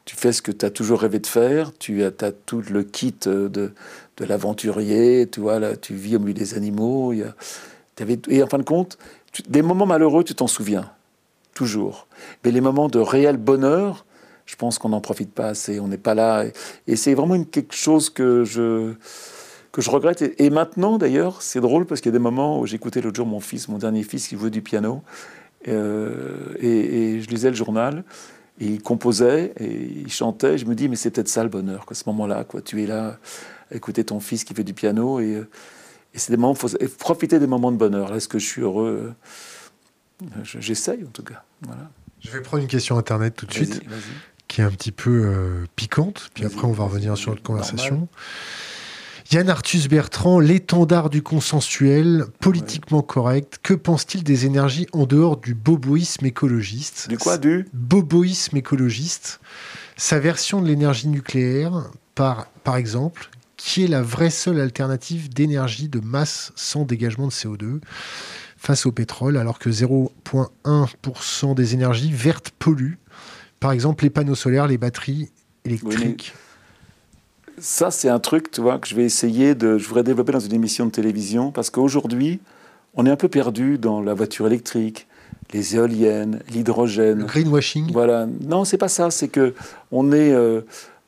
tu 0.05 0.15
fais 0.15 0.31
ce 0.31 0.41
que 0.41 0.51
tu 0.51 0.65
as 0.65 0.69
toujours 0.69 1.01
rêvé 1.01 1.19
de 1.19 1.27
faire, 1.27 1.71
tu 1.77 2.03
as, 2.03 2.11
tout 2.11 2.63
le 2.69 2.83
kit 2.83 3.15
de, 3.25 3.47
de 3.49 4.25
l'aventurier, 4.25 5.27
tu 5.31 5.41
tu 5.81 5.93
vis 5.95 6.15
au 6.15 6.19
milieu 6.19 6.33
des 6.33 6.53
animaux. 6.53 7.13
et 7.13 7.23
en 8.43 8.47
fin 8.47 8.57
de 8.57 8.63
compte, 8.63 8.97
des 9.47 9.61
moments 9.61 9.85
malheureux, 9.85 10.23
tu 10.23 10.35
t'en 10.35 10.47
souviens, 10.47 10.91
toujours. 11.53 12.07
Mais 12.43 12.51
les 12.51 12.61
moments 12.61 12.87
de 12.87 12.99
réel 12.99 13.37
bonheur, 13.37 14.05
je 14.45 14.55
pense 14.55 14.77
qu'on 14.77 14.89
n'en 14.89 15.01
profite 15.01 15.33
pas 15.33 15.47
assez, 15.47 15.79
on 15.79 15.87
n'est 15.87 15.97
pas 15.97 16.13
là. 16.13 16.45
Et, 16.87 16.95
c'est 16.95 17.13
vraiment 17.13 17.41
quelque 17.43 17.75
chose 17.75 18.09
que 18.09 18.43
je, 18.43 18.93
que 19.71 19.81
je 19.81 19.89
regrette. 19.89 20.21
Et, 20.21 20.45
et 20.45 20.49
maintenant, 20.49 20.97
d'ailleurs, 20.97 21.41
c'est 21.41 21.61
drôle 21.61 21.85
parce 21.85 22.01
qu'il 22.01 22.09
y 22.11 22.15
a 22.15 22.17
des 22.17 22.23
moments 22.23 22.59
où 22.59 22.65
j'écoutais 22.65 23.01
l'autre 23.01 23.15
jour 23.17 23.27
mon 23.27 23.39
fils, 23.39 23.67
mon 23.67 23.77
dernier 23.77 24.03
fils, 24.03 24.27
qui 24.27 24.37
jouait 24.37 24.49
du 24.49 24.61
piano, 24.61 25.01
euh, 25.67 26.53
et, 26.59 27.13
et 27.15 27.21
je 27.21 27.29
lisais 27.29 27.49
le 27.49 27.55
journal. 27.55 28.03
Et 28.59 28.65
il 28.65 28.81
composait 28.81 29.53
et 29.59 29.71
il 30.05 30.11
chantait. 30.11 30.57
Je 30.57 30.65
me 30.65 30.75
dis, 30.75 30.87
mais 30.87 30.95
c'est 30.95 31.09
peut-être 31.09 31.29
ça 31.29 31.41
le 31.43 31.49
bonheur, 31.49 31.85
quoi, 31.85 31.95
ce 31.95 32.03
moment-là. 32.07 32.43
Quoi. 32.43 32.61
Tu 32.61 32.83
es 32.83 32.85
là, 32.85 33.17
à 33.71 33.75
écouter 33.75 34.03
ton 34.03 34.19
fils 34.19 34.43
qui 34.43 34.53
fait 34.53 34.63
du 34.63 34.73
piano. 34.73 35.19
Et, 35.19 35.35
euh, 35.35 35.47
et 36.13 36.19
c'est 36.19 36.31
des 36.31 36.37
moments, 36.37 36.53
faut 36.53 36.67
profiter 36.99 37.39
des 37.39 37.47
moments 37.47 37.71
de 37.71 37.77
bonheur. 37.77 38.09
Là, 38.09 38.17
est-ce 38.17 38.27
que 38.27 38.37
je 38.37 38.45
suis 38.45 38.61
heureux 38.61 39.13
Euh, 40.23 40.25
je- 40.43 40.59
J'essaye, 40.59 41.03
en 41.03 41.09
tout 41.11 41.23
cas. 41.23 41.43
Voilà. 41.61 41.89
Je 42.19 42.29
vais 42.29 42.41
prendre 42.41 42.61
une 42.61 42.69
question 42.69 42.97
internet 42.99 43.33
tout 43.35 43.47
de 43.47 43.53
suite, 43.53 43.81
qui 44.47 44.61
est 44.61 44.63
un 44.63 44.69
petit 44.69 44.91
peu 44.91 45.09
euh, 45.25 45.65
piquante, 45.75 46.29
puis 46.35 46.45
après 46.45 46.65
on 46.65 46.71
va 46.73 46.83
revenir 46.83 47.17
sur 47.17 47.31
notre 47.31 47.41
normal. 47.77 48.07
Yann 49.31 49.49
Arthus 49.49 49.87
Bertrand, 49.87 50.41
l'étendard 50.41 51.09
du 51.09 51.21
consensuel, 51.21 52.25
politiquement 52.41 53.01
correct, 53.01 53.59
que 53.63 53.73
pense-t-il 53.73 54.25
des 54.25 54.45
énergies 54.45 54.87
en 54.91 55.05
dehors 55.05 55.37
du 55.37 55.53
boboïsme 55.53 56.25
écologiste 56.25 57.07
Du 57.07 57.17
quoi 57.17 57.37
Du 57.37 57.65
Boboïsme 57.71 58.57
écologiste, 58.57 59.39
sa 59.95 60.19
version 60.19 60.61
de 60.61 60.67
l'énergie 60.67 61.07
nucléaire, 61.07 61.89
par, 62.13 62.47
par 62.65 62.75
exemple, 62.75 63.29
qui 63.55 63.85
est 63.85 63.87
la 63.87 64.01
vraie 64.01 64.31
seule 64.31 64.59
alternative 64.59 65.29
d'énergie 65.29 65.87
de 65.87 66.01
masse 66.01 66.51
sans 66.57 66.83
dégagement 66.83 67.27
de 67.27 67.31
CO2 67.31 67.79
face 68.57 68.85
au 68.85 68.91
pétrole, 68.91 69.37
alors 69.37 69.59
que 69.59 69.69
0,1% 69.69 71.55
des 71.55 71.73
énergies 71.73 72.11
vertes 72.11 72.51
polluent. 72.59 72.99
Par 73.61 73.71
exemple, 73.71 74.03
les 74.03 74.09
panneaux 74.09 74.35
solaires, 74.35 74.67
les 74.67 74.77
batteries 74.77 75.29
électriques. 75.63 76.33
Ça, 77.61 77.91
c'est 77.91 78.09
un 78.09 78.19
truc, 78.19 78.49
tu 78.49 78.59
vois, 78.59 78.79
que 78.79 78.87
je 78.87 78.95
vais 78.95 79.03
essayer 79.03 79.53
de. 79.53 79.77
Je 79.77 79.87
voudrais 79.87 80.03
développer 80.03 80.31
dans 80.31 80.39
une 80.39 80.53
émission 80.53 80.85
de 80.87 80.91
télévision 80.91 81.51
parce 81.51 81.69
qu'aujourd'hui, 81.69 82.39
on 82.95 83.05
est 83.05 83.09
un 83.11 83.15
peu 83.15 83.27
perdu 83.29 83.77
dans 83.77 84.01
la 84.01 84.15
voiture 84.15 84.47
électrique, 84.47 85.07
les 85.53 85.75
éoliennes, 85.75 86.41
l'hydrogène. 86.51 87.19
Le 87.19 87.25
greenwashing, 87.25 87.91
Voilà. 87.93 88.27
Non, 88.41 88.65
c'est 88.65 88.79
pas 88.79 88.87
ça. 88.87 89.11
C'est 89.11 89.27
que 89.27 89.53
on 89.91 90.11
est. 90.11 90.31
euh, 90.33 90.61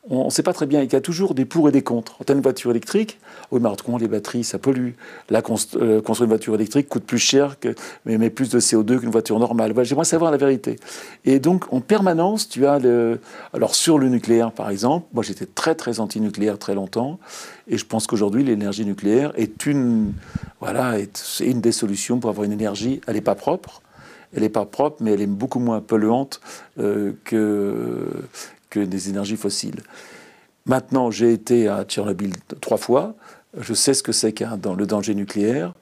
on 0.08 0.26
ne 0.26 0.30
sait 0.30 0.42
pas 0.42 0.52
très 0.52 0.66
bien. 0.66 0.82
Il 0.82 0.92
y 0.92 0.96
a 0.96 1.00
toujours 1.00 1.34
des 1.34 1.44
pour 1.44 1.68
et 1.68 1.72
des 1.72 1.82
contre. 1.82 2.18
Quand 2.18 2.24
tu 2.24 2.32
as 2.32 2.36
une 2.36 2.42
voiture 2.42 2.70
électrique, 2.70 3.18
oui, 3.50 3.60
mais 3.60 3.66
alors, 3.66 3.76
comment 3.84 3.98
les 3.98 4.08
batteries, 4.08 4.44
ça 4.44 4.58
pollue. 4.58 4.90
Là, 5.30 5.42
euh, 5.76 6.00
construire 6.00 6.24
une 6.24 6.28
voiture 6.28 6.54
électrique 6.54 6.88
coûte 6.88 7.04
plus 7.04 7.18
cher, 7.18 7.56
mais 8.04 8.18
met 8.18 8.30
plus 8.30 8.50
de 8.50 8.60
CO2 8.60 9.00
qu'une 9.00 9.10
voiture 9.10 9.38
normale. 9.38 9.72
Voilà, 9.72 9.84
J'aimerais 9.84 10.04
savoir 10.04 10.30
la 10.30 10.36
vérité. 10.36 10.78
Et 11.24 11.38
donc, 11.38 11.72
en 11.72 11.80
permanence, 11.80 12.48
tu 12.48 12.66
as 12.66 12.78
le. 12.78 13.20
Alors, 13.52 13.74
sur 13.74 13.98
le 13.98 14.08
nucléaire, 14.08 14.52
par 14.52 14.70
exemple, 14.70 15.06
moi, 15.12 15.22
j'étais 15.22 15.46
très, 15.46 15.74
très 15.74 16.00
anti-nucléaire 16.00 16.58
très 16.58 16.74
longtemps. 16.74 17.18
Et 17.68 17.78
je 17.78 17.84
pense 17.84 18.06
qu'aujourd'hui, 18.06 18.44
l'énergie 18.44 18.84
nucléaire 18.84 19.32
est 19.36 19.66
une. 19.66 20.12
Voilà, 20.60 20.98
est, 20.98 21.40
une 21.44 21.60
des 21.60 21.72
solutions 21.72 22.18
pour 22.18 22.30
avoir 22.30 22.44
une 22.44 22.52
énergie. 22.52 23.00
Elle 23.06 23.14
n'est 23.14 23.20
pas 23.20 23.34
propre. 23.34 23.82
Elle 24.34 24.42
n'est 24.42 24.48
pas 24.48 24.64
propre, 24.64 24.96
mais 25.00 25.12
elle 25.12 25.20
est 25.20 25.26
beaucoup 25.26 25.60
moins 25.60 25.80
polluante 25.80 26.40
euh, 26.80 27.12
que, 27.24 28.08
que 28.70 28.80
des 28.80 29.08
énergies 29.08 29.36
fossiles. 29.36 29.80
Maintenant, 30.66 31.10
j'ai 31.10 31.32
été 31.32 31.68
à 31.68 31.84
Tchernobyl 31.84 32.32
trois 32.60 32.78
fois. 32.78 33.14
Je 33.58 33.74
sais 33.74 33.92
ce 33.92 34.02
que 34.02 34.12
c'est 34.12 34.32
qu'un 34.32 34.58
le 34.76 34.86
danger 34.86 35.14
nucléaire. 35.14 35.74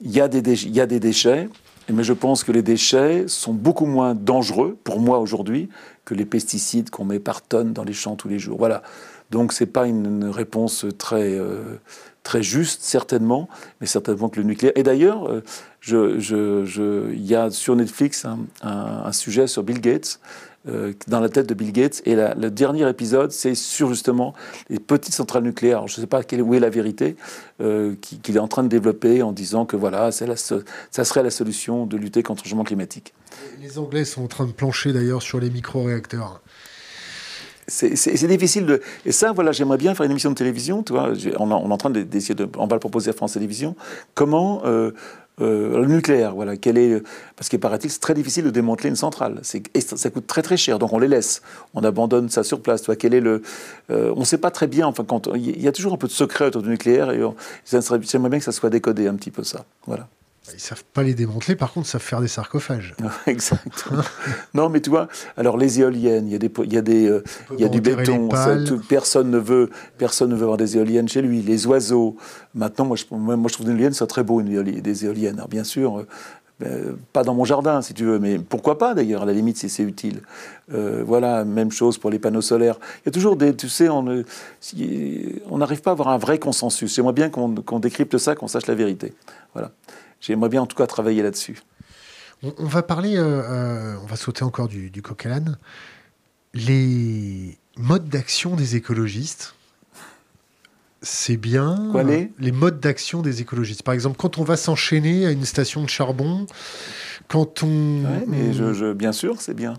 Il 0.00 0.10
y 0.10 0.20
a 0.20 0.26
des, 0.26 0.42
déchets, 0.42 1.48
mais 1.88 2.02
je 2.02 2.12
pense 2.12 2.42
que 2.42 2.50
les 2.50 2.62
déchets 2.62 3.24
sont 3.28 3.54
beaucoup 3.54 3.86
moins 3.86 4.16
dangereux 4.16 4.76
pour 4.82 4.98
moi 4.98 5.20
aujourd'hui 5.20 5.68
que 6.04 6.14
les 6.14 6.24
pesticides 6.24 6.90
qu'on 6.90 7.04
met 7.04 7.20
par 7.20 7.42
tonnes 7.42 7.72
dans 7.72 7.84
les 7.84 7.92
champs 7.92 8.16
tous 8.16 8.28
les 8.28 8.40
jours. 8.40 8.58
Voilà. 8.58 8.82
Donc 9.30 9.52
c'est 9.52 9.66
pas 9.66 9.86
une, 9.86 10.24
réponse 10.24 10.84
très 10.98 11.38
euh, 11.38 11.78
très 12.24 12.42
juste 12.42 12.82
certainement, 12.82 13.48
mais 13.80 13.86
certainement 13.86 14.28
que 14.28 14.40
le 14.40 14.46
nucléaire. 14.46 14.72
Et 14.74 14.82
d'ailleurs, 14.82 15.30
euh, 15.30 17.12
il 17.14 17.24
y 17.24 17.34
a 17.36 17.50
sur 17.50 17.76
Netflix 17.76 18.26
un 18.62 19.12
sujet 19.12 19.46
sur 19.46 19.62
Bill 19.62 19.80
Gates 19.80 20.18
euh, 20.68 20.92
dans 21.08 21.20
la 21.20 21.28
tête 21.28 21.48
de 21.48 21.54
Bill 21.54 21.72
Gates. 21.72 22.02
Et 22.06 22.14
le 22.14 22.50
dernier 22.50 22.88
épisode, 22.88 23.32
c'est 23.32 23.54
sur 23.54 23.88
justement 23.88 24.34
les 24.68 24.78
petites 24.78 25.14
centrales 25.14 25.42
nucléaires. 25.42 25.86
je 25.88 25.96
ne 25.96 26.00
sais 26.02 26.06
pas 26.06 26.22
quelle, 26.22 26.42
où 26.42 26.54
est 26.54 26.60
la 26.60 26.70
vérité 26.70 27.16
euh, 27.60 27.94
qu'il 28.00 28.36
est 28.36 28.40
en 28.40 28.48
train 28.48 28.62
de 28.62 28.68
développer 28.68 29.22
en 29.22 29.32
disant 29.32 29.66
que 29.66 29.76
voilà, 29.76 30.10
la, 30.20 30.36
ça 30.36 31.04
serait 31.04 31.22
la 31.22 31.30
solution 31.30 31.86
de 31.86 31.96
lutter 31.96 32.22
contre 32.22 32.44
le 32.44 32.48
changement 32.48 32.64
climatique. 32.64 33.12
Les 33.60 33.78
Anglais 33.78 34.04
sont 34.04 34.22
en 34.22 34.28
train 34.28 34.46
de 34.46 34.52
plancher 34.52 34.92
d'ailleurs 34.92 35.22
sur 35.22 35.40
les 35.40 35.50
micro-réacteurs. 35.50 36.40
C'est 37.68 38.26
difficile 38.26 38.66
de. 38.66 38.82
Et 39.06 39.12
ça, 39.12 39.32
voilà, 39.32 39.52
j'aimerais 39.52 39.78
bien 39.78 39.94
faire 39.94 40.04
une 40.04 40.10
émission 40.10 40.30
de 40.30 40.34
télévision. 40.34 40.82
Tu 40.82 40.92
vois, 40.92 41.12
on, 41.38 41.50
est 41.50 41.72
en 41.72 41.76
train 41.76 41.90
d'essayer 41.90 42.34
de. 42.34 42.48
On 42.58 42.66
va 42.66 42.74
le 42.74 42.80
proposer 42.80 43.10
à 43.10 43.12
France 43.12 43.34
Télévisions. 43.34 43.76
Comment 44.14 44.62
euh, 44.64 44.90
euh, 45.40 45.80
le 45.80 45.86
nucléaire, 45.86 46.34
voilà, 46.34 46.56
quel 46.56 46.76
est, 46.76 47.02
parce 47.36 47.48
qu'il 47.48 47.58
paraît-il, 47.58 47.90
c'est 47.90 48.00
très 48.00 48.14
difficile 48.14 48.44
de 48.44 48.50
démanteler 48.50 48.90
une 48.90 48.96
centrale. 48.96 49.40
Et 49.74 49.80
ça 49.80 50.10
coûte 50.10 50.26
très 50.26 50.42
très 50.42 50.56
cher, 50.56 50.78
donc 50.78 50.92
on 50.92 50.98
les 50.98 51.08
laisse, 51.08 51.42
on 51.74 51.82
abandonne 51.82 52.28
ça 52.28 52.44
sur 52.44 52.60
place. 52.60 52.82
Toi, 52.82 52.96
quel 52.96 53.14
est 53.14 53.20
le, 53.20 53.42
euh, 53.90 54.12
on 54.14 54.20
ne 54.20 54.24
sait 54.24 54.38
pas 54.38 54.50
très 54.50 54.66
bien. 54.66 54.86
Enfin, 54.86 55.04
quand 55.04 55.28
il 55.34 55.60
y 55.60 55.68
a 55.68 55.72
toujours 55.72 55.94
un 55.94 55.96
peu 55.96 56.06
de 56.06 56.12
secret 56.12 56.46
autour 56.46 56.62
du 56.62 56.68
nucléaire, 56.68 57.10
et 57.10 57.20
j'aimerais 57.64 58.28
bien 58.28 58.38
que 58.38 58.44
ça 58.44 58.52
soit 58.52 58.70
décodé 58.70 59.06
un 59.06 59.14
petit 59.14 59.30
peu 59.30 59.42
ça. 59.42 59.64
Voilà. 59.86 60.06
Ils 60.52 60.60
savent 60.60 60.84
pas 60.92 61.04
les 61.04 61.14
démanteler, 61.14 61.54
par 61.54 61.72
contre, 61.72 61.86
ils 61.86 61.90
savent 61.90 62.02
faire 62.02 62.20
des 62.20 62.28
sarcophages. 62.28 62.94
exact. 63.26 63.88
non, 64.54 64.68
mais 64.68 64.80
tu 64.80 64.90
vois, 64.90 65.06
alors 65.36 65.56
les 65.56 65.80
éoliennes, 65.80 66.26
il 66.26 66.32
y 66.32 66.34
a 66.34 66.38
des, 66.38 66.50
il 66.64 66.72
y 66.72 66.76
a 66.76 66.82
des, 66.82 67.08
euh, 67.08 67.22
y 67.56 67.64
a 67.64 67.68
du 67.68 67.80
béton. 67.80 68.28
personne 68.88 69.30
ne 69.30 69.38
veut, 69.38 69.70
personne 69.98 70.30
ne 70.30 70.34
veut 70.34 70.42
avoir 70.42 70.56
des 70.56 70.76
éoliennes 70.76 71.08
chez 71.08 71.22
lui. 71.22 71.42
Les 71.42 71.66
oiseaux. 71.66 72.16
Maintenant, 72.54 72.86
moi, 72.86 72.96
je, 72.96 73.04
moi, 73.10 73.36
je 73.48 73.52
trouve 73.52 73.66
une 73.66 73.72
éolienne, 73.76 73.92
c'est 73.92 74.06
très 74.08 74.24
beau, 74.24 74.40
une 74.40 74.62
des 74.62 75.04
éoliennes. 75.04 75.36
Alors, 75.36 75.48
bien 75.48 75.64
sûr. 75.64 75.98
Euh, 75.98 76.06
ben, 76.62 76.96
pas 77.12 77.24
dans 77.24 77.34
mon 77.34 77.44
jardin, 77.44 77.82
si 77.82 77.92
tu 77.92 78.04
veux, 78.04 78.18
mais 78.18 78.38
pourquoi 78.38 78.78
pas 78.78 78.94
d'ailleurs, 78.94 79.22
à 79.22 79.24
la 79.24 79.32
limite, 79.32 79.56
si 79.56 79.68
c'est 79.68 79.82
utile. 79.82 80.20
Euh, 80.72 81.02
voilà, 81.04 81.44
même 81.44 81.72
chose 81.72 81.98
pour 81.98 82.10
les 82.10 82.18
panneaux 82.18 82.42
solaires. 82.42 82.78
Il 83.00 83.06
y 83.06 83.08
a 83.08 83.12
toujours 83.12 83.36
des. 83.36 83.54
Tu 83.56 83.68
sais, 83.68 83.88
on 83.88 84.24
n'arrive 85.56 85.82
pas 85.82 85.90
à 85.90 85.92
avoir 85.92 86.08
un 86.08 86.18
vrai 86.18 86.38
consensus. 86.38 86.94
J'aimerais 86.94 87.14
bien 87.14 87.30
qu'on 87.30 87.78
décrypte 87.78 88.18
ça, 88.18 88.34
qu'on 88.34 88.48
sache 88.48 88.66
la 88.66 88.74
vérité. 88.74 89.12
Voilà. 89.54 89.72
J'aimerais 90.22 90.48
bien 90.48 90.62
en 90.62 90.66
tout 90.66 90.76
cas 90.76 90.86
travailler 90.86 91.22
là-dessus. 91.22 91.58
On, 92.42 92.66
va 92.66 92.82
parler, 92.82 93.16
euh, 93.16 93.42
euh, 93.42 93.96
on 94.02 94.06
va 94.06 94.16
sauter 94.16 94.42
encore 94.42 94.68
du, 94.68 94.90
du 94.90 95.02
coq 95.02 95.28
Les 96.54 97.58
modes 97.76 98.08
d'action 98.08 98.56
des 98.56 98.74
écologistes, 98.76 99.54
c'est 101.02 101.36
bien. 101.36 101.88
Quoi, 101.92 102.04
les, 102.04 102.32
les 102.38 102.52
modes 102.52 102.80
d'action 102.80 103.22
des 103.22 103.42
écologistes. 103.42 103.82
Par 103.82 103.94
exemple, 103.94 104.16
quand 104.16 104.38
on 104.38 104.44
va 104.44 104.56
s'enchaîner 104.56 105.26
à 105.26 105.30
une 105.30 105.44
station 105.44 105.82
de 105.82 105.88
charbon, 105.88 106.46
quand 107.28 107.62
on. 107.64 108.04
Oui, 108.04 108.24
mais 108.26 108.52
je, 108.52 108.92
bien 108.92 109.12
sûr, 109.12 109.40
c'est 109.40 109.54
bien. 109.54 109.74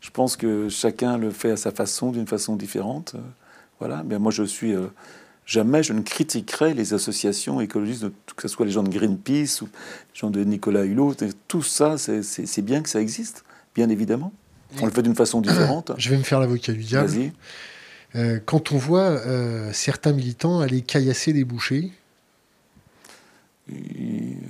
Je 0.00 0.10
pense 0.10 0.36
que 0.36 0.68
chacun 0.68 1.18
le 1.18 1.30
fait 1.30 1.50
à 1.50 1.56
sa 1.56 1.72
façon, 1.72 2.12
d'une 2.12 2.26
façon 2.26 2.56
différente. 2.56 3.14
Voilà. 3.80 4.04
Mais 4.04 4.18
moi, 4.18 4.30
je 4.30 4.44
suis 4.44 4.74
jamais 5.48 5.82
je 5.82 5.94
ne 5.94 6.02
critiquerai 6.02 6.74
les 6.74 6.94
associations 6.94 7.60
écologistes, 7.60 8.06
que 8.36 8.42
ce 8.42 8.48
soit 8.48 8.66
les 8.66 8.72
gens 8.72 8.82
de 8.84 8.90
Greenpeace 8.90 9.62
ou 9.62 9.64
les 9.64 10.20
gens 10.20 10.30
de 10.30 10.44
Nicolas 10.44 10.84
Hulot. 10.84 11.16
Tout 11.48 11.62
ça, 11.62 11.96
c'est 11.98 12.62
bien 12.62 12.82
que 12.82 12.88
ça 12.88 13.00
existe, 13.00 13.44
bien 13.74 13.88
évidemment. 13.88 14.32
On 14.82 14.86
le 14.86 14.92
fait 14.92 15.02
d'une 15.02 15.16
façon 15.16 15.40
différente. 15.40 15.92
Je 15.96 16.10
vais 16.10 16.18
me 16.18 16.22
faire 16.22 16.38
l'avocat 16.38 16.72
du 16.72 16.84
diable. 16.84 17.08
Vas-y. 17.08 17.32
Euh, 18.14 18.38
quand 18.44 18.72
on 18.72 18.76
voit 18.76 19.08
euh, 19.08 19.72
certains 19.72 20.12
militants 20.12 20.60
aller 20.60 20.82
caillasser 20.82 21.32
des 21.32 21.44
bouchers. 21.44 21.92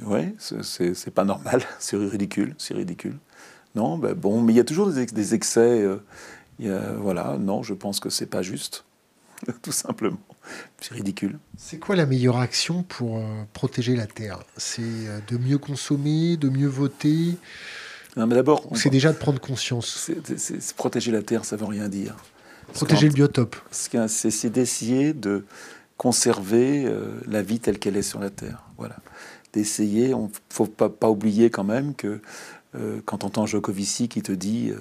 Oui, 0.07 0.35
c'est 0.39 1.11
pas 1.15 1.25
normal, 1.25 1.63
c'est 1.79 1.97
ridicule, 1.97 2.55
c'est 2.59 2.75
ridicule. 2.75 3.17
Non, 3.75 3.99
ben 3.99 4.15
bon, 4.15 4.41
mais 4.43 4.53
il 4.53 4.57
y 4.57 4.61
a 4.61 4.65
toujours 4.65 4.91
des, 4.91 5.35
excès. 5.35 5.61
Euh, 5.61 5.99
y 6.59 6.69
a, 6.69 6.93
voilà, 6.95 7.37
non, 7.39 7.63
je 7.63 7.75
pense 7.75 8.01
que 8.01 8.11
c'est 8.11 8.27
pas 8.27 8.43
juste. 8.43 8.85
tout 9.63 9.73
simplement. 9.73 10.19
C'est 10.81 10.95
ridicule. 10.95 11.39
C'est 11.57 11.79
quoi 11.79 11.97
la 11.97 12.07
meilleure 12.07 12.39
action 12.39 12.83
pour 12.83 13.19
euh, 13.19 13.23
protéger 13.53 13.97
la 13.97 14.07
Terre? 14.07 14.41
C'est 14.57 14.83
euh, 14.83 15.21
de 15.29 15.39
mieux 15.39 15.59
consommer, 15.59 16.37
de 16.37 16.49
mieux 16.49 16.69
voter? 16.69 17.37
Non, 18.17 18.27
mais 18.27 18.35
d'abord, 18.35 18.69
c'est 18.75 18.91
déjà 18.91 19.13
de 19.13 19.19
prendre 19.19 19.41
conscience? 19.41 20.11
C'est, 20.37 20.75
protéger 20.75 21.13
la 21.13 21.23
Terre, 21.23 21.45
ça 21.45 21.57
veut 21.57 21.67
rien 21.67 21.89
dire. 21.89 22.17
Protéger 22.73 23.09
le 23.09 23.15
biotope. 23.15 23.57
C'est, 23.71 24.51
d'essayer 24.51 25.13
de 25.13 25.45
conserver 25.97 26.85
euh, 26.87 27.21
la 27.27 27.43
vie 27.43 27.61
telle 27.61 27.79
qu'elle 27.79 27.97
est 27.97 28.03
sur 28.03 28.21
la 28.21 28.31
Terre. 28.31 28.65
Voilà. 28.77 28.97
D'essayer, 29.53 30.09
il 30.09 30.17
ne 30.17 30.29
faut 30.49 30.67
pas, 30.67 30.89
pas, 30.89 31.11
oublier 31.11 31.51
quand 31.51 31.65
même 31.65 31.95
que 31.95 32.21
quand 33.07 33.25
on 33.25 33.29
entend 33.29 33.47
Jokovici 33.47 34.09
qui 34.09 34.21
te 34.21 34.31
dit 34.31 34.73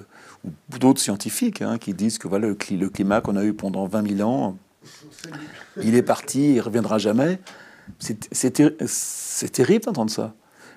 ou 0.44 0.78
d'autres 0.78 1.00
scientifiques 1.00 1.62
hein, 1.62 1.78
qui 1.78 1.94
disent 1.94 2.18
que 2.18 2.28
voilà, 2.28 2.48
le, 2.48 2.54
climat 2.54 3.20
qu'on 3.20 3.36
a 3.36 3.44
eu 3.44 3.52
pendant 3.52 3.86
20 3.86 4.16
000 4.16 4.28
ans, 4.28 4.56
il 5.82 5.94
est 5.94 6.02
parti, 6.02 6.54
il 6.54 6.60
reviendra 6.60 6.98
jamais. 6.98 7.38
C'est 7.98 9.52
terrible 9.52 9.84
d'entendre 9.84 10.10
ça, 10.10 10.34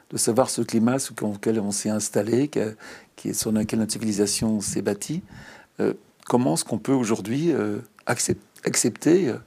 de 0.09 0.18
savoir 0.18 0.49
ce 0.49 0.62
climat 0.62 0.99
sur 0.99 1.16
lequel 1.22 1.59
on 1.59 1.72
s'est 1.72 1.89
installé, 1.89 2.49
qui 3.16 3.34
sur 3.34 3.51
lequel 3.51 3.80
notre 3.80 3.93
civilisation 3.93 4.62
s'est 4.62 4.82
bâtie. 4.82 5.22
Euh, 5.80 5.93
comment 6.28 6.53
est-ce 6.53 6.66
qu'on 6.66 6.78
peut 6.78 6.93
aujourd'hui 6.93 7.51
euh, 7.51 7.80
accepter 8.05 9.30
euh, 9.30 9.38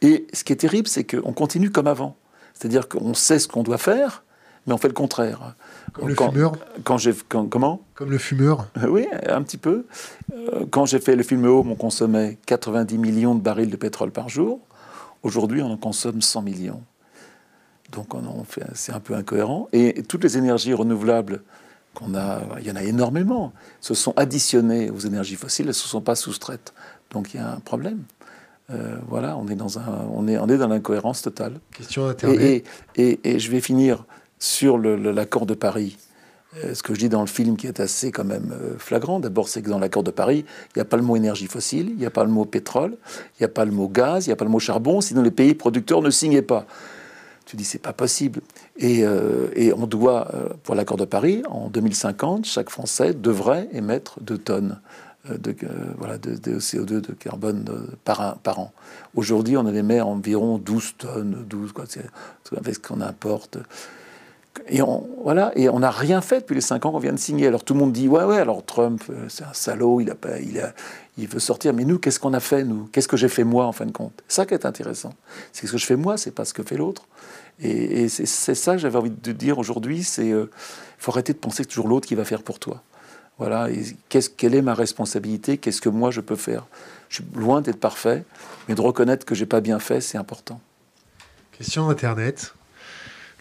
Et 0.00 0.26
ce 0.32 0.44
qui 0.44 0.52
est 0.52 0.56
terrible, 0.56 0.88
c'est 0.88 1.04
qu'on 1.04 1.32
continue 1.32 1.70
comme 1.70 1.86
avant. 1.86 2.16
C'est-à-dire 2.54 2.88
qu'on 2.88 3.14
sait 3.14 3.38
ce 3.38 3.48
qu'on 3.48 3.62
doit 3.62 3.78
faire, 3.78 4.24
mais 4.66 4.72
on 4.72 4.78
fait 4.78 4.88
le 4.88 4.94
contraire. 4.94 5.54
Comme 5.92 6.08
le 6.08 6.14
fumeur 6.14 6.52
quand 6.84 6.98
j'ai, 6.98 7.14
Comment? 7.28 7.82
Comme 7.94 8.10
le 8.10 8.18
fumeur 8.18 8.68
euh, 8.78 8.88
Oui, 8.88 9.06
un 9.28 9.42
petit 9.42 9.58
peu. 9.58 9.86
Euh, 10.32 10.64
quand 10.70 10.86
j'ai 10.86 11.00
fait 11.00 11.16
le 11.16 11.22
film 11.22 11.44
Home, 11.44 11.70
on 11.70 11.74
consommait 11.74 12.38
90 12.46 12.98
millions 12.98 13.34
de 13.34 13.40
barils 13.40 13.70
de 13.70 13.76
pétrole 13.76 14.10
par 14.10 14.28
jour. 14.28 14.60
Aujourd'hui, 15.22 15.62
on 15.62 15.72
en 15.72 15.76
consomme 15.76 16.22
100 16.22 16.42
millions. 16.42 16.82
Donc 17.92 18.14
on 18.14 18.44
fait, 18.44 18.62
c'est 18.74 18.92
un 18.92 19.00
peu 19.00 19.14
incohérent. 19.14 19.68
Et 19.72 20.02
toutes 20.04 20.24
les 20.24 20.38
énergies 20.38 20.72
renouvelables 20.72 21.42
qu'on 21.94 22.14
a, 22.14 22.40
il 22.58 22.66
y 22.66 22.70
en 22.70 22.76
a 22.76 22.82
énormément, 22.82 23.52
se 23.80 23.94
sont 23.94 24.14
additionnées 24.16 24.90
aux 24.90 25.00
énergies 25.00 25.36
fossiles, 25.36 25.66
elles 25.66 25.70
ne 25.70 25.72
se 25.72 25.88
sont 25.88 26.00
pas 26.00 26.14
soustraites. 26.14 26.72
Donc 27.10 27.34
il 27.34 27.36
y 27.36 27.40
a 27.40 27.52
un 27.52 27.60
problème. 27.60 28.02
Euh, 28.70 28.96
voilà, 29.08 29.36
on 29.36 29.48
est 29.48 29.54
dans 29.54 29.78
un, 29.78 30.06
on 30.12 30.26
est, 30.26 30.38
on 30.38 30.48
est 30.48 30.56
dans 30.56 30.68
l'incohérence 30.68 31.20
totale. 31.20 31.60
Question. 31.72 32.14
Et, 32.22 32.64
et, 32.96 33.20
et, 33.24 33.38
je 33.38 33.50
vais 33.50 33.60
finir 33.60 34.04
sur 34.42 34.76
l'accord 34.76 35.46
de 35.46 35.54
Paris. 35.54 35.96
Euh, 36.56 36.74
ce 36.74 36.82
que 36.82 36.94
je 36.94 36.98
dis 36.98 37.08
dans 37.08 37.20
le 37.20 37.28
film 37.28 37.56
qui 37.56 37.68
est 37.68 37.78
assez 37.78 38.10
quand 38.10 38.24
même 38.24 38.52
euh, 38.52 38.76
flagrant, 38.76 39.20
d'abord 39.20 39.48
c'est 39.48 39.62
que 39.62 39.70
dans 39.70 39.78
l'accord 39.78 40.02
de 40.02 40.10
Paris, 40.10 40.44
il 40.74 40.78
n'y 40.78 40.82
a 40.82 40.84
pas 40.84 40.96
le 40.96 41.04
mot 41.04 41.14
énergie 41.14 41.46
fossile, 41.46 41.90
il 41.90 41.96
n'y 41.96 42.06
a 42.06 42.10
pas 42.10 42.24
le 42.24 42.30
mot 42.30 42.44
pétrole, 42.44 42.96
il 43.38 43.42
n'y 43.42 43.44
a 43.44 43.48
pas 43.48 43.64
le 43.64 43.70
mot 43.70 43.86
gaz, 43.86 44.26
il 44.26 44.30
n'y 44.30 44.32
a 44.32 44.36
pas 44.36 44.44
le 44.44 44.50
mot 44.50 44.58
charbon, 44.58 45.00
sinon 45.00 45.22
les 45.22 45.30
pays 45.30 45.54
producteurs 45.54 46.02
ne 46.02 46.10
signaient 46.10 46.42
pas. 46.42 46.66
Tu 47.46 47.54
dis 47.54 47.62
c'est 47.62 47.78
pas 47.78 47.92
possible. 47.92 48.40
Et, 48.76 49.04
euh, 49.04 49.72
on 49.76 49.86
doit, 49.86 50.28
pour 50.64 50.74
l'accord 50.74 50.96
de 50.96 51.04
Paris, 51.04 51.44
en 51.48 51.68
2050, 51.68 52.44
chaque 52.44 52.68
Français 52.68 53.14
devrait 53.14 53.68
émettre 53.72 54.18
2 54.22 54.38
tonnes 54.38 54.80
de, 55.28 55.54
voilà, 55.98 56.18
de, 56.18 56.58
CO2, 56.58 57.00
de 57.00 57.12
carbone 57.12 57.64
par, 58.04 58.38
par 58.38 58.58
an. 58.58 58.72
Aujourd'hui, 59.14 59.56
on 59.56 59.60
en 59.60 59.74
émet 59.74 60.00
environ 60.00 60.58
12 60.58 60.94
tonnes, 60.98 61.44
12, 61.48 61.72
quoi, 61.72 61.84
avec 62.56 62.74
ce 62.74 62.80
qu'on 62.80 63.00
importe. 63.00 63.58
Et 64.68 64.82
on 64.82 65.08
voilà, 65.22 65.52
et 65.56 65.68
on 65.68 65.78
n'a 65.78 65.90
rien 65.90 66.20
fait 66.20 66.40
depuis 66.40 66.54
les 66.54 66.60
cinq 66.60 66.84
ans 66.84 66.92
qu'on 66.92 66.98
vient 66.98 67.12
de 67.12 67.18
signer. 67.18 67.46
Alors 67.46 67.64
tout 67.64 67.74
le 67.74 67.80
monde 67.80 67.92
dit 67.92 68.08
ouais 68.08 68.24
ouais, 68.24 68.38
alors 68.38 68.64
Trump 68.64 69.02
euh, 69.10 69.26
c'est 69.28 69.44
un 69.44 69.52
salaud, 69.52 70.00
il 70.00 70.10
a 70.10 70.14
pas, 70.14 70.38
il 70.40 70.60
a, 70.60 70.72
il 71.16 71.26
veut 71.26 71.40
sortir. 71.40 71.72
Mais 71.72 71.84
nous, 71.84 71.98
qu'est-ce 71.98 72.20
qu'on 72.20 72.34
a 72.34 72.40
fait 72.40 72.64
nous? 72.64 72.88
Qu'est-ce 72.92 73.08
que 73.08 73.16
j'ai 73.16 73.28
fait 73.28 73.44
moi 73.44 73.66
en 73.66 73.72
fin 73.72 73.86
de 73.86 73.92
compte? 73.92 74.22
Ça 74.28 74.44
qui 74.44 74.54
est 74.54 74.66
intéressant, 74.66 75.14
c'est 75.52 75.66
ce 75.66 75.72
que 75.72 75.78
je 75.78 75.86
fais 75.86 75.96
moi, 75.96 76.16
c'est 76.16 76.32
pas 76.32 76.44
ce 76.44 76.52
que 76.52 76.62
fait 76.62 76.76
l'autre. 76.76 77.06
Et, 77.60 78.08
c'est 78.08 78.54
ça 78.54 78.72
que 78.72 78.78
j'avais 78.78 78.98
envie 78.98 79.10
de 79.10 79.32
dire 79.32 79.58
aujourd'hui, 79.58 80.02
c'est 80.02 80.32
euh, 80.32 80.50
faut 80.98 81.12
arrêter 81.12 81.32
de 81.32 81.38
penser 81.38 81.64
que 81.64 81.68
toujours 81.68 81.88
l'autre 81.88 82.08
qui 82.08 82.14
va 82.14 82.24
faire 82.24 82.42
pour 82.42 82.58
toi. 82.58 82.82
Voilà, 83.38 83.68
qu'est-ce, 84.08 84.30
quelle 84.30 84.54
est 84.54 84.62
ma 84.62 84.74
responsabilité? 84.74 85.58
Qu'est-ce 85.58 85.80
que 85.80 85.88
moi 85.88 86.10
je 86.10 86.20
peux 86.20 86.36
faire? 86.36 86.66
Je 87.08 87.16
suis 87.16 87.24
loin 87.34 87.60
d'être 87.60 87.80
parfait, 87.80 88.24
mais 88.68 88.74
de 88.74 88.80
reconnaître 88.80 89.24
que 89.24 89.34
j'ai 89.34 89.46
pas 89.46 89.60
bien 89.60 89.78
fait, 89.78 90.00
c'est 90.00 90.18
important. 90.18 90.60
Question 91.52 91.88
Internet. 91.88 92.54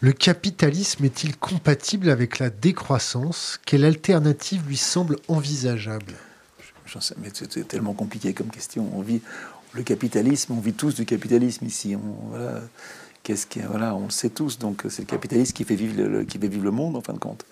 Le 0.03 0.13
capitalisme 0.13 1.05
est-il 1.05 1.37
compatible 1.37 2.09
avec 2.09 2.39
la 2.39 2.49
décroissance? 2.49 3.59
Quelle 3.67 3.85
alternative 3.85 4.63
lui 4.67 4.77
semble 4.77 5.17
envisageable? 5.27 6.15
Sais, 6.99 7.13
mais 7.21 7.29
c'est 7.31 7.67
tellement 7.67 7.93
compliqué 7.93 8.33
comme 8.33 8.49
question. 8.49 8.89
On 8.95 9.01
vit 9.01 9.21
le 9.73 9.83
capitalisme, 9.83 10.53
on 10.53 10.59
vit 10.59 10.73
tous 10.73 10.95
du 10.95 11.05
capitalisme 11.05 11.65
ici. 11.65 11.95
On, 11.95 12.29
voilà, 12.29 12.61
qu'est-ce 13.21 13.45
qui, 13.45 13.59
voilà, 13.59 13.95
on 13.95 14.05
le 14.05 14.09
sait 14.09 14.31
tous. 14.31 14.57
Donc 14.57 14.85
c'est 14.89 15.03
le 15.03 15.07
capitalisme 15.07 15.53
qui 15.53 15.63
fait 15.65 15.75
vivre 15.75 16.01
le, 16.01 16.23
qui 16.23 16.39
fait 16.39 16.47
vivre 16.47 16.63
le 16.63 16.71
monde 16.71 16.95
en 16.97 17.01
fin 17.01 17.13
de 17.13 17.19
compte. 17.19 17.45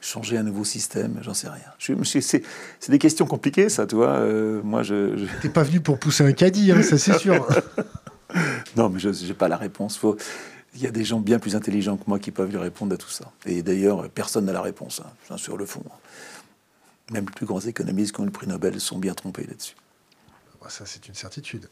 Changer 0.00 0.36
un 0.36 0.42
nouveau 0.42 0.64
système, 0.64 1.20
j'en 1.22 1.32
sais 1.32 1.48
rien. 1.48 1.62
Je, 1.78 1.94
c'est, 2.20 2.42
des 2.88 2.98
questions 2.98 3.24
compliquées, 3.24 3.68
ça, 3.68 3.86
tu 3.86 3.94
vois. 3.94 4.16
Euh, 4.16 4.60
moi, 4.64 4.82
je. 4.82 5.16
je... 5.16 5.26
T'es 5.40 5.48
pas 5.48 5.62
venu 5.62 5.80
pour 5.80 5.98
pousser 6.00 6.24
un 6.24 6.32
caddie, 6.32 6.72
hein, 6.72 6.82
ça 6.82 6.98
c'est 6.98 7.16
sûr. 7.18 7.46
non, 8.76 8.90
mais 8.90 8.98
je 8.98 9.08
n'ai 9.10 9.34
pas 9.34 9.48
la 9.48 9.56
réponse. 9.56 9.96
Faut, 9.96 10.18
il 10.74 10.82
y 10.82 10.86
a 10.86 10.90
des 10.90 11.04
gens 11.04 11.20
bien 11.20 11.38
plus 11.38 11.56
intelligents 11.56 11.96
que 11.96 12.04
moi 12.06 12.18
qui 12.18 12.30
peuvent 12.30 12.50
lui 12.50 12.58
répondre 12.58 12.94
à 12.94 12.96
tout 12.96 13.10
ça. 13.10 13.30
Et 13.46 13.62
d'ailleurs, 13.62 14.08
personne 14.10 14.46
n'a 14.46 14.52
la 14.52 14.62
réponse, 14.62 15.02
hein, 15.30 15.36
sur 15.36 15.56
le 15.56 15.66
fond. 15.66 15.84
Même 17.12 17.26
les 17.26 17.32
plus 17.32 17.46
grands 17.46 17.60
économistes 17.60 18.14
qui 18.14 18.20
ont 18.20 18.24
le 18.24 18.30
prix 18.30 18.46
Nobel 18.46 18.80
sont 18.80 18.98
bien 18.98 19.14
trompés 19.14 19.44
là-dessus. 19.46 19.76
Bah, 20.60 20.68
ça, 20.70 20.84
c'est 20.86 21.06
une 21.06 21.14
certitude. 21.14 21.68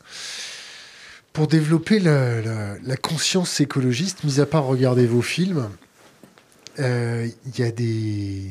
Pour 1.32 1.46
développer 1.46 1.98
la, 1.98 2.96
conscience 3.00 3.60
écologiste, 3.60 4.22
mis 4.24 4.40
à 4.40 4.46
part 4.46 4.64
regarder 4.64 5.06
vos 5.06 5.22
films, 5.22 5.68
euh, 6.78 7.28
il 7.46 7.58
y 7.58 7.62
a 7.62 7.70
des, 7.70 8.48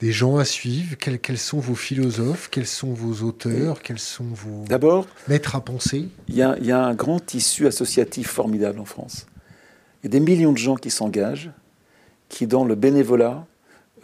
des 0.00 0.12
gens 0.12 0.36
à 0.36 0.44
suivre 0.44 0.96
quels, 0.96 1.18
quels, 1.18 1.38
sont 1.38 1.58
vos 1.58 1.74
philosophes? 1.74 2.48
Quels 2.50 2.66
sont 2.66 2.92
vos 2.92 3.26
auteurs? 3.26 3.80
Quels 3.82 3.98
sont 3.98 4.24
vos 4.24 4.64
maîtres 5.26 5.56
à 5.56 5.64
penser? 5.64 6.08
Il 6.28 6.34
y, 6.34 6.38
y, 6.38 6.72
a 6.72 6.84
un 6.84 6.94
grand 6.94 7.18
tissu 7.18 7.66
associatif 7.66 8.28
formidable 8.28 8.78
en 8.78 8.84
France. 8.84 9.26
Il 10.06 10.14
y 10.14 10.16
a 10.16 10.20
des 10.20 10.24
millions 10.24 10.52
de 10.52 10.56
gens 10.56 10.76
qui 10.76 10.90
s'engagent, 10.90 11.50
qui 12.28 12.46
dans 12.46 12.64
le 12.64 12.76
bénévolat 12.76 13.44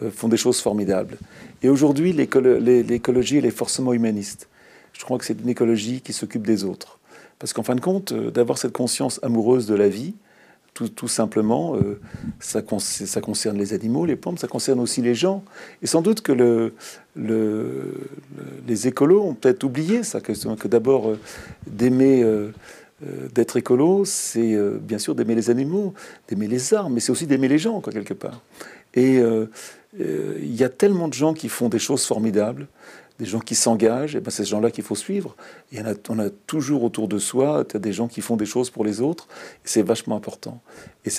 euh, 0.01 0.11
font 0.11 0.27
des 0.27 0.35
choses 0.35 0.59
formidables. 0.59 1.17
Et 1.61 1.69
aujourd'hui, 1.69 2.11
l'écologie, 2.11 3.37
elle 3.37 3.45
est 3.45 3.51
forcément 3.51 3.93
humaniste. 3.93 4.49
Je 4.91 5.01
crois 5.05 5.17
que 5.17 5.23
c'est 5.23 5.39
une 5.39 5.47
écologie 5.47 6.01
qui 6.01 6.11
s'occupe 6.11 6.45
des 6.45 6.65
autres. 6.65 6.99
Parce 7.39 7.53
qu'en 7.53 7.63
fin 7.63 7.75
de 7.75 7.79
compte, 7.79 8.11
euh, 8.11 8.31
d'avoir 8.31 8.57
cette 8.57 8.73
conscience 8.73 9.21
amoureuse 9.23 9.65
de 9.65 9.75
la 9.75 9.87
vie, 9.87 10.13
tout, 10.73 11.07
simplement, 11.07 11.77
euh, 11.77 12.01
ça, 12.41 12.61
concerne 12.61 13.57
les 13.57 13.73
animaux, 13.73 14.05
les 14.05 14.17
plantes, 14.17 14.39
ça 14.39 14.49
concerne 14.49 14.81
aussi 14.81 15.01
les 15.01 15.15
gens. 15.15 15.41
Et 15.81 15.87
sans 15.87 16.01
doute 16.01 16.19
que 16.19 16.33
le, 16.33 16.73
le, 17.15 17.93
les 18.67 18.87
écolos 18.89 19.21
ont 19.21 19.35
peut-être 19.35 19.63
oublié 19.63 20.03
ça, 20.03 20.19
que, 20.19 20.33
que 20.55 20.67
d'abord 20.67 21.13
d'aimer 21.65 22.25
euh, 23.03 23.27
d'être 23.33 23.57
écolo, 23.57 24.05
c'est 24.05 24.53
euh, 24.53 24.77
bien 24.81 24.97
sûr 24.97 25.15
d'aimer 25.15 25.35
les 25.35 25.49
animaux, 25.49 25.93
d'aimer 26.27 26.47
les 26.47 26.73
arbres, 26.73 26.89
mais 26.89 26.99
c'est 26.99 27.11
aussi 27.11 27.27
d'aimer 27.27 27.47
les 27.47 27.57
gens, 27.57 27.81
quoi, 27.81 27.91
quelque 27.91 28.13
part. 28.13 28.41
Et 28.93 29.19
euh, 29.19 29.47
il 29.95 30.55
y 30.55 30.63
a 30.63 30.69
tellement 30.69 31.07
de 31.07 31.13
gens 31.13 31.33
qui 31.33 31.49
font 31.49 31.69
des 31.69 31.79
choses 31.79 32.05
formidables, 32.05 32.67
des 33.19 33.25
gens 33.25 33.39
qui 33.39 33.55
s'engagent, 33.55 34.15
et 34.15 34.19
ben 34.19 34.31
c'est 34.31 34.43
ces 34.43 34.49
gens-là 34.49 34.71
qu'il 34.71 34.83
faut 34.83 34.95
suivre. 34.95 35.35
Il 35.71 35.79
y 35.79 35.81
en 35.81 35.85
a, 35.85 35.93
on 36.09 36.19
a 36.19 36.29
toujours 36.29 36.83
autour 36.83 37.07
de 37.07 37.19
soi 37.19 37.63
des 37.63 37.93
gens 37.93 38.07
qui 38.07 38.21
font 38.21 38.37
des 38.37 38.45
choses 38.45 38.69
pour 38.69 38.85
les 38.85 39.01
autres, 39.01 39.27
c'est 39.63 39.83
vachement 39.83 40.15
important. 40.15 40.61
Et 41.05 41.09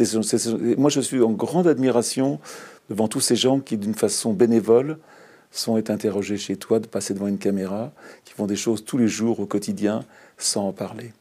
moi, 0.77 0.91
je 0.91 1.01
suis 1.01 1.23
en 1.23 1.31
grande 1.31 1.67
admiration 1.67 2.41
devant 2.91 3.09
tous 3.09 3.21
ces 3.21 3.37
gens 3.37 3.61
qui, 3.61 3.77
d'une 3.77 3.95
façon 3.95 4.33
bénévole, 4.33 4.99
sont 5.61 5.77
interrogés 5.91 6.37
chez 6.37 6.57
toi, 6.57 6.81
de 6.81 6.87
passer 6.87 7.15
devant 7.15 7.29
une 7.29 7.39
caméra, 7.39 7.93
qui 8.25 8.33
font 8.33 8.47
des 8.47 8.57
choses 8.57 8.85
tous 8.85 8.99
les 8.99 9.09
jours 9.09 9.41
au 9.41 9.47
quotidien 9.47 10.05
sans 10.37 10.69
en 10.69 10.73
parler. 10.73 11.13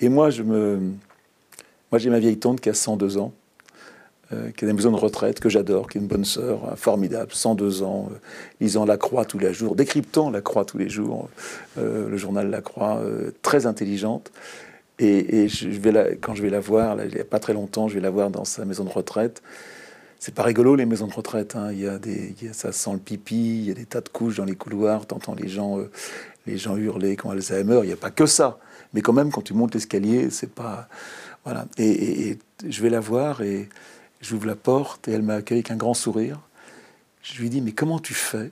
Et 0.00 0.08
moi, 0.08 0.30
je 0.30 0.42
me, 0.42 0.78
moi 1.90 1.98
j'ai 1.98 2.10
ma 2.10 2.18
vieille 2.18 2.38
tante 2.38 2.60
qui 2.60 2.68
a 2.68 2.74
102 2.74 3.18
ans, 3.18 3.32
euh, 4.32 4.50
qui 4.52 4.64
a 4.64 4.68
une 4.68 4.76
maison 4.76 4.92
de 4.92 4.96
retraite 4.96 5.40
que 5.40 5.48
j'adore, 5.48 5.88
qui 5.88 5.98
est 5.98 6.00
une 6.00 6.06
bonne 6.06 6.24
sœur, 6.24 6.60
hein, 6.70 6.76
formidable, 6.76 7.32
102 7.32 7.82
ans, 7.82 8.08
euh, 8.12 8.14
lisant 8.60 8.84
La 8.84 8.96
Croix 8.96 9.24
tous 9.24 9.38
les 9.38 9.52
jours, 9.52 9.74
décryptant 9.74 10.30
La 10.30 10.40
Croix 10.40 10.64
tous 10.64 10.78
les 10.78 10.88
jours, 10.88 11.28
euh, 11.78 12.08
le 12.08 12.16
journal 12.16 12.48
La 12.48 12.60
Croix, 12.60 13.02
très 13.42 13.66
intelligente. 13.66 14.30
Et, 15.00 15.48
je 15.48 15.68
vais 15.68 15.92
la, 15.92 16.14
quand 16.14 16.34
je 16.34 16.42
vais 16.42 16.50
la 16.50 16.60
voir, 16.60 17.02
il 17.02 17.14
n'y 17.14 17.20
a 17.20 17.24
pas 17.24 17.38
très 17.38 17.54
longtemps, 17.54 17.88
je 17.88 17.94
vais 17.94 18.02
la 18.02 18.10
voir 18.10 18.30
dans 18.30 18.44
sa 18.44 18.64
maison 18.66 18.84
de 18.84 18.90
retraite. 18.90 19.42
C'est 20.20 20.34
pas 20.34 20.42
rigolo 20.42 20.76
les 20.76 20.84
maisons 20.84 21.06
de 21.06 21.14
retraite. 21.14 21.56
Hein. 21.56 21.72
Il, 21.72 21.80
y 21.80 21.88
a 21.88 21.98
des, 21.98 22.34
ça 22.52 22.72
sent 22.72 22.92
le 22.92 22.98
pipi, 22.98 23.60
il 23.60 23.64
y 23.64 23.70
a 23.70 23.74
des 23.74 23.86
tas 23.86 24.02
de 24.02 24.10
couches 24.10 24.36
dans 24.36 24.44
les 24.44 24.54
couloirs. 24.54 25.06
T'entends 25.06 25.34
les 25.34 25.48
gens, 25.48 25.78
les 26.46 26.58
gens 26.58 26.76
hurler 26.76 27.16
quand 27.16 27.30
Alzheimer. 27.30 27.80
Il 27.84 27.86
n'y 27.86 27.94
a 27.94 27.96
pas 27.96 28.10
que 28.10 28.26
ça. 28.26 28.58
Mais 28.92 29.00
quand 29.00 29.14
même, 29.14 29.32
quand 29.32 29.40
tu 29.40 29.54
montes 29.54 29.72
l'escalier, 29.72 30.28
c'est 30.28 30.52
pas. 30.52 30.88
Voilà. 31.44 31.66
Et, 31.78 32.38
je 32.68 32.82
vais 32.82 32.90
la 32.90 33.00
voir 33.00 33.40
et 33.40 33.70
j'ouvre 34.20 34.46
la 34.46 34.56
porte 34.56 35.08
et 35.08 35.12
elle 35.12 35.22
m'accueille 35.22 35.58
avec 35.58 35.70
un 35.70 35.76
grand 35.76 35.94
sourire. 35.94 36.38
Je 37.22 37.40
lui 37.40 37.48
dis 37.48 37.62
Mais 37.62 37.72
comment 37.72 37.98
tu 37.98 38.12
fais 38.12 38.50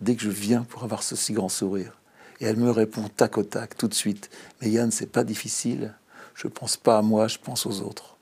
dès 0.00 0.16
que 0.16 0.22
je 0.22 0.30
viens 0.30 0.64
pour 0.64 0.82
avoir 0.82 1.04
ce 1.04 1.14
si 1.14 1.32
grand 1.32 1.48
sourire? 1.48 2.00
Et 2.40 2.46
elle 2.46 2.56
me 2.56 2.70
répond 2.70 3.08
tac 3.08 3.38
au 3.38 3.44
tac, 3.44 3.76
tout 3.78 3.86
de 3.86 3.94
suite 3.94 4.28
Mais 4.60 4.70
Yann, 4.70 4.90
c'est 4.90 5.12
pas 5.12 5.22
difficile. 5.22 5.94
Je 6.34 6.48
pense 6.48 6.76
pas 6.76 6.98
à 6.98 7.02
moi, 7.02 7.28
je 7.28 7.38
pense 7.38 7.64
aux 7.64 7.80
autres. 7.80 8.16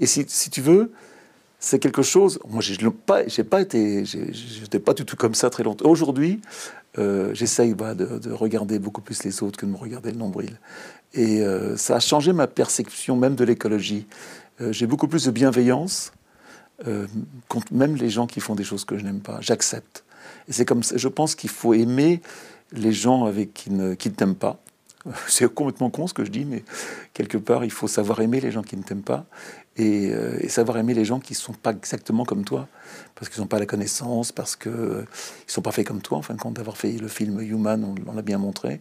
Et 0.00 0.06
si, 0.06 0.24
si 0.26 0.48
tu 0.48 0.62
veux, 0.62 0.92
c'est 1.62 1.78
quelque 1.78 2.02
chose. 2.02 2.40
Moi, 2.48 2.60
pas, 3.06 3.26
j'ai 3.28 3.44
pas 3.44 3.60
été, 3.60 4.04
j'étais 4.04 4.80
pas 4.80 4.94
du 4.94 5.04
tout 5.04 5.14
comme 5.16 5.34
ça 5.34 5.48
très 5.48 5.62
longtemps. 5.62 5.88
Aujourd'hui, 5.88 6.40
euh, 6.98 7.32
j'essaye 7.34 7.72
de, 7.74 8.32
regarder 8.32 8.80
beaucoup 8.80 9.00
plus 9.00 9.22
les 9.22 9.44
autres 9.44 9.58
que 9.60 9.64
de 9.64 9.70
me 9.70 9.76
regarder 9.76 10.10
le 10.10 10.18
nombril. 10.18 10.58
Et 11.14 11.40
euh, 11.40 11.76
ça 11.76 11.96
a 11.96 12.00
changé 12.00 12.32
ma 12.32 12.48
perception 12.48 13.16
même 13.16 13.36
de 13.36 13.44
l'écologie. 13.44 14.06
Euh, 14.60 14.72
j'ai 14.72 14.88
beaucoup 14.88 15.06
plus 15.06 15.24
de 15.24 15.30
bienveillance 15.30 16.12
contre 17.46 17.72
même 17.72 17.94
les 17.94 18.10
gens 18.10 18.26
qui 18.26 18.40
font 18.40 18.56
des 18.56 18.64
choses 18.64 18.84
que 18.84 18.98
je 18.98 19.04
n'aime 19.04 19.20
pas. 19.20 19.38
J'accepte. 19.40 20.02
Et 20.48 20.52
c'est 20.52 20.64
comme. 20.64 20.82
Je 20.82 21.08
pense 21.08 21.36
qu'il 21.36 21.50
faut 21.50 21.74
aimer 21.74 22.20
les 22.72 22.90
gens 22.90 23.24
avec 23.24 23.54
qui 23.54 23.70
ne, 23.70 23.94
qui 23.94 24.08
ne 24.08 24.14
t'aiment 24.14 24.34
pas. 24.34 24.58
C'est 25.28 25.52
complètement 25.52 25.90
con 25.90 26.08
ce 26.08 26.14
que 26.14 26.24
je 26.24 26.30
dis, 26.30 26.44
mais 26.44 26.64
quelque 27.14 27.38
part, 27.38 27.64
il 27.64 27.70
faut 27.70 27.86
savoir 27.86 28.20
aimer 28.20 28.40
les 28.40 28.50
gens 28.50 28.62
qui 28.62 28.76
ne 28.76 28.82
t'aiment 28.82 29.02
pas 29.02 29.26
et, 29.76 30.12
et, 30.40 30.48
savoir 30.48 30.76
aimer 30.78 30.94
les 30.94 31.04
gens 31.04 31.18
qui 31.18 31.32
ne 31.32 31.38
sont 31.38 31.54
pas 31.54 31.70
exactement 31.70 32.24
comme 32.24 32.44
toi 32.44 32.68
parce 33.14 33.28
qu'ils 33.28 33.40
n'ont 33.40 33.48
pas 33.48 33.58
la 33.58 33.66
connaissance, 33.66 34.32
parce 34.32 34.56
qu'ils 34.56 34.72
ne 34.72 35.04
sont 35.46 35.62
pas 35.62 35.72
faits 35.72 35.86
comme 35.86 36.00
toi, 36.00 36.18
en 36.18 36.22
fin 36.22 36.34
de 36.34 36.40
compte, 36.40 36.54
d'avoir 36.54 36.76
fait 36.76 36.92
le 36.92 37.08
film 37.08 37.40
Human, 37.40 37.94
on, 38.06 38.14
l'a 38.14 38.22
bien 38.22 38.38
montré. 38.38 38.80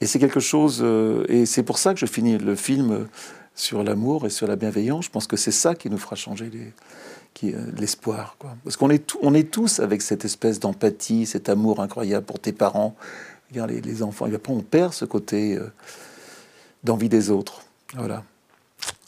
Et 0.00 0.06
c'est 0.06 0.18
quelque 0.18 0.40
chose, 0.40 0.80
euh, 0.82 1.24
et 1.28 1.44
c'est 1.46 1.62
pour 1.62 1.78
ça 1.78 1.92
que 1.92 2.00
je 2.00 2.06
finis 2.06 2.38
le 2.38 2.54
film 2.56 3.06
sur 3.54 3.82
l'amour 3.82 4.26
et 4.26 4.30
sur 4.30 4.46
la 4.46 4.56
bienveillance. 4.56 5.04
Je 5.04 5.10
pense 5.10 5.26
que 5.26 5.36
c'est 5.36 5.52
ça 5.52 5.74
qui 5.74 5.90
nous 5.90 5.98
fera 5.98 6.16
changer 6.16 6.50
euh, 7.44 7.66
l'espoir. 7.76 8.36
Parce 8.64 8.76
qu'on 8.78 8.88
est, 8.88 9.50
tous 9.50 9.80
avec 9.80 10.00
cette 10.00 10.24
espèce 10.24 10.58
d'empathie, 10.58 11.26
cet 11.26 11.48
amour 11.48 11.80
incroyable 11.80 12.24
pour 12.24 12.38
tes 12.38 12.52
parents, 12.52 12.96
les, 13.52 13.82
les 13.82 14.02
enfants. 14.02 14.26
Et 14.26 14.34
après, 14.34 14.52
on 14.52 14.62
perd 14.62 14.94
ce 14.94 15.04
côté 15.04 15.56
euh, 15.56 15.70
d'envie 16.82 17.10
des 17.10 17.30
autres. 17.30 17.62
Voilà. 17.94 18.22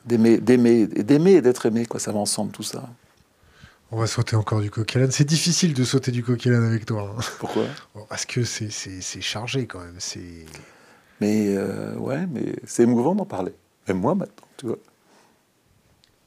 D'aimer, 0.05 0.39
d'aimer, 0.39 0.87
d'aimer 0.87 1.35
et 1.35 1.43
d'être 1.43 1.67
aimé, 1.67 1.87
quoi. 1.87 2.01
Ça 2.01 2.13
va 2.13 2.19
ensemble, 2.19 2.53
tout 2.53 2.63
ça. 2.63 2.89
On 3.95 3.99
va 3.99 4.07
sauter 4.07 4.37
encore 4.37 4.63
du 4.63 4.71
coq 4.71 4.97
C'est 5.11 5.27
difficile 5.27 5.75
de 5.75 5.85
sauter 5.85 6.13
du 6.13 6.25
coq 6.25 6.47
avec 6.47 6.87
toi. 6.87 7.15
Hein. 7.15 7.23
Pourquoi? 7.39 7.67
Parce 8.09 8.25
que 8.25 8.43
c'est 8.43 9.21
chargé 9.21 9.67
quand 9.67 9.81
même. 9.81 9.99
Mais 11.21 11.55
euh, 11.55 11.95
ouais, 11.97 12.27
mais 12.27 12.57
c'est 12.65 12.85
émouvant 12.85 13.15
d'en 13.15 13.27
parler. 13.27 13.53
Même 13.87 13.99
moi 13.99 14.15
maintenant, 14.15 14.49
tu 14.57 14.67
vois. 14.67 14.79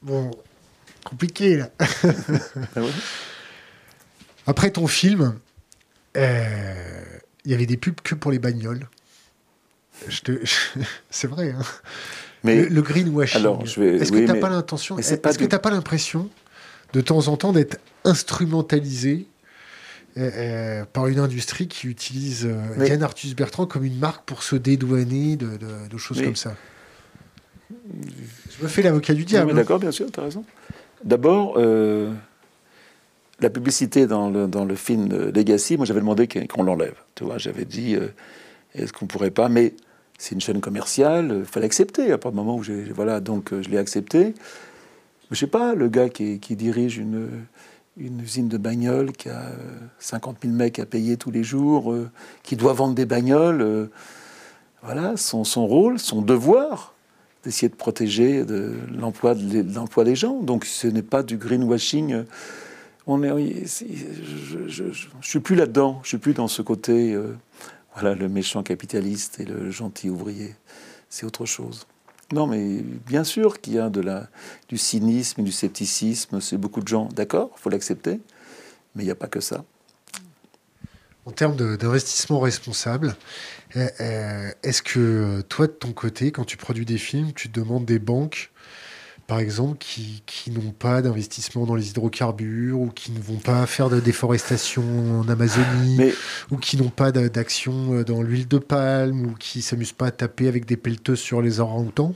Bon, 0.00 0.30
compliqué 1.04 1.56
là. 1.56 1.70
Ah 2.76 2.80
Après 4.46 4.70
ton 4.70 4.86
film, 4.86 5.36
euh, 6.16 7.04
il 7.44 7.50
y 7.50 7.54
avait 7.54 7.66
des 7.66 7.76
pubs 7.76 8.00
que 8.00 8.14
pour 8.14 8.30
les 8.30 8.38
bagnoles. 8.38 8.88
Je 10.06 10.20
te... 10.20 10.44
c'est 11.10 11.26
vrai. 11.26 11.50
Hein 11.50 11.64
mais 12.46 12.68
le, 12.68 12.82
greenwashing. 12.82 13.44
Est-ce 13.64 14.12
que 14.12 14.18
tu 14.18 14.24
n'as 14.24 14.34
pas 14.34 14.48
l'intention 14.48 14.98
Est-ce 14.98 15.38
que 15.38 15.44
n'as 15.44 15.58
pas 15.58 15.70
l'impression 15.70 16.28
de 16.92 17.00
temps 17.00 17.28
en 17.28 17.36
temps 17.36 17.52
d'être 17.52 17.78
instrumentalisé 18.04 19.26
euh, 20.16 20.30
euh, 20.34 20.84
par 20.90 21.08
une 21.08 21.18
industrie 21.18 21.68
qui 21.68 21.88
utilise 21.88 22.46
euh, 22.46 22.86
Yann 22.86 23.02
Arthus 23.02 23.34
Bertrand 23.34 23.66
comme 23.66 23.84
une 23.84 23.98
marque 23.98 24.24
pour 24.24 24.42
se 24.42 24.56
dédouaner 24.56 25.36
de, 25.36 25.98
choses 25.98 26.22
comme 26.22 26.36
ça? 26.36 26.54
Je 27.70 28.62
me 28.62 28.68
fais 28.68 28.82
l'avocat 28.82 29.12
du 29.12 29.24
diable. 29.24 29.50
Hein. 29.50 29.54
D'accord, 29.54 29.78
bien 29.78 29.90
sûr, 29.90 30.10
tu 30.10 30.18
as 30.20 30.22
raison. 30.22 30.44
D'abord, 31.04 31.58
la 33.40 33.50
publicité 33.50 34.06
dans 34.06 34.30
le, 34.30 34.46
dans 34.46 34.64
le 34.64 34.74
film 34.74 35.30
Legacy, 35.34 35.76
moi 35.76 35.84
j'avais 35.84 36.00
demandé 36.00 36.26
qu'on 36.28 36.62
l'enlève. 36.62 36.94
Tu 37.14 37.24
vois, 37.24 37.36
j'avais 37.36 37.66
dit, 37.66 37.96
est-ce 38.74 38.92
qu'on 38.92 39.06
pourrait 39.06 39.30
pas? 39.30 39.50
Mais 39.50 39.74
c'est 40.18 40.34
une 40.34 40.40
chaîne 40.40 40.60
commerciale, 40.60 41.36
il 41.40 41.44
fallait 41.44 41.66
accepter. 41.66 42.12
À 42.12 42.18
partir 42.18 42.32
du 42.32 42.36
moment 42.36 42.56
où 42.56 42.62
j'ai, 42.62 42.84
voilà, 42.84 43.20
donc 43.20 43.52
je 43.52 43.68
l'ai 43.68 43.78
accepté 43.78 44.34
je 45.30 45.36
sais 45.36 45.46
pas, 45.46 45.74
le 45.74 45.88
gars 45.88 46.08
qui, 46.08 46.38
dirige 46.38 46.98
une, 46.98 47.28
usine 47.98 48.48
de 48.48 48.58
bagnoles, 48.58 49.12
qui 49.12 49.28
a 49.28 49.50
50 49.98 50.38
000 50.42 50.54
mecs 50.54 50.78
à 50.78 50.86
payer 50.86 51.16
tous 51.16 51.30
les 51.30 51.42
jours, 51.42 51.92
euh, 51.92 52.10
qui 52.42 52.56
doit 52.56 52.72
vendre 52.72 52.94
des 52.94 53.06
bagnoles, 53.06 53.62
euh, 53.62 53.86
voilà, 54.82 55.16
son, 55.16 55.42
rôle, 55.66 55.98
son 55.98 56.22
devoir, 56.22 56.94
d'essayer 57.42 57.68
de 57.68 57.74
protéger 57.74 58.44
l'emploi 58.96 59.34
de, 59.34 59.64
l'emploi 59.74 60.04
des 60.04 60.14
gens. 60.14 60.40
Donc 60.40 60.64
ce 60.64 60.86
n'est 60.86 61.02
pas 61.02 61.22
du 61.22 61.38
greenwashing. 61.38 62.24
On 63.08 63.22
est, 63.22 63.64
je, 64.68 64.68
je, 64.68 65.06
suis 65.22 65.40
plus 65.40 65.56
là-dedans, 65.56 66.00
je 66.02 66.08
suis 66.08 66.18
plus 66.18 66.34
dans 66.34 66.48
ce 66.48 66.62
côté. 66.62 67.14
Euh, 67.14 67.36
voilà, 67.98 68.14
le 68.14 68.28
méchant 68.28 68.62
capitaliste 68.62 69.40
et 69.40 69.46
le 69.46 69.70
gentil 69.70 70.10
ouvrier. 70.10 70.54
C'est 71.08 71.24
autre 71.24 71.46
chose. 71.46 71.86
Non, 72.32 72.46
mais 72.46 72.82
bien 73.06 73.24
sûr 73.24 73.60
qu'il 73.60 73.74
y 73.74 73.78
a 73.78 73.90
du 74.68 74.76
cynisme 74.76 75.40
et 75.40 75.44
du 75.44 75.52
scepticisme. 75.52 76.40
C'est 76.40 76.58
beaucoup 76.58 76.82
de 76.82 76.88
gens, 76.88 77.08
d'accord, 77.14 77.50
il 77.56 77.60
faut 77.60 77.70
l'accepter, 77.70 78.20
mais 78.94 79.02
il 79.02 79.06
n'y 79.06 79.12
a 79.12 79.16
pas 79.16 79.28
que 79.28 79.40
ça. 79.40 79.64
En 81.24 81.30
termes 81.30 81.56
d'investissement 81.56 82.38
responsable, 82.38 83.16
eh, 83.74 83.86
eh, 83.98 84.50
est-ce 84.62 84.82
que 84.82 85.40
toi, 85.48 85.66
de 85.66 85.72
ton 85.72 85.92
côté, 85.92 86.32
quand 86.32 86.44
tu 86.44 86.56
produis 86.56 86.84
des 86.84 86.98
films, 86.98 87.32
tu 87.32 87.48
demandes 87.48 87.86
des 87.86 87.98
banques 87.98 88.52
par 89.26 89.40
exemple, 89.40 89.78
qui, 89.78 90.22
n'ont 90.50 90.70
pas 90.70 91.02
d'investissement 91.02 91.66
dans 91.66 91.74
les 91.74 91.90
hydrocarbures 91.90 92.78
ou 92.78 92.88
qui 92.88 93.10
ne 93.10 93.18
vont 93.18 93.38
pas 93.38 93.66
faire 93.66 93.90
de 93.90 93.98
déforestation 93.98 94.84
en 95.20 95.28
Amazonie 95.28 96.12
ou 96.52 96.58
qui 96.58 96.76
n'ont 96.76 96.90
pas 96.90 97.10
d'action 97.10 97.94
euh, 97.94 98.04
dans 98.04 98.22
l'huile 98.22 98.46
de 98.46 98.58
palme 98.58 99.26
ou 99.26 99.34
qui 99.34 99.62
s'amusent 99.62 99.92
pas 99.92 100.06
à 100.06 100.10
taper 100.12 100.46
avec 100.46 100.64
des 100.64 100.76
pelleteuses 100.76 101.18
sur 101.18 101.42
les 101.42 101.58
orang-outans? 101.58 102.14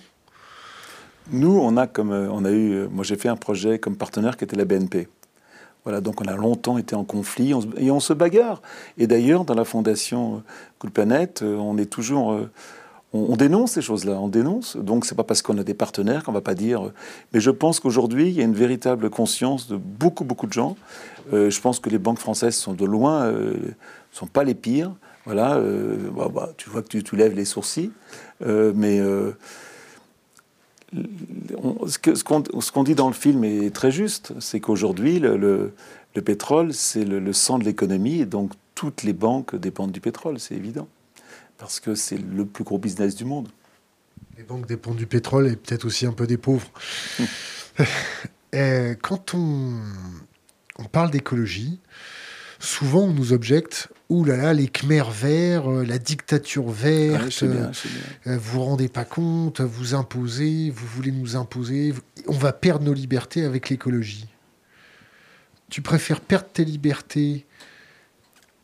Nous, 1.33 1.51
on 1.51 1.77
a 1.77 1.89
comme 1.89 2.13
euh, 2.13 2.29
on 2.31 2.45
a 2.45 2.51
eu, 2.51 2.73
euh, 2.73 2.89
moi 2.89 3.03
j'ai 3.03 3.17
fait 3.17 3.29
un 3.29 3.37
projet 3.37 3.81
comme 3.81 3.97
partenaire 3.97 4.37
qui 4.37 4.45
était 4.45 4.57
la 4.57 4.65
BNP. 4.65 5.09
Voilà, 5.83 6.01
donc 6.01 6.21
on 6.21 6.27
a 6.27 6.37
longtemps 6.37 6.79
été 6.79 6.95
en 6.95 7.05
conflit 7.05 7.55
et 7.79 7.91
on 7.91 8.01
se 8.01 8.13
bagarre. 8.13 8.63
Et 8.99 9.07
d'ailleurs, 9.07 9.45
dans 9.45 9.55
la 9.55 9.65
fondation 9.65 10.45
Cool 10.79 10.91
Planet, 10.91 11.43
on 11.43 11.79
est 11.79 11.87
toujours 11.87 12.39
on, 13.13 13.37
dénonce 13.37 13.73
ces 13.73 13.83
choses-là, 13.83 14.19
on 14.21 14.29
dénonce. 14.29 14.77
Donc 14.77 15.05
c'est 15.05 15.15
pas 15.15 15.25
parce 15.25 15.43
qu'on 15.43 15.59
a 15.59 15.65
des 15.65 15.75
partenaires 15.75 16.25
qu'on 16.25 16.33
va 16.33 16.41
pas 16.41 16.55
dire. 16.55 16.93
Mais 17.33 17.41
je 17.41 17.51
pense 17.51 17.81
qu'aujourd'hui, 17.81 18.29
il 18.29 18.35
y 18.35 18.41
a 18.41 18.45
une 18.45 18.55
véritable 18.55 19.11
conscience 19.11 19.69
de 19.69 19.77
beaucoup, 19.77 20.25
beaucoup 20.25 20.47
de 20.47 20.53
gens. 20.53 20.77
Euh, 21.33 21.51
je 21.51 21.61
pense 21.61 21.81
que 21.81 21.91
les 21.91 21.99
banques 21.99 22.19
françaises 22.19 22.55
sont 22.55 22.73
de 22.73 22.85
loin, 22.85 23.25
euh, 23.25 23.55
sont 24.13 24.27
pas 24.27 24.45
les 24.45 24.55
pires. 24.55 24.93
Voilà, 25.25 25.57
euh, 25.57 25.97
bah, 26.17 26.29
bah, 26.33 26.51
tu 26.57 26.71
vois 26.71 26.83
que 26.83 26.89
tu, 26.89 27.03
tu, 27.03 27.17
lèves 27.17 27.35
les 27.35 27.45
sourcils, 27.45 27.91
mais 28.41 29.01
ce 30.97 32.71
qu'on 32.73 32.83
dit 32.85 32.95
dans 32.95 33.09
le 33.09 33.15
film 33.15 33.45
est 33.45 33.75
très 33.75 33.91
juste. 33.91 34.33
C'est 34.41 34.61
qu'aujourd'hui, 34.61 35.19
le, 35.19 35.73
pétrole, 36.25 36.73
c'est 36.73 37.05
le 37.05 37.33
sang 37.33 37.59
de 37.59 37.65
l'économie, 37.65 38.21
et 38.21 38.27
donc 38.27 38.53
toutes 38.75 39.03
les 39.03 39.13
banques 39.13 39.57
dépendent 39.57 39.93
du 39.93 40.01
pétrole, 40.01 40.39
c'est 40.39 40.55
évident 40.55 40.89
parce 41.61 41.79
que 41.79 41.95
c'est 41.95 42.19
le 42.19 42.47
plus 42.47 42.65
gros 42.65 42.79
business 42.79 43.15
du 43.15 43.25
monde. 43.25 43.49
Les 44.37 44.43
banques 44.43 44.67
dépendent 44.67 44.97
du 44.97 45.07
pétrole 45.07 45.47
et 45.47 45.57
peut-être 45.57 45.85
aussi 45.85 46.07
un 46.07 46.13
peu 46.13 46.27
des 46.27 46.39
pauvres. 46.39 46.71
quand 49.03 49.35
on, 49.35 49.79
on 50.79 50.85
parle 50.85 51.11
d'écologie, 51.11 51.79
souvent 52.59 53.03
on 53.03 53.13
nous 53.13 53.33
objecte 53.33 53.91
Ouh 54.09 54.25
là 54.25 54.37
là, 54.37 54.53
les 54.53 54.67
Khmers 54.67 55.13
verts, 55.13 55.71
euh, 55.71 55.85
la 55.85 55.99
dictature 55.99 56.69
verte, 56.69 57.45
euh, 57.45 57.71
vous 58.27 58.41
vous 58.41 58.65
rendez 58.65 58.89
pas 58.89 59.05
compte, 59.05 59.61
vous 59.61 59.95
imposez, 59.95 60.71
vous 60.71 60.87
voulez 60.89 61.13
nous 61.13 61.37
imposer, 61.37 61.95
on 62.27 62.33
va 62.33 62.53
perdre 62.53 62.85
nos 62.85 62.93
libertés 62.93 63.45
avec 63.45 63.71
l'écologie. 63.71 64.27
Tu 65.69 65.81
préfères 65.81 66.21
perdre 66.21 66.49
tes 66.53 66.65
libertés 66.65 67.47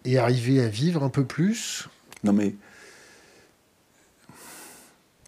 et 0.04 0.18
arriver 0.18 0.60
à 0.60 0.66
vivre 0.66 1.04
un 1.04 1.10
peu 1.10 1.24
plus 1.24 1.88
Non 2.24 2.32
mais 2.32 2.56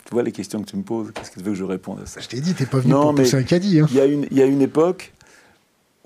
tu 0.09 0.15
vois 0.15 0.23
les 0.23 0.33
questions 0.33 0.63
que 0.63 0.71
tu 0.71 0.77
me 0.77 0.83
poses, 0.83 1.13
qu'est-ce 1.13 1.31
que 1.31 1.39
tu 1.39 1.45
veux 1.45 1.53
que 1.53 1.59
je 1.59 1.65
réponde 1.65 2.01
à 2.01 2.07
ça 2.07 2.19
Je 2.21 2.29
t'ai 2.29 2.41
dit, 2.41 2.55
t'es 2.55 2.65
pas 2.65 2.79
venu 2.79 2.95
pour 2.95 3.15
pousser 3.15 3.37
un 3.37 3.43
caddie. 3.43 3.79
Hein. 3.79 3.87
Il, 3.91 3.97
y 3.97 4.01
a 4.01 4.07
une, 4.07 4.27
il 4.31 4.39
y 4.39 4.43
a 4.43 4.47
une 4.47 4.63
époque 4.63 5.13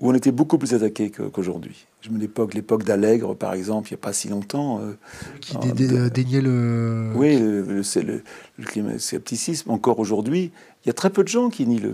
où 0.01 0.09
on 0.09 0.13
était 0.13 0.33
beaucoup 0.33 0.57
plus 0.57 0.73
attaqué 0.73 1.09
qu'aujourd'hui. 1.09 1.85
Je 2.01 2.09
me 2.09 2.19
l'époque, 2.19 2.53
l'époque 2.53 2.83
d'Allègre, 2.83 3.33
par 3.33 3.53
exemple, 3.53 3.87
il 3.87 3.93
n'y 3.93 3.99
a 3.99 4.03
pas 4.03 4.11
si 4.11 4.27
longtemps. 4.27 4.81
Euh, 4.81 4.97
qui 5.39 5.55
déniait 5.57 6.41
le. 6.41 7.13
Oui, 7.15 7.39
c'est 7.85 8.01
le, 8.01 8.23
le, 8.57 8.99
scepticisme. 8.99 9.71
Encore 9.71 9.99
aujourd'hui, 9.99 10.51
il 10.83 10.87
y 10.87 10.89
a 10.89 10.93
très 10.93 11.09
peu 11.09 11.23
de 11.23 11.29
gens 11.29 11.49
qui 11.49 11.65
nient 11.65 11.79
le. 11.79 11.93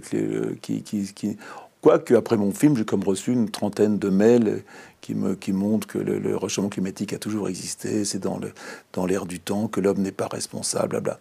Qui, 0.63 0.81
qui, 0.81 1.13
qui, 1.13 1.37
Quoique, 1.81 2.15
après 2.15 2.37
mon 2.37 2.51
film, 2.51 2.75
j'ai 2.75 2.85
comme 2.85 3.03
reçu 3.03 3.31
une 3.31 3.49
trentaine 3.51 3.99
de 3.99 4.09
mails 4.09 4.63
qui, 4.99 5.13
me, 5.13 5.35
qui 5.35 5.53
montrent 5.53 5.87
que 5.87 5.99
le, 5.99 6.17
le 6.17 6.35
réchauffement 6.35 6.69
climatique 6.69 7.13
a 7.13 7.19
toujours 7.19 7.47
existé, 7.47 8.03
c'est 8.03 8.19
dans 8.19 8.39
l'air 8.39 9.21
dans 9.21 9.25
du 9.27 9.39
temps, 9.39 9.67
que 9.67 9.79
l'homme 9.79 9.99
n'est 9.99 10.11
pas 10.11 10.27
responsable, 10.27 10.89
blabla. 10.89 11.19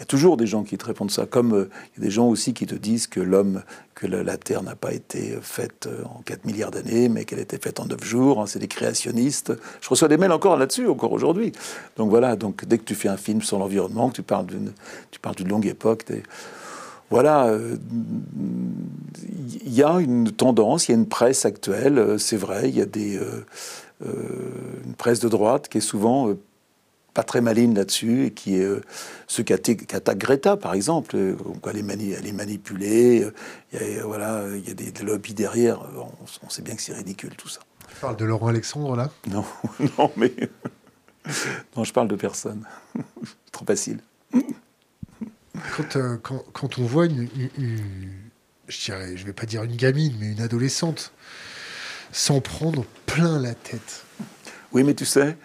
Il 0.00 0.04
y 0.04 0.04
a 0.04 0.06
toujours 0.06 0.38
des 0.38 0.46
gens 0.46 0.62
qui 0.62 0.78
te 0.78 0.86
répondent 0.86 1.10
ça, 1.10 1.26
comme 1.26 1.52
euh, 1.52 1.70
il 1.92 2.00
y 2.00 2.02
a 2.02 2.06
des 2.06 2.10
gens 2.10 2.26
aussi 2.26 2.54
qui 2.54 2.64
te 2.64 2.74
disent 2.74 3.06
que 3.06 3.20
l'homme, 3.20 3.62
que 3.94 4.06
la, 4.06 4.38
Terre 4.38 4.62
n'a 4.62 4.74
pas 4.74 4.94
été 4.94 5.36
faite 5.42 5.88
euh, 5.88 6.02
en 6.04 6.22
4 6.22 6.46
milliards 6.46 6.70
d'années, 6.70 7.10
mais 7.10 7.26
qu'elle 7.26 7.38
a 7.38 7.42
été 7.42 7.58
faite 7.58 7.80
en 7.80 7.84
9 7.84 8.02
jours. 8.02 8.40
Hein, 8.40 8.46
c'est 8.46 8.60
des 8.60 8.66
créationnistes. 8.66 9.52
Je 9.82 9.88
reçois 9.90 10.08
des 10.08 10.16
mails 10.16 10.32
encore 10.32 10.56
là-dessus, 10.56 10.88
encore 10.88 11.12
aujourd'hui. 11.12 11.52
Donc 11.98 12.08
voilà, 12.08 12.34
donc 12.34 12.64
dès 12.64 12.78
que 12.78 12.84
tu 12.84 12.94
fais 12.94 13.08
un 13.08 13.18
film 13.18 13.42
sur 13.42 13.58
l'environnement, 13.58 14.08
que 14.08 14.14
tu 14.14 14.22
parles 14.22 14.46
d'une, 14.46 14.72
tu 15.10 15.20
parles 15.20 15.36
d'une 15.36 15.48
longue 15.48 15.66
époque, 15.66 16.06
voilà, 17.10 17.48
euh, 17.48 17.76
il 19.66 19.74
y 19.74 19.82
a 19.82 20.00
une 20.00 20.30
tendance, 20.30 20.88
il 20.88 20.92
y 20.92 20.94
a 20.94 20.98
une 20.98 21.08
presse 21.08 21.44
actuelle, 21.44 22.18
c'est 22.18 22.38
vrai, 22.38 22.70
il 22.70 22.78
y 22.78 22.80
a 22.80 22.86
des, 22.86 23.20
une 24.00 24.94
presse 24.96 25.20
de 25.20 25.28
droite 25.28 25.68
qui 25.68 25.76
est 25.76 25.82
souvent 25.82 26.34
pas 27.14 27.22
très 27.22 27.40
maligne 27.40 27.74
là-dessus, 27.74 28.26
et 28.26 28.30
qui 28.32 28.56
est 28.56 28.64
euh, 28.64 28.82
ce 29.26 29.42
qu'attaque 29.42 30.18
Greta, 30.18 30.56
par 30.56 30.74
exemple. 30.74 31.16
Euh, 31.16 31.36
elle 31.68 31.78
est, 31.78 31.82
mani 31.82 32.12
elle 32.12 32.26
est 32.26 32.32
manipulée, 32.32 33.22
euh, 33.22 33.32
il 33.72 33.96
y 33.96 33.98
a, 33.98 34.04
voilà, 34.04 34.44
il 34.54 34.66
y 34.66 34.70
a 34.70 34.74
des, 34.74 35.04
lobbies 35.04 35.34
derrière. 35.34 35.80
On, 36.42 36.48
sait 36.48 36.62
bien 36.62 36.74
que 36.74 36.82
c'est 36.82 36.94
ridicule 36.94 37.34
tout 37.36 37.48
ça. 37.48 37.60
Tu 37.88 37.96
parles 38.00 38.16
de 38.16 38.24
Laurent 38.24 38.48
Alexandre 38.48 38.96
là? 38.96 39.10
Non, 39.28 39.44
non, 39.98 40.12
mais 40.16 40.32
non, 41.76 41.84
je 41.84 41.92
parle 41.92 42.08
de 42.08 42.16
personne. 42.16 42.64
Trop 43.52 43.64
facile. 43.64 44.00
Quand, 45.76 46.18
quand, 46.22 46.44
quand, 46.52 46.78
on 46.78 46.84
voit 46.84 47.06
une, 47.06 47.28
je 48.68 48.84
dirais, 48.84 49.16
je 49.16 49.26
vais 49.26 49.32
pas 49.32 49.46
dire 49.46 49.62
une 49.62 49.76
gamine, 49.76 50.14
mais 50.18 50.32
une 50.32 50.40
adolescente, 50.40 51.12
s'en 52.12 52.40
prendre 52.40 52.84
plein 53.06 53.38
la 53.40 53.54
tête. 53.54 54.04
Oui, 54.72 54.84
mais 54.84 54.94
tu 54.94 55.04
sais, 55.04 55.36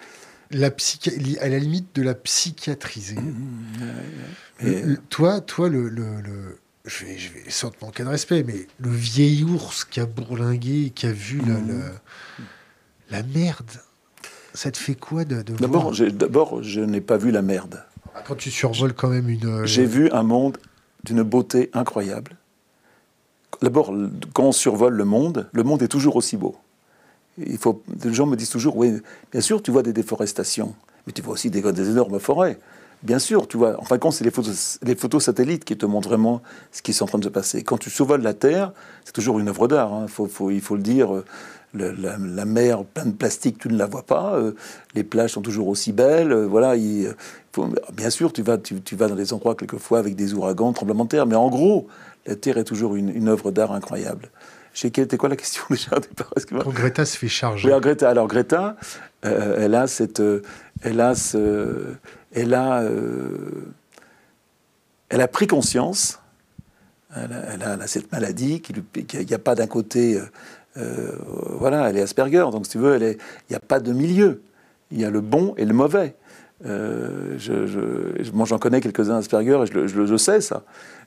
la 0.52 0.68
à 0.68 1.50
la 1.50 1.60
limite 1.60 1.96
de 1.96 2.02
la 2.02 2.14
psychiatriser. 2.14 3.16
Mmh, 3.16 4.98
toi, 5.10 5.42
toi, 5.42 5.70
le, 5.70 5.90
le, 5.90 6.60
je 6.86 7.06
vais, 7.06 7.18
je 7.18 7.32
vais 7.34 7.50
sans 7.50 7.72
te 7.72 7.84
manquer 7.84 8.04
de 8.04 8.10
respect, 8.10 8.44
mais 8.44 8.68
le 8.80 8.92
vieil 8.92 9.44
ours 9.44 9.86
qui 9.86 10.00
a 10.00 10.06
bourlingué, 10.06 10.92
qui 10.94 11.08
a 11.08 11.12
vu 11.12 11.42
la, 11.46 11.54
mmh. 11.56 11.92
la, 13.12 13.24
merde, 13.24 13.72
ça 14.54 14.72
te 14.72 14.78
fait 14.78 14.96
quoi 14.96 15.26
de, 15.26 15.42
D'abord, 15.42 15.94
d'abord, 16.14 16.64
je 16.64 16.82
n'ai 16.82 17.02
pas 17.02 17.18
vu 17.18 17.32
la 17.32 17.42
merde. 17.42 17.84
Ah, 18.16 18.22
quand 18.26 18.36
tu 18.36 18.52
survoles 18.52 18.94
quand 18.94 19.10
même 19.10 19.30
une. 19.30 19.46
Euh, 19.46 19.66
J'ai 19.66 19.86
vu 19.86 20.10
un 20.12 20.24
monde 20.24 20.58
d'une 21.04 21.24
beauté 21.24 21.70
incroyable. 21.74 22.38
D'abord, 23.62 23.94
quand 24.34 24.44
on 24.44 24.52
survole 24.52 24.94
le 24.94 25.06
monde, 25.06 25.50
le 25.54 25.64
monde 25.64 25.82
est 25.82 25.88
toujours 25.88 26.16
aussi 26.16 26.38
beau. 26.38 26.58
Il 27.38 27.58
faut, 27.58 27.82
les 28.04 28.14
gens 28.14 28.26
me 28.26 28.36
disent 28.36 28.50
toujours, 28.50 28.78
oui, 28.78 28.94
bien 29.32 29.42
sûr, 29.42 29.62
tu 29.62 29.72
vois 29.72 29.84
des 29.84 29.94
déforestations, 29.94 30.74
mais 31.06 31.14
tu 31.14 31.22
vois 31.22 31.34
aussi 31.34 31.50
des, 31.50 31.62
des 31.62 31.90
énormes 31.90 32.20
forêts. 32.20 32.58
Bien 33.04 33.20
sûr, 33.20 33.48
tu 33.48 33.58
vois, 33.58 33.80
en 33.80 33.84
fin 33.84 33.96
de 33.96 34.02
compte, 34.02 34.14
c'est 34.14 34.24
les 34.24 34.32
photos, 34.32 34.80
les 34.82 34.96
photos 34.96 35.26
satellites 35.26 35.66
qui 35.66 35.78
te 35.78 35.86
montrent 35.86 36.10
vraiment 36.10 36.42
ce 36.72 36.82
qui 36.82 36.92
est 36.92 37.02
en 37.02 37.06
train 37.06 37.20
de 37.20 37.26
se 37.26 37.30
passer. 37.30 37.62
Quand 37.62 37.78
tu 37.78 37.90
survoles 37.90 38.22
la 38.22 38.34
Terre, 38.34 38.72
c'est 39.04 39.12
toujours 39.12 39.38
une 39.38 39.50
œuvre 39.50 39.68
d'art, 39.68 39.94
hein. 39.94 40.08
il 40.50 40.62
faut 40.62 40.76
le 40.76 40.82
dire. 40.82 41.24
la, 41.74 42.46
mer 42.46 42.84
pleine 42.86 43.12
de 43.12 43.18
plastique, 43.18 43.60
tu 43.60 43.68
ne 43.68 43.78
la 43.78 43.86
vois 43.86 44.04
pas. 44.04 44.36
Euh, 44.36 44.54
les 44.96 45.04
plages 45.04 45.34
sont 45.34 45.42
toujours 45.42 45.68
aussi 45.68 45.92
belles. 45.92 46.32
Euh, 46.32 46.48
voilà, 46.48 46.76
bien 47.94 48.10
sûr, 48.10 48.34
tu 48.34 48.42
vas, 48.42 48.58
tu, 48.58 48.82
tu, 48.82 48.96
vas 48.96 49.08
dans 49.08 49.16
des 49.16 49.34
endroits 49.34 49.56
quelquefois 49.56 50.00
avec 50.00 50.16
des 50.16 50.34
ouragans, 50.34 50.74
tremblements 50.74 51.04
de 51.04 51.10
terre, 51.10 51.28
mais 51.28 51.36
en 51.36 51.50
gros, 51.50 51.88
la 52.26 52.36
Terre 52.36 52.58
est 52.58 52.64
toujours 52.64 52.96
une, 52.96 53.10
une 53.10 53.28
œuvre 53.28 53.52
d'art 53.52 53.72
incroyable. 53.72 54.32
Quelle 54.76 55.06
était 55.06 55.18
quoi 55.18 55.30
la 55.30 55.36
question 55.36 55.64
déjà 55.70 55.92
Quand 56.50 56.70
Greta 56.70 57.06
se 57.06 57.18
fait 57.18 57.28
charger. 57.28 57.68
alors 57.68 57.82
Greta, 57.82 58.10
alors 58.10 58.28
Greta 58.28 58.76
euh, 59.26 59.56
elle 59.60 59.76
a 59.76 59.88
cette, 59.88 60.20
euh, 60.20 60.42
elle 60.82 61.02
a 61.02 61.16
ce, 61.16 61.96
elle 62.34 62.54
a, 62.54 62.82
euh, 62.82 63.74
elle 65.10 65.22
a 65.22 65.28
pris 65.28 65.48
conscience. 65.48 66.20
Elle 67.16 67.64
a, 67.64 67.88
cette 67.88 68.12
maladie 68.12 68.62
qu'il 68.62 68.84
n'y 69.26 69.34
a 69.34 69.40
pas 69.40 69.56
d'un 69.56 69.68
côté, 69.68 70.20
voilà, 70.76 71.90
elle 71.90 71.96
est 71.96 72.02
Asperger, 72.02 72.46
donc 72.52 72.66
si 72.66 72.74
tu 72.74 72.78
veux, 72.78 72.98
il 73.02 73.18
n'y 73.50 73.56
a 73.56 73.62
pas 73.62 73.80
de 73.80 73.94
milieu. 73.94 74.42
Il 74.92 75.00
y 75.00 75.06
a 75.06 75.10
le 75.10 75.22
bon 75.22 75.54
et 75.56 75.64
le 75.64 75.74
mauvais. 75.74 76.16
Euh, 76.66 77.36
je, 77.38 78.32
moi, 78.32 78.46
j'en 78.46 78.58
connais 78.58 78.82
quelques-uns 78.82 79.18
Asperger 79.18 79.64
et 79.64 79.88
je, 79.88 80.06
je, 80.06 80.18
sais 80.18 80.42
ça. 80.42 80.64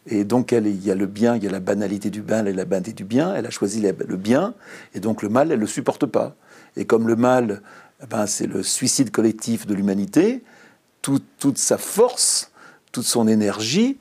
Et 0.07 0.25
donc, 0.25 0.53
elle, 0.53 0.67
il 0.67 0.85
y 0.85 0.91
a 0.91 0.95
le 0.95 1.07
bien, 1.07 1.37
il 1.37 1.45
y 1.45 1.47
a 1.47 1.51
la 1.51 1.61
banalité 1.61 2.11
du 2.11 2.21
et 2.21 2.53
la 2.53 2.65
banalité 2.65 2.93
du 2.93 3.05
bien. 3.05 3.35
Elle 3.35 3.47
a 3.47 3.51
choisi 3.51 3.81
le 3.81 4.17
bien, 4.17 4.55
et 4.95 5.01
donc 5.01 5.23
le 5.23 5.29
mal, 5.29 5.51
elle 5.51 5.59
ne 5.59 5.63
le 5.63 5.67
supporte 5.67 6.07
pas. 6.07 6.35
Et 6.77 6.85
comme 6.85 7.09
le 7.09 7.17
mal, 7.17 7.63
eh 8.03 8.07
ben, 8.07 8.27
c'est 8.27 8.47
le 8.47 8.63
suicide 8.63 9.11
collectif 9.11 9.67
de 9.67 9.75
l'humanité, 9.75 10.43
toute 11.03 11.59
sa 11.59 11.79
force, 11.79 12.53
toute 12.93 13.05
son 13.05 13.29
énergie, 13.29 13.99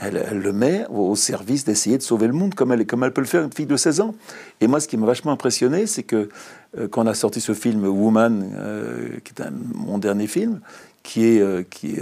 elle, 0.00 0.40
le 0.42 0.52
met 0.52 0.86
au, 0.88 1.14
service 1.14 1.64
d'essayer 1.64 1.98
de 1.98 2.02
sauver 2.02 2.26
le 2.26 2.32
monde 2.32 2.54
comme 2.54 2.72
elle, 2.72 2.86
comme 2.86 3.04
elle 3.04 3.12
peut 3.12 3.20
le 3.20 3.26
faire 3.26 3.44
une 3.44 3.52
fille 3.52 3.66
de 3.66 3.76
16 3.76 4.00
ans. 4.00 4.14
Et 4.60 4.66
moi, 4.66 4.80
ce 4.80 4.88
qui 4.88 4.96
m'a 4.96 5.06
vachement 5.06 5.32
impressionné, 5.32 5.86
c'est 5.86 6.02
que 6.02 6.30
euh, 6.78 6.88
quand 6.88 7.04
on 7.04 7.06
a 7.06 7.14
sorti 7.14 7.40
ce 7.40 7.52
film 7.52 7.84
Woman, 7.84 8.50
euh, 8.56 9.08
qui 9.24 9.34
est 9.38 9.44
mon 9.74 9.98
dernier 9.98 10.26
film, 10.26 10.60
qui, 11.02 11.26
est, 11.26 11.40
euh, 11.40 11.62
qui, 11.62 11.98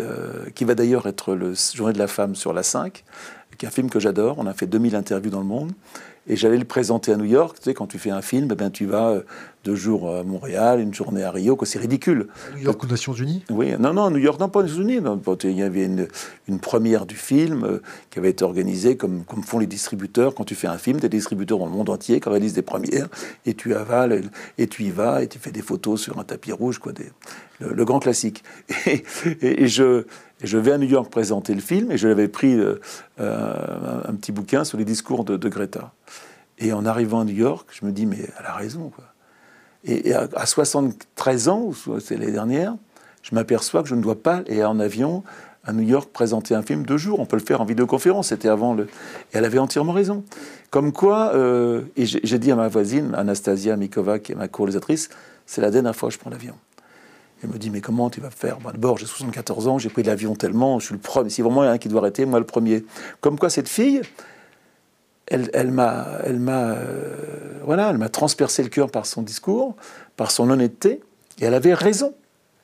qui 0.54 0.64
va 0.64 0.74
d'ailleurs 0.74 1.06
être 1.06 1.34
le 1.34 1.54
Journée 1.74 1.92
de 1.92 1.98
la 1.98 2.06
femme 2.06 2.34
sur 2.34 2.52
la 2.52 2.62
5, 2.62 3.04
qui 3.56 3.64
est 3.64 3.68
un 3.68 3.72
film 3.72 3.90
que 3.90 4.00
j'adore. 4.00 4.36
On 4.38 4.46
a 4.46 4.54
fait 4.54 4.66
2000 4.66 4.96
interviews 4.96 5.30
dans 5.30 5.40
le 5.40 5.46
monde. 5.46 5.72
Et 6.28 6.36
j'allais 6.36 6.58
le 6.58 6.64
présenter 6.64 7.12
à 7.12 7.16
New 7.16 7.24
York. 7.24 7.56
Tu 7.58 7.64
sais, 7.64 7.74
quand 7.74 7.86
tu 7.86 7.98
fais 7.98 8.10
un 8.10 8.22
film, 8.22 8.48
eh 8.52 8.54
ben, 8.54 8.70
tu 8.70 8.84
vas 8.84 9.08
euh, 9.08 9.22
deux 9.64 9.74
jours 9.74 10.14
à 10.14 10.22
Montréal, 10.22 10.80
une 10.80 10.94
journée 10.94 11.24
à 11.24 11.30
Rio, 11.30 11.58
c'est 11.64 11.78
ridicule. 11.78 12.28
New 12.54 12.62
York 12.62 12.84
aux 12.84 12.86
Nations 12.86 13.14
Unies? 13.14 13.42
Oui, 13.50 13.72
non, 13.78 13.92
non, 13.92 14.10
New 14.10 14.18
York, 14.18 14.38
non, 14.38 14.48
pas 14.48 14.60
aux 14.60 14.62
Nations 14.62 14.82
Unies. 14.82 15.00
Il 15.44 15.58
y 15.58 15.62
avait 15.62 15.84
une, 15.84 16.06
une 16.46 16.60
première 16.60 17.06
du 17.06 17.16
film 17.16 17.64
euh, 17.64 17.82
qui 18.10 18.18
avait 18.18 18.30
été 18.30 18.44
organisée 18.44 18.96
comme, 18.96 19.24
comme 19.24 19.42
font 19.42 19.58
les 19.58 19.66
distributeurs. 19.66 20.34
Quand 20.34 20.44
tu 20.44 20.54
fais 20.54 20.68
un 20.68 20.78
film, 20.78 21.00
des 21.00 21.08
distributeurs 21.08 21.58
dans 21.58 21.66
le 21.66 21.72
monde 21.72 21.88
entier 21.88 22.20
qui 22.20 22.28
réalisent 22.28 22.54
des 22.54 22.62
premières, 22.62 23.08
et 23.46 23.54
tu 23.54 23.74
avales, 23.74 24.22
et 24.58 24.66
tu 24.66 24.84
y 24.84 24.90
vas, 24.90 25.22
et 25.22 25.28
tu 25.28 25.38
fais 25.38 25.50
des 25.50 25.62
photos 25.62 26.00
sur 26.00 26.18
un 26.18 26.24
tapis 26.24 26.52
rouge, 26.52 26.78
quoi, 26.78 26.92
des, 26.92 27.10
le, 27.60 27.84
grand 27.84 27.98
classique. 28.00 28.44
Et, 28.86 29.02
et, 29.64 29.68
je, 29.68 30.04
je 30.42 30.58
vais 30.58 30.72
à 30.72 30.78
New 30.78 30.88
York 30.88 31.10
présenter 31.10 31.54
le 31.54 31.60
film, 31.60 31.90
et 31.90 31.98
je 31.98 32.08
l'avais 32.08 32.28
pris 32.28 32.54
euh, 32.54 32.78
un, 33.18 34.14
petit 34.14 34.32
bouquin 34.32 34.64
sur 34.64 34.78
les 34.78 34.84
discours 34.84 35.24
de, 35.24 35.48
Greta. 35.48 35.92
Et 36.58 36.72
en 36.72 36.86
arrivant 36.86 37.20
à 37.20 37.24
New 37.24 37.34
York, 37.34 37.68
je 37.72 37.86
me 37.86 37.92
dis, 37.92 38.06
mais 38.06 38.18
elle 38.38 38.46
a 38.46 38.54
raison. 38.54 38.92
Et, 39.84 40.12
à, 40.12 40.46
73 40.46 41.48
ans, 41.48 41.70
c'est 42.00 42.16
les 42.16 42.32
dernières, 42.32 42.74
je 43.22 43.34
m'aperçois 43.34 43.82
que 43.82 43.88
je 43.88 43.94
ne 43.94 44.02
dois 44.02 44.20
pas 44.22 44.36
aller 44.48 44.64
en 44.64 44.78
avion 44.80 45.22
à 45.64 45.72
New 45.72 45.82
York 45.82 46.10
présenter 46.12 46.54
un 46.54 46.62
film 46.62 46.86
deux 46.86 46.96
jours. 46.96 47.20
On 47.20 47.26
peut 47.26 47.36
le 47.36 47.42
faire 47.42 47.60
en 47.60 47.64
vidéoconférence. 47.64 48.28
C'était 48.28 48.48
avant 48.48 48.74
le. 48.74 48.84
Et 48.84 48.88
elle 49.32 49.44
avait 49.44 49.58
entièrement 49.58 49.92
raison. 49.92 50.24
Comme 50.70 50.92
quoi, 50.92 51.32
euh, 51.34 51.82
et 51.96 52.06
j'ai 52.06 52.38
dit 52.38 52.50
à 52.50 52.56
ma 52.56 52.68
voisine, 52.68 53.14
Anastasia 53.14 53.76
Mikova, 53.76 54.18
qui 54.18 54.32
est 54.32 54.34
ma 54.34 54.48
co-réalisatrice, 54.48 55.10
c'est 55.46 55.60
la 55.60 55.70
dernière 55.70 55.94
fois 55.94 56.08
que 56.08 56.14
je 56.14 56.18
prends 56.18 56.30
l'avion. 56.30 56.54
Elle 57.42 57.50
me 57.50 57.58
dit, 57.58 57.70
mais 57.70 57.80
comment 57.80 58.10
tu 58.10 58.20
vas 58.20 58.30
faire? 58.30 58.58
D'abord, 58.58 58.98
j'ai 58.98 59.06
74 59.06 59.68
ans, 59.68 59.78
j'ai 59.78 59.90
pris 59.90 60.02
l'avion 60.02 60.34
tellement, 60.34 60.80
je 60.80 60.86
suis 60.86 60.94
le 60.94 61.00
premier. 61.00 61.30
Si 61.30 61.42
vraiment 61.42 61.62
il 61.62 61.66
y 61.66 61.68
a 61.68 61.72
un 61.72 61.78
qui 61.78 61.88
doit 61.88 62.00
arrêter, 62.00 62.24
moi 62.24 62.38
le 62.40 62.46
premier. 62.46 62.84
Comme 63.20 63.38
quoi, 63.38 63.50
cette 63.50 63.68
fille, 63.68 64.02
elle, 65.26 65.70
m'a, 65.70 66.06
elle 66.24 66.40
m'a, 66.40 66.70
euh, 66.70 67.60
voilà, 67.64 67.90
elle 67.90 67.98
m'a 67.98 68.08
transpercé 68.08 68.62
le 68.62 68.68
cœur 68.68 68.90
par 68.90 69.06
son 69.06 69.22
discours, 69.22 69.76
par 70.16 70.30
son 70.30 70.50
honnêteté, 70.50 71.00
et 71.38 71.44
elle 71.44 71.54
avait 71.54 71.74
raison. 71.74 72.14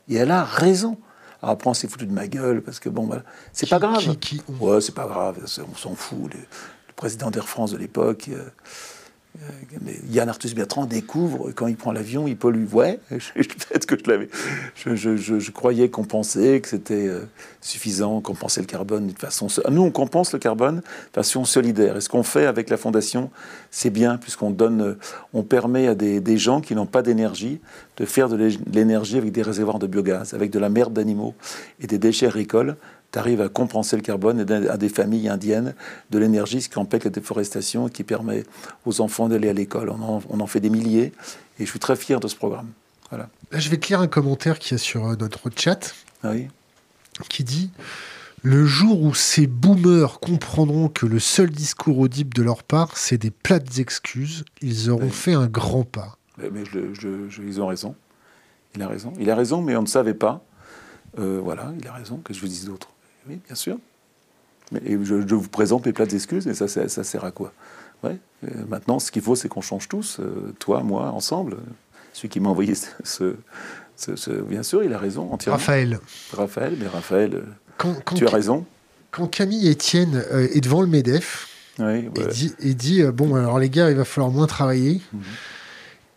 Et 0.08 0.16
elle 0.16 0.30
a 0.30 0.44
raison. 0.44 0.98
Alors 1.42 1.52
après, 1.52 1.70
on 1.70 1.74
s'est 1.74 1.88
foutu 1.88 2.06
de 2.06 2.12
ma 2.12 2.26
gueule 2.26 2.62
parce 2.62 2.80
que 2.80 2.88
bon, 2.88 3.04
voilà, 3.04 3.22
c'est 3.52 3.68
pas 3.68 3.78
grave. 3.78 4.16
Ouais, 4.60 4.80
c'est 4.80 4.94
pas 4.94 5.06
grave, 5.06 5.38
on 5.70 5.76
s'en 5.76 5.94
fout. 5.94 6.32
Le, 6.32 6.40
président 6.96 7.30
d'Air 7.30 7.48
France 7.48 7.72
de 7.72 7.76
l'époque. 7.76 8.28
Euh, 8.28 8.48
Yann 10.10 10.28
Arthus 10.28 10.54
Bertrand 10.54 10.86
découvre 10.86 11.50
quand 11.52 11.66
il 11.66 11.76
prend 11.76 11.92
l'avion, 11.92 12.28
il 12.28 12.36
pollue. 12.36 12.66
Ouais, 12.72 13.00
peut-être 13.10 13.86
que 13.86 13.96
je 13.96 14.08
l'avais. 14.08 14.28
Je, 14.76 15.50
croyais 15.50 15.88
qu'on 15.88 16.04
pensait 16.04 16.60
que 16.60 16.68
c'était 16.68 17.08
euh, 17.08 17.26
suffisant, 17.60 18.20
pensait 18.20 18.60
le 18.60 18.66
carbone 18.66 19.08
de 19.08 19.18
façon. 19.18 19.48
Nous, 19.70 19.82
on 19.82 19.90
compense 19.90 20.32
le 20.32 20.38
carbone 20.38 20.76
de 20.76 20.82
façon 21.12 21.44
solidaire. 21.44 21.96
Et 21.96 22.00
ce 22.00 22.08
qu'on 22.08 22.22
fait 22.22 22.46
avec 22.46 22.70
la 22.70 22.76
fondation, 22.76 23.30
c'est 23.70 23.90
bien, 23.90 24.18
puisqu'on 24.18 24.50
donne, 24.50 24.82
euh, 24.82 24.98
on 25.32 25.42
permet 25.42 25.88
à 25.88 25.94
des, 25.94 26.20
des 26.20 26.38
gens 26.38 26.60
qui 26.60 26.74
n'ont 26.74 26.86
pas 26.86 27.02
d'énergie 27.02 27.60
de 27.96 28.04
faire 28.04 28.28
de 28.28 28.50
l'énergie 28.72 29.18
avec 29.18 29.32
des 29.32 29.42
réservoirs 29.42 29.78
de 29.78 29.86
biogaz, 29.86 30.34
avec 30.34 30.50
de 30.50 30.58
la 30.58 30.68
merde 30.68 30.92
d'animaux 30.92 31.34
et 31.80 31.86
des 31.86 31.98
déchets 31.98 32.26
agricoles 32.26 32.76
arrive 33.18 33.40
à 33.40 33.48
compenser 33.48 33.96
le 33.96 34.02
carbone 34.02 34.40
et 34.40 34.68
à 34.68 34.76
des 34.76 34.88
familles 34.88 35.28
indiennes 35.28 35.74
de 36.10 36.18
l'énergie, 36.18 36.62
ce 36.62 36.68
qui 36.68 36.78
empêche 36.78 37.04
la 37.04 37.10
déforestation 37.10 37.88
et 37.88 37.90
qui 37.90 38.04
permet 38.04 38.44
aux 38.86 39.00
enfants 39.00 39.28
d'aller 39.28 39.48
à 39.48 39.52
l'école. 39.52 39.90
On, 39.90 40.40
en, 40.40 40.46
fait 40.46 40.60
des 40.60 40.70
milliers 40.70 41.12
et 41.58 41.64
je 41.64 41.70
suis 41.70 41.78
très 41.78 41.96
fier 41.96 42.20
de 42.20 42.28
ce 42.28 42.36
programme. 42.36 42.68
Voilà. 43.10 43.28
Là, 43.50 43.58
je 43.58 43.68
vais 43.68 43.76
te 43.76 43.88
lire 43.88 44.00
un 44.00 44.08
commentaire 44.08 44.58
qui 44.58 44.74
est 44.74 44.78
sur 44.78 45.06
euh, 45.06 45.16
notre 45.16 45.50
chat 45.54 45.94
ah 46.22 46.30
oui. 46.32 46.48
qui 47.28 47.44
dit 47.44 47.70
le 48.42 48.66
jour 48.66 49.02
où 49.02 49.14
ces 49.14 49.46
boomers 49.46 50.20
comprendront 50.20 50.88
que 50.88 51.06
le 51.06 51.18
seul 51.18 51.50
discours 51.50 51.98
audible 51.98 52.34
de 52.34 52.42
leur 52.42 52.62
part, 52.62 52.98
c'est 52.98 53.16
des 53.16 53.30
plates 53.30 53.78
excuses, 53.78 54.44
ils 54.60 54.90
auront 54.90 55.08
fait 55.08 55.32
un 55.32 55.46
grand 55.46 55.84
pas. 55.84 56.18
Mais, 56.36 56.64
je, 56.70 57.42
ils 57.42 57.62
ont 57.62 57.66
raison. 57.66 57.94
Il 58.74 58.82
a 58.82 58.88
raison. 58.88 59.14
Il 59.18 59.30
a 59.30 59.34
raison, 59.34 59.62
mais 59.62 59.76
on 59.76 59.82
ne 59.82 59.86
savait 59.86 60.12
pas. 60.12 60.44
Euh, 61.18 61.40
voilà, 61.42 61.72
il 61.80 61.86
a 61.86 61.92
raison. 61.92 62.18
Que 62.18 62.34
je 62.34 62.40
vous 62.40 62.48
dise 62.48 62.66
d'autre? 62.66 62.88
Oui, 63.28 63.40
bien 63.46 63.54
sûr. 63.54 63.78
Mais, 64.72 64.80
je, 65.02 65.34
vous 65.34 65.48
présente 65.48 65.86
mes 65.86 65.92
plates 65.92 66.12
excuses, 66.12 66.46
et 66.46 66.54
ça, 66.54 66.68
ça 66.68 67.04
sert 67.04 67.24
à 67.24 67.30
quoi? 67.30 67.52
Ouais. 68.02 68.16
Euh, 68.44 68.48
maintenant, 68.68 68.98
ce 68.98 69.10
qu'il 69.10 69.22
faut, 69.22 69.34
c'est 69.34 69.48
qu'on 69.48 69.60
change 69.60 69.88
tous, 69.88 70.18
euh, 70.20 70.54
toi, 70.58 70.82
moi, 70.82 71.10
ensemble. 71.10 71.56
Celui 72.12 72.28
qui 72.28 72.40
m'a 72.40 72.48
envoyé 72.48 72.74
ce, 73.04 73.36
Bien 74.48 74.62
sûr, 74.62 74.82
il 74.82 74.92
a 74.92 74.98
raison, 74.98 75.32
entièrement. 75.32 75.58
Raphaël. 75.58 76.00
Raphaël, 76.32 76.76
mais 76.78 76.86
Raphaël, 76.86 77.44
tu 78.14 78.26
as 78.26 78.30
raison. 78.30 78.64
Quand 79.10 79.28
Camille 79.28 79.70
Etienne 79.70 80.22
euh, 80.32 80.48
est 80.52 80.60
devant 80.60 80.80
le 80.80 80.88
MEDEF, 80.88 81.48
et 81.80 82.74
dit, 82.74 83.02
Bon, 83.12 83.34
alors 83.34 83.58
les 83.58 83.70
gars, 83.70 83.90
il 83.90 83.96
va 83.96 84.04
falloir 84.04 84.30
moins 84.30 84.46
travailler. 84.46 85.00
Mhm 85.12 85.22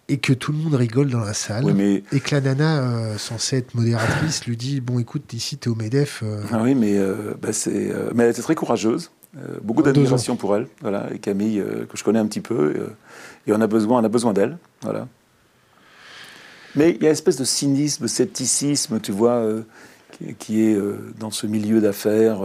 et 0.09 0.17
que 0.17 0.33
tout 0.33 0.51
le 0.51 0.57
monde 0.57 0.75
rigole 0.75 1.09
dans 1.09 1.19
la 1.19 1.33
salle. 1.33 1.65
Et 1.79 2.19
que 2.19 2.35
la 2.35 2.41
nana, 2.41 2.81
euh, 2.81 3.17
censée 3.17 3.57
être 3.57 3.75
modératrice, 3.75 4.45
lui 4.45 4.55
dit 4.55 4.79
Bon, 4.79 4.99
écoute, 4.99 5.33
ici, 5.33 5.57
t'es 5.57 5.67
au 5.67 5.75
MEDEF. 5.75 6.21
Euh. 6.23 6.41
Ah 6.51 6.61
oui, 6.61 6.75
mais, 6.75 6.97
euh, 6.97 7.33
bah, 7.41 7.51
c'est, 7.51 7.91
mais 8.15 8.23
elle 8.23 8.31
était 8.31 8.41
très 8.41 8.55
courageuse. 8.55 9.11
beaucoup 9.61 9.83
d'admiration 9.83 10.35
pour 10.35 10.55
elle. 10.55 10.67
Voilà. 10.81 11.07
Et 11.13 11.19
Camille, 11.19 11.63
que 11.89 11.97
je 11.97 12.03
connais 12.03 12.19
un 12.19 12.27
petit 12.27 12.41
peu. 12.41 12.73
et 13.45 13.53
on 13.53 13.61
a 13.61 13.67
besoin, 13.67 14.01
on 14.01 14.03
a 14.03 14.09
besoin 14.09 14.33
d'elle. 14.33 14.57
Voilà. 14.81 15.07
Mais 16.75 16.91
il 16.91 17.01
y 17.01 17.05
a 17.05 17.09
une 17.09 17.13
espèce 17.13 17.37
de 17.37 17.45
cynisme, 17.45 18.03
de 18.03 18.07
scepticisme, 18.07 18.99
tu 18.99 19.11
vois, 19.11 19.43
qui, 20.39 20.61
est 20.61 20.79
dans 21.19 21.31
ce 21.31 21.47
milieu 21.47 21.81
d'affaires. 21.81 22.41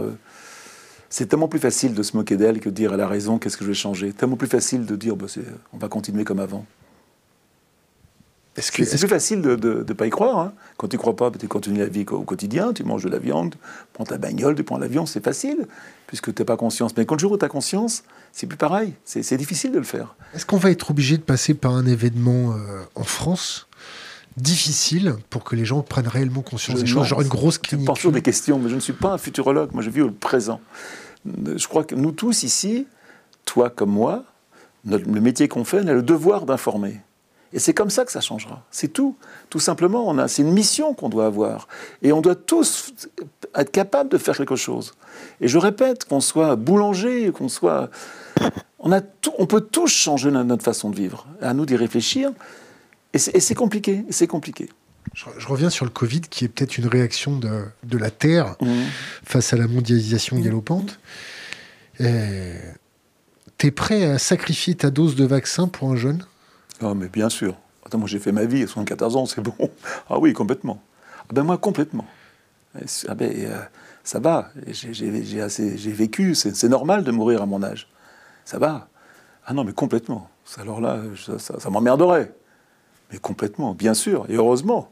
c'est 1.09 1.27
tellement 1.27 1.47
plus 1.47 1.59
facile 1.59 1.93
de 1.93 2.03
se 2.03 2.17
moquer 2.17 2.35
d'elle 2.35 2.59
que 2.59 2.69
de 2.69 2.75
dire 2.75 2.93
elle 2.93 3.01
a 3.01 3.07
raison, 3.07 3.37
qu'est-ce 3.37 3.55
que 3.55 3.63
je 3.63 3.69
vais 3.69 3.75
changer? 3.75 4.11
Tellement 4.11 4.35
plus 4.35 4.47
facile 4.47 4.85
de 4.85 4.95
dire 4.97 5.15
bah, 5.15 5.27
on 5.71 5.77
va 5.77 5.87
continuer 5.87 6.25
comme 6.25 6.39
avant. 6.39 6.65
C'est 8.55 8.83
-ce 8.83 8.99
plus 8.99 9.07
facile 9.07 9.41
de 9.41 9.55
ne 9.55 9.93
pas 9.93 10.05
y 10.05 10.11
croire. 10.11 10.37
Hein. 10.39 10.53
Quand 10.77 10.87
tu 10.87 10.95
ne 10.95 11.01
crois 11.01 11.15
pas, 11.15 11.31
tu 11.31 11.47
continues 11.47 11.79
la 11.79 11.87
vie 11.87 12.05
au 12.11 12.21
quotidien, 12.21 12.71
tu 12.73 12.83
manges 12.83 13.03
de 13.03 13.09
la 13.09 13.17
viande, 13.17 13.51
tu 13.51 13.57
prends 13.93 14.05
ta 14.05 14.17
bagnole, 14.17 14.55
tu 14.55 14.63
prends 14.63 14.77
l'avion, 14.77 15.05
c'est 15.05 15.23
facile, 15.23 15.67
puisque 16.05 16.33
tu 16.33 16.41
n'as 16.41 16.45
pas 16.45 16.57
conscience. 16.57 16.95
Mais 16.95 17.05
quand 17.05 17.15
le 17.15 17.19
jour 17.19 17.31
où 17.31 17.37
tu 17.37 17.45
as 17.45 17.49
conscience, 17.49 18.03
c'est 18.31 18.45
plus 18.45 18.57
pareil. 18.57 18.93
C'est 19.05 19.37
difficile 19.37 19.71
de 19.71 19.79
le 19.79 19.83
faire. 19.83 20.15
Est-ce 20.35 20.45
qu'on 20.45 20.57
va 20.57 20.69
être 20.69 20.91
obligé 20.91 21.17
de 21.17 21.23
passer 21.23 21.55
par 21.55 21.73
un 21.73 21.85
événement 21.85 22.53
euh, 22.53 22.83
en 22.95 23.03
France 23.03 23.67
difficile 24.37 25.15
pour 25.29 25.43
que 25.43 25.55
les 25.55 25.65
gens 25.65 25.81
prennent 25.81 26.07
réellement 26.07 26.41
conscience 26.41 26.79
des 26.79 26.87
choses, 26.87 27.07
genre 27.07 27.21
une 27.21 27.27
grosse 27.27 27.59
clinique. 27.59 27.85
Je 27.85 27.87
pense 27.87 27.99
sur 27.99 28.11
des 28.11 28.23
questions, 28.23 28.57
mais 28.59 28.69
je 28.69 28.75
ne 28.75 28.79
suis 28.79 28.93
pas 28.93 29.13
un 29.13 29.17
futurologue. 29.17 29.71
Moi, 29.73 29.83
je 29.83 29.89
vis 29.89 30.01
au 30.01 30.09
présent. 30.11 30.59
Je 31.25 31.67
crois 31.67 31.83
que 31.83 31.95
nous 31.95 32.11
tous 32.11 32.43
ici, 32.43 32.87
toi 33.45 33.69
comme 33.69 33.91
moi, 33.91 34.25
le 34.85 35.21
métier 35.21 35.47
qu'on 35.47 35.63
fait, 35.63 35.81
on 35.83 35.87
a 35.87 35.93
le 35.93 36.01
devoir 36.01 36.45
d'informer. 36.45 37.01
Et 37.53 37.59
c'est 37.59 37.73
comme 37.73 37.91
ça 37.91 38.03
que 38.03 38.11
ça 38.11 38.19
changera. 38.19 38.63
C'est 38.71 38.87
tout. 38.87 39.15
Tout 39.49 39.59
simplement, 39.59 40.07
on 40.07 40.17
a, 40.17 40.27
c'est 40.27 40.41
une 40.41 40.51
mission 40.51 40.93
qu'on 40.95 41.07
doit 41.07 41.27
avoir. 41.27 41.67
Et 42.01 42.11
on 42.11 42.19
doit 42.19 42.35
tous 42.35 42.93
être 43.55 43.71
capables 43.71 44.09
de 44.09 44.17
faire 44.17 44.35
quelque 44.35 44.55
chose. 44.55 44.93
Et 45.39 45.47
je 45.47 45.57
répète, 45.59 46.05
qu'on 46.05 46.19
soit 46.19 46.55
boulanger, 46.55 47.31
qu'on 47.31 47.49
soit. 47.49 47.91
On, 48.79 48.91
a 48.91 49.01
on 49.37 49.45
peut 49.45 49.61
tous 49.61 49.87
changer 49.87 50.31
notre 50.31 50.63
façon 50.63 50.89
de 50.89 50.95
vivre. 50.95 51.27
À 51.41 51.53
nous 51.53 51.65
d'y 51.67 51.75
réfléchir. 51.75 52.31
Et 53.13 53.19
c'est 53.19 53.55
compliqué. 53.55 54.03
C'est 54.09 54.27
compliqué. 54.27 54.69
Je, 55.13 55.47
reviens 55.47 55.69
sur 55.69 55.85
le 55.85 55.91
Covid, 55.91 56.21
qui 56.21 56.45
est 56.45 56.47
peut-être 56.47 56.79
une 56.79 56.87
réaction 56.87 57.37
de, 57.37 57.65
de 57.83 57.97
la 57.99 58.09
Terre 58.09 58.55
mmh. 58.61 58.67
face 59.23 59.53
à 59.53 59.57
la 59.57 59.67
mondialisation 59.67 60.39
galopante. 60.39 60.99
T'es 61.99 63.71
prêt 63.71 64.05
à 64.05 64.17
sacrifier 64.17 64.73
ta 64.73 64.89
dose 64.89 65.15
de 65.15 65.25
vaccin 65.25 65.67
pour 65.67 65.91
un 65.91 65.95
jeune? 65.95 66.25
Ah, 66.81 66.93
mais 66.95 67.07
bien 67.07 67.29
sûr. 67.29 67.55
Attends, 67.85 67.97
moi 67.97 68.07
j'ai 68.07 68.19
fait 68.19 68.31
ma 68.31 68.45
vie 68.45 68.63
à 68.63 68.67
74 68.67 69.15
ans, 69.15 69.25
c'est 69.25 69.41
bon. 69.41 69.53
Ah 70.09 70.19
oui, 70.19 70.33
complètement. 70.33 70.81
Ah 71.21 71.33
ben 71.33 71.43
moi, 71.43 71.57
complètement. 71.57 72.05
Ah 73.07 73.15
ben, 73.15 73.31
euh, 73.31 73.61
ça 74.03 74.19
va, 74.19 74.49
j'ai 74.67 75.91
vécu, 75.91 76.35
c'est 76.35 76.69
normal 76.69 77.03
de 77.03 77.11
mourir 77.11 77.41
à 77.41 77.45
mon 77.45 77.63
âge. 77.63 77.87
Ça 78.45 78.57
va. 78.57 78.89
Ah 79.45 79.53
non, 79.53 79.63
mais 79.63 79.73
complètement. 79.73 80.29
Alors 80.57 80.81
là, 80.81 80.99
ça, 81.37 81.69
m'emmerderait. 81.69 82.33
Mais 83.11 83.17
complètement, 83.19 83.73
bien 83.73 83.93
sûr, 83.93 84.25
et 84.29 84.35
heureusement. 84.35 84.89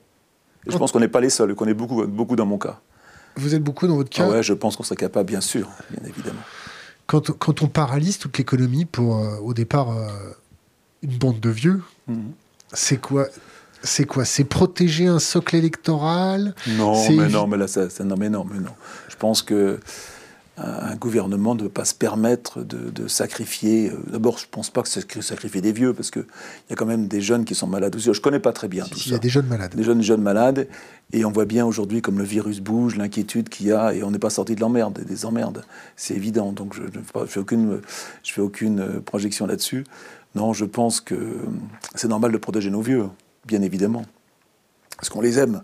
Et 0.67 0.71
je 0.71 0.77
pense 0.77 0.91
qu'on 0.91 0.99
n'est 0.99 1.07
pas 1.07 1.21
les 1.21 1.29
seuls, 1.29 1.55
qu'on 1.55 1.65
est 1.65 1.73
beaucoup, 1.73 2.05
beaucoup 2.05 2.35
dans 2.35 2.45
mon 2.45 2.57
cas. 2.57 2.79
Vous 3.35 3.55
êtes 3.55 3.63
beaucoup 3.63 3.87
dans 3.87 3.95
votre 3.95 4.09
cas 4.09 4.25
ah 4.27 4.29
Ouais, 4.29 4.43
je 4.43 4.53
pense 4.53 4.75
qu'on 4.75 4.83
serait 4.83 4.95
capable, 4.95 5.27
bien 5.27 5.41
sûr, 5.41 5.67
bien 5.89 6.07
évidemment. 6.07 6.41
Quand, 7.07 7.31
quand 7.31 7.61
on 7.63 7.67
paralyse 7.67 8.19
toute 8.19 8.37
l'économie 8.37 8.85
pour, 8.85 9.17
euh, 9.17 9.37
au 9.39 9.53
départ, 9.53 9.89
euh, 9.91 10.07
une 11.01 11.17
bande 11.17 11.39
de 11.39 11.49
vieux. 11.49 11.81
Mhm. 12.07 12.31
C'est 12.73 12.97
quoi 12.97 13.27
c'est 13.83 14.05
quoi? 14.05 14.25
C'est 14.25 14.43
protéger 14.43 15.07
un 15.07 15.17
socle 15.17 15.55
électoral? 15.55 16.53
Non, 16.67 16.93
mais 17.09 17.29
non, 17.29 17.47
mais 17.47 17.57
là, 17.57 17.67
ça, 17.67 17.87
non, 18.03 18.15
mais 18.15 18.29
non, 18.29 18.45
mais 18.47 18.59
non. 18.59 18.69
Je 19.09 19.15
pense 19.15 19.41
que 19.41 19.79
un 20.57 20.95
gouvernement 20.95 21.55
ne 21.55 21.63
peut 21.63 21.69
pas 21.69 21.85
se 21.85 21.95
permettre 21.95 22.61
de, 22.61 23.07
sacrifier. 23.07 23.89
Euh, 23.89 24.11
d'abord, 24.11 24.37
je 24.37 24.45
ne 24.45 24.49
pense 24.51 24.69
pas 24.69 24.81
que 24.81 24.89
c'est 24.89 25.21
sacrifier 25.21 25.61
des 25.61 25.71
vieux, 25.71 25.93
parce 25.93 26.11
qu'il 26.11 26.25
y 26.69 26.73
a 26.73 26.75
quand 26.75 26.85
même 26.85 27.07
des 27.07 27.21
jeunes 27.21 27.45
qui 27.45 27.55
sont 27.55 27.67
malades 27.67 27.95
aussi. 27.95 28.05
Je 28.05 28.19
ne 28.19 28.23
connais 28.23 28.39
pas 28.39 28.53
très 28.53 28.67
bien 28.67 28.85
tout 28.85 28.97
ça. 28.97 29.03
Il 29.07 29.11
y 29.11 29.15
a 29.15 29.19
des 29.19 29.29
jeunes 29.29 29.47
malades. 29.47 29.75
Des 29.75 29.83
jeunes, 29.83 30.01
jeunes 30.01 30.21
malades. 30.21 30.67
Et 31.13 31.25
on 31.25 31.31
voit 31.31 31.45
bien 31.45 31.65
aujourd'hui 31.65 32.01
comme 32.01 32.17
le 32.17 32.23
virus 32.23 32.59
bouge, 32.59 32.95
l'inquiétude 32.95 33.49
qu'il 33.49 33.67
y 33.67 33.71
a, 33.71 33.93
et 33.93 34.03
on 34.03 34.11
n'est 34.11 34.19
pas 34.19 34.29
sorti 34.29 34.55
de 34.55 34.61
l'emmerde, 34.61 34.99
des 35.03 35.25
emmerdes. 35.25 35.63
C'est 35.95 36.13
évident. 36.13 36.51
Donc 36.51 36.75
je 36.75 36.83
ne 36.83 37.25
fais 37.25 37.39
aucune, 37.39 37.81
je 38.23 38.31
fais 38.31 38.41
aucune 38.41 38.79
euh, 38.79 38.99
projection 39.01 39.47
là-dessus. 39.47 39.83
Non, 40.35 40.53
je 40.53 40.65
pense 40.65 41.01
que 41.01 41.39
c'est 41.95 42.07
normal 42.07 42.31
de 42.31 42.37
protéger 42.37 42.69
nos 42.69 42.81
vieux, 42.81 43.09
bien 43.45 43.61
évidemment. 43.61 44.05
Parce 44.97 45.09
qu'on 45.09 45.21
les 45.21 45.39
aime. 45.39 45.63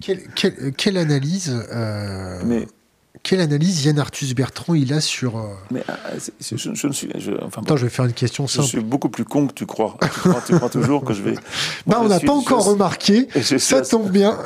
Quelle, 0.00 0.98
analyse 0.98 1.50
euh, 1.72 2.42
Mais, 2.44 2.66
quelle 3.22 3.40
analyse 3.40 3.86
Yann 3.86 3.98
Arthus 3.98 4.34
Bertrand 4.34 4.74
il 4.74 4.92
a 4.92 5.00
sur. 5.00 5.38
Euh, 5.38 5.54
Mais 5.70 5.82
euh, 5.88 6.18
je, 6.40 6.86
ne 6.86 6.92
suis. 6.92 7.08
enfin, 7.40 7.62
Attends, 7.62 7.76
je 7.76 7.84
vais 7.84 7.90
faire 7.90 8.04
une 8.04 8.12
question 8.12 8.46
simple. 8.46 8.64
Je 8.64 8.68
suis 8.68 8.80
beaucoup 8.80 9.08
plus 9.08 9.24
con 9.24 9.46
que 9.46 9.54
tu 9.54 9.64
crois. 9.64 9.96
tu, 10.46 10.54
crois 10.56 10.68
toujours 10.68 11.04
que 11.04 11.14
je 11.14 11.22
vais. 11.22 11.34
bah, 11.86 12.00
on 12.02 12.08
n'a 12.08 12.20
pas 12.20 12.32
encore 12.32 12.64
remarqué. 12.66 13.28
Ça 13.58 13.80
tombe 13.80 14.10
bien. 14.10 14.38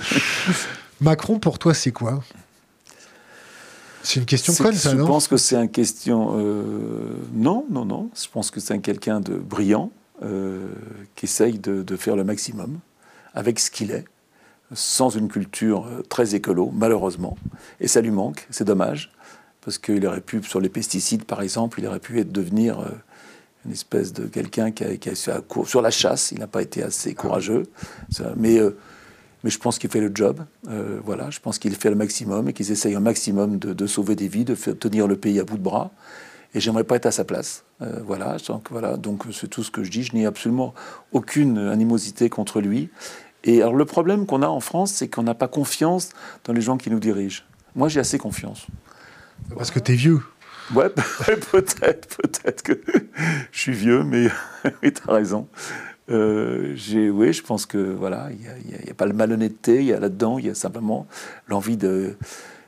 Macron, 1.00 1.40
pour 1.40 1.58
toi, 1.58 1.74
c'est 1.74 1.90
quoi? 1.90 2.22
C'est 4.02 4.20
une 4.20 4.26
question 4.26 4.54
conne, 4.54 4.74
ça, 4.74 4.94
non 4.94 5.04
Je 5.04 5.08
pense 5.08 5.28
que 5.28 5.36
c'est 5.36 5.56
une 5.56 5.70
question. 5.70 6.38
Euh, 6.38 7.16
non, 7.32 7.66
non, 7.70 7.84
non. 7.84 8.10
Je 8.14 8.28
pense 8.28 8.50
que 8.50 8.60
c'est 8.60 8.78
quelqu'un 8.80 9.20
de 9.20 9.34
brillant 9.34 9.90
qui 11.16 11.24
essaye 11.24 11.58
de, 11.58 11.82
de 11.82 11.96
faire 11.96 12.14
le 12.14 12.24
maximum 12.24 12.78
avec 13.32 13.58
ce 13.58 13.70
qu'il 13.70 13.90
est 13.90 14.04
sans 14.72 15.10
une 15.10 15.28
culture 15.28 15.86
euh, 15.86 16.02
très 16.02 16.34
écolo, 16.34 16.70
malheureusement. 16.72 17.36
Et 17.80 17.88
ça 17.88 18.00
lui 18.00 18.10
manque, 18.10 18.46
c'est 18.50 18.64
dommage, 18.64 19.12
parce 19.62 19.78
qu'il 19.78 20.06
aurait 20.06 20.20
pu, 20.20 20.42
sur 20.42 20.60
les 20.60 20.68
pesticides 20.68 21.24
par 21.24 21.42
exemple, 21.42 21.80
il 21.80 21.86
aurait 21.86 22.00
pu 22.00 22.20
être, 22.20 22.32
devenir 22.32 22.80
euh, 22.80 22.88
une 23.66 23.72
espèce 23.72 24.12
de 24.12 24.26
quelqu'un 24.26 24.70
qui 24.70 24.84
a, 24.84 24.96
qui 24.96 25.10
a, 25.10 25.14
sur 25.14 25.82
la 25.82 25.90
chasse, 25.90 26.32
il 26.32 26.38
n'a 26.38 26.46
pas 26.46 26.62
été 26.62 26.82
assez 26.82 27.14
courageux, 27.14 27.64
mais, 28.36 28.58
euh, 28.58 28.76
mais 29.44 29.50
je 29.50 29.58
pense 29.58 29.78
qu'il 29.78 29.90
fait 29.90 30.00
le 30.00 30.10
job, 30.14 30.44
voilà, 31.04 31.30
je 31.30 31.40
pense 31.40 31.58
qu'il 31.58 31.74
fait 31.74 31.90
le 31.90 31.96
maximum 31.96 32.48
et 32.48 32.52
qu'il 32.52 32.70
essaye 32.70 32.94
un 32.94 33.00
maximum 33.00 33.58
de, 33.58 33.86
sauver 33.86 34.16
des 34.16 34.28
vies, 34.28 34.44
de 34.44 34.54
faire 34.54 34.78
tenir 34.78 35.06
le 35.06 35.16
pays 35.16 35.40
à 35.40 35.44
bout 35.44 35.56
de 35.56 35.62
bras. 35.62 35.90
Et 36.52 36.58
j'aimerais 36.60 36.84
pas 36.84 36.96
être 36.96 37.06
à 37.06 37.12
sa 37.12 37.24
place. 37.24 37.64
voilà, 38.04 38.36
donc 38.46 38.68
voilà, 38.70 38.96
donc 38.96 39.22
c'est 39.32 39.48
tout 39.48 39.62
ce 39.62 39.70
que 39.70 39.84
je 39.84 39.90
dis. 39.90 40.02
Je 40.02 40.14
n'ai 40.14 40.26
absolument 40.26 40.74
aucune 41.12 41.58
animosité 41.58 42.28
contre 42.28 42.60
lui. 42.60 42.90
Et 43.44 43.62
alors 43.62 43.74
le 43.74 43.84
problème 43.84 44.26
qu'on 44.26 44.42
a 44.42 44.48
en 44.48 44.60
France, 44.60 44.92
c'est 44.92 45.08
qu'on 45.08 45.22
n'a 45.22 45.34
pas 45.34 45.48
confiance 45.48 46.10
dans 46.44 46.52
les 46.52 46.60
gens 46.60 46.76
qui 46.76 46.90
nous 46.90 47.00
dirigent. 47.00 47.42
Moi, 47.74 47.88
j'ai 47.88 48.00
assez 48.00 48.18
confiance. 48.18 48.66
Parce 49.56 49.70
que 49.70 49.78
tu 49.78 49.92
es 49.92 49.94
vieux. 49.94 50.20
Ouais, 50.74 50.88
peut-être, 51.52 52.16
peut-être 52.16 52.62
que 52.62 52.80
je 53.50 53.58
suis 53.58 53.72
vieux, 53.72 54.04
mais 54.04 54.28
tu 54.82 55.02
as 55.08 55.12
raison. 55.12 55.48
Euh, 56.10 56.74
oui, 57.12 57.32
je 57.32 57.42
pense 57.42 57.66
que 57.66 57.78
voilà, 57.78 58.30
il 58.32 58.38
n'y 58.38 58.90
a, 58.90 58.94
pas 58.94 59.06
le 59.06 59.12
malhonnêteté, 59.12 59.82
là-dedans, 59.84 60.38
il 60.38 60.46
y 60.46 60.50
a 60.50 60.54
simplement 60.54 61.06
l'envie 61.48 61.76
de. 61.76 62.16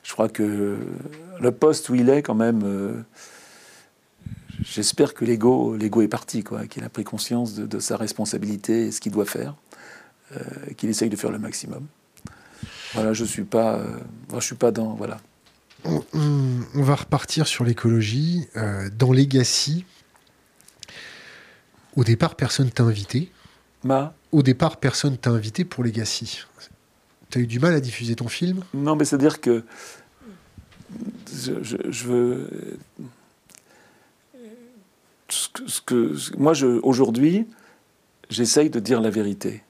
Je 0.02 0.12
crois 0.12 0.28
que 0.28 0.76
le 1.40 1.52
poste 1.52 1.88
où 1.88 1.94
il 1.94 2.08
est, 2.08 2.22
quand 2.22 2.34
même, 2.34 2.62
euh, 2.64 3.02
j'espère 4.64 5.14
que 5.14 5.24
l'ego, 5.24 5.76
est 5.76 6.08
parti, 6.08 6.42
quoi, 6.42 6.66
qu'il 6.66 6.84
a 6.84 6.88
pris 6.88 7.04
conscience 7.04 7.54
de, 7.54 7.78
sa 7.78 7.96
responsabilité 7.96 8.86
et 8.86 8.90
ce 8.92 9.00
qu'il 9.00 9.12
doit 9.12 9.26
faire. 9.26 9.54
Euh, 10.34 10.40
qu'il 10.78 10.88
essaye 10.88 11.10
de 11.10 11.16
faire 11.16 11.30
le 11.30 11.38
maximum. 11.38 11.86
Voilà, 12.94 13.12
je 13.12 13.24
suis 13.24 13.44
pas, 13.44 13.74
euh, 13.74 14.40
suis 14.40 14.54
pas 14.54 14.70
dans, 14.70 14.94
voilà. 14.94 15.18
On, 15.84 16.00
va 16.74 16.94
repartir 16.94 17.46
sur 17.46 17.64
l'écologie. 17.64 18.46
Dans 18.96 19.12
Legacy, 19.12 19.84
au 21.96 22.04
départ, 22.04 22.34
personne 22.34 22.70
t'a 22.70 22.82
invité. 22.82 23.30
Ma 23.84 24.14
Au 24.30 24.42
départ, 24.42 24.78
personne 24.78 25.16
t'a 25.16 25.30
invité 25.30 25.64
pour 25.64 25.84
Legacy. 25.84 26.44
Tu 27.30 27.38
as 27.38 27.40
eu 27.40 27.46
du 27.46 27.58
mal 27.58 27.74
à 27.74 27.80
diffuser 27.80 28.14
ton 28.14 28.28
film? 28.28 28.62
Non, 28.74 28.96
mais 28.96 29.04
c'est-à-dire 29.04 29.40
que 29.40 29.64
je, 31.32 32.04
veux. 32.04 32.78
Ce 35.28 35.80
que, 35.80 36.14
moi, 36.36 36.52
aujourd'hui, 36.82 37.46
j'essaye 38.28 38.70
de 38.70 38.80
dire 38.80 39.00
la 39.00 39.10
vérité 39.10 39.62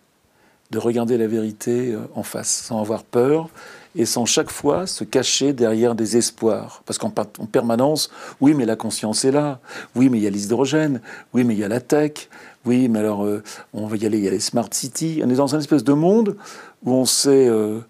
de 0.73 0.79
regarder 0.79 1.19
la 1.19 1.27
vérité 1.27 1.93
euh, 1.93 2.01
en 2.15 2.23
face, 2.23 2.49
sans 2.49 2.81
avoir 2.81 3.05
peur 3.05 3.51
et 3.97 4.07
sans 4.07 4.25
chaque 4.25 4.51
fois 4.51 4.87
se 4.87 5.05
cacher 5.05 5.53
derrière 5.53 5.95
des 5.95 6.17
espoirs. 6.17 6.83
Parce 6.87 6.99
qu'en 6.99 7.11
permanence, 7.11 8.11
oui, 8.41 8.55
mais 8.55 8.65
la 8.65 8.77
conscience 8.77 9.25
est 9.25 9.33
là, 9.33 9.61
oui, 9.95 10.09
mais 10.09 10.19
il 10.19 10.25
y 10.25 10.27
a 10.27 10.31
l'hydrogène, 10.31 11.01
oui, 11.35 11.45
mais 11.45 11.55
il 11.55 11.61
y 11.61 11.65
a 11.65 11.69
la 11.69 11.81
tech, 11.81 12.29
oui, 12.65 12.89
mais 12.89 13.01
alors 13.01 13.25
euh, 13.25 13.43
on 13.75 13.87
va 13.87 13.97
y 13.97 14.07
aller, 14.07 14.19
il 14.19 14.25
y 14.25 14.29
a 14.29 14.31
les 14.31 14.41
smart 14.41 14.69
cities. 14.71 15.21
On 15.25 15.31
est 15.31 15.35
dans 15.35 15.55
une 15.55 15.61
espèce 15.61 15.85
de 15.85 15.93
monde 15.93 16.37
où 16.85 16.93
on 16.93 17.05
euh, 17.27 17.81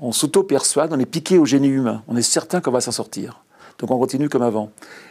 on 0.00 0.12
s'auto-persuade, 0.12 0.92
on 0.92 0.98
est 0.98 1.06
piqué 1.06 1.38
au 1.38 1.44
génie 1.44 1.68
humain, 1.68 2.02
on 2.08 2.16
est 2.16 2.22
certain 2.22 2.60
qu'on 2.60 2.72
va 2.72 2.80
s'en 2.80 2.92
sortir. 2.92 3.42
Donc 3.82 3.90
on 3.90 3.98
continue 3.98 4.28
comme 4.28 4.42
avant. 4.42 4.70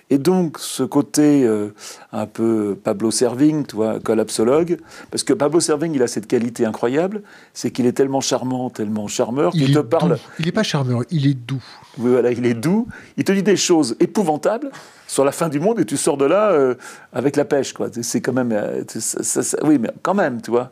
Et 0.10 0.18
donc 0.18 0.58
ce 0.60 0.84
côté 0.84 1.44
euh, 1.44 1.74
un 2.14 2.26
peu 2.26 2.80
Pablo 2.82 3.12
Serving, 3.12 3.66
tu 3.66 3.76
vois, 3.76 4.00
collapsologue, 4.00 4.78
parce 5.12 5.24
que 5.24 5.34
Pablo 5.34 5.60
Serving, 5.60 5.94
il 5.94 6.02
a 6.02 6.08
cette 6.08 6.26
qualité 6.26 6.66
incroyable, 6.66 7.22
c'est 7.54 7.72
qu'il 7.72 7.86
est 7.86 7.92
tellement 7.92 8.22
charmant, 8.22 8.70
tellement 8.70 9.10
charmeur, 9.10 9.52
qu'il 9.52 9.74
te 9.74 9.80
parle. 9.80 10.18
Il 10.40 10.46
n'est 10.46 10.54
pas 10.54 10.64
charmeur, 10.64 11.02
il 11.12 11.28
est 11.28 11.34
doux. 11.34 11.62
Oui, 11.98 12.12
voilà, 12.12 12.32
il 12.32 12.46
est 12.46 12.54
doux. 12.54 12.88
Il 13.18 13.26
te 13.26 13.34
dit 13.34 13.44
des 13.44 13.58
choses 13.58 13.98
épouvantables 14.00 14.72
sur 15.06 15.26
la 15.26 15.34
fin 15.34 15.50
du 15.50 15.60
monde 15.60 15.82
et 15.82 15.86
tu 15.86 15.98
sors 15.98 16.16
de 16.16 16.24
là 16.24 16.52
euh, 16.52 16.76
avec 17.12 17.36
la 17.36 17.44
pêche, 17.44 17.74
quoi. 17.74 17.90
C'est 18.02 18.22
quand 18.22 18.34
même, 18.34 18.54
euh, 18.54 18.84
oui, 19.64 19.80
mais 19.80 19.90
quand 20.02 20.14
même, 20.14 20.42
tu 20.42 20.50
vois. 20.50 20.72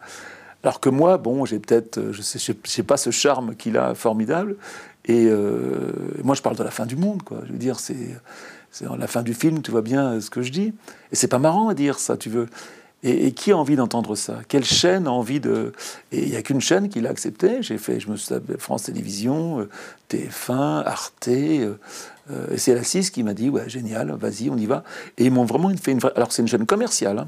Alors 0.63 0.79
que 0.79 0.89
moi, 0.89 1.17
bon, 1.17 1.45
j'ai 1.45 1.59
peut-être, 1.59 2.11
je 2.11 2.21
sais, 2.21 2.39
je 2.39 2.53
sais 2.69 2.83
pas 2.83 2.97
ce 2.97 3.11
charme 3.11 3.55
qu'il 3.55 3.77
a 3.77 3.93
formidable, 3.95 4.57
et 5.09 5.25
euh, 5.25 5.91
moi, 6.23 6.35
je 6.35 6.43
parle 6.43 6.55
de 6.55 6.61
la 6.61 6.69
fin 6.69 6.85
du 6.85 6.95
monde, 6.95 7.23
quoi. 7.23 7.39
Je 7.47 7.51
veux 7.51 7.57
dire, 7.57 7.79
c'est 7.79 7.95
la 8.79 9.07
fin 9.07 9.23
du 9.23 9.33
film, 9.33 9.63
tu 9.63 9.71
vois 9.71 9.81
bien 9.81 10.21
ce 10.21 10.29
que 10.29 10.43
je 10.43 10.51
dis. 10.51 10.71
Et 11.11 11.15
c'est 11.15 11.27
pas 11.27 11.39
marrant 11.39 11.67
à 11.67 11.73
dire 11.73 11.97
ça, 11.97 12.15
tu 12.15 12.29
veux. 12.29 12.45
Et, 13.01 13.31
qui 13.31 13.51
a 13.51 13.57
envie 13.57 13.75
d'entendre 13.75 14.15
ça? 14.15 14.41
Quelle 14.47 14.65
chaîne 14.65 15.07
a 15.07 15.11
envie 15.11 15.39
de... 15.39 15.73
Et 16.11 16.21
il 16.21 16.29
n'y 16.29 16.35
a 16.35 16.43
qu'une 16.43 16.61
chaîne 16.61 16.89
qui 16.89 17.01
l'a 17.01 17.09
accepté. 17.09 17.63
J'ai 17.63 17.79
fait, 17.79 17.99
je 17.99 18.11
me 18.11 18.17
suis 18.17 18.35
France 18.59 18.83
Télévisions, 18.83 19.61
euh, 19.61 19.69
TF1, 20.11 20.83
Arte, 20.85 21.27
euh, 21.29 21.73
et 22.51 22.59
c'est 22.59 22.75
la 22.75 22.83
6 22.83 23.09
qui 23.09 23.23
m'a 23.23 23.33
dit, 23.33 23.49
ouais, 23.49 23.67
génial, 23.67 24.11
vas-y, 24.11 24.51
on 24.51 24.57
y 24.57 24.67
va. 24.67 24.83
Et 25.17 25.25
ils 25.25 25.31
m'ont 25.31 25.45
vraiment 25.45 25.71
fait 25.75 25.91
une 25.91 25.99
vraie... 25.99 26.11
Alors 26.15 26.31
c'est 26.31 26.43
une 26.43 26.47
chaîne 26.47 26.67
commerciale, 26.67 27.25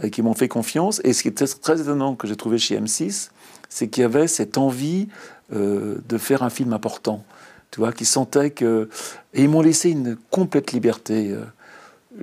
hein, 0.00 0.08
qui 0.10 0.22
m'ont 0.22 0.34
fait 0.34 0.46
confiance. 0.46 1.00
Et 1.02 1.12
ce 1.12 1.22
qui 1.22 1.28
était 1.28 1.46
très 1.46 1.80
étonnant 1.80 2.14
que 2.14 2.28
j'ai 2.28 2.36
trouvé 2.36 2.58
chez 2.58 2.78
M6, 2.78 3.30
c'est 3.68 3.88
qu'il 3.88 4.02
y 4.02 4.04
avait 4.04 4.28
cette 4.28 4.58
envie 4.58 5.08
euh, 5.52 5.98
de 6.08 6.18
faire 6.18 6.42
un 6.42 6.50
film 6.50 6.72
important. 6.72 7.24
Tu 7.70 7.78
vois, 7.78 7.92
qui 7.92 8.04
sentait 8.04 8.50
que. 8.50 8.88
Et 9.32 9.44
ils 9.44 9.48
m'ont 9.48 9.62
laissé 9.62 9.90
une 9.90 10.16
complète 10.30 10.72
liberté. 10.72 11.30
Euh. 11.30 11.44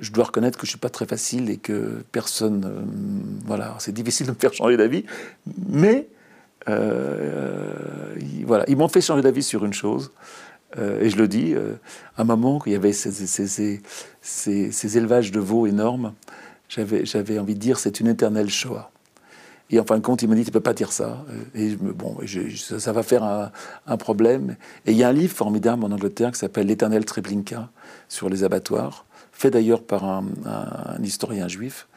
Je 0.01 0.11
dois 0.11 0.25
reconnaître 0.25 0.57
que 0.57 0.65
je 0.65 0.71
suis 0.71 0.79
pas 0.79 0.89
très 0.89 1.05
facile 1.05 1.49
et 1.49 1.55
que 1.55 2.03
personne. 2.11 2.65
Euh, 2.65 2.81
voilà, 3.45 3.75
c'est 3.79 3.93
difficile 3.93 4.27
de 4.27 4.31
me 4.31 4.37
faire 4.37 4.53
changer 4.53 4.75
d'avis. 4.75 5.05
Mais. 5.69 6.09
voilà, 8.45 8.65
ils 8.67 8.75
m'ont 8.75 8.89
fait 8.89 9.01
changer 9.01 9.21
d'avis 9.21 9.43
sur 9.43 9.63
une 9.63 9.73
chose. 9.73 10.11
et 10.77 11.09
je 11.09 11.17
le 11.17 11.27
dis, 11.27 11.55
à 12.17 12.21
un 12.21 12.25
moment, 12.25 12.59
qu'il 12.59 12.71
y 12.71 12.75
avait 12.75 12.93
ces, 12.93 13.11
ces, 13.11 13.81
ces, 14.21 14.97
élevages 14.97 15.31
de 15.31 15.39
veaux 15.39 15.67
énormes, 15.67 16.13
j'avais 16.69 17.39
envie 17.39 17.55
de 17.55 17.59
dire 17.59 17.79
c'est 17.79 17.99
une 17.99 18.07
éternelle 18.07 18.49
Shoah. 18.49 18.92
Et 19.69 19.79
en 19.79 19.85
fin 19.85 19.97
de 19.97 20.03
compte, 20.03 20.21
il 20.21 20.29
me 20.29 20.35
dit, 20.35 20.43
tu 20.43 20.51
peux 20.51 20.59
pas 20.59 20.73
dire 20.73 20.91
ça. 20.91 21.25
Et 21.55 21.75
bon, 21.75 22.17
ça, 22.55 22.91
va 22.91 23.03
faire 23.03 23.23
un, 23.23 23.97
problème. 23.97 24.55
Et 24.85 24.91
il 24.91 24.97
y 24.97 25.03
a 25.03 25.09
un 25.09 25.13
livre 25.13 25.35
formidable 25.35 25.83
en 25.83 25.91
Angleterre 25.91 26.31
qui 26.31 26.39
s'appelle 26.39 26.67
L'éternel 26.67 27.05
Treblinka 27.05 27.69
sur 28.07 28.29
les 28.29 28.43
abattoirs, 28.43 29.05
fait 29.31 29.49
d'ailleurs 29.49 29.81
par 29.81 30.03
un, 30.05 30.25
historien 31.01 31.47
juif. 31.47 31.87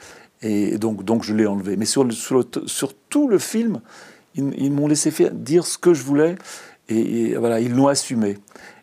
Et 0.43 0.79
donc, 0.79 1.05
donc 1.05 1.23
je 1.23 1.35
l'ai 1.35 1.47
enlevé. 1.47 1.77
Mais 1.77 1.87
sur, 1.87 2.07
tout 3.11 3.29
le 3.29 3.39
film, 3.39 3.81
ils, 4.35 4.71
m'ont 4.71 4.87
laissé 4.87 5.12
dire 5.33 5.67
ce 5.67 5.77
que 5.77 5.93
je 5.93 6.03
voulais. 6.03 6.37
Et, 6.89 7.35
voilà, 7.35 7.61
ils 7.61 7.75
l'ont 7.75 7.89
assumé. 7.89 8.39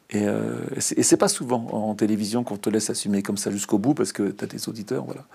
Et, 0.10 0.28
euh, 0.28 0.58
et 0.76 1.02
c'est 1.02 1.18
pas 1.18 1.30
souvent 1.30 1.66
en 1.72 1.96
télévision 1.96 2.44
qu'on 2.44 2.58
te 2.58 2.70
laisse 2.70 2.92
assumer 2.92 3.24
comme 3.24 3.38
ça 3.38 3.50
jusqu'au 3.50 3.80
bout 3.80 3.96
parce 3.96 4.12
que 4.12 4.30
tu 4.30 4.44
as 4.44 4.48
tes 4.48 4.70
auditeurs. 4.70 5.06
Voilà. 5.06 5.26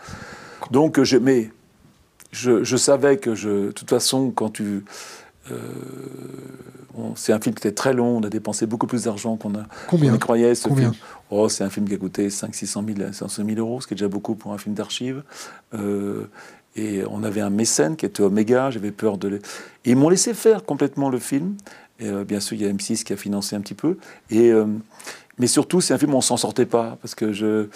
Donc, 0.71 1.03
je, 1.03 1.17
mais 1.17 1.51
je, 2.33 2.77
savais 2.77 3.17
que, 3.17 3.35
je, 3.35 3.67
de 3.67 3.71
toute 3.73 3.89
façon, 3.89 4.31
quand 4.31 4.51
tu. 4.51 4.85
Euh, 5.51 5.57
c'est 7.15 7.33
un 7.33 7.41
film 7.41 7.55
qui 7.55 7.61
était 7.61 7.75
très 7.75 7.95
long, 7.95 8.19
on 8.19 8.23
a 8.23 8.29
dépensé 8.29 8.67
beaucoup 8.67 8.87
plus 8.87 9.05
d'argent 9.05 9.37
qu'on 9.37 9.55
a 9.55 9.65
Combien 9.87 10.15
on 10.15 10.19
croyait. 10.19 10.55
Ce 10.55 10.69
film. 10.69 10.93
Oh, 11.31 11.49
c'est 11.49 11.63
un 11.65 11.71
film 11.71 11.87
qui 11.87 11.95
a 11.95 11.97
coûté 11.97 12.29
5 12.29 12.55
600 12.55 12.85
000, 12.97 13.13
500 13.13 13.45
000 13.47 13.59
euros, 13.59 13.81
ce 13.81 13.87
qui 13.87 13.95
est 13.95 13.97
déjà 13.97 14.09
beaucoup 14.09 14.35
pour 14.35 14.53
un 14.53 14.59
film 14.59 14.75
d'archives. 14.75 15.23
Euh, 15.75 16.25
et 16.75 17.03
on 17.09 17.23
avait 17.23 17.41
un 17.41 17.51
mécène 17.51 17.97
qui 17.97 18.05
était 18.05 18.23
Omega, 18.23 18.71
j'avais 18.71 18.91
peur 18.91 19.17
de... 19.17 19.29
Les... 19.29 19.37
Et 19.37 19.91
ils 19.91 19.97
m'ont 19.97 20.09
laissé 20.09 20.35
faire 20.35 20.65
complètement 20.65 21.09
le 21.09 21.19
film. 21.19 21.57
Et 22.01 22.09
euh, 22.09 22.25
bien 22.25 22.41
sûr, 22.41 22.57
il 22.57 22.63
y 22.63 22.67
a 22.67 22.73
M6 22.73 23.05
qui 23.05 23.13
a 23.13 23.17
financé 23.17 23.57
un 23.57 23.61
petit 23.61 23.75
peu. 23.75 23.97
Et 24.31 24.53
Mais 25.39 25.47
surtout, 25.47 25.81
c'est 25.81 25.95
un 25.95 25.99
film 25.99 26.15
où 26.15 26.17
on 26.17 26.23
s'en 26.23 26.37
sortait 26.37 26.67
pas, 26.67 26.99
parce 27.01 27.15
que 27.15 27.33
je, 27.33 27.69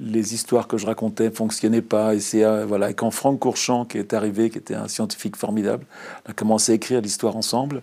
les 0.00 0.34
histoires 0.34 0.68
que 0.68 0.76
je 0.76 0.86
racontais 0.86 1.30
fonctionnaient 1.30 1.82
pas. 1.82 2.14
Et 2.14 2.20
euh, 2.34 2.64
voilà, 2.66 2.92
quand 2.92 3.10
Franck 3.10 3.40
Courchamp, 3.40 3.84
qui 3.84 3.98
est 3.98 4.14
arrivé, 4.14 4.50
qui 4.50 4.58
était 4.58 4.74
un 4.74 4.88
scientifique 4.88 5.36
formidable, 5.36 5.84
a 6.26 6.32
commencé 6.32 6.72
à 6.72 6.74
écrire 6.76 7.00
l'histoire 7.00 7.36
ensemble. 7.36 7.82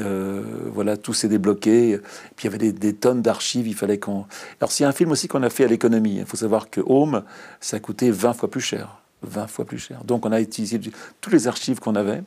Euh, 0.00 0.42
voilà, 0.72 0.96
tout 0.96 1.12
s'est 1.12 1.28
débloqué. 1.28 2.00
Puis 2.36 2.48
il 2.48 2.52
y 2.52 2.54
avait 2.54 2.72
des, 2.72 2.94
tonnes 2.94 3.22
d'archives. 3.22 3.68
Il 3.68 3.74
fallait 3.74 3.98
qu'on. 3.98 4.24
Alors 4.60 4.72
c'est 4.72 4.84
un 4.84 4.92
film 4.92 5.12
aussi 5.12 5.28
qu'on 5.28 5.42
a 5.42 5.50
fait 5.50 5.64
à 5.64 5.68
l'économie. 5.68 6.16
Il 6.18 6.26
faut 6.26 6.36
savoir 6.36 6.68
que 6.68 6.80
Home, 6.84 7.22
ça 7.60 7.76
a 7.76 7.80
coûté 7.80 8.10
20 8.10 8.32
fois 8.32 8.50
plus 8.50 8.60
cher. 8.60 8.98
20 9.22 9.46
fois 9.46 9.64
plus 9.64 9.78
cher. 9.78 10.02
Donc 10.04 10.26
on 10.26 10.32
a 10.32 10.40
utilisé 10.40 10.80
toutes 11.20 11.32
les 11.32 11.46
archives 11.46 11.78
qu'on 11.78 11.94
avait. 11.94 12.22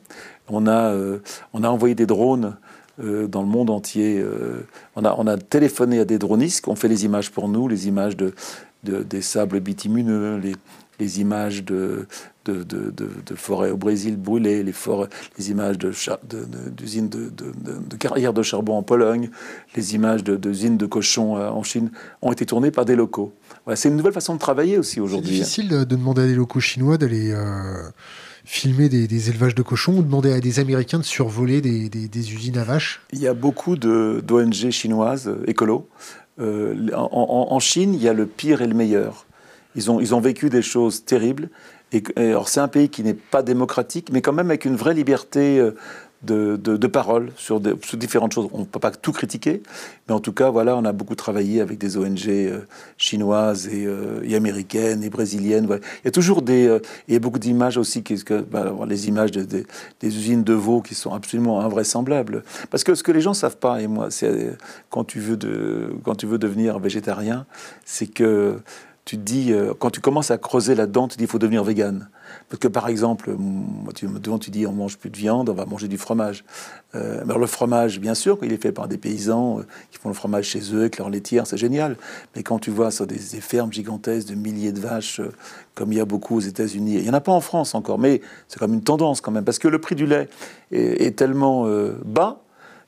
On 0.48 0.66
a, 0.66 0.92
euh, 0.92 1.18
on 1.52 1.62
a 1.62 1.68
envoyé 1.68 1.94
des 1.94 2.06
drones 2.06 2.56
dans 2.98 3.42
le 3.42 3.46
monde 3.46 3.68
entier. 3.68 4.24
On, 4.94 5.04
a, 5.04 5.14
on 5.18 5.26
a 5.26 5.36
téléphoné 5.36 5.98
à 5.98 6.06
des 6.06 6.18
dronistes 6.18 6.66
ont 6.66 6.76
fait 6.76 6.88
les 6.88 7.04
images 7.04 7.30
pour 7.30 7.46
nous, 7.46 7.68
les 7.68 7.88
images 7.88 8.16
de, 8.16 8.32
des 8.90 9.22
sables 9.22 9.60
bitumineux, 9.60 10.38
les, 10.38 10.54
les 10.98 11.20
images 11.20 11.64
de, 11.64 12.06
de, 12.44 12.62
de, 12.62 12.90
de, 12.90 13.34
forêts 13.34 13.70
au 13.70 13.76
Brésil 13.76 14.16
brûlées, 14.16 14.62
les, 14.62 14.72
forêts, 14.72 15.08
les 15.38 15.50
images 15.50 15.78
d'usines 15.78 17.08
de, 17.08 17.30
de, 17.30 17.96
carrières 17.96 18.32
de 18.32 18.42
charbon 18.42 18.76
en 18.76 18.82
Pologne, 18.82 19.30
les 19.74 19.94
images 19.94 20.24
d'usines 20.24 20.76
de, 20.76 20.86
cochons 20.86 21.36
euh, 21.36 21.48
en 21.48 21.62
Chine 21.62 21.90
ont 22.22 22.32
été 22.32 22.46
tournées 22.46 22.70
par 22.70 22.84
des 22.84 22.96
locaux. 22.96 23.32
Voilà, 23.64 23.76
c'est 23.76 23.88
une 23.88 23.96
nouvelle 23.96 24.12
façon 24.12 24.34
de 24.34 24.38
travailler 24.38 24.78
aussi 24.78 25.00
aujourd'hui. 25.00 25.36
C'est 25.36 25.36
hein. 25.36 25.44
difficile 25.44 25.68
de 25.68 25.84
demander 25.84 26.22
à 26.22 26.26
des 26.26 26.34
locaux 26.34 26.60
chinois 26.60 26.96
d'aller 26.98 27.34
filmer 28.46 28.88
des, 28.88 29.28
élevages 29.28 29.56
de 29.56 29.62
cochons 29.62 29.98
ou 29.98 30.02
demander 30.02 30.32
à 30.32 30.40
des 30.40 30.60
Américains 30.60 30.98
de 30.98 31.04
survoler 31.04 31.60
des, 31.60 32.32
usines 32.32 32.56
à 32.56 32.64
vaches? 32.64 33.02
Il 33.12 33.18
y 33.18 33.26
a 33.26 33.34
beaucoup 33.34 33.76
d'ONG 33.76 34.70
chinoises 34.70 35.28
euh, 35.28 35.42
écolo. 35.46 35.88
Euh, 36.38 36.90
en, 36.94 37.58
Chine, 37.60 37.94
il 37.94 38.02
y 38.02 38.08
a 38.08 38.12
le 38.12 38.26
pire 38.26 38.62
et 38.62 38.66
le 38.66 38.74
meilleur. 38.74 39.26
Ils 39.74 39.90
ont, 39.90 40.00
ils 40.00 40.14
ont 40.14 40.20
vécu 40.20 40.50
des 40.50 40.62
choses 40.62 41.04
terribles. 41.04 41.48
Et, 41.92 42.02
alors 42.16 42.48
c'est 42.48 42.60
un 42.60 42.68
pays 42.68 42.88
qui 42.88 43.02
n'est 43.02 43.14
pas 43.14 43.42
démocratique, 43.42 44.08
mais 44.12 44.20
quand 44.20 44.32
même 44.32 44.50
avec 44.50 44.64
une 44.64 44.76
vraie 44.76 44.94
liberté 44.94 45.64
de, 46.22 46.86
paroles 46.86 47.30
sur, 47.36 47.60
différentes 47.60 48.32
choses. 48.32 48.48
On 48.52 48.60
ne 48.60 48.64
peut 48.64 48.78
pas 48.78 48.90
tout 48.90 49.12
critiquer, 49.12 49.62
mais 50.08 50.14
en 50.14 50.20
tout 50.20 50.32
cas, 50.32 50.50
voilà, 50.50 50.76
on 50.76 50.84
a 50.84 50.92
beaucoup 50.92 51.14
travaillé 51.14 51.60
avec 51.60 51.78
des 51.78 51.96
ONG 51.96 52.28
euh, 52.28 52.60
chinoises 52.96 53.68
euh, 53.72 54.20
et, 54.24 54.34
américaines 54.34 55.02
et 55.02 55.10
brésiliennes. 55.10 55.66
Il 55.70 56.06
y 56.06 56.08
a 56.08 56.10
toujours 56.10 56.42
des, 56.42 56.66
euh, 56.66 56.80
il 57.08 57.14
y 57.14 57.16
a 57.16 57.20
beaucoup 57.20 57.38
d'images 57.38 57.76
aussi, 57.76 58.02
que, 58.02 58.40
bah, 58.40 58.72
les 58.86 59.08
images 59.08 59.30
des 59.30 59.66
usines 60.02 60.44
de 60.44 60.54
veau 60.54 60.80
qui 60.80 60.94
sont 60.94 61.12
absolument 61.12 61.60
invraisemblables. 61.60 62.42
Parce 62.70 62.84
que 62.84 62.94
ce 62.94 63.02
que 63.02 63.12
les 63.12 63.20
gens 63.20 63.34
savent 63.34 63.58
pas, 63.58 63.80
et 63.80 63.86
moi, 63.86 64.10
c'est 64.10 64.56
quand 64.90 65.04
tu 65.04 65.20
veux 65.20 65.36
quand 66.04 66.14
tu 66.14 66.26
veux 66.26 66.38
devenir 66.38 66.78
végétarien, 66.78 67.46
c'est 67.84 68.06
que 68.06 68.58
tu 69.04 69.16
dis, 69.16 69.52
quand 69.78 69.90
tu 69.90 70.00
commences 70.00 70.30
à 70.30 70.38
creuser 70.38 70.74
là-dedans, 70.74 71.08
tu 71.08 71.16
dis, 71.16 71.24
il 71.24 71.30
faut 71.30 71.38
devenir 71.38 71.62
vegan. 71.62 72.08
Parce 72.48 72.60
que 72.60 72.68
par 72.68 72.88
exemple, 72.88 73.36
tu, 73.94 74.08
tu 74.40 74.50
dis 74.50 74.66
on 74.66 74.72
mange 74.72 74.98
plus 74.98 75.10
de 75.10 75.16
viande, 75.16 75.48
on 75.48 75.54
va 75.54 75.66
manger 75.66 75.88
du 75.88 75.98
fromage. 75.98 76.44
Euh, 76.94 77.22
alors 77.24 77.38
le 77.38 77.46
fromage, 77.46 77.98
bien 77.98 78.14
sûr, 78.14 78.38
il 78.42 78.52
est 78.52 78.62
fait 78.62 78.70
par 78.70 78.86
des 78.86 78.98
paysans 78.98 79.58
euh, 79.58 79.62
qui 79.90 79.98
font 79.98 80.08
le 80.08 80.14
fromage 80.14 80.44
chez 80.44 80.60
eux 80.72 80.80
avec 80.80 80.98
leur 80.98 81.10
laitière, 81.10 81.46
c'est 81.46 81.56
génial. 81.56 81.96
Mais 82.36 82.44
quand 82.44 82.60
tu 82.60 82.70
vois 82.70 82.92
sur 82.92 83.06
des, 83.06 83.18
fermes 83.18 83.72
gigantesques 83.72 84.28
de 84.28 84.36
milliers 84.36 84.70
de 84.70 84.80
vaches, 84.80 85.18
euh, 85.18 85.32
comme 85.74 85.92
il 85.92 85.98
y 85.98 86.00
a 86.00 86.04
beaucoup 86.04 86.36
aux 86.36 86.40
États-Unis, 86.40 86.94
il 86.94 87.02
n'y 87.02 87.10
en 87.10 87.14
a 87.14 87.20
pas 87.20 87.32
en 87.32 87.40
France 87.40 87.74
encore, 87.74 87.98
mais 87.98 88.20
c'est 88.46 88.60
comme 88.60 88.74
une 88.74 88.84
tendance 88.84 89.20
quand 89.20 89.32
même, 89.32 89.44
parce 89.44 89.58
que 89.58 89.66
le 89.68 89.80
prix 89.80 89.96
du 89.96 90.06
lait 90.06 90.28
est, 90.70 91.06
est 91.06 91.16
tellement 91.16 91.66
bas 92.04 92.40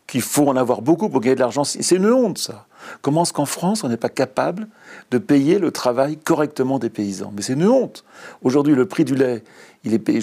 qu'il 0.07 0.23
faut 0.23 0.49
en 0.49 0.57
avoir 0.57 0.83
beaucoup 0.83 1.09
pour 1.09 1.21
gagner 1.21 1.35
de 1.35 1.41
l'argent. 1.41 1.65
C'est 1.65 1.97
une 1.97 2.11
honte, 2.11 2.39
ça. 2.39 2.67
Comment 3.03 3.23
est-ce 3.23 3.33
qu'en 3.33 3.47
France, 3.47 3.85
on 3.85 3.89
n'est 3.89 3.97
pas 3.97 4.09
capable 4.09 4.69
de 5.11 5.19
payer 5.19 5.59
le 5.59 5.71
travail 5.71 6.17
correctement 6.17 6.79
des 6.79 6.91
paysans? 6.91 7.33
Mais 7.35 7.43
c'est 7.43 7.55
une 7.55 7.67
honte. 7.67 8.05
Aujourd'hui, 8.43 8.75
le 8.75 8.87
prix 8.87 9.05
du 9.05 9.15
lait, 9.15 9.43
il 9.85 9.95
est 9.95 9.99
payé. 9.99 10.21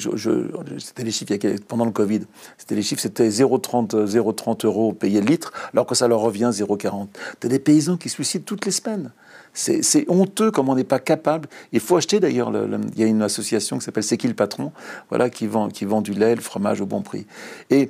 c'était 0.77 1.03
les 1.03 1.11
chiffres 1.11 1.33
pendant 1.67 1.85
le 1.85 1.91
Covid. 1.91 2.21
C'était 2.57 2.75
les 2.75 2.81
chiffres, 2.81 3.01
c'était 3.01 3.29
0,30 3.29 4.05
0,30 4.05 4.65
euros 4.65 4.93
payé 4.93 5.21
le 5.21 5.27
litre, 5.27 5.51
alors 5.73 5.85
que 5.85 5.95
ça 5.95 6.07
leur 6.07 6.19
revient 6.19 6.49
0,40. 6.51 7.07
T'as 7.39 7.47
des 7.47 7.59
paysans 7.59 7.97
qui 7.97 8.09
suicident 8.09 8.43
toutes 8.45 8.65
les 8.65 8.71
semaines. 8.71 9.11
C'est 9.53 10.05
honteux 10.09 10.51
comme 10.51 10.67
on 10.67 10.75
n'est 10.75 10.83
pas 10.83 10.99
capable. 10.99 11.47
Il 11.71 11.79
faut 11.79 11.95
acheter 11.95 12.19
d'ailleurs. 12.19 12.51
il 12.93 12.99
y 12.99 13.03
a 13.03 13.07
une 13.07 13.21
association 13.21 13.77
qui 13.77 13.85
s'appelle 13.85 14.03
C'est 14.03 14.17
qui 14.17 14.27
le 14.27 14.33
patron 14.33 14.73
Voilà, 15.09 15.29
qui 15.29 15.47
vend, 15.47 15.69
qui 15.69 15.85
vend 15.85 16.01
du 16.01 16.13
lait, 16.13 16.35
le 16.35 16.41
fromage 16.41 16.81
au 16.81 16.85
bon 16.85 17.01
prix. 17.01 17.25
Et 17.69 17.89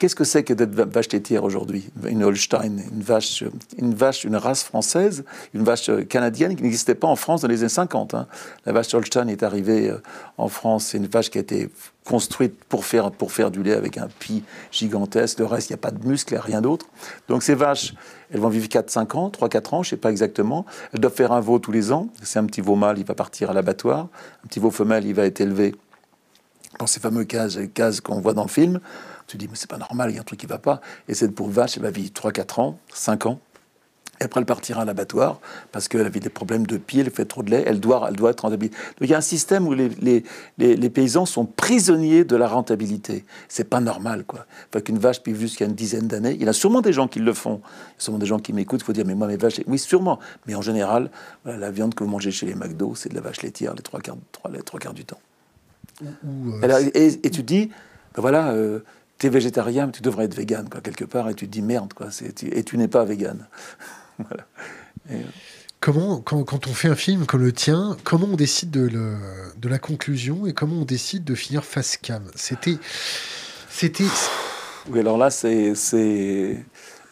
Qu'est-ce 0.00 0.14
que 0.14 0.24
c'est 0.24 0.44
que 0.44 0.54
d'être 0.54 0.72
vache 0.72 1.12
laitière 1.12 1.44
aujourd'hui? 1.44 1.90
Une 2.08 2.24
Holstein, 2.24 2.78
une 2.90 3.02
vache, 3.02 3.44
une 3.76 3.94
vache, 3.94 4.24
une 4.24 4.34
race 4.34 4.62
française, 4.62 5.26
une 5.52 5.62
vache 5.62 5.90
canadienne 6.08 6.56
qui 6.56 6.62
n'existait 6.62 6.94
pas 6.94 7.06
en 7.06 7.16
France 7.16 7.42
dans 7.42 7.48
les 7.48 7.60
années 7.60 7.68
50. 7.68 8.14
Hein. 8.14 8.26
La 8.64 8.72
vache 8.72 8.94
Holstein 8.94 9.28
est 9.28 9.42
arrivée 9.42 9.90
euh, 9.90 9.98
en 10.38 10.48
France, 10.48 10.86
c'est 10.86 10.96
une 10.96 11.06
vache 11.06 11.28
qui 11.28 11.36
a 11.36 11.42
été 11.42 11.68
construite 12.06 12.54
pour 12.70 12.86
faire, 12.86 13.10
pour 13.10 13.30
faire 13.30 13.50
du 13.50 13.62
lait 13.62 13.74
avec 13.74 13.98
un 13.98 14.08
pis 14.20 14.42
gigantesque. 14.72 15.38
Le 15.38 15.44
reste, 15.44 15.68
il 15.68 15.74
n'y 15.74 15.80
a 15.80 15.82
pas 15.82 15.90
de 15.90 16.08
muscles, 16.08 16.34
rien 16.34 16.62
d'autre. 16.62 16.86
Donc 17.28 17.42
ces 17.42 17.54
vaches, 17.54 17.92
elles 18.32 18.40
vont 18.40 18.48
vivre 18.48 18.68
4-5 18.68 19.18
ans, 19.18 19.28
3-4 19.28 19.74
ans, 19.74 19.82
je 19.82 19.88
ne 19.88 19.90
sais 19.90 19.96
pas 19.98 20.10
exactement. 20.10 20.64
Elles 20.94 21.00
doivent 21.00 21.12
faire 21.12 21.32
un 21.32 21.40
veau 21.40 21.58
tous 21.58 21.72
les 21.72 21.92
ans. 21.92 22.08
C'est 22.22 22.38
un 22.38 22.46
petit 22.46 22.62
veau 22.62 22.74
mâle, 22.74 22.98
il 22.98 23.04
va 23.04 23.14
partir 23.14 23.50
à 23.50 23.52
l'abattoir. 23.52 24.08
Un 24.44 24.48
petit 24.48 24.60
veau 24.60 24.70
femelle, 24.70 25.04
il 25.04 25.12
va 25.12 25.26
être 25.26 25.42
élevé 25.42 25.74
dans 26.78 26.86
ces 26.86 27.00
fameux 27.00 27.24
cases, 27.24 27.58
cases 27.74 28.00
qu'on 28.00 28.20
voit 28.20 28.34
dans 28.34 28.44
le 28.44 28.48
film. 28.48 28.80
Tu 29.26 29.36
dis, 29.36 29.48
mais 29.48 29.56
c'est 29.56 29.70
pas 29.70 29.78
normal, 29.78 30.10
il 30.10 30.14
y 30.14 30.18
a 30.18 30.20
un 30.20 30.24
truc 30.24 30.40
qui 30.40 30.46
va 30.46 30.58
pas. 30.58 30.80
Et 31.08 31.14
cette 31.14 31.34
pauvre 31.34 31.50
vache, 31.50 31.76
elle 31.76 31.82
va 31.82 31.90
vivre 31.90 32.10
3-4 32.10 32.60
ans, 32.60 32.78
5 32.92 33.26
ans. 33.26 33.40
Et 34.20 34.24
après, 34.24 34.40
elle 34.40 34.46
partira 34.46 34.82
à 34.82 34.84
l'abattoir 34.84 35.40
parce 35.72 35.88
qu'elle 35.88 36.04
avait 36.04 36.20
des 36.20 36.28
problèmes 36.28 36.66
de 36.66 36.76
pied, 36.76 37.00
elle 37.00 37.10
fait 37.10 37.24
trop 37.24 37.42
de 37.42 37.50
lait, 37.50 37.64
elle 37.66 37.80
doit, 37.80 38.04
elle 38.08 38.16
doit 38.16 38.30
être 38.30 38.42
rentabilisée. 38.42 38.76
Donc 38.76 39.08
il 39.08 39.10
y 39.10 39.14
a 39.14 39.18
un 39.18 39.22
système 39.22 39.66
où 39.66 39.72
les, 39.72 39.88
les, 39.88 40.24
les, 40.58 40.90
paysans 40.90 41.24
sont 41.24 41.46
prisonniers 41.46 42.24
de 42.24 42.36
la 42.36 42.46
rentabilité. 42.46 43.24
C'est 43.48 43.64
pas 43.64 43.80
normal, 43.80 44.24
quoi. 44.24 44.44
Faut 44.72 44.80
qu'une 44.80 44.98
vache 44.98 45.22
vive 45.24 45.40
jusqu'à 45.40 45.64
une 45.64 45.74
dizaine 45.74 46.06
d'années. 46.06 46.36
Il 46.38 46.44
y 46.44 46.48
a 46.48 46.52
sûrement 46.52 46.82
des 46.82 46.92
gens 46.92 47.08
qui 47.08 47.18
le 47.18 47.32
font. 47.32 47.62
Il 47.62 47.92
y 47.94 47.98
a 47.98 48.00
sûrement 48.00 48.18
des 48.18 48.26
gens 48.26 48.38
qui 48.38 48.52
m'écoutent. 48.52 48.82
Il 48.82 48.84
faut 48.84 48.92
dire, 48.92 49.06
mais 49.06 49.14
moi, 49.14 49.26
mes 49.26 49.38
vaches, 49.38 49.62
oui, 49.66 49.78
sûrement. 49.78 50.18
Mais 50.46 50.54
en 50.54 50.62
général, 50.62 51.10
la 51.46 51.70
viande 51.70 51.94
que 51.94 52.04
vous 52.04 52.10
mangez 52.10 52.30
chez 52.30 52.44
les 52.44 52.54
McDo, 52.54 52.94
c'est 52.94 53.08
de 53.08 53.14
la 53.14 53.22
vache 53.22 53.40
laitière 53.40 53.74
les 53.74 53.82
trois 53.82 54.00
quarts, 54.00 54.18
les 54.52 54.62
trois 54.62 54.80
quarts 54.80 54.94
du 54.94 55.06
temps. 55.06 55.20
Euh, 56.02 56.90
et, 56.94 57.30
tu 57.30 57.42
dis, 57.42 57.70
ben 58.14 58.22
voilà. 58.22 58.50
Euh, 58.52 58.80
tu 59.18 59.26
es 59.26 59.30
végétarien, 59.30 59.86
mais 59.86 59.92
tu 59.92 60.00
devrais 60.00 60.24
être 60.24 60.34
vegan, 60.34 60.66
quoi, 60.70 60.80
quelque 60.80 61.04
part, 61.04 61.28
et 61.28 61.34
tu 61.34 61.46
te 61.46 61.52
dis 61.52 61.60
merde, 61.60 61.92
quoi, 61.92 62.08
et 62.52 62.64
tu 62.64 62.78
n'es 62.78 62.88
pas 62.88 63.04
vegan. 63.04 63.46
Euh, 65.10 65.16
comment, 65.80 66.20
quand, 66.20 66.66
on 66.68 66.74
fait 66.74 66.88
un 66.88 66.94
film 66.94 67.24
comme 67.24 67.42
le 67.42 67.52
tien, 67.52 67.96
comment 68.04 68.26
on 68.30 68.36
décide 68.36 68.70
de, 68.70 68.88
de 68.88 69.68
la 69.68 69.78
conclusion 69.78 70.46
et 70.46 70.52
comment 70.52 70.76
on 70.76 70.84
décide 70.84 71.24
de 71.24 71.34
finir 71.34 71.64
face 71.64 71.96
cam? 71.96 72.22
C'était. 72.34 72.76
C'était. 73.70 74.04
Oui, 74.90 75.00
alors 75.00 75.16
là, 75.16 75.30
c'est 75.30 75.74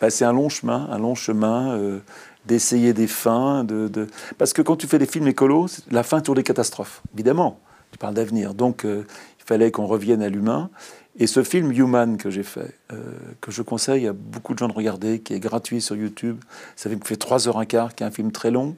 c'est 0.08 0.24
un 0.24 0.32
long 0.32 0.48
chemin, 0.48 0.88
un 0.90 0.98
long 0.98 1.14
chemin 1.14 1.76
euh, 1.76 1.98
d'essayer 2.46 2.92
des 2.92 3.06
fins. 3.06 3.64
De, 3.64 3.88
de, 3.88 4.06
Parce 4.38 4.52
que 4.52 4.62
quand 4.62 4.76
tu 4.76 4.86
fais 4.86 4.98
des 4.98 5.06
films 5.06 5.28
écolos, 5.28 5.68
la 5.90 6.02
fin 6.02 6.20
tourne 6.20 6.36
des 6.36 6.44
catastrophes, 6.44 7.02
évidemment. 7.14 7.60
Tu 7.92 7.98
parles 7.98 8.14
d'avenir. 8.14 8.54
Donc, 8.54 8.84
euh, 8.84 9.04
il 9.40 9.44
fallait 9.44 9.70
qu'on 9.70 9.86
revienne 9.86 10.22
à 10.22 10.28
l'humain. 10.28 10.70
Et 11.18 11.26
ce 11.26 11.42
film 11.42 11.72
Human 11.72 12.16
que 12.16 12.30
j'ai 12.30 12.44
fait, 12.44 12.74
euh, 12.92 13.02
que 13.40 13.50
je 13.50 13.62
conseille 13.62 14.06
à 14.06 14.12
beaucoup 14.12 14.54
de 14.54 14.58
gens 14.58 14.68
de 14.68 14.72
regarder, 14.72 15.18
qui 15.18 15.34
est 15.34 15.40
gratuit 15.40 15.80
sur 15.80 15.96
YouTube, 15.96 16.38
ça 16.76 16.88
fait 16.88 17.16
3 17.16 17.48
heures 17.48 17.58
un 17.58 17.64
quart, 17.64 17.94
qui 17.94 18.04
est 18.04 18.06
un 18.06 18.12
film 18.12 18.30
très 18.30 18.52
long. 18.52 18.76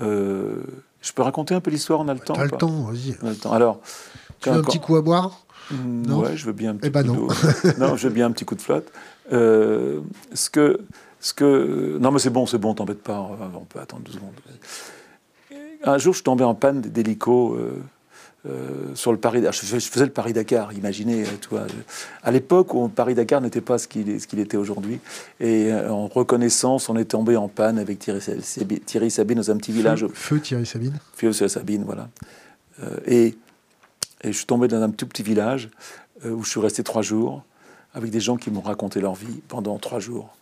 Euh, 0.00 0.62
je 1.00 1.12
peux 1.12 1.22
raconter 1.22 1.54
un 1.54 1.60
peu 1.60 1.72
l'histoire, 1.72 2.00
on 2.00 2.06
a 2.06 2.14
le 2.14 2.20
temps 2.20 2.34
T'as 2.34 2.44
le 2.44 2.50
temps, 2.50 2.84
vas-y. 2.84 3.16
Alors, 3.50 3.80
tu 4.40 4.48
veux 4.48 4.56
un 4.56 4.62
petit 4.62 4.78
coup 4.78 4.94
à 4.94 5.02
boire? 5.02 5.44
Mmh, 5.72 6.06
non? 6.06 6.20
Ouais, 6.20 6.36
je 6.36 6.46
veux 6.46 6.52
bien 6.52 6.70
un 6.70 6.74
petit 6.76 6.86
eh 6.86 6.90
ben 6.90 7.04
coup 7.04 7.26
non. 7.26 7.72
non, 7.88 7.96
je 7.96 8.06
veux 8.06 8.14
bien 8.14 8.26
un 8.26 8.30
petit 8.30 8.44
coup 8.44 8.54
de 8.54 8.62
flotte. 8.62 8.92
Euh, 9.32 10.00
ce 10.34 10.50
que, 10.50 10.80
ce 11.18 11.34
que, 11.34 11.98
non, 12.00 12.12
mais 12.12 12.20
c'est 12.20 12.30
bon, 12.30 12.46
c'est 12.46 12.58
bon, 12.58 12.74
t'embête 12.74 13.02
pas, 13.02 13.28
on 13.54 13.64
peut 13.64 13.80
attendre 13.80 14.04
deux 14.04 14.12
secondes. 14.12 14.30
Un 15.82 15.98
jour, 15.98 16.14
je 16.14 16.22
tombé 16.22 16.44
en 16.44 16.54
panne 16.54 16.80
d'hélico 16.80 17.58
euh, 18.44 18.92
sur 18.96 19.12
le 19.12 19.18
Paris, 19.18 19.40
je, 19.40 19.50
faisais 19.50 20.04
le 20.04 20.10
Paris-Dakar, 20.10 20.72
imaginez, 20.72 21.22
euh, 21.22 21.36
toi, 21.40 21.64
à 22.24 22.32
l'époque 22.32 22.74
où 22.74 22.88
Paris-Dakar 22.88 23.40
n'était 23.40 23.60
pas 23.60 23.78
ce 23.78 23.86
qu'il 23.86 24.20
ce 24.20 24.26
qu'il 24.26 24.40
était 24.40 24.56
aujourd'hui. 24.56 24.98
Et 25.38 25.70
euh, 25.70 25.92
en 25.92 26.08
reconnaissance, 26.08 26.88
on 26.88 26.96
est 26.96 27.04
tombé 27.04 27.36
en 27.36 27.46
panne 27.46 27.78
avec 27.78 28.00
Thierry, 28.00 28.20
Thierry 28.84 29.10
Sabine 29.12 29.38
dans 29.38 29.50
un 29.52 29.56
petit 29.58 29.70
village. 29.70 30.06
Feu 30.12 30.40
Thierry 30.40 30.66
Sabine 30.66 30.98
Feu 31.14 31.30
Thierry 31.30 31.50
Sabine, 31.50 31.84
voilà. 31.84 32.08
et, 33.06 33.36
et, 34.22 34.32
je 34.32 34.36
suis 34.36 34.46
tombé 34.46 34.66
dans 34.66 34.82
un 34.82 34.90
tout 34.90 35.06
petit 35.06 35.22
village 35.22 35.70
où 36.24 36.42
je 36.42 36.50
suis 36.50 36.60
resté 36.60 36.82
trois 36.82 37.02
jours 37.02 37.44
avec 37.94 38.10
des 38.10 38.20
gens 38.20 38.36
qui 38.36 38.50
m'ont 38.50 38.60
raconté 38.60 39.00
leur 39.00 39.14
vie 39.14 39.40
pendant 39.46 39.78
trois 39.78 40.00
jours. 40.00 40.34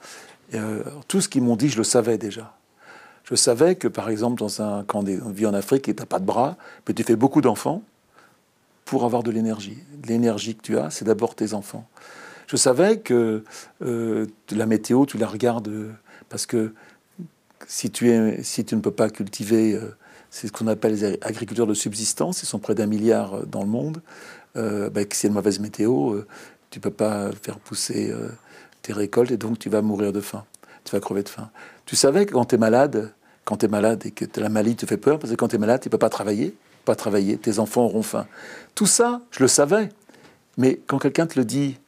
Et, 0.55 0.59
tout 1.07 1.21
ce 1.21 1.29
qu'ils 1.29 1.43
m'ont 1.43 1.57
dit, 1.57 1.69
je 1.69 1.77
le 1.77 1.85
savais 1.85 2.17
déjà. 2.17 2.57
Je 3.25 3.35
savais 3.35 3.75
que, 3.75 3.89
par 3.89 4.09
exemple, 4.09 4.39
dans 4.39 4.63
un 4.63 4.85
camp 4.85 5.03
de 5.03 5.21
vie 5.33 5.47
en 5.47 5.55
Afrique 5.55 5.89
et 5.91 5.95
tu 5.95 6.01
n'as 6.01 6.07
pas 6.07 6.19
de 6.19 6.25
bras, 6.25 6.57
mais 6.89 6.95
tu 6.95 7.03
fais 7.03 7.17
beaucoup 7.17 7.43
d'enfants 7.43 7.83
pour 8.91 9.05
avoir 9.05 9.23
de 9.23 9.31
l'énergie. 9.31 9.79
L'énergie 10.09 10.57
que 10.57 10.63
tu 10.63 10.77
as, 10.77 10.91
c'est 10.91 11.05
d'abord 11.05 11.37
tes 11.37 11.55
enfants. 11.55 11.87
Je 12.49 12.57
savais 12.57 12.99
que 12.99 13.45
euh, 13.83 14.27
la 14.51 14.67
météo, 14.67 15.07
tu 15.07 15.17
la 15.17 15.29
regardes 15.29 15.71
parce 16.29 16.45
que 16.45 16.75
si 17.69 17.89
tu, 17.93 18.13
si 18.43 18.65
tu 18.65 18.75
ne 18.75 18.81
peux 18.81 18.91
pas 18.91 19.09
cultiver, 19.09 19.75
euh, 19.75 19.95
c'est 20.29 20.49
ce 20.49 20.53
qu'on 20.53 20.67
appelle 20.67 20.95
les 20.95 21.05
agriculteurs 21.23 21.69
de 21.69 21.75
subsistance, 21.75 22.43
ils 22.43 22.47
sont 22.47 22.59
près 22.59 22.75
d'un 22.75 22.87
milliard 22.87 23.35
euh, 23.35 23.45
dans 23.47 23.61
le 23.61 23.69
monde, 23.69 24.03
euh, 24.57 24.91
bah, 24.91 25.03
si 25.13 25.27
y 25.27 25.27
a 25.27 25.29
une 25.29 25.35
mauvaise 25.35 25.61
météo, 25.61 26.21
tu 26.71 26.81
ne 26.81 26.83
peux 26.83 26.91
pas 26.91 27.31
faire 27.45 27.61
pousser 27.61 28.13
tes 28.83 28.93
récoltes 28.93 29.31
et 29.31 29.37
donc 29.37 29.61
tu 29.61 29.69
vas 29.69 29.83
mourir 29.83 30.13
de 30.13 30.21
faim, 30.21 30.45
tu 30.83 30.91
vas 30.91 31.01
crever 31.01 31.23
de 31.23 31.29
faim. 31.29 31.49
Tu 31.87 31.95
savais 31.95 32.27
que 32.27 32.33
quand 32.33 32.47
tu 32.47 32.57
es 32.57 32.59
malade, 32.59 33.13
quand 33.45 33.59
tu 33.59 33.67
es 33.67 33.69
malade 33.69 34.05
et 34.05 34.11
que 34.11 34.25
la 34.41 34.49
maladie 34.49 34.75
te 34.75 34.87
fait 34.87 34.97
peur, 34.97 35.21
parce 35.21 35.31
que 35.31 35.37
quand 35.37 35.47
tu 35.47 35.55
es 35.55 35.61
malade, 35.61 35.81
tu 35.81 35.87
ne 35.89 35.93
peux 35.93 35.99
pas 35.99 36.11
travailler, 36.11 36.57
pas 36.85 36.95
travailler, 36.95 37.37
tes 37.37 37.59
enfants 37.59 37.85
auront 37.85 38.03
faim. 38.03 38.27
Tout 38.75 38.87
ça, 38.87 39.23
je 39.31 39.41
le 39.41 39.49
savais, 39.49 39.91
mais 40.57 40.81
quand 40.87 40.99
quelqu'un 40.99 41.27
te 41.27 41.39
le 41.39 41.45
dit 41.45 41.79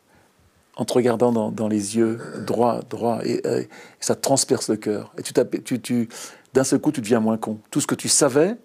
en 0.76 0.84
te 0.84 0.92
regardant 0.94 1.50
dans, 1.50 1.68
les 1.68 1.96
yeux, 1.96 2.18
droit, 2.46 2.80
droit, 2.88 3.20
et, 3.24 3.68
ça 4.00 4.14
te 4.14 4.22
transperce 4.22 4.70
le 4.70 4.76
cœur. 4.76 5.12
Et 5.18 5.22
tu, 5.22 5.34
tu, 5.62 5.80
tu 5.80 6.08
d'un 6.54 6.64
seul 6.64 6.80
coup, 6.80 6.92
tu 6.92 7.00
deviens 7.00 7.20
moins 7.20 7.36
con. 7.36 7.58
Tout 7.70 7.80
ce 7.80 7.86
que 7.86 7.94
tu 7.94 8.08
savais, 8.08 8.56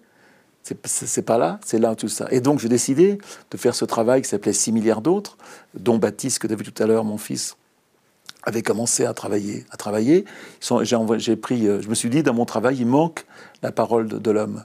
c'est 0.84 1.22
pas 1.22 1.38
là, 1.38 1.60
c'est 1.64 1.78
là 1.78 1.94
tout 1.94 2.08
ça. 2.08 2.26
Et 2.30 2.40
donc, 2.40 2.58
j'ai 2.60 2.68
décidé 2.68 3.18
de 3.50 3.56
faire 3.56 3.74
ce 3.74 3.84
travail 3.84 4.22
qui 4.22 4.28
s'appelait 4.28 4.52
6 4.52 4.72
milliards 4.72 5.00
d'autres, 5.00 5.36
dont 5.74 5.98
Baptiste, 5.98 6.38
que 6.40 6.46
tu 6.46 6.52
as 6.52 6.56
vu 6.56 6.64
tout 6.64 6.82
à 6.82 6.86
l'heure, 6.86 7.04
mon 7.04 7.18
fils, 7.18 7.56
avait 8.42 8.62
commencé 8.62 9.04
à 9.04 9.14
travailler. 9.14 9.66
À 9.70 9.76
travailler. 9.76 10.24
J'ai 10.60 11.36
pris, 11.36 11.66
euh, 11.66 11.80
je 11.80 11.88
me 11.88 11.94
suis 11.94 12.10
dit, 12.10 12.22
dans 12.22 12.34
mon 12.34 12.44
travail, 12.44 12.76
il 12.78 12.86
manque 12.86 13.26
la 13.62 13.72
parole 13.72 14.08
de 14.08 14.30
l'homme. 14.30 14.64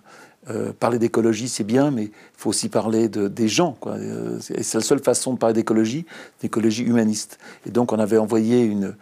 Euh, 0.50 0.74
parler 0.78 1.00
d'écologie, 1.00 1.48
c'est 1.48 1.64
bien, 1.64 1.90
mais 1.90 2.06
il 2.06 2.12
faut 2.36 2.50
aussi 2.50 2.68
parler 2.68 3.08
de, 3.08 3.28
des 3.28 3.48
gens. 3.48 3.78
Quoi. 3.80 3.94
Euh, 3.94 4.40
c'est 4.40 4.74
la 4.74 4.82
seule 4.82 5.00
façon 5.00 5.34
de 5.34 5.38
parler 5.38 5.54
d'écologie, 5.54 6.06
d'écologie 6.42 6.84
humaniste. 6.84 7.38
Et 7.66 7.72
donc, 7.72 7.94
on 7.94 8.00
avait 8.00 8.18
envoyé 8.18 8.62
une, 8.62 8.96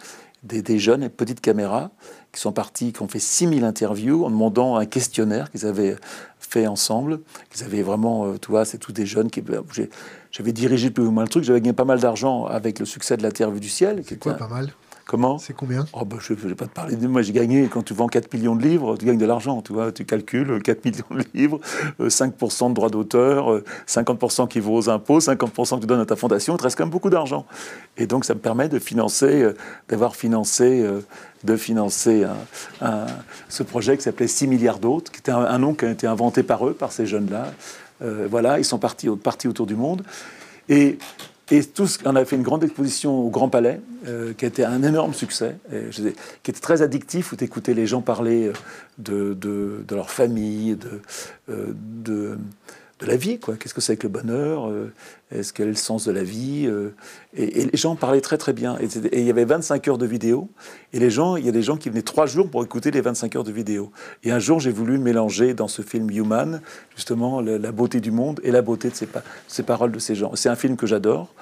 des, 0.44 0.62
des 0.62 0.78
jeunes, 0.78 1.08
petites 1.08 1.40
caméras, 1.40 1.90
qui 2.32 2.40
sont 2.40 2.52
partis, 2.52 2.92
qui 2.92 3.02
ont 3.02 3.08
fait 3.08 3.18
6000 3.18 3.64
interviews 3.64 4.24
en 4.24 4.30
demandant 4.30 4.76
un 4.76 4.86
questionnaire 4.86 5.50
qu'ils 5.50 5.66
avaient 5.66 5.96
fait 6.38 6.66
ensemble. 6.66 7.20
Qu'ils 7.50 7.64
avaient 7.64 7.82
vraiment, 7.82 8.26
euh, 8.26 8.38
tu 8.40 8.50
vois, 8.50 8.64
c'est 8.64 8.78
tous 8.78 8.92
des 8.92 9.06
jeunes 9.06 9.30
qui. 9.30 9.42
J'avais 10.30 10.52
dirigé 10.52 10.90
plus 10.90 11.04
ou 11.04 11.10
moins 11.10 11.24
le 11.24 11.28
truc, 11.28 11.44
j'avais 11.44 11.60
gagné 11.60 11.72
pas 11.72 11.84
mal 11.84 12.00
d'argent 12.00 12.46
avec 12.46 12.78
le 12.78 12.86
succès 12.86 13.16
de 13.16 13.22
la 13.22 13.32
Terre 13.32 13.50
vue 13.50 13.60
du 13.60 13.68
ciel. 13.68 14.02
C'est 14.06 14.18
quoi, 14.18 14.34
pas 14.34 14.48
mal? 14.48 14.72
Comment 15.06 15.38
C'est 15.38 15.52
combien 15.52 15.84
oh 15.92 16.04
bah, 16.04 16.16
Je 16.20 16.32
ne 16.32 16.38
vais 16.38 16.54
pas 16.54 16.66
te 16.66 16.72
parler 16.72 16.96
de 16.96 17.06
moi. 17.06 17.22
J'ai 17.22 17.32
gagné, 17.32 17.68
quand 17.68 17.82
tu 17.82 17.94
vends 17.94 18.06
4 18.06 18.32
millions 18.32 18.54
de 18.54 18.62
livres, 18.62 18.96
tu 18.96 19.06
gagnes 19.06 19.18
de 19.18 19.26
l'argent. 19.26 19.62
Tu 19.62 19.72
vois, 19.72 19.92
tu 19.92 20.04
calcules 20.04 20.62
4 20.62 20.84
millions 20.84 21.04
de 21.10 21.24
livres, 21.34 21.60
5% 22.00 22.64
euh, 22.64 22.68
de 22.68 22.74
droits 22.74 22.88
d'auteur, 22.88 23.62
50% 23.86 24.42
euh, 24.42 24.46
qui 24.46 24.60
vaut 24.60 24.74
aux 24.74 24.90
impôts, 24.90 25.18
50% 25.18 25.76
que 25.76 25.80
tu 25.80 25.86
donnes 25.86 26.00
à 26.00 26.06
ta 26.06 26.16
fondation. 26.16 26.54
Il 26.54 26.58
te 26.58 26.62
reste 26.62 26.76
quand 26.76 26.84
même 26.84 26.90
beaucoup 26.90 27.10
d'argent. 27.10 27.46
Et 27.96 28.06
donc, 28.06 28.24
ça 28.24 28.34
me 28.34 28.40
permet 28.40 28.68
de 28.68 28.78
financer, 28.78 29.42
euh, 29.42 29.56
d'avoir 29.88 30.16
financé, 30.16 30.84
de 31.44 31.56
financer 31.56 32.24
ce 33.48 33.62
projet 33.62 33.96
qui 33.96 34.02
s'appelait 34.04 34.28
6 34.28 34.46
milliards 34.46 34.78
d'autres, 34.78 35.10
qui 35.10 35.18
était 35.18 35.32
un, 35.32 35.58
nom 35.58 35.74
qui 35.74 35.84
a 35.84 35.90
été 35.90 36.06
inventé 36.06 36.42
par 36.42 36.66
eux, 36.66 36.72
par 36.72 36.92
ces 36.92 37.06
jeunes-là. 37.06 37.52
voilà, 38.30 38.58
ils 38.58 38.64
sont 38.64 38.78
partis, 38.78 39.08
partis 39.22 39.48
autour 39.48 39.66
du 39.66 39.74
monde. 39.74 40.02
Et 40.68 40.98
et 41.50 41.64
tous, 41.64 41.98
on 42.04 42.16
a 42.16 42.24
fait 42.24 42.36
une 42.36 42.42
grande 42.42 42.64
exposition 42.64 43.26
au 43.26 43.28
Grand 43.28 43.48
Palais, 43.48 43.80
euh, 44.06 44.32
qui 44.32 44.44
a 44.44 44.48
été 44.48 44.64
un 44.64 44.82
énorme 44.82 45.12
succès, 45.12 45.56
qui 46.42 46.50
était 46.50 46.60
très 46.60 46.82
addictif, 46.82 47.32
où 47.32 47.36
tu 47.36 47.74
les 47.74 47.86
gens 47.86 48.00
parler 48.00 48.48
euh, 48.48 48.52
de, 48.98 49.34
de, 49.34 49.94
leur 49.94 50.10
famille, 50.10 50.76
de, 50.76 51.00
euh, 51.50 51.74
de, 51.74 52.38
de 53.02 53.06
la 53.06 53.16
vie, 53.16 53.38
quoi. 53.38 53.56
Qu'est-ce 53.56 53.74
que 53.74 53.80
c'est 53.80 53.96
que 53.96 54.04
le 54.04 54.12
bonheur 54.12 54.68
euh, 54.68 54.92
Est-ce 55.30 55.52
quel 55.52 55.66
est 55.66 55.70
le 55.70 55.76
sens 55.76 56.04
de 56.06 56.12
la 56.12 56.22
vie 56.22 56.66
euh, 56.66 56.94
et, 57.36 57.66
les 57.66 57.76
gens 57.76 57.96
parlaient 57.96 58.20
très 58.20 58.38
très 58.38 58.52
bien. 58.52 58.78
Et, 58.78 58.86
il 59.18 59.24
y 59.24 59.30
avait 59.30 59.44
25 59.44 59.88
heures 59.88 59.98
de 59.98 60.06
vidéo. 60.06 60.48
Et 60.92 60.98
les 60.98 61.10
gens, 61.10 61.36
il 61.36 61.44
y 61.44 61.48
a 61.48 61.52
des 61.52 61.62
gens 61.62 61.76
qui 61.76 61.88
venaient 61.88 62.02
trois 62.02 62.26
jours 62.26 62.48
pour 62.48 62.62
écouter 62.62 62.90
les 62.90 63.00
25 63.00 63.36
heures 63.36 63.44
de 63.44 63.52
vidéo. 63.52 63.90
Et 64.22 64.30
un 64.30 64.38
jour, 64.38 64.60
j'ai 64.60 64.70
voulu 64.70 64.98
mélanger 64.98 65.54
dans 65.54 65.68
ce 65.68 65.82
film 65.82 66.10
Human, 66.10 66.60
justement, 66.94 67.40
la, 67.40 67.72
beauté 67.72 68.00
du 68.00 68.10
monde 68.10 68.40
et 68.44 68.50
la 68.50 68.62
beauté 68.62 68.88
de 68.88 68.94
ces, 68.94 69.08
ces 69.48 69.62
paroles 69.62 69.92
de 69.92 69.98
ces 69.98 70.14
gens. 70.14 70.32
C'est 70.34 70.48
un 70.48 70.56
film 70.56 70.76
que 70.76 70.86
j'adore. 70.86 71.34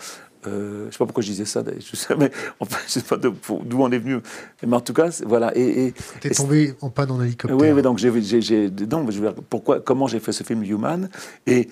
Euh, 0.46 0.82
je 0.82 0.86
ne 0.86 0.90
sais 0.90 0.98
pas 0.98 1.04
pourquoi 1.04 1.22
je 1.22 1.28
disais 1.28 1.44
ça, 1.44 1.62
je 1.78 1.96
sais, 1.96 2.16
mais 2.16 2.30
enfin, 2.60 2.78
je 2.86 2.92
sais 2.92 3.02
pas 3.02 3.16
d'où 3.16 3.34
on 3.78 3.90
est 3.90 3.98
venu. 3.98 4.20
Mais 4.66 4.76
en 4.76 4.80
tout 4.80 4.94
cas, 4.94 5.10
voilà. 5.26 5.56
Et, 5.56 5.86
et 5.86 5.94
t'es 6.20 6.30
tombé 6.30 6.74
en 6.80 6.88
panne 6.88 7.10
en 7.10 7.22
hélicoptère. 7.22 7.58
Oui, 7.58 7.72
mais 7.72 7.82
donc 7.82 7.98
j'ai, 7.98 8.70
donc 8.70 9.10
je 9.10 9.20
pourquoi, 9.48 9.80
comment 9.80 10.06
j'ai 10.06 10.20
fait 10.20 10.32
ce 10.32 10.42
film 10.42 10.62
Human? 10.62 11.10
Et, 11.46 11.68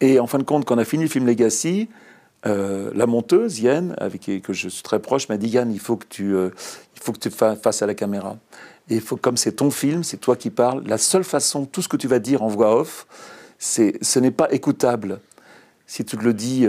et 0.00 0.18
en 0.18 0.26
fin 0.26 0.38
de 0.38 0.44
compte, 0.44 0.64
quand 0.64 0.76
on 0.76 0.78
a 0.78 0.84
fini 0.84 1.04
le 1.04 1.10
film 1.10 1.26
Legacy, 1.26 1.88
euh, 2.46 2.90
la 2.94 3.06
monteuse 3.06 3.60
Yann, 3.60 3.94
avec 3.98 4.22
qui 4.22 4.40
que 4.40 4.52
je 4.52 4.68
suis 4.68 4.82
très 4.82 5.00
proche, 5.00 5.28
m'a 5.28 5.36
dit 5.36 5.48
Yann, 5.48 5.70
il 5.70 5.80
faut 5.80 5.96
que 5.96 6.06
tu, 6.08 6.34
euh, 6.34 6.50
il 6.94 7.02
faut 7.02 7.12
que 7.12 7.18
tu 7.18 7.30
fasses 7.30 7.58
face 7.60 7.82
à 7.82 7.86
la 7.86 7.94
caméra. 7.94 8.36
Et 8.88 9.00
faut, 9.00 9.16
comme 9.16 9.36
c'est 9.36 9.52
ton 9.52 9.70
film, 9.70 10.04
c'est 10.04 10.18
toi 10.18 10.36
qui 10.36 10.48
parles. 10.48 10.84
La 10.86 10.96
seule 10.96 11.24
façon, 11.24 11.66
tout 11.66 11.82
ce 11.82 11.88
que 11.88 11.96
tu 11.96 12.08
vas 12.08 12.18
dire 12.18 12.42
en 12.42 12.48
voix 12.48 12.78
off, 12.78 13.06
c'est, 13.58 13.98
ce 14.00 14.20
n'est 14.20 14.30
pas 14.30 14.50
écoutable. 14.52 15.20
Si 15.86 16.04
tu 16.04 16.16
te 16.16 16.22
le 16.22 16.34
dis 16.34 16.66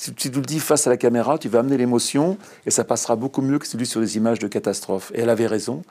si 0.00 0.14
tu 0.14 0.30
le 0.30 0.40
dis 0.40 0.60
face 0.60 0.86
à 0.86 0.90
la 0.90 0.96
caméra, 0.96 1.36
tu 1.36 1.50
vas 1.50 1.58
amener 1.58 1.76
l'émotion 1.76 2.38
et 2.64 2.70
ça 2.70 2.84
passera 2.84 3.16
beaucoup 3.16 3.42
mieux 3.42 3.58
que 3.58 3.76
dis 3.76 3.84
sur 3.84 4.00
des 4.00 4.16
images 4.16 4.38
de 4.38 4.48
catastrophe. 4.48 5.12
Et 5.14 5.20
elle 5.20 5.28
avait 5.28 5.46
raison. 5.46 5.82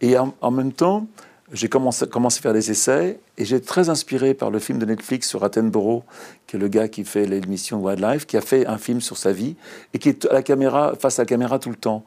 Et 0.00 0.16
en, 0.16 0.50
même 0.50 0.72
temps, 0.72 1.06
j'ai 1.52 1.68
commencé, 1.68 2.06
à 2.06 2.30
faire 2.30 2.54
des 2.54 2.70
essais 2.70 3.20
et 3.36 3.44
j'ai 3.44 3.56
été 3.56 3.66
très 3.66 3.90
inspiré 3.90 4.32
par 4.32 4.50
le 4.50 4.60
film 4.60 4.78
de 4.78 4.86
Netflix 4.86 5.28
sur 5.28 5.44
Attenborough, 5.44 6.04
qui 6.46 6.56
est 6.56 6.58
le 6.58 6.68
gars 6.68 6.88
qui 6.88 7.04
fait 7.04 7.26
l'émission 7.26 7.84
Wildlife, 7.84 8.26
qui 8.26 8.38
a 8.38 8.40
fait 8.40 8.66
un 8.66 8.78
film 8.78 9.02
sur 9.02 9.18
sa 9.18 9.30
vie 9.30 9.56
et 9.92 9.98
qui 9.98 10.08
est 10.08 10.24
à 10.24 10.32
la 10.32 10.42
caméra, 10.42 10.94
face 10.98 11.18
à 11.18 11.22
la 11.22 11.26
caméra 11.26 11.58
tout 11.58 11.68
le 11.68 11.76
temps. 11.76 12.06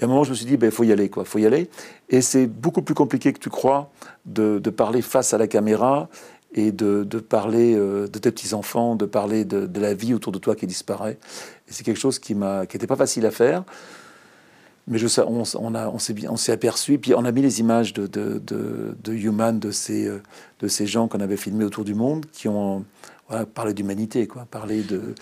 Et 0.00 0.04
à 0.04 0.06
un 0.06 0.08
moment, 0.08 0.24
je 0.24 0.30
me 0.30 0.34
suis 0.34 0.46
dit, 0.46 0.54
il 0.54 0.56
ben, 0.56 0.70
faut 0.70 0.84
y 0.84 0.90
aller, 0.90 1.10
quoi, 1.10 1.26
faut 1.26 1.38
y 1.38 1.44
aller. 1.44 1.68
Et 2.08 2.22
c'est 2.22 2.46
beaucoup 2.46 2.80
plus 2.80 2.94
compliqué 2.94 3.34
que 3.34 3.38
tu 3.38 3.50
crois 3.50 3.90
de 4.24 4.58
parler 4.70 5.02
face 5.02 5.34
à 5.34 5.38
la 5.38 5.48
caméra 5.48 6.08
et 6.54 6.72
de, 6.72 7.04
parler 7.18 7.74
euh, 7.74 8.06
de 8.06 8.18
tes 8.18 8.30
petits-enfants, 8.30 8.96
de 8.96 9.06
parler 9.06 9.44
de, 9.44 9.80
la 9.80 9.94
vie 9.94 10.14
autour 10.14 10.32
de 10.32 10.38
toi 10.38 10.54
qui 10.54 10.66
disparaît. 10.66 11.18
Et 11.68 11.72
c'est 11.72 11.84
quelque 11.84 12.00
chose 12.00 12.18
qui 12.18 12.34
n'était 12.34 12.86
pas 12.86 12.96
facile 12.96 13.26
à 13.26 13.30
faire. 13.30 13.64
Mais 14.86 14.98
je, 14.98 15.06
on, 15.22 15.42
on, 15.58 15.74
a, 15.74 15.88
on 15.88 15.98
s'est 15.98 16.14
on 16.28 16.36
s'est 16.36 16.52
aperçu, 16.52 16.98
puis 16.98 17.14
on 17.14 17.24
a 17.24 17.32
mis 17.32 17.40
les 17.40 17.60
images 17.60 17.94
de, 17.94 18.06
de, 18.06 18.40
de, 19.02 19.12
Human, 19.12 19.58
de 19.58 19.70
ces, 19.70 20.06
euh, 20.06 20.22
de 20.60 20.68
ces 20.68 20.86
gens 20.86 21.08
qu'on 21.08 21.20
avait 21.20 21.38
filmés 21.38 21.64
autour 21.64 21.84
du 21.84 21.94
monde, 21.94 22.26
qui 22.32 22.48
ont 22.48 22.84
parlé 23.54 23.72
d'humanité, 23.72 24.26
quoi, 24.26 24.46
parlé 24.50 24.82
de, 24.82 25.14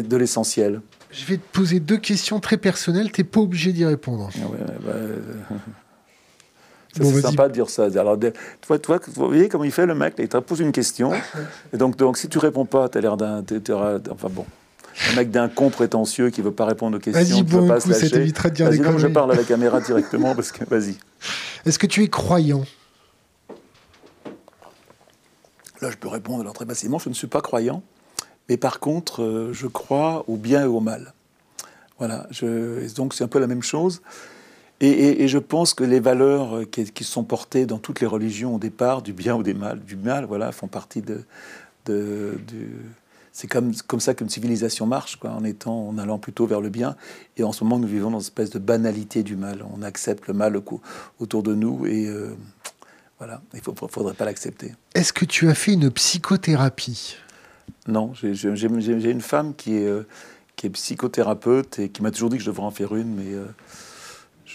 de 0.00 0.16
l'essentiel. 0.16 0.80
Je 1.12 1.24
vais 1.24 1.36
te 1.36 1.52
poser 1.52 1.80
deux 1.80 1.96
questions 1.96 2.40
très 2.40 2.56
personnelles, 2.56 3.12
tu 3.12 3.20
n'es 3.20 3.24
pas 3.24 3.40
obligé 3.40 3.72
d'y 3.72 3.84
répondre. 3.84 4.28
Ah 4.34 4.46
ouais, 4.48 4.58
bah, 4.84 4.92
euh, 4.92 5.20
c'est 7.04 7.20
sympa 7.20 7.48
de 7.48 7.52
dire 7.52 7.70
ça. 7.70 7.84
Alors, 7.84 8.18
toi, 8.60 8.78
toi, 8.78 9.00
vous 9.14 9.26
voyez 9.26 9.48
comment 9.48 9.64
il 9.64 9.72
fait 9.72 9.86
le 9.86 9.94
mec 9.94 10.14
Il 10.18 10.28
te 10.28 10.36
pose 10.38 10.60
une 10.60 10.72
question. 10.72 11.12
Et 11.72 11.76
donc, 11.76 11.96
donc 11.96 12.16
si 12.16 12.28
tu 12.28 12.38
réponds 12.38 12.64
pas, 12.64 12.88
tu 12.88 12.98
as 12.98 13.00
l'air 13.00 13.16
d'un. 13.16 13.44
Enfin 14.10 14.28
bon. 14.30 14.44
Un 15.10 15.16
mec 15.16 15.30
d'un 15.30 15.48
con 15.48 15.68
prétentieux 15.68 16.30
qui 16.30 16.40
veut 16.40 16.52
pas 16.52 16.64
répondre 16.64 16.96
aux 16.96 17.00
questions. 17.00 17.22
Vas-y, 17.22 17.42
bon, 17.42 17.68
pas 17.68 17.80
coup, 17.80 17.92
ça 17.92 18.08
t'évitera 18.08 18.48
de 18.48 18.54
dire 18.54 18.70
des 18.70 18.76
je 18.98 19.06
parle 19.08 19.32
à 19.32 19.34
la 19.34 19.44
caméra 19.44 19.80
directement 19.82 20.34
parce 20.34 20.52
que 20.52 20.64
vas-y. 20.64 20.96
Est-ce 21.66 21.78
que 21.78 21.86
tu 21.86 22.02
es 22.02 22.08
croyant? 22.08 22.64
Là, 25.82 25.90
je 25.90 25.96
peux 25.96 26.08
répondre 26.08 26.40
alors 26.40 26.54
très 26.54 26.64
facilement. 26.64 26.98
Je 26.98 27.10
ne 27.10 27.14
suis 27.14 27.26
pas 27.26 27.42
croyant, 27.42 27.82
mais 28.48 28.56
par 28.56 28.80
contre, 28.80 29.22
euh, 29.22 29.52
je 29.52 29.66
crois 29.66 30.24
au 30.28 30.36
bien 30.36 30.62
et 30.62 30.66
au 30.66 30.80
mal. 30.80 31.12
Voilà. 31.98 32.26
Je, 32.30 32.92
donc 32.94 33.12
c'est 33.12 33.24
un 33.24 33.28
peu 33.28 33.38
la 33.38 33.46
même 33.46 33.62
chose. 33.62 34.00
Et, 34.80 35.26
je 35.26 35.38
pense 35.38 35.72
que 35.72 35.84
les 35.84 36.00
valeurs 36.00 36.60
qui, 36.70 37.04
sont 37.04 37.24
portées 37.24 37.64
dans 37.64 37.78
toutes 37.78 38.00
les 38.00 38.06
religions 38.06 38.56
au 38.56 38.58
départ, 38.58 39.00
du 39.00 39.12
bien 39.12 39.34
ou 39.34 39.42
du 39.42 39.54
mal, 39.54 39.80
du 39.80 39.96
mal, 39.96 40.26
voilà, 40.26 40.52
font 40.52 40.68
partie 40.68 41.00
de. 41.00 41.24
de, 41.86 42.38
c'est 43.32 43.48
comme, 43.48 43.74
comme 43.86 44.00
ça 44.00 44.14
qu'une 44.14 44.30
civilisation 44.30 44.86
marche, 44.86 45.16
quoi, 45.16 45.30
en 45.30 45.44
étant, 45.44 45.88
en 45.88 45.98
allant 45.98 46.18
plutôt 46.18 46.46
vers 46.46 46.60
le 46.60 46.70
bien. 46.70 46.96
Et 47.36 47.44
en 47.44 47.52
ce 47.52 47.64
moment, 47.64 47.78
nous 47.78 47.88
vivons 47.88 48.10
dans 48.10 48.18
une 48.18 48.22
espèce 48.22 48.50
de 48.50 48.58
banalité 48.58 49.22
du 49.22 49.36
mal. 49.36 49.62
On 49.76 49.82
accepte 49.82 50.26
le 50.26 50.34
mal 50.34 50.60
autour 51.18 51.42
de 51.42 51.54
nous 51.54 51.86
et 51.86 52.06
euh, 52.06 52.34
voilà, 53.18 53.42
il 53.52 53.60
ne 53.66 53.88
faudrait 53.88 54.14
pas 54.14 54.24
l'accepter. 54.24 54.74
Est-ce 54.94 55.12
que 55.12 55.24
tu 55.26 55.48
as 55.48 55.54
fait 55.54 55.74
une 55.74 55.90
psychothérapie? 55.90 57.16
Non, 57.88 58.12
j'ai 58.14 59.10
une 59.10 59.20
femme 59.20 59.54
qui 59.54 59.76
est, 59.76 59.86
euh, 59.86 60.06
qui 60.56 60.66
est 60.66 60.70
psychothérapeute 60.70 61.78
et 61.78 61.88
qui 61.90 62.02
m'a 62.02 62.10
toujours 62.10 62.30
dit 62.30 62.38
que 62.38 62.42
je 62.42 62.50
devrais 62.50 62.66
en 62.66 62.70
faire 62.70 62.94
une, 62.94 63.14
mais. 63.14 63.34
Euh, 63.34 63.44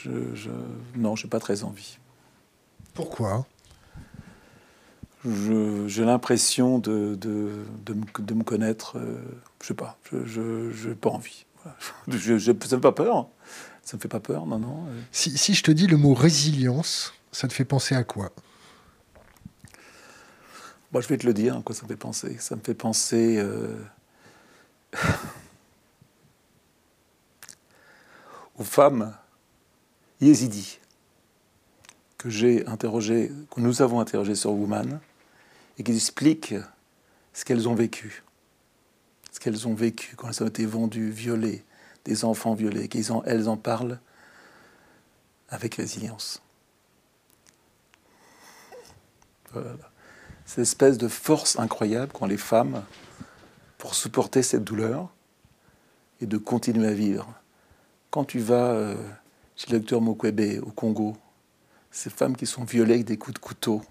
je, 0.03 0.35
je, 0.35 0.49
non, 0.95 1.15
j'ai 1.15 1.27
pas 1.27 1.39
très 1.39 1.63
envie. 1.63 1.97
Pourquoi? 2.93 3.45
J'ai 5.23 6.03
l'impression 6.03 6.79
de, 6.79 7.15
de, 7.15 7.63
de, 7.85 8.33
me, 8.33 8.43
connaître, 8.43 8.97
euh, 8.97 9.21
je 9.61 9.67
sais 9.67 9.73
pas, 9.75 9.99
je 10.11 10.87
n'ai 10.87 10.95
pas 10.95 11.09
envie. 11.09 11.45
Je, 12.07 12.39
ça 12.39 12.53
me 12.53 12.59
fait 12.59 12.77
pas 12.79 12.91
peur. 12.91 13.27
Ça 13.83 13.97
me 13.97 14.01
fait 14.01 14.07
pas 14.07 14.19
peur, 14.19 14.45
non, 14.45 14.57
non. 14.57 14.85
Euh. 14.87 15.01
Si, 15.11 15.37
si 15.37 15.53
je 15.53 15.63
te 15.63 15.71
dis 15.71 15.85
le 15.87 15.97
mot 15.97 16.13
résilience, 16.13 17.13
ça 17.31 17.47
te 17.47 17.53
fait 17.53 17.65
penser 17.65 17.95
à 17.95 18.03
quoi? 18.03 18.31
Bon, 20.91 21.01
je 21.01 21.07
vais 21.07 21.17
te 21.17 21.25
le 21.25 21.33
dire, 21.33 21.57
à 21.57 21.61
quoi 21.61 21.75
ça 21.75 21.83
me 21.83 21.87
fait 21.87 21.95
penser. 21.95 22.37
Ça 22.39 22.55
me 22.55 22.61
fait 22.61 22.73
penser 22.73 23.37
euh, 23.37 23.77
aux 28.57 28.63
femmes 28.63 29.15
yézidis 30.21 30.79
que 32.17 32.29
j'ai 32.29 32.65
interrogé, 32.67 33.31
que 33.49 33.59
nous 33.59 33.81
avons 33.81 33.99
interrogé 33.99 34.35
sur 34.35 34.51
Woman, 34.51 34.99
et 35.77 35.83
qui 35.83 35.93
expliquent 35.93 36.53
ce 37.33 37.43
qu'elles 37.45 37.67
ont 37.67 37.73
vécu. 37.73 38.23
Ce 39.31 39.39
qu'elles 39.39 39.67
ont 39.67 39.73
vécu 39.73 40.15
quand 40.15 40.27
elles 40.27 40.43
ont 40.43 40.47
été 40.47 40.65
vendues, 40.65 41.09
violées, 41.09 41.63
des 42.05 42.25
enfants 42.25 42.53
violés, 42.53 42.87
qu'elles 42.87 43.49
en, 43.49 43.57
parlent 43.57 43.99
avec 45.49 45.75
résilience. 45.75 46.41
Voilà. 49.53 49.75
Cette 50.45 50.59
espèce 50.59 50.97
de 50.97 51.07
force 51.07 51.57
incroyable 51.57 52.11
qu'ont 52.11 52.25
les 52.25 52.37
femmes 52.37 52.83
pour 53.77 53.95
supporter 53.95 54.43
cette 54.43 54.63
douleur 54.63 55.09
et 56.19 56.25
de 56.25 56.37
continuer 56.37 56.87
à 56.87 56.93
vivre. 56.93 57.33
Quand 58.11 58.25
tu 58.25 58.39
vas 58.39 58.71
euh, 58.71 58.95
chez 59.61 59.71
le 59.71 59.79
docteur 59.79 60.01
Mukwebe 60.01 60.63
au 60.63 60.71
Congo, 60.71 61.15
ces 61.91 62.09
femmes 62.09 62.35
qui 62.35 62.47
sont 62.47 62.63
violées 62.63 62.95
avec 62.95 63.05
des 63.05 63.17
coups 63.17 63.35
de 63.35 63.39
couteau, 63.39 63.83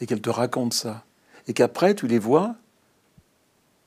et 0.00 0.06
qu'elles 0.06 0.22
te 0.22 0.30
racontent 0.30 0.74
ça, 0.74 1.04
et 1.46 1.52
qu'après 1.52 1.94
tu 1.94 2.06
les 2.06 2.18
vois 2.18 2.56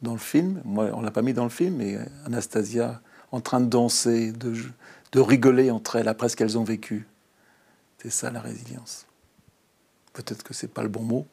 dans 0.03 0.11
le 0.11 0.19
film, 0.19 0.61
moi 0.65 0.91
on 0.93 1.01
l'a 1.01 1.09
pas 1.09 1.23
mis 1.23 1.33
dans 1.33 1.45
le 1.45 1.49
film, 1.49 1.77
mais 1.77 1.97
Anastasia 2.25 3.01
en 3.31 3.41
train 3.41 3.59
de 3.59 3.65
danser, 3.65 4.31
de, 4.31 4.53
de 5.13 5.19
rigoler 5.19 5.71
entre 5.71 5.95
elles 5.95 6.07
après 6.07 6.29
ce 6.29 6.35
qu'elles 6.35 6.59
ont 6.59 6.63
vécu. 6.63 7.07
C'est 7.97 8.11
ça 8.11 8.29
la 8.29 8.39
résilience. 8.39 9.07
Peut-être 10.13 10.43
que 10.43 10.53
c'est 10.53 10.67
pas 10.67 10.83
le 10.83 10.89
bon 10.89 11.01
mot, 11.01 11.25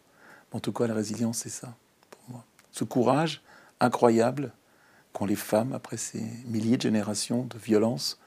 mais 0.51 0.57
en 0.57 0.61
tout 0.61 0.73
cas 0.73 0.87
la 0.87 0.95
résilience 0.95 1.39
c'est 1.39 1.51
ça 1.51 1.75
pour 2.11 2.23
moi. 2.31 2.45
Ce 2.73 2.85
courage 2.85 3.43
incroyable 3.79 4.53
qu'ont 5.15 5.25
les 5.25 5.37
femmes 5.37 5.73
après 5.73 5.97
ces 5.97 6.21
milliers 6.47 6.77
de 6.77 6.83
générations 6.83 7.45
de 7.45 7.57
violence, 7.57 8.19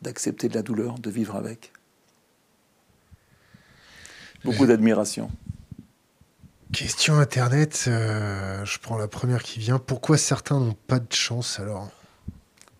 d'accepter 0.00 0.48
de 0.48 0.54
la 0.54 0.62
douleur, 0.62 0.98
de 0.98 1.10
vivre 1.10 1.36
avec. 1.36 1.72
Beaucoup 4.44 4.66
d'admiration. 4.66 5.30
Question 6.72 7.18
Internet, 7.18 7.84
euh, 7.86 8.64
je 8.64 8.78
prends 8.78 8.96
la 8.96 9.06
première 9.06 9.42
qui 9.42 9.60
vient. 9.60 9.78
Pourquoi 9.78 10.16
certains 10.16 10.58
n'ont 10.58 10.76
pas 10.86 10.98
de 10.98 11.12
chance 11.12 11.60
alors? 11.60 11.90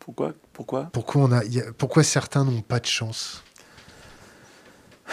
Pourquoi? 0.01 0.33
Pourquoi? 0.55 0.85
Pourquoi, 0.93 1.23
on 1.23 1.31
a, 1.31 1.45
y 1.45 1.61
a, 1.61 1.73
pourquoi 1.75 2.03
certains 2.03 2.45
n'ont 2.45 2.63
pas 2.63 2.81
de 2.81 2.87
chance? 2.87 3.45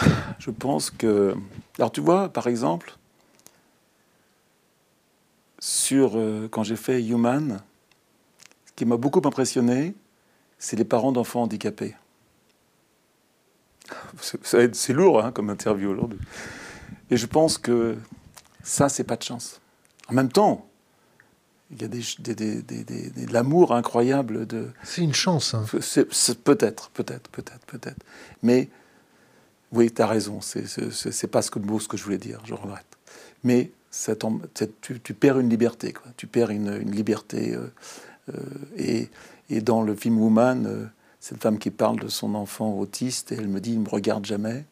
Je 0.38 0.50
pense 0.50 0.90
que... 0.90 1.36
Alors 1.78 1.92
tu 1.92 2.00
vois, 2.00 2.32
par 2.32 2.46
exemple, 2.46 2.96
sur 5.58 6.12
euh, 6.16 6.48
quand 6.50 6.62
j'ai 6.62 6.76
fait 6.76 7.04
Human, 7.04 7.62
qui 8.80 8.86
m'a 8.86 8.96
beaucoup 8.96 9.20
impressionné, 9.26 9.94
c'est 10.56 10.74
les 10.74 10.86
parents 10.86 11.12
d'enfants 11.12 11.42
handicapés. 11.42 11.96
C'est 14.22 14.94
lourd 14.94 15.22
hein, 15.22 15.32
comme 15.32 15.50
interview 15.50 15.90
aujourd'hui. 15.90 16.18
Et 17.10 17.18
je 17.18 17.26
pense 17.26 17.58
que 17.58 17.98
ça, 18.62 18.88
c'est 18.88 19.04
pas 19.04 19.16
de 19.16 19.22
chance. 19.22 19.60
En 20.08 20.14
même 20.14 20.32
temps, 20.32 20.66
il 21.70 21.82
y 21.82 21.84
a 21.84 21.88
des, 21.88 22.00
des, 22.20 22.62
des, 22.62 23.10
de 23.10 23.32
l'amour 23.34 23.74
incroyable 23.74 24.46
de. 24.46 24.70
C'est 24.82 25.02
une 25.02 25.12
chance. 25.12 25.52
Hein. 25.52 25.66
peut-être, 26.42 26.88
peut-être, 26.88 27.28
peut-être, 27.28 27.66
peut-être. 27.66 28.02
Mais 28.42 28.70
oui, 29.72 29.92
tu 29.92 30.00
as 30.00 30.06
raison. 30.06 30.40
C'est 30.40 31.26
pas 31.30 31.42
ce 31.42 31.50
que, 31.50 31.60
ce 31.80 31.86
que 31.86 31.98
je 31.98 32.04
voulais 32.04 32.16
dire. 32.16 32.40
Je 32.46 32.54
regrette. 32.54 32.96
Mais 33.44 33.72
ça 33.90 34.14
tu, 34.16 35.00
tu, 35.00 35.12
perds 35.12 35.38
une 35.38 35.50
liberté. 35.50 35.92
Quoi. 35.92 36.12
Tu 36.16 36.26
perds 36.26 36.48
une, 36.48 36.80
une 36.80 36.92
liberté. 36.92 37.54
Euh, 37.54 37.70
et, 38.76 39.08
et, 39.48 39.60
dans 39.60 39.82
le 39.82 39.94
film 39.94 40.18
Woman, 40.18 40.66
euh, 40.66 40.86
cette 41.20 41.42
femme 41.42 41.58
qui 41.58 41.70
parle 41.70 42.00
de 42.00 42.08
son 42.08 42.34
enfant 42.34 42.72
autiste, 42.72 43.32
et 43.32 43.36
elle 43.36 43.48
me 43.48 43.60
dit 43.60 43.72
il 43.72 43.78
ne 43.78 43.84
me 43.84 43.88
regarde 43.88 44.24
jamais, 44.24 44.64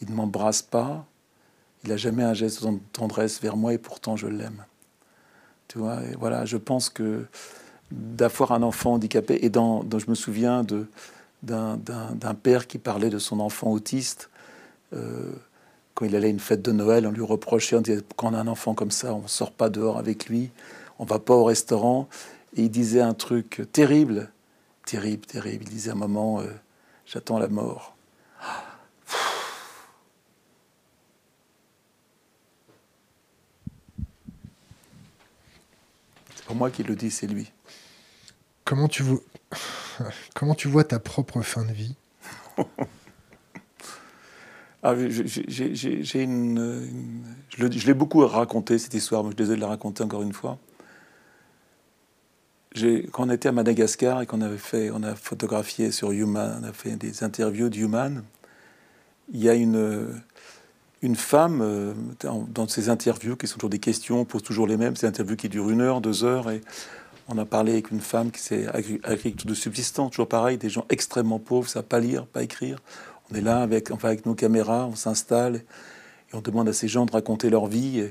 il 0.00 0.10
ne 0.10 0.14
m'embrasse 0.14 0.62
pas, 0.62 1.06
il 1.84 1.90
n'a 1.90 1.96
jamais 1.96 2.22
un 2.22 2.34
geste 2.34 2.64
de 2.64 2.78
tendresse 2.92 3.40
vers 3.40 3.56
moi, 3.56 3.72
et 3.72 3.78
pourtant 3.78 4.16
je 4.16 4.26
l'aime. 4.26 4.64
Tu 5.68 5.78
vois, 5.78 6.02
et 6.02 6.16
voilà, 6.18 6.44
je 6.44 6.56
pense 6.56 6.88
que 6.88 7.26
d'avoir 7.90 8.52
un 8.52 8.62
enfant 8.62 8.94
handicapé, 8.94 9.38
et 9.42 9.50
dans, 9.50 9.82
je 9.90 10.10
me 10.10 10.14
souviens 10.14 10.64
de, 10.64 10.86
d'un, 11.42 12.34
père 12.42 12.66
qui 12.66 12.78
parlait 12.78 13.10
de 13.10 13.18
son 13.18 13.40
enfant 13.40 13.70
autiste. 13.70 14.30
Euh, 14.94 15.32
quand 15.94 16.04
il 16.04 16.14
allait 16.14 16.28
à 16.28 16.30
une 16.30 16.40
fête 16.40 16.62
de 16.62 16.72
Noël, 16.72 17.06
on 17.06 17.10
lui 17.10 17.22
reprochait, 17.22 17.76
on 17.76 17.80
disait, 17.80 18.02
quand 18.16 18.30
on 18.30 18.34
a 18.34 18.38
un 18.38 18.46
enfant 18.46 18.74
comme 18.74 18.90
ça, 18.90 19.14
on 19.14 19.22
ne 19.22 19.28
sort 19.28 19.50
pas 19.50 19.68
dehors 19.68 19.98
avec 19.98 20.28
lui, 20.28 20.50
on 20.98 21.04
va 21.04 21.18
pas 21.18 21.34
au 21.34 21.44
restaurant. 21.44 22.08
Et 22.56 22.62
il 22.62 22.70
disait 22.70 23.00
un 23.00 23.14
truc 23.14 23.62
terrible, 23.72 24.32
terrible, 24.86 25.26
terrible. 25.26 25.64
Il 25.66 25.70
disait 25.70 25.90
à 25.90 25.94
un 25.94 25.96
moment, 25.96 26.40
euh, 26.40 26.46
j'attends 27.06 27.38
la 27.38 27.48
mort. 27.48 27.96
C'est 36.34 36.44
pas 36.46 36.54
moi 36.54 36.70
qui 36.70 36.82
le 36.82 36.96
dis, 36.96 37.10
c'est 37.10 37.26
lui. 37.26 37.52
Comment 38.64 38.88
tu, 38.88 39.02
vois... 39.02 39.20
Comment 40.34 40.54
tu 40.54 40.68
vois 40.68 40.84
ta 40.84 40.98
propre 40.98 41.42
fin 41.42 41.64
de 41.64 41.72
vie? 41.72 41.96
Ah, 44.82 44.94
j'ai 44.96 46.22
une, 46.22 47.24
Je 47.50 47.86
l'ai 47.86 47.94
beaucoup 47.94 48.24
raconté 48.24 48.78
cette 48.78 48.94
histoire, 48.94 49.24
mais 49.24 49.32
je 49.32 49.36
désolé 49.36 49.56
de 49.56 49.60
la 49.62 49.68
raconter 49.68 50.04
encore 50.04 50.22
une 50.22 50.32
fois. 50.32 50.56
Quand 52.74 53.26
on 53.26 53.30
était 53.30 53.48
à 53.48 53.52
Madagascar 53.52 54.22
et 54.22 54.26
qu'on 54.26 54.40
avait 54.40 54.58
fait, 54.58 54.90
on 54.90 55.02
a 55.02 55.14
photographié 55.14 55.90
sur 55.90 56.12
Human, 56.12 56.60
on 56.62 56.68
a 56.68 56.72
fait 56.72 56.96
des 56.96 57.24
interviews 57.24 57.70
d'Human, 57.70 58.22
il 59.32 59.42
y 59.42 59.48
a 59.48 59.54
une, 59.54 60.20
une 61.02 61.16
femme 61.16 61.60
euh, 61.62 61.94
dans 62.22 62.68
ces 62.68 62.88
interviews 62.88 63.36
qui 63.36 63.46
sont 63.46 63.56
toujours 63.56 63.70
des 63.70 63.78
questions, 63.78 64.20
on 64.20 64.24
pose 64.24 64.42
toujours 64.42 64.66
les 64.66 64.76
mêmes, 64.76 64.96
ces 64.96 65.06
interviews 65.06 65.36
qui 65.36 65.48
durent 65.48 65.70
une 65.70 65.80
heure, 65.80 66.00
deux 66.00 66.24
heures, 66.24 66.50
et 66.50 66.60
on 67.28 67.38
a 67.38 67.44
parlé 67.44 67.72
avec 67.72 67.90
une 67.90 68.00
femme 68.00 68.30
qui 68.30 68.40
c'est 68.40 68.66
agriculture 68.68 69.48
de 69.48 69.54
subsistance, 69.54 70.12
toujours 70.12 70.28
pareil, 70.28 70.56
des 70.56 70.70
gens 70.70 70.86
extrêmement 70.88 71.38
pauvres, 71.38 71.68
ça 71.68 71.82
pas 71.82 72.00
lire, 72.00 72.26
pas 72.26 72.42
écrire. 72.42 72.78
On 73.30 73.34
est 73.34 73.42
là 73.42 73.60
avec, 73.60 73.90
enfin, 73.90 74.08
avec 74.08 74.24
nos 74.24 74.34
caméras, 74.34 74.86
on 74.86 74.94
s'installe 74.94 75.56
et 75.56 76.34
on 76.34 76.40
demande 76.40 76.68
à 76.68 76.72
ces 76.72 76.88
gens 76.88 77.04
de 77.06 77.12
raconter 77.12 77.50
leur 77.50 77.66
vie. 77.66 78.10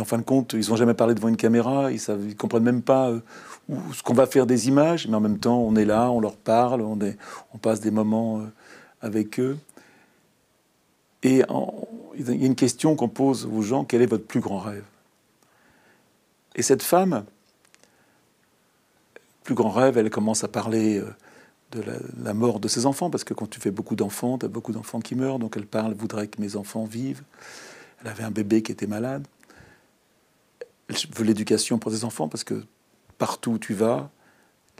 En 0.00 0.04
fin 0.04 0.18
de 0.18 0.22
compte, 0.22 0.54
ils 0.54 0.70
n'ont 0.70 0.76
jamais 0.76 0.94
parlé 0.94 1.14
devant 1.14 1.28
une 1.28 1.36
caméra, 1.36 1.92
ils 1.92 2.00
ne 2.08 2.32
comprennent 2.34 2.64
même 2.64 2.82
pas 2.82 3.10
euh, 3.10 3.20
où, 3.68 3.92
ce 3.92 4.02
qu'on 4.02 4.14
va 4.14 4.26
faire 4.26 4.46
des 4.46 4.68
images, 4.68 5.06
mais 5.06 5.14
en 5.14 5.20
même 5.20 5.38
temps, 5.38 5.58
on 5.58 5.76
est 5.76 5.84
là, 5.84 6.10
on 6.10 6.20
leur 6.20 6.36
parle, 6.36 6.80
on, 6.82 6.98
passe 7.58 7.80
des 7.80 7.92
moments 7.92 8.40
euh, 8.40 8.44
avec 9.00 9.38
eux. 9.38 9.56
Et 11.22 11.42
il 12.16 12.28
y 12.28 12.30
a 12.30 12.46
une 12.46 12.56
question 12.56 12.96
qu'on 12.96 13.08
pose 13.08 13.46
aux 13.46 13.62
gens, 13.62 13.84
quel 13.84 14.02
est 14.02 14.06
votre 14.06 14.26
plus 14.26 14.40
grand 14.40 14.58
rêve? 14.58 14.84
Et 16.56 16.62
cette 16.62 16.82
femme, 16.82 17.24
plus 19.44 19.54
grand 19.54 19.70
rêve, 19.70 19.98
elle 19.98 20.10
commence 20.10 20.42
à 20.42 20.48
parler 20.48 20.98
euh, 20.98 21.14
de 21.72 21.82
la, 22.22 22.34
mort 22.34 22.60
de 22.60 22.68
ses 22.68 22.86
enfants, 22.86 23.10
parce 23.10 23.24
que 23.24 23.34
quand 23.34 23.48
tu 23.48 23.60
fais 23.60 23.70
beaucoup 23.70 23.96
d'enfants, 23.96 24.38
tu 24.38 24.46
as 24.46 24.48
beaucoup 24.48 24.72
d'enfants 24.72 25.00
qui 25.00 25.14
meurent, 25.14 25.38
donc 25.38 25.56
elle 25.56 25.66
parle, 25.66 25.94
voudrait 25.94 26.26
que 26.26 26.40
mes 26.40 26.56
enfants 26.56 26.84
vivent. 26.84 27.22
Elle 28.00 28.10
avait 28.10 28.24
un 28.24 28.30
bébé 28.30 28.62
qui 28.62 28.72
était 28.72 28.86
malade. 28.86 29.26
Elle 30.88 30.96
veut 31.16 31.24
l'éducation 31.24 31.78
pour 31.78 31.92
ses 31.92 32.04
enfants, 32.04 32.28
parce 32.28 32.44
que 32.44 32.64
partout 33.18 33.52
où 33.52 33.58
tu 33.58 33.74
vas, 33.74 34.10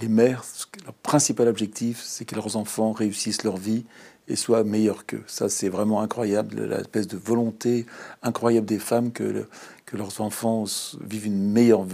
les 0.01 0.09
mères, 0.09 0.45
leur 0.85 0.95
principal 0.95 1.49
objectif, 1.49 2.03
c'est 2.03 2.25
que 2.25 2.35
leurs 2.35 2.57
enfants 2.57 2.93
réussissent 2.93 3.45
leur 3.45 3.57
vie 3.57 3.85
et 4.27 4.37
soient 4.37 4.65
meilleurs 4.65 5.07
qu'eux. 5.07 5.23
Ça, 5.27 5.49
c'est 5.49 5.69
vraiment 5.69 6.01
incroyable, 6.01 6.65
l'espèce 6.65 7.07
de 7.07 7.17
volonté 7.17 7.87
incroyable 8.23 8.67
des 8.67 8.79
femmes 8.79 9.13
que, 9.13 9.47
que 9.87 9.97
leurs 9.97 10.21
enfants 10.21 10.65
vivent 11.01 11.27
une 11.27 11.51
meilleure 11.53 11.87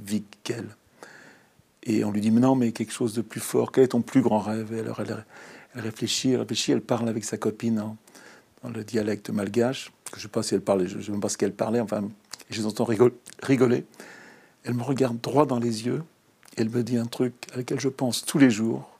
vie 0.00 0.22
qu'elles. 0.44 0.76
Et 1.82 2.04
on 2.04 2.10
lui 2.10 2.20
dit, 2.20 2.30
mais 2.30 2.40
non, 2.40 2.54
mais 2.54 2.72
quelque 2.72 2.92
chose 2.92 3.14
de 3.14 3.22
plus 3.22 3.40
fort, 3.40 3.72
quel 3.72 3.84
est 3.84 3.88
ton 3.88 4.02
plus 4.02 4.20
grand 4.20 4.40
rêve? 4.40 4.72
Et 4.74 4.80
Alors 4.80 5.00
elle, 5.00 5.24
réfléchit, 5.74 6.32
elle 6.32 6.40
réfléchit, 6.40 6.72
elle 6.72 6.82
parle 6.82 7.08
avec 7.08 7.24
sa 7.24 7.38
copine 7.38 7.96
dans 8.62 8.70
le 8.70 8.84
dialecte 8.84 9.30
malgache, 9.30 9.92
je 10.12 10.16
ne 10.16 10.22
sais 10.22 10.28
pas 10.28 10.42
si 10.42 10.54
elle 10.54 10.60
parlait, 10.60 10.86
je 10.86 10.98
ne 10.98 11.02
sais 11.02 11.10
même 11.10 11.20
pas 11.20 11.28
ce 11.28 11.38
qu'elle 11.38 11.54
parlait, 11.54 11.80
enfin, 11.80 12.08
je 12.50 12.60
les 12.60 12.66
entends 12.66 12.86
rigoler. 13.42 13.86
Elle 14.64 14.74
me 14.74 14.82
regarde 14.82 15.20
droit 15.20 15.46
dans 15.46 15.58
les 15.58 15.86
yeux, 15.86 16.02
et 16.56 16.62
elle 16.62 16.70
me 16.70 16.82
dit 16.82 16.96
un 16.96 17.06
truc 17.06 17.34
à 17.52 17.58
lequel 17.58 17.80
je 17.80 17.88
pense 17.88 18.24
tous 18.24 18.38
les 18.38 18.50
jours, 18.50 18.98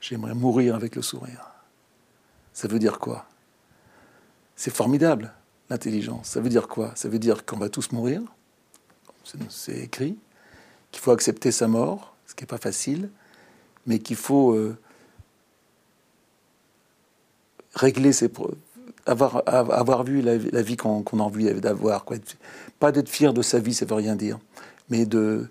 j'aimerais 0.00 0.34
mourir 0.34 0.74
avec 0.74 0.96
le 0.96 1.02
sourire. 1.02 1.50
Ça 2.52 2.68
veut 2.68 2.78
dire 2.78 2.98
quoi? 2.98 3.26
C'est 4.56 4.74
formidable, 4.74 5.32
l'intelligence. 5.70 6.28
Ça 6.28 6.40
veut 6.40 6.48
dire 6.48 6.68
quoi? 6.68 6.92
Ça 6.96 7.08
veut 7.08 7.18
dire 7.18 7.44
qu'on 7.44 7.58
va 7.58 7.68
tous 7.68 7.92
mourir, 7.92 8.22
c'est 9.50 9.78
écrit, 9.78 10.16
qu'il 10.90 11.02
faut 11.02 11.10
accepter 11.10 11.52
sa 11.52 11.68
mort, 11.68 12.14
ce 12.26 12.34
qui 12.34 12.44
n'est 12.44 12.48
pas 12.48 12.58
facile, 12.58 13.10
mais 13.86 13.98
qu'il 13.98 14.16
faut 14.16 14.52
euh, 14.52 14.76
régler 17.74 18.12
ses 18.12 18.28
avoir, 19.08 19.42
avoir 19.46 20.04
vu 20.04 20.20
la, 20.20 20.36
vie 20.36 20.76
qu'on 20.76 21.02
a 21.02 21.22
envie 21.22 21.52
d'avoir. 21.54 22.04
Pas 22.78 22.92
d'être 22.92 23.08
fier 23.08 23.32
de 23.32 23.42
sa 23.42 23.58
vie, 23.58 23.74
ça 23.74 23.84
veut 23.86 23.94
rien 23.94 24.14
dire, 24.16 24.38
mais 24.90 25.06
d'être 25.06 25.50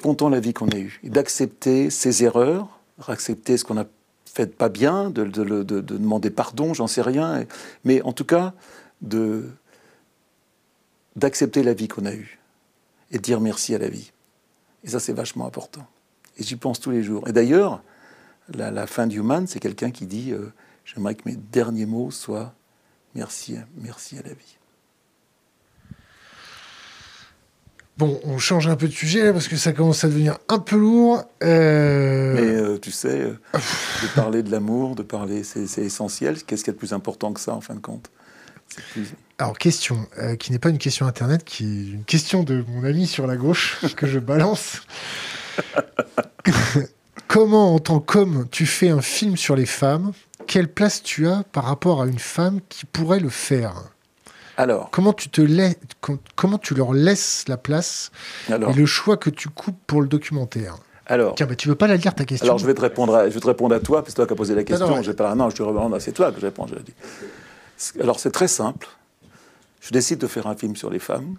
content 0.00 0.30
de 0.30 0.34
la 0.34 0.40
vie 0.40 0.54
qu'on 0.54 0.68
a 0.68 0.78
eue, 0.78 1.00
d'accepter 1.04 1.90
ses 1.90 2.24
erreurs, 2.24 2.80
accepter 3.06 3.56
ce 3.56 3.64
qu'on 3.64 3.78
a 3.78 3.84
fait 4.24 4.56
pas 4.56 4.68
bien, 4.68 5.10
de, 5.10 5.24
de 5.24 5.80
demander 5.80 6.30
pardon, 6.30 6.74
j'en 6.74 6.86
sais 6.86 7.02
rien. 7.02 7.44
Mais 7.84 8.02
en 8.02 8.12
tout 8.12 8.24
cas, 8.24 8.54
d'accepter 11.16 11.62
la 11.62 11.74
vie 11.74 11.88
qu'on 11.88 12.06
a 12.06 12.14
eue 12.14 12.38
et 13.10 13.18
de 13.18 13.22
dire 13.22 13.40
merci 13.40 13.74
à 13.74 13.78
la 13.78 13.88
vie. 13.88 14.12
Et 14.84 14.90
ça, 14.90 15.00
c'est 15.00 15.12
vachement 15.12 15.46
important. 15.46 15.86
Et 16.38 16.44
j'y 16.44 16.56
pense 16.56 16.80
tous 16.80 16.90
les 16.90 17.02
jours. 17.02 17.26
Et 17.28 17.32
d'ailleurs, 17.32 17.82
la, 18.54 18.86
fin 18.86 19.06
du 19.06 19.18
Human, 19.18 19.46
c'est 19.46 19.60
quelqu'un 19.60 19.90
qui 19.90 20.06
dit 20.06 20.32
euh, 20.32 20.52
J'aimerais 20.94 21.14
que 21.14 21.22
mes 21.26 21.36
derniers 21.36 21.86
mots 21.86 22.10
soient 22.10 22.54
merci, 23.14 23.56
merci 23.76 24.18
à 24.18 24.22
la 24.22 24.30
vie. 24.30 24.56
Bon, 27.98 28.20
on 28.24 28.38
change 28.38 28.68
un 28.68 28.76
peu 28.76 28.86
de 28.86 28.92
sujet 28.92 29.32
parce 29.32 29.48
que 29.48 29.56
ça 29.56 29.72
commence 29.72 30.04
à 30.04 30.08
devenir 30.08 30.38
un 30.48 30.60
peu 30.60 30.76
lourd. 30.76 31.24
Euh, 31.42 32.34
Mais 32.34 32.54
euh, 32.56 32.78
tu 32.78 32.92
sais, 32.92 33.18
de 33.18 34.14
parler 34.14 34.42
de 34.44 34.50
l'amour, 34.50 34.94
de 34.94 35.02
parler, 35.02 35.42
c'est 35.42 35.82
essentiel. 35.82 36.42
Qu'est-ce 36.44 36.62
qu'il 36.62 36.70
y 36.72 36.74
a 36.74 36.74
de 36.74 36.78
plus 36.78 36.92
important 36.92 37.32
que 37.32 37.40
ça 37.40 37.54
en 37.54 37.60
fin 37.60 37.74
de 37.74 37.80
compte? 37.80 38.10
Alors, 39.38 39.58
question, 39.58 40.06
euh, 40.18 40.36
qui 40.36 40.52
n'est 40.52 40.58
pas 40.58 40.70
une 40.70 40.78
question 40.78 41.06
internet, 41.06 41.44
qui 41.44 41.64
est 41.64 41.92
une 41.94 42.04
question 42.04 42.44
de 42.44 42.64
mon 42.68 42.84
ami 42.84 43.06
sur 43.06 43.26
la 43.26 43.36
gauche, 43.36 43.78
que 43.96 44.06
je 44.06 44.20
balance. 44.20 44.82
Comment, 47.26 47.74
en 47.74 47.78
tant 47.78 48.00
qu'homme, 48.00 48.46
tu 48.50 48.64
fais 48.64 48.88
un 48.88 49.02
film 49.02 49.36
sur 49.36 49.56
les 49.56 49.66
femmes? 49.66 50.12
Quelle 50.48 50.68
place 50.68 51.02
tu 51.02 51.28
as 51.28 51.44
par 51.52 51.64
rapport 51.64 52.02
à 52.02 52.06
une 52.06 52.18
femme 52.18 52.60
qui 52.68 52.86
pourrait 52.86 53.20
le 53.20 53.28
faire 53.28 53.74
alors, 54.56 54.90
comment 54.90 55.12
tu, 55.12 55.28
te 55.28 55.40
comment 56.34 56.58
tu 56.58 56.74
leur 56.74 56.92
laisses 56.92 57.44
la 57.46 57.56
place 57.56 58.10
alors, 58.50 58.70
et 58.70 58.74
le 58.74 58.86
choix 58.86 59.16
que 59.16 59.30
tu 59.30 59.48
coupes 59.48 59.78
pour 59.86 60.02
le 60.02 60.08
documentaire 60.08 60.78
alors, 61.06 61.36
Tiens, 61.36 61.46
mais 61.48 61.54
tu 61.54 61.68
veux 61.68 61.76
pas 61.76 61.86
la 61.86 61.94
lire 61.94 62.12
ta 62.12 62.24
question 62.24 62.48
Alors, 62.48 62.58
je 62.58 62.66
vais 62.66 62.74
te 62.74 62.80
répondre 62.80 63.14
à, 63.14 63.28
je 63.28 63.34
vais 63.34 63.40
te 63.40 63.46
répondre 63.46 63.72
à 63.74 63.78
toi, 63.78 64.02
parce 64.02 64.14
que 64.14 64.16
toi 64.16 64.26
qui 64.26 64.32
as 64.32 64.36
posé 64.36 64.56
la 64.56 64.64
question. 64.64 64.88
Non, 64.88 65.00
je 65.00 65.12
pas, 65.12 65.32
non, 65.36 65.48
je 65.48 65.54
te 65.54 65.62
réponds, 65.62 65.96
c'est 66.00 66.12
toi 66.12 66.32
que 66.32 66.40
je 66.40 66.46
réponds. 66.46 66.66
Je. 66.66 68.00
Alors 68.00 68.18
c'est 68.18 68.32
très 68.32 68.48
simple. 68.48 68.88
Je 69.80 69.90
décide 69.90 70.18
de 70.18 70.26
faire 70.26 70.48
un 70.48 70.56
film 70.56 70.74
sur 70.74 70.90
les 70.90 70.98
femmes 70.98 71.36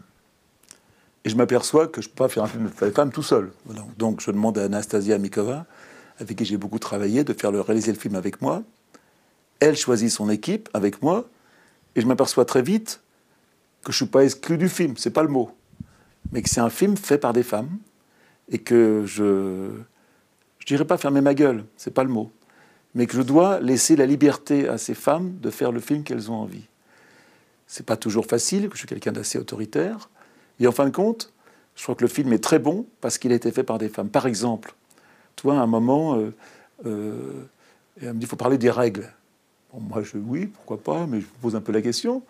et 1.26 1.30
je 1.30 1.36
m'aperçois 1.36 1.88
que 1.88 2.02
je 2.02 2.07
ne 2.07 2.14
peux 2.14 2.23
pas 2.23 2.30
faire 2.30 2.44
un 2.44 2.48
film 2.48 2.72
sur 2.76 2.86
les 2.86 2.91
femmes 2.91 3.11
tout 3.11 3.23
seul. 3.23 3.52
Donc 3.98 4.22
je 4.22 4.31
demande 4.31 4.57
à 4.57 4.64
Anastasia 4.64 5.18
Mikova, 5.18 5.65
avec 6.19 6.38
qui 6.38 6.45
j'ai 6.45 6.57
beaucoup 6.57 6.80
travaillé, 6.80 7.23
de 7.23 7.34
faire 7.34 7.52
le, 7.52 7.60
réaliser 7.60 7.91
le 7.91 7.99
film 7.99 8.15
avec 8.15 8.41
moi. 8.41 8.64
Elle 9.60 9.76
choisit 9.76 10.10
son 10.10 10.30
équipe 10.30 10.69
avec 10.73 11.02
moi 11.02 11.27
et 11.95 12.02
je 12.02 12.07
m'aperçois 12.07 12.45
très 12.45 12.61
vite 12.61 13.02
que 13.84 13.91
je 13.91 14.03
ne 14.03 14.06
suis 14.06 14.11
pas 14.11 14.23
exclu 14.23 14.57
du 14.57 14.69
film, 14.69 14.95
c'est 14.98 15.11
pas 15.11 15.23
le 15.23 15.30
mot, 15.30 15.52
mais 16.31 16.41
que 16.41 16.49
c'est 16.49 16.60
un 16.60 16.69
film 16.69 16.98
fait 16.98 17.18
par 17.18 17.34
des 17.34 17.44
femmes 17.44 17.77
et 18.49 18.60
que 18.60 19.03
je 19.06 19.69
je 20.60 20.65
dirais 20.65 20.86
pas 20.86 20.98
fermer 20.98 21.22
ma 21.22 21.34
gueule, 21.34 21.65
c'est 21.77 21.94
pas 21.94 22.03
le 22.03 22.10
mot 22.10 22.31
mais 22.95 23.06
que 23.06 23.14
je 23.14 23.22
dois 23.22 23.60
laisser 23.60 23.95
la 23.95 24.06
liberté 24.06 24.68
à 24.68 24.77
ces 24.77 24.94
femmes 24.94 25.38
de 25.40 25.49
faire 25.49 25.72
le 25.72 25.80
film 25.80 26.03
qu'elles 26.03 26.31
ont 26.31 26.36
envie. 26.36 26.65
C'est 27.68 27.86
pas 27.86 27.98
toujours 27.98 28.26
facile, 28.26 28.68
que 28.68 28.73
je 28.73 28.80
suis 28.80 28.88
quelqu'un 28.88 29.11
d'assez 29.11 29.38
autoritaire. 29.38 30.10
Et 30.60 30.68
en 30.68 30.72
fin 30.72 30.86
de 30.86 30.90
compte, 30.95 31.31
je 31.76 31.84
crois 31.84 31.95
que 31.95 32.02
le 32.02 32.07
film 32.07 32.34
est 32.34 32.44
très 32.44 32.60
bon 32.60 32.88
parce 32.99 33.18
qu'il 33.18 33.31
a 33.31 33.36
été 33.36 33.52
fait 33.52 33.64
par 33.64 33.77
des 33.77 33.90
femmes. 33.90 34.10
Par 34.10 34.26
exemple, 34.26 34.73
toi, 35.36 35.60
à 35.60 35.61
un 35.61 35.68
moment, 35.68 36.15
euh, 36.15 36.34
euh, 36.86 37.48
elle 38.02 38.14
me 38.14 38.19
dit 38.19 38.26
il 38.26 38.27
faut 38.27 38.36
parler 38.36 38.57
des 38.57 38.72
règles. 38.72 39.07
Moi, 39.73 40.01
je 40.01 40.17
oui, 40.17 40.47
pourquoi 40.47 40.77
pas, 40.77 41.05
mais 41.05 41.21
je 41.21 41.25
vous 41.25 41.39
pose 41.41 41.55
un 41.55 41.61
peu 41.61 41.71
la 41.71 41.81
question. 41.81 42.23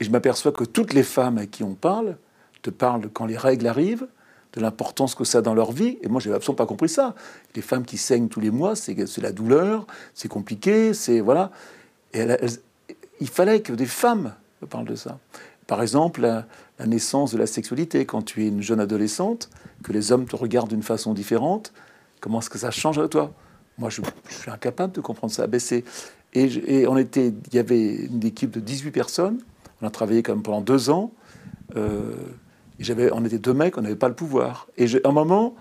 Et 0.00 0.04
je 0.04 0.10
m'aperçois 0.10 0.52
que 0.52 0.64
toutes 0.64 0.92
les 0.92 1.02
femmes 1.02 1.38
à 1.38 1.46
qui 1.46 1.62
on 1.62 1.74
parle 1.74 2.16
te 2.62 2.70
parlent 2.70 3.08
quand 3.12 3.26
les 3.26 3.36
règles 3.36 3.66
arrivent, 3.66 4.06
de 4.52 4.60
l'importance 4.60 5.14
que 5.14 5.24
ça 5.24 5.38
a 5.38 5.42
dans 5.42 5.54
leur 5.54 5.72
vie. 5.72 5.98
Et 6.02 6.08
moi, 6.08 6.20
j'ai 6.20 6.32
absolument 6.32 6.56
pas 6.56 6.66
compris 6.66 6.88
ça. 6.88 7.14
Les 7.54 7.62
femmes 7.62 7.84
qui 7.84 7.98
saignent 7.98 8.28
tous 8.28 8.40
les 8.40 8.50
mois, 8.50 8.74
c'est 8.74 8.96
la 9.18 9.32
douleur, 9.32 9.86
c'est 10.14 10.28
compliqué, 10.28 10.94
c'est 10.94 11.20
voilà. 11.20 11.50
Et 12.12 12.26
il 13.20 13.28
fallait 13.28 13.60
que 13.60 13.72
des 13.72 13.86
femmes 13.86 14.34
me 14.60 14.66
parlent 14.66 14.86
de 14.86 14.96
ça. 14.96 15.18
Par 15.66 15.82
exemple, 15.82 16.22
la, 16.22 16.46
naissance 16.84 17.32
de 17.32 17.38
la 17.38 17.46
sexualité. 17.46 18.06
Quand 18.06 18.22
tu 18.22 18.42
es 18.42 18.48
une 18.48 18.62
jeune 18.62 18.80
adolescente, 18.80 19.50
que 19.84 19.92
les 19.92 20.12
hommes 20.12 20.24
te 20.24 20.34
regardent 20.34 20.70
d'une 20.70 20.82
façon 20.82 21.12
différente, 21.14 21.72
comment 22.20 22.40
est-ce 22.40 22.50
que 22.50 22.58
ça 22.58 22.70
change 22.70 22.98
à 22.98 23.06
toi? 23.06 23.32
Moi, 23.78 23.90
je, 23.90 24.02
suis 24.30 24.50
incapable 24.50 24.94
de 24.94 25.00
comprendre 25.00 25.32
ça. 25.32 25.46
Et, 26.32 26.44
et, 26.80 26.86
on 26.86 26.96
était, 26.96 27.32
il 27.48 27.54
y 27.54 27.58
avait 27.58 27.94
une 28.06 28.24
équipe 28.24 28.52
de 28.52 28.60
18 28.60 28.90
personnes. 28.90 29.38
On 29.82 29.86
a 29.86 29.90
travaillé 29.90 30.22
quand 30.22 30.32
même 30.32 30.42
pendant 30.42 30.60
deux 30.60 30.90
ans. 30.90 31.12
Euh, 31.76 32.14
j'avais, 32.78 33.12
on 33.12 33.24
était 33.24 33.38
deux 33.38 33.54
mecs, 33.54 33.76
on 33.76 33.82
n'avait 33.82 33.96
pas 33.96 34.08
le 34.08 34.14
pouvoir. 34.14 34.68
Et 34.76 34.86
à 35.04 35.08
un 35.08 35.12
moment, 35.12 35.54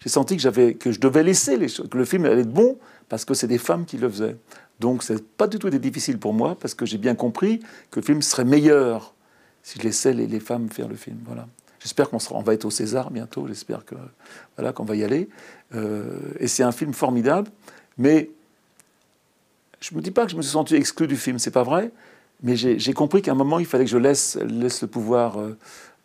j'ai 0.00 0.10
senti 0.10 0.36
que, 0.36 0.42
j'avais, 0.42 0.74
que 0.74 0.92
je 0.92 1.00
devais 1.00 1.22
laisser 1.22 1.56
les 1.56 1.68
choses, 1.68 1.88
que 1.88 1.98
le 1.98 2.04
film 2.04 2.24
allait 2.24 2.42
être 2.42 2.52
bon 2.52 2.78
parce 3.08 3.24
que 3.24 3.34
c'est 3.34 3.46
des 3.46 3.58
femmes 3.58 3.84
qui 3.84 3.96
le 3.96 4.08
faisaient. 4.08 4.36
Donc, 4.80 5.02
c'est 5.02 5.26
pas 5.26 5.46
du 5.46 5.58
tout 5.58 5.66
été 5.68 5.78
difficile 5.78 6.18
pour 6.18 6.34
moi 6.34 6.56
parce 6.60 6.74
que 6.74 6.86
j'ai 6.86 6.98
bien 6.98 7.14
compris 7.14 7.60
que 7.90 8.00
le 8.00 8.04
film 8.04 8.22
serait 8.22 8.44
meilleur 8.44 9.14
si 9.62 9.78
je 9.78 9.84
laissais 9.84 10.12
les, 10.12 10.40
femmes 10.40 10.68
faire 10.70 10.88
le 10.88 10.94
film. 10.94 11.18
Voilà. 11.26 11.46
J'espère 11.80 12.10
qu'on 12.10 12.18
sera, 12.18 12.36
on 12.36 12.42
va 12.42 12.54
être 12.54 12.64
au 12.64 12.70
César 12.70 13.10
bientôt. 13.10 13.46
J'espère 13.48 13.84
que 13.84 13.96
voilà 14.56 14.72
qu'on 14.72 14.84
va 14.84 14.94
y 14.94 15.04
aller. 15.04 15.28
Euh, 15.74 16.18
et 16.38 16.48
c'est 16.48 16.62
un 16.62 16.72
film 16.72 16.92
formidable, 16.92 17.50
mais 17.98 18.30
je 19.80 19.94
me 19.94 20.00
dis 20.00 20.10
pas 20.10 20.24
que 20.24 20.32
je 20.32 20.36
me 20.36 20.42
suis 20.42 20.52
senti 20.52 20.74
exclu 20.74 21.06
du 21.06 21.16
film, 21.16 21.38
c'est 21.38 21.50
pas 21.50 21.62
vrai. 21.62 21.92
Mais 22.42 22.54
j'ai, 22.56 22.92
compris 22.92 23.20
qu'à 23.20 23.32
un 23.32 23.34
moment, 23.34 23.58
il 23.58 23.66
fallait 23.66 23.84
que 23.84 23.90
je 23.90 23.98
laisse, 23.98 24.36
laisse 24.36 24.82
le 24.82 24.88
pouvoir. 24.88 25.40
Euh, 25.40 25.56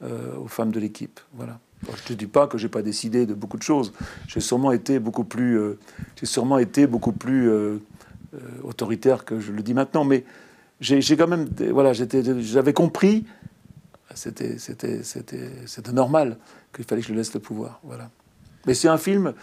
euh, 0.04 0.36
aux 0.36 0.48
femmes 0.48 0.72
de 0.72 0.82
l'équipe. 0.82 1.22
Voilà. 1.34 1.60
je 1.86 1.92
ne 1.92 1.96
te 1.96 2.14
dis 2.14 2.26
pas 2.26 2.48
que 2.48 2.58
j'ai 2.58 2.68
pas 2.68 2.82
décidé 2.82 3.26
de 3.26 3.34
beaucoup 3.34 3.56
de 3.56 3.64
choses. 3.64 3.94
J'ai 4.28 4.42
sûrement 4.42 4.74
été 4.74 5.00
beaucoup 5.00 5.24
plus, 5.24 5.58
euh, 5.58 5.80
sûrement 6.24 6.58
été 6.58 6.88
beaucoup 6.88 7.14
plus 7.14 7.50
autoritaire 8.64 9.24
que 9.24 9.40
je 9.40 9.54
le 9.54 9.62
dis 9.62 9.74
maintenant. 9.74 10.04
Mais 10.04 10.26
j'ai 10.82 11.16
quand 11.16 11.28
même, 11.28 11.48
voilà, 11.72 11.94
j'avais 11.94 12.74
compris, 12.74 13.26
c'était 14.14 14.58
normal 15.94 16.38
qu'il 16.76 16.84
fallait 16.84 17.02
que 17.02 17.08
je 17.08 17.14
laisse 17.14 17.34
le 17.34 17.40
pouvoir. 17.40 17.80
Voilà. 17.84 18.10
Mais 18.68 18.74
c'est 18.74 18.90
un 18.90 18.98
film. 18.98 19.34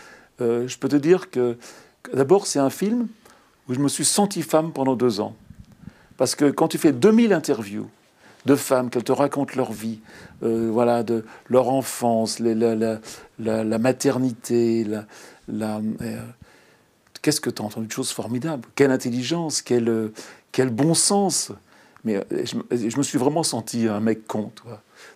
je 0.40 0.76
peux 0.76 0.88
te 0.88 0.96
dire 0.96 1.30
que 1.30 1.56
d'abord 2.12 2.46
c'est 2.46 2.58
un 2.58 2.70
film 2.70 3.08
où 3.70 3.74
je 3.74 3.78
me 3.78 3.88
suis 3.88 4.04
senti 4.04 4.42
femme 4.42 4.72
pendant 4.72 4.96
deux 4.96 5.20
ans. 5.20 5.36
Parce 6.16 6.34
que 6.34 6.50
quand 6.50 6.66
tu 6.66 6.76
fais 6.76 6.92
2000 6.92 7.32
interviews 7.32 7.88
de 8.44 8.56
femmes, 8.56 8.90
qu'elles 8.90 9.04
te 9.04 9.12
racontent 9.12 9.52
leur 9.54 9.72
vie, 9.72 10.00
euh, 10.42 10.70
voilà, 10.72 11.04
de 11.04 11.24
leur 11.48 11.68
enfance, 11.68 12.40
la, 12.40 13.78
maternité, 13.78 14.84
la, 15.48 15.80
euh, 16.02 16.20
qu'est-ce 17.22 17.40
que 17.40 17.48
tu 17.48 17.62
as 17.62 17.64
entendu 17.64 17.86
de 17.86 17.92
choses 17.92 18.10
formidables? 18.10 18.68
Quelle 18.74 18.90
intelligence, 18.90 19.62
quel, 19.62 20.10
quel 20.50 20.70
bon 20.70 20.94
sens? 20.94 21.52
Mais 22.02 22.16
euh, 22.16 22.44
je, 22.72 22.96
me 22.96 23.02
suis 23.04 23.18
vraiment 23.18 23.44
senti 23.44 23.86
un 23.86 24.00
mec 24.00 24.26
con, 24.26 24.50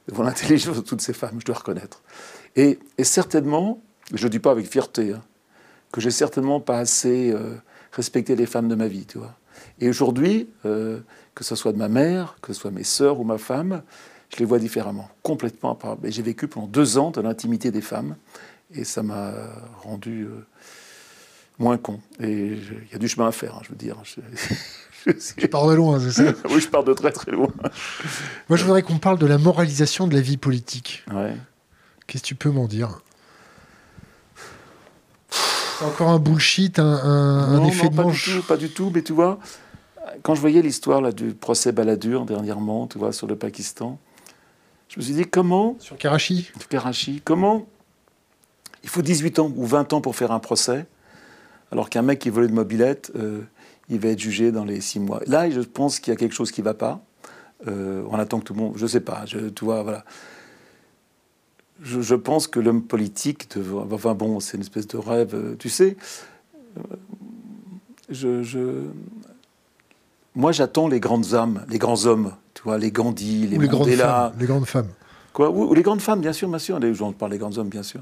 devant 0.06 0.22
l'intelligence 0.22 0.76
de 0.76 0.82
toutes 0.82 1.00
ces 1.00 1.12
femmes, 1.12 1.40
je 1.40 1.44
dois 1.44 1.56
reconnaître. 1.56 2.02
Et, 2.54 2.78
certainement, 3.02 3.82
je 4.12 4.26
ne 4.26 4.30
dis 4.30 4.38
pas 4.38 4.52
avec 4.52 4.66
fierté, 4.66 5.12
hein, 5.12 5.22
que 5.90 6.00
j'ai 6.00 6.12
certainement 6.12 6.60
pas 6.60 6.78
assez 6.78 7.34
respecté 7.94 8.36
les 8.36 8.46
femmes 8.46 8.68
de 8.68 8.74
ma 8.74 8.88
vie, 8.88 9.06
tu 9.06 9.18
vois. 9.18 9.34
Et 9.80 9.88
aujourd'hui, 9.88 10.48
que 10.62 11.44
ce 11.44 11.54
soit 11.54 11.72
de 11.72 11.78
ma 11.78 11.88
mère, 11.88 12.36
que 12.42 12.52
ce 12.52 12.60
soit 12.60 12.70
mes 12.70 12.84
sœurs 12.84 13.20
ou 13.20 13.24
ma 13.24 13.38
femme, 13.38 13.82
je 14.34 14.40
les 14.40 14.44
vois 14.44 14.58
différemment, 14.58 15.08
complètement. 15.22 15.78
J'ai 16.04 16.22
vécu 16.22 16.48
pendant 16.48 16.66
deux 16.66 16.98
ans 16.98 17.10
dans 17.10 17.22
l'intimité 17.22 17.70
des 17.70 17.80
femmes 17.80 18.16
et 18.74 18.84
ça 18.84 19.02
m'a 19.02 19.32
rendu 19.82 20.24
euh, 20.24 20.44
moins 21.58 21.78
con. 21.78 22.00
Et 22.20 22.32
il 22.32 22.92
y 22.92 22.94
a 22.94 22.98
du 22.98 23.06
chemin 23.06 23.28
à 23.28 23.32
faire, 23.32 23.54
hein, 23.54 23.60
je 23.62 23.70
veux 23.70 23.76
dire. 23.76 23.96
Je, 24.04 25.46
pars 25.46 25.68
de 25.68 25.74
loin, 25.74 26.00
c'est 26.00 26.10
ça 26.10 26.32
Oui, 26.50 26.60
je 26.60 26.68
pars 26.68 26.82
de 26.82 26.92
très 26.94 27.12
très 27.12 27.30
loin. 27.30 27.52
Moi, 28.48 28.56
je 28.56 28.64
voudrais 28.64 28.82
qu'on 28.82 28.98
parle 28.98 29.18
de 29.18 29.26
la 29.26 29.38
moralisation 29.38 30.08
de 30.08 30.14
la 30.14 30.20
vie 30.20 30.36
politique. 30.36 31.04
Ouais. 31.12 31.36
Qu'est-ce 32.06 32.22
que 32.22 32.28
tu 32.28 32.34
peux 32.34 32.50
m'en 32.50 32.66
dire? 32.66 33.00
Encore 35.82 36.10
un 36.10 36.18
bullshit, 36.18 36.78
un, 36.78 37.64
effet 37.64 37.88
de 37.88 37.96
manche 37.96 38.26
Pas 38.26 38.32
du, 38.32 38.40
tout, 38.40 38.46
pas 38.46 38.56
du 38.56 38.70
tout, 38.70 38.90
mais 38.94 39.02
tu 39.02 39.12
vois, 39.12 39.38
quand 40.22 40.34
je 40.34 40.40
voyais 40.40 40.62
l'histoire 40.62 41.12
du 41.12 41.34
procès 41.34 41.72
Balladur 41.72 42.24
dernièrement, 42.24 42.86
tu 42.86 42.98
vois, 42.98 43.12
sur 43.12 43.26
le 43.26 43.36
Pakistan, 43.36 43.98
je 44.88 45.00
me 45.00 45.04
suis 45.04 45.14
dit 45.14 45.24
comment. 45.24 45.76
Sur 45.80 45.96
Karachi 45.96 46.50
Sur 46.56 46.68
Karachi. 46.68 47.20
Comment. 47.24 47.66
Il 48.82 48.88
faut 48.88 49.02
18 49.02 49.38
ans 49.38 49.52
ou 49.56 49.66
20 49.66 49.92
ans 49.94 50.00
pour 50.00 50.14
faire 50.14 50.30
un 50.30 50.38
procès, 50.38 50.86
alors 51.72 51.88
qu'un 51.88 52.02
mec 52.02 52.18
qui 52.18 52.30
volait 52.30 52.48
de 52.48 52.52
mobilette, 52.52 53.10
euh, 53.16 53.40
il 53.88 53.98
va 53.98 54.10
être 54.10 54.20
jugé 54.20 54.52
dans 54.52 54.64
les 54.64 54.80
6 54.80 55.00
mois. 55.00 55.20
Là, 55.26 55.50
je 55.50 55.60
pense 55.60 55.98
qu'il 55.98 56.12
y 56.12 56.14
a 56.14 56.16
quelque 56.16 56.34
chose 56.34 56.52
qui 56.52 56.60
ne 56.60 56.66
va 56.66 56.74
pas. 56.74 57.02
Euh, 57.66 58.04
on 58.10 58.18
attend 58.18 58.40
que 58.40 58.44
tout 58.44 58.54
le 58.54 58.60
monde. 58.60 58.74
Je 58.76 58.82
ne 58.82 58.88
sais 58.88 59.00
pas. 59.00 59.24
Je, 59.26 59.48
tu 59.48 59.64
vois, 59.64 59.82
voilà. 59.82 60.04
Je, 61.84 62.14
pense 62.14 62.46
que 62.46 62.58
l'homme 62.58 62.82
politique. 62.82 63.48
enfin, 63.92 64.14
bon, 64.14 64.40
c'est 64.40 64.56
une 64.56 64.62
espèce 64.62 64.88
de 64.88 64.96
rêve. 64.96 65.34
Euh, 65.34 65.54
tu 65.58 65.68
sais. 65.68 65.96
je, 68.08 68.88
moi, 70.34 70.50
j'attends 70.50 70.88
les 70.88 70.98
grandes 70.98 71.34
âmes, 71.34 71.64
les 71.68 71.78
grands 71.78 72.06
hommes, 72.06 72.32
tu 72.54 72.62
vois, 72.62 72.76
les 72.78 72.90
Gandhi, 72.90 73.46
les 73.46 73.56
Ou 73.56 73.60
les 73.60 73.68
grandes 73.68 73.90
femmes, 73.90 74.32
les 74.38 74.46
grandes 74.46 74.66
femmes. 74.66 74.88
Quoi 75.32 75.50
Ou 75.50 75.74
les 75.74 75.82
grandes 75.82 76.00
femmes, 76.00 76.20
bien 76.20 76.32
sûr, 76.32 76.48
bien 76.48 76.58
sûr. 76.58 76.80
On 77.00 77.12
parle 77.12 77.32
des 77.32 77.38
grands 77.38 77.56
hommes, 77.58 77.68
bien 77.68 77.82
sûr. 77.82 78.00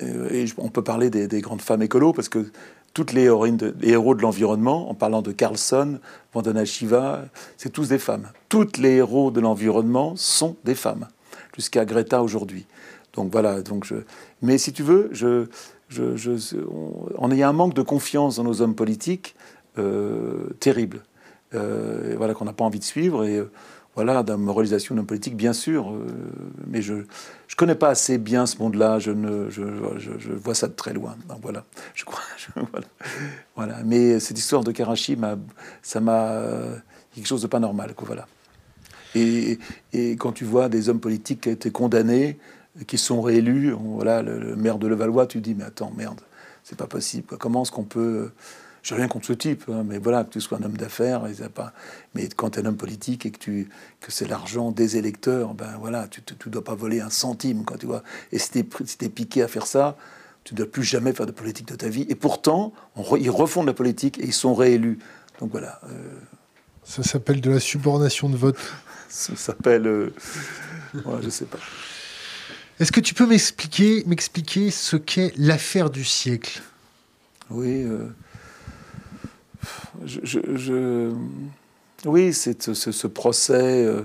Et 0.00 0.44
on 0.58 0.68
peut 0.68 0.82
parler 0.82 1.10
des, 1.10 1.40
grandes 1.40 1.62
femmes 1.62 1.82
écolos, 1.82 2.12
parce 2.12 2.28
que 2.28 2.50
toutes 2.94 3.12
les, 3.12 3.22
héros 3.22 4.14
de 4.14 4.22
l'environnement, 4.22 4.88
en 4.88 4.94
parlant 4.94 5.22
de 5.22 5.32
Carlson, 5.32 5.98
Vandana 6.32 6.64
Shiva, 6.64 7.24
c'est 7.56 7.72
tous 7.72 7.88
des 7.88 7.98
femmes. 7.98 8.28
Toutes 8.48 8.78
les 8.78 8.96
héros 8.96 9.30
de 9.30 9.40
l'environnement 9.40 10.14
sont 10.16 10.56
des 10.64 10.76
femmes, 10.76 11.08
jusqu'à 11.56 11.84
Greta 11.84 12.22
aujourd'hui. 12.22 12.66
Donc 13.14 13.32
voilà. 13.32 13.62
Donc 13.62 13.84
je... 13.84 13.96
Mais 14.42 14.58
si 14.58 14.72
tu 14.72 14.82
veux, 14.82 15.08
je, 15.12 15.46
je, 15.88 16.16
je, 16.16 16.56
on, 17.16 17.30
y 17.30 17.42
a 17.42 17.48
un 17.48 17.52
manque 17.52 17.74
de 17.74 17.82
confiance 17.82 18.36
dans 18.36 18.44
nos 18.44 18.62
hommes 18.62 18.74
politiques 18.74 19.34
euh, 19.78 20.50
terrible. 20.60 21.02
Euh, 21.54 22.14
voilà 22.16 22.34
qu'on 22.34 22.44
n'a 22.44 22.52
pas 22.52 22.64
envie 22.64 22.78
de 22.78 22.84
suivre 22.84 23.24
et 23.24 23.38
euh, 23.38 23.50
voilà, 23.94 24.24
la 24.26 24.36
moralisation 24.36 24.96
d'un 24.96 25.04
politique, 25.04 25.36
bien 25.36 25.52
sûr, 25.52 25.92
euh, 25.92 26.04
mais 26.66 26.82
je 26.82 26.94
ne 26.94 27.04
connais 27.56 27.76
pas 27.76 27.90
assez 27.90 28.18
bien 28.18 28.44
ce 28.44 28.58
monde-là, 28.58 28.98
je, 28.98 29.12
ne, 29.12 29.48
je, 29.50 29.62
je, 29.98 30.32
vois 30.32 30.56
ça 30.56 30.66
de 30.66 30.72
très 30.72 30.92
loin. 30.92 31.16
Donc 31.28 31.38
voilà, 31.42 31.64
je 31.94 32.04
crois. 32.04 32.20
voilà. 32.72 32.86
voilà. 33.54 33.76
Mais 33.84 34.18
cette 34.18 34.36
histoire 34.36 34.64
de 34.64 34.72
Karachi, 34.72 35.16
ça 35.82 36.00
m'a 36.00 36.40
quelque 37.14 37.26
chose 37.26 37.42
de 37.42 37.46
pas 37.46 37.60
normal. 37.60 37.94
Quoi, 37.94 38.06
voilà. 38.06 38.26
Et, 39.14 39.60
et, 39.92 40.16
quand 40.16 40.32
tu 40.32 40.44
vois 40.44 40.68
des 40.68 40.88
hommes 40.88 40.98
politiques 40.98 41.42
qui 41.42 41.50
ont 41.50 41.52
été 41.52 41.70
condamnés, 41.70 42.36
qui 42.86 42.98
sont 42.98 43.22
réélus, 43.22 43.72
voilà, 43.72 44.22
le, 44.22 44.56
maire 44.56 44.78
de 44.78 44.88
Levallois, 44.88 45.26
tu 45.26 45.40
dis, 45.40 45.54
mais 45.54 45.64
attends, 45.64 45.92
merde, 45.96 46.20
c'est 46.62 46.76
pas 46.76 46.86
possible. 46.86 47.36
Comment 47.38 47.62
est-ce 47.62 47.72
qu'on 47.72 47.84
peut 47.84 48.30
j'ai 48.84 48.94
rien 48.94 49.08
contre 49.08 49.24
ce 49.24 49.32
type, 49.32 49.64
hein, 49.70 49.82
mais 49.82 49.96
voilà, 49.96 50.24
que 50.24 50.30
tu 50.30 50.42
sois 50.42 50.58
un 50.58 50.62
homme 50.62 50.76
d'affaires, 50.76 51.22
pas. 51.54 51.72
Mais 52.14 52.28
quand 52.28 52.50
tu 52.50 52.58
es 52.58 52.62
un 52.62 52.66
homme 52.66 52.76
politique 52.76 53.24
et 53.24 53.30
que 53.30 53.38
tu 53.38 53.70
que 54.02 54.12
c'est 54.12 54.28
l'argent 54.28 54.72
des 54.72 54.98
électeurs, 54.98 55.54
ben 55.54 55.78
voilà, 55.80 56.06
tu 56.06 56.20
ne 56.20 56.50
dois 56.52 56.62
pas 56.62 56.74
voler 56.74 57.00
un 57.00 57.08
centime, 57.08 57.64
quand 57.64 57.78
tu 57.78 57.86
vois. 57.86 58.02
Et 58.30 58.38
si 58.38 58.50
tu 58.50 58.58
es, 58.58 59.08
piqué 59.08 59.42
à 59.42 59.48
faire 59.48 59.66
ça, 59.66 59.96
tu 60.44 60.52
ne 60.52 60.58
dois 60.58 60.66
plus 60.66 60.82
jamais 60.82 61.14
faire 61.14 61.24
de 61.24 61.32
politique 61.32 61.66
de 61.66 61.76
ta 61.76 61.88
vie. 61.88 62.04
Et 62.10 62.14
pourtant, 62.14 62.74
ils 63.18 63.30
refont 63.30 63.62
de 63.62 63.68
la 63.68 63.72
politique 63.72 64.18
et 64.18 64.26
ils 64.26 64.34
sont 64.34 64.54
réélus. 64.54 64.98
Donc 65.40 65.50
voilà. 65.52 65.80
Euh, 65.84 66.18
ça 66.84 67.02
s'appelle 67.02 67.40
de 67.40 67.50
la 67.50 67.60
subordination 67.60 68.28
de 68.28 68.36
vote. 68.36 68.58
Ça 69.08 69.36
s'appelle. 69.36 69.86
Euh... 69.86 70.12
Ouais, 71.06 71.20
je 71.22 71.30
sais 71.30 71.44
pas. 71.44 71.58
Est-ce 72.80 72.92
que 72.92 73.00
tu 73.00 73.14
peux 73.14 73.26
m'expliquer, 73.26 74.70
ce 74.70 74.96
qu'est 74.96 75.32
l'affaire 75.36 75.90
du 75.90 76.04
siècle? 76.04 76.62
Oui. 77.50 77.84
Euh, 77.84 78.08
oui, 82.06 82.32
c'est 82.32 82.74
ce, 82.74 83.06
procès 83.06 83.84
euh, 83.84 84.02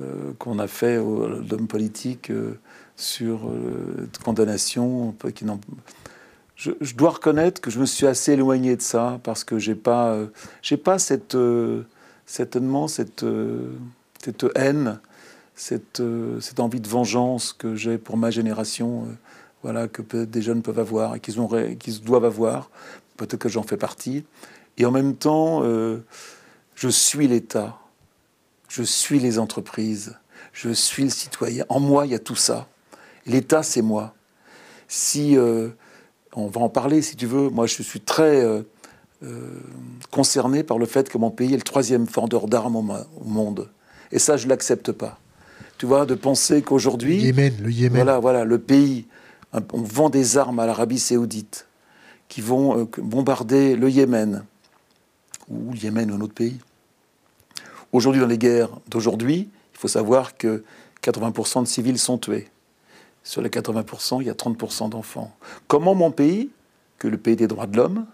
euh, 0.00 0.32
qu'on 0.38 0.58
a 0.58 0.66
fait 0.66 0.96
d'hommes 0.96 1.66
politiques 1.68 2.30
euh, 2.30 2.58
sur 2.96 3.50
condamnation. 4.24 5.14
Qui 5.34 5.44
je, 6.56 6.70
je, 6.80 6.94
dois 6.94 7.10
reconnaître 7.10 7.60
que 7.60 7.70
je 7.70 7.78
me 7.78 7.86
suis 7.86 8.06
assez 8.06 8.32
éloigné 8.32 8.76
de 8.76 8.82
ça 8.82 9.20
parce 9.24 9.44
que 9.44 9.58
j'ai 9.58 9.74
pas, 9.74 10.16
j'ai 10.62 10.76
pas 10.76 10.98
cette, 10.98 11.36
certainement 12.26 12.88
cette, 12.88 13.24
cette 14.22 14.46
haine, 14.54 15.00
cette, 15.54 16.02
cette 16.40 16.60
envie 16.60 16.80
de 16.80 16.88
vengeance 16.88 17.52
que 17.52 17.74
j'ai 17.74 17.98
pour 17.98 18.16
ma 18.16 18.30
génération. 18.30 19.06
voilà, 19.62 19.88
que 19.88 20.24
des 20.24 20.42
jeunes 20.42 20.62
peuvent 20.62 20.78
avoir 20.78 21.14
et 21.14 21.20
qu'ils 21.20 22.00
doivent 22.02 22.24
avoir. 22.24 22.70
Peut-être 23.16 23.36
que 23.40 23.48
j'en 23.48 23.62
fais 23.62 23.76
partie. 23.76 24.24
Et 24.76 24.86
en 24.86 24.90
même 24.90 25.14
temps, 25.14 25.62
euh, 25.62 26.04
je 26.74 26.88
suis 26.88 27.28
l'État, 27.28 27.78
je 28.68 28.82
suis 28.82 29.20
les 29.20 29.38
entreprises, 29.38 30.16
je 30.52 30.70
suis 30.70 31.04
le 31.04 31.10
citoyen. 31.10 31.64
En 31.68 31.80
moi, 31.80 32.06
il 32.06 32.12
y 32.12 32.14
a 32.14 32.18
tout 32.18 32.36
ça. 32.36 32.66
L'État, 33.26 33.62
c'est 33.62 33.82
moi. 33.82 34.14
Si 34.88 35.36
euh, 35.36 35.68
on 36.34 36.48
va 36.48 36.60
en 36.60 36.68
parler, 36.68 37.02
si 37.02 37.16
tu 37.16 37.26
veux, 37.26 37.50
moi, 37.50 37.66
je 37.66 37.82
suis 37.82 38.00
très 38.00 38.44
euh, 38.44 38.62
concerné 40.10 40.64
par 40.64 40.78
le 40.78 40.86
fait 40.86 41.08
que 41.08 41.18
mon 41.18 41.30
pays 41.30 41.54
est 41.54 41.56
le 41.56 41.62
troisième 41.62 42.04
vendeur 42.04 42.48
d'armes 42.48 42.76
au 42.76 43.24
monde. 43.24 43.70
Et 44.10 44.18
ça, 44.18 44.36
je 44.36 44.48
l'accepte 44.48 44.92
pas. 44.92 45.18
Tu 45.84 45.88
vois, 45.88 46.06
de 46.06 46.14
penser 46.14 46.62
qu'aujourd'hui, 46.62 47.18
le 47.18 47.24
Yémen, 47.26 47.54
le 47.62 47.70
Yémen, 47.70 47.96
voilà, 47.96 48.18
voilà, 48.18 48.44
le 48.46 48.58
pays, 48.58 49.04
on 49.52 49.82
vend 49.82 50.08
des 50.08 50.38
armes 50.38 50.58
à 50.58 50.64
l'Arabie 50.64 50.98
Saoudite, 50.98 51.66
qui 52.26 52.40
vont 52.40 52.88
bombarder 52.96 53.76
le 53.76 53.90
Yémen, 53.90 54.46
ou 55.50 55.72
le 55.72 55.76
Yémen 55.76 56.10
ou 56.10 56.14
un 56.14 56.22
autre 56.22 56.32
pays. 56.32 56.56
Aujourd'hui, 57.92 58.22
dans 58.22 58.26
les 58.26 58.38
guerres 58.38 58.70
d'aujourd'hui, 58.88 59.50
il 59.74 59.78
faut 59.78 59.88
savoir 59.88 60.38
que 60.38 60.64
80% 61.02 61.64
de 61.64 61.68
civils 61.68 61.98
sont 61.98 62.16
tués. 62.16 62.48
Sur 63.22 63.42
les 63.42 63.50
80%, 63.50 64.22
il 64.22 64.26
y 64.28 64.30
a 64.30 64.32
30% 64.32 64.88
d'enfants. 64.88 65.36
Comment 65.68 65.94
mon 65.94 66.10
pays, 66.10 66.48
que 66.96 67.08
le 67.08 67.18
pays 67.18 67.36
des 67.36 67.46
droits 67.46 67.66
de 67.66 67.76
l'homme, 67.76 68.06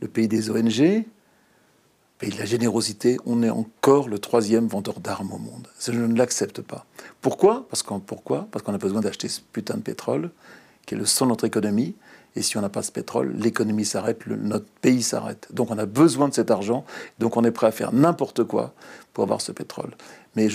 le 0.00 0.08
pays 0.08 0.26
des 0.26 0.48
ONG, 0.48 1.04
de 2.22 2.38
la 2.38 2.44
générosité, 2.44 3.18
on 3.26 3.42
est 3.42 3.50
encore 3.50 4.08
le 4.08 4.18
troisième 4.18 4.66
vendeur 4.66 5.00
d'armes 5.00 5.32
au 5.32 5.38
monde. 5.38 5.68
je 5.80 5.92
ne 5.92 6.16
l'accepte 6.16 6.62
pas. 6.62 6.86
Pourquoi? 7.20 7.66
Parce 7.70 7.82
qu'on 7.82 8.74
a 8.74 8.78
besoin 8.78 9.00
d'acheter 9.00 9.28
ce 9.28 9.40
putain 9.40 9.74
de 9.74 9.82
pétrole, 9.82 10.30
qui 10.86 10.94
est 10.94 10.98
le 10.98 11.06
sang 11.06 11.26
de 11.26 11.30
notre 11.30 11.44
économie, 11.44 11.94
et 12.36 12.42
si 12.42 12.56
on 12.56 12.60
n'a 12.60 12.68
pas 12.68 12.82
ce 12.82 12.90
pétrole, 12.90 13.34
l'économie 13.36 13.84
s'arrête, 13.84 14.26
notre 14.26 14.66
pays 14.80 15.02
s'arrête. 15.02 15.48
Donc 15.52 15.70
on 15.70 15.78
a 15.78 15.86
besoin 15.86 16.28
de 16.28 16.34
cet 16.34 16.50
argent. 16.50 16.84
Donc 17.20 17.36
on 17.36 17.44
est 17.44 17.52
prêt 17.52 17.68
à 17.68 17.70
faire 17.70 17.92
n'importe 17.92 18.42
quoi 18.42 18.74
pour 19.12 19.24
avoir 19.24 19.40
ce 19.40 19.52
pétrole. 19.52 19.90
Mais. 20.34 20.48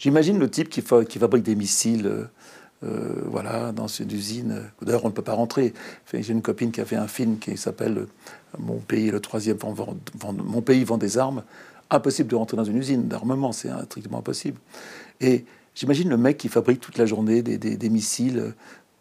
J'imagine 0.00 0.38
le 0.38 0.48
type 0.48 0.68
qui, 0.68 0.80
qui, 0.80 1.18
fabrique 1.18 1.42
des 1.42 1.56
missiles. 1.56 2.06
Euh, 2.06 2.24
euh, 2.84 3.22
voilà, 3.26 3.72
dans 3.72 3.88
une 3.88 4.12
usine. 4.12 4.62
D'ailleurs, 4.80 5.04
on 5.04 5.08
ne 5.08 5.12
peut 5.12 5.22
pas 5.22 5.32
rentrer. 5.32 5.74
J'ai 6.12 6.32
une 6.32 6.42
copine 6.42 6.70
qui 6.70 6.80
a 6.80 6.84
fait 6.84 6.94
un 6.94 7.08
film 7.08 7.38
qui 7.38 7.56
s'appelle 7.56 8.06
Mon 8.58 8.78
pays, 8.78 9.10
le 9.10 9.20
troisième, 9.20 9.56
vend, 9.56 9.96
Mon 10.32 10.62
pays 10.62 10.84
vend 10.84 10.98
des 10.98 11.18
armes. 11.18 11.42
Impossible 11.90 12.28
de 12.28 12.36
rentrer 12.36 12.56
dans 12.56 12.64
une 12.64 12.76
usine 12.76 13.08
d'armement, 13.08 13.52
c'est 13.52 13.70
strictement 13.86 14.18
impossible. 14.18 14.58
Et 15.20 15.44
j'imagine 15.74 16.08
le 16.08 16.16
mec 16.16 16.36
qui 16.36 16.48
fabrique 16.48 16.80
toute 16.80 16.98
la 16.98 17.06
journée 17.06 17.42
des, 17.42 17.58
des 17.58 17.88
missiles 17.90 18.54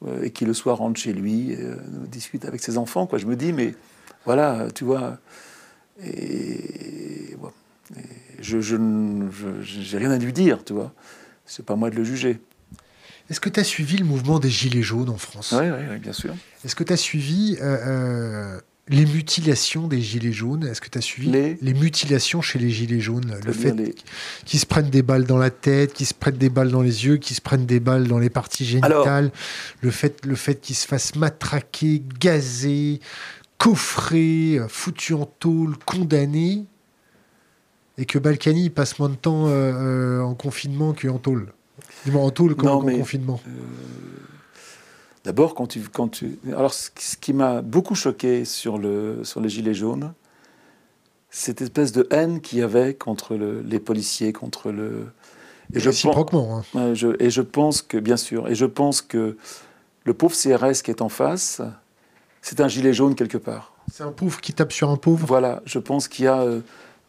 euh, 0.05 0.23
et 0.23 0.29
qui 0.29 0.45
le 0.45 0.53
soir 0.53 0.77
rentre 0.77 0.99
chez 0.99 1.11
lui, 1.11 1.53
et, 1.53 1.59
euh, 1.59 1.75
discute 2.11 2.45
avec 2.45 2.61
ses 2.61 2.77
enfants. 2.77 3.07
Quoi. 3.07 3.17
Je 3.17 3.25
me 3.25 3.35
dis, 3.35 3.51
mais 3.51 3.73
voilà, 4.25 4.67
tu 4.73 4.83
vois. 4.83 5.17
Et, 6.03 7.35
je 8.39 8.75
n'ai 8.75 9.97
rien 9.97 10.11
à 10.11 10.17
lui 10.19 10.33
dire, 10.33 10.63
tu 10.63 10.73
vois. 10.73 10.93
C'est 11.45 11.65
pas 11.65 11.75
moi 11.75 11.89
de 11.89 11.95
le 11.95 12.03
juger. 12.03 12.39
Est-ce 13.29 13.39
que 13.39 13.49
tu 13.49 13.59
as 13.59 13.63
suivi 13.63 13.97
le 13.97 14.05
mouvement 14.05 14.39
des 14.39 14.49
Gilets 14.49 14.83
jaunes 14.83 15.09
en 15.09 15.17
France? 15.17 15.55
Oui, 15.57 15.67
oui, 15.67 15.97
bien 15.97 16.13
sûr. 16.13 16.35
Est-ce 16.63 16.75
que 16.75 16.83
tu 16.83 16.93
as 16.93 16.97
suivi 16.97 17.57
euh, 17.59 18.59
les 18.89 19.05
mutilations 19.05 19.87
des 19.87 20.01
gilets 20.01 20.31
jaunes 20.31 20.65
Est-ce 20.65 20.81
que 20.81 20.89
tu 20.89 20.97
as 20.97 21.01
suivi 21.01 21.29
les... 21.61 21.73
mutilations 21.73 22.41
chez 22.41 22.59
les 22.59 22.69
gilets 22.69 22.99
jaunes 22.99 23.35
Le 23.45 23.51
fait 23.51 23.75
qu'ils 24.45 24.59
se 24.59 24.65
prennent 24.65 24.89
des 24.89 25.01
balles 25.01 25.25
dans 25.25 25.37
la 25.37 25.49
tête, 25.49 25.93
qu'ils 25.93 26.05
se 26.05 26.13
prennent 26.13 26.37
des 26.37 26.49
balles 26.49 26.71
dans 26.71 26.81
les 26.81 27.05
yeux, 27.05 27.17
qu'ils 27.17 27.35
se 27.35 27.41
prennent 27.41 27.65
des 27.65 27.79
balles 27.79 28.07
dans 28.07 28.19
les 28.19 28.29
parties 28.29 28.65
génitales, 28.65 29.31
le 29.81 29.91
fait, 29.91 30.25
le 30.25 30.35
fait 30.35 30.61
qu'ils 30.61 30.75
se 30.75 30.87
fassent 30.87 31.15
matraquer, 31.15 32.03
gazer, 32.19 32.99
coffrer, 33.57 34.59
foutus 34.67 35.15
en 35.15 35.25
tôle, 35.25 35.77
condamner, 35.85 36.65
et 37.97 38.05
que 38.05 38.19
Balkany 38.19 38.69
passe 38.69 38.99
moins 38.99 39.09
de 39.09 39.15
temps 39.15 39.47
euh, 39.47 39.51
euh, 39.51 40.21
en 40.21 40.35
confinement 40.35 40.93
qu'en 40.93 41.17
tôle. 41.17 41.51
Du 42.05 42.15
en 42.15 42.29
tôle 42.29 42.55
qu'en 42.55 42.81
confinement. 42.81 43.41
Euh, 43.47 43.51
D'abord, 45.27 45.55
quand 45.55 45.67
tu, 45.67 45.81
quand 45.81 46.07
tu... 46.07 46.39
Alors, 46.55 46.73
ce 46.73 46.89
qui 47.19 47.33
m'a 47.33 47.61
beaucoup 47.61 47.95
choqué 47.95 48.45
sur, 48.45 48.77
le, 48.77 49.25
sur 49.25 49.41
les 49.41 49.49
Gilets 49.49 49.73
jaunes, 49.73 50.13
cette 51.29 51.61
espèce 51.61 51.91
de 51.91 52.07
haine 52.11 52.39
qu'il 52.39 52.59
y 52.59 52.61
avait 52.61 52.93
contre 52.93 53.35
les 53.35 53.79
policiers, 53.79 54.31
contre 54.31 54.71
le... 54.71 55.07
Et 55.73 55.81
je, 55.81 55.89
pense, 55.89 56.33
hein. 56.75 56.93
je, 56.93 57.21
et 57.21 57.29
je 57.29 57.41
pense 57.41 57.81
que, 57.81 57.97
bien 57.97 58.15
sûr, 58.15 58.47
et 58.47 58.55
je 58.55 58.65
pense 58.65 59.01
que 59.01 59.35
le 60.05 60.13
pauvre 60.13 60.33
CRS 60.33 60.81
qui 60.81 60.91
est 60.91 61.01
en 61.01 61.09
face, 61.09 61.61
c'est 62.41 62.61
un 62.61 62.69
gilet 62.69 62.93
jaune 62.93 63.13
quelque 63.13 63.37
part. 63.37 63.73
C'est 63.91 64.03
un 64.03 64.13
pauvre 64.13 64.39
qui 64.39 64.53
tape 64.53 64.71
sur 64.71 64.89
un 64.89 64.95
pauvre 64.95 65.27
Voilà, 65.27 65.61
je 65.65 65.79
pense 65.79 66.07
qu'il 66.07 66.23
y 66.23 66.29
a 66.29 66.39
euh, 66.39 66.61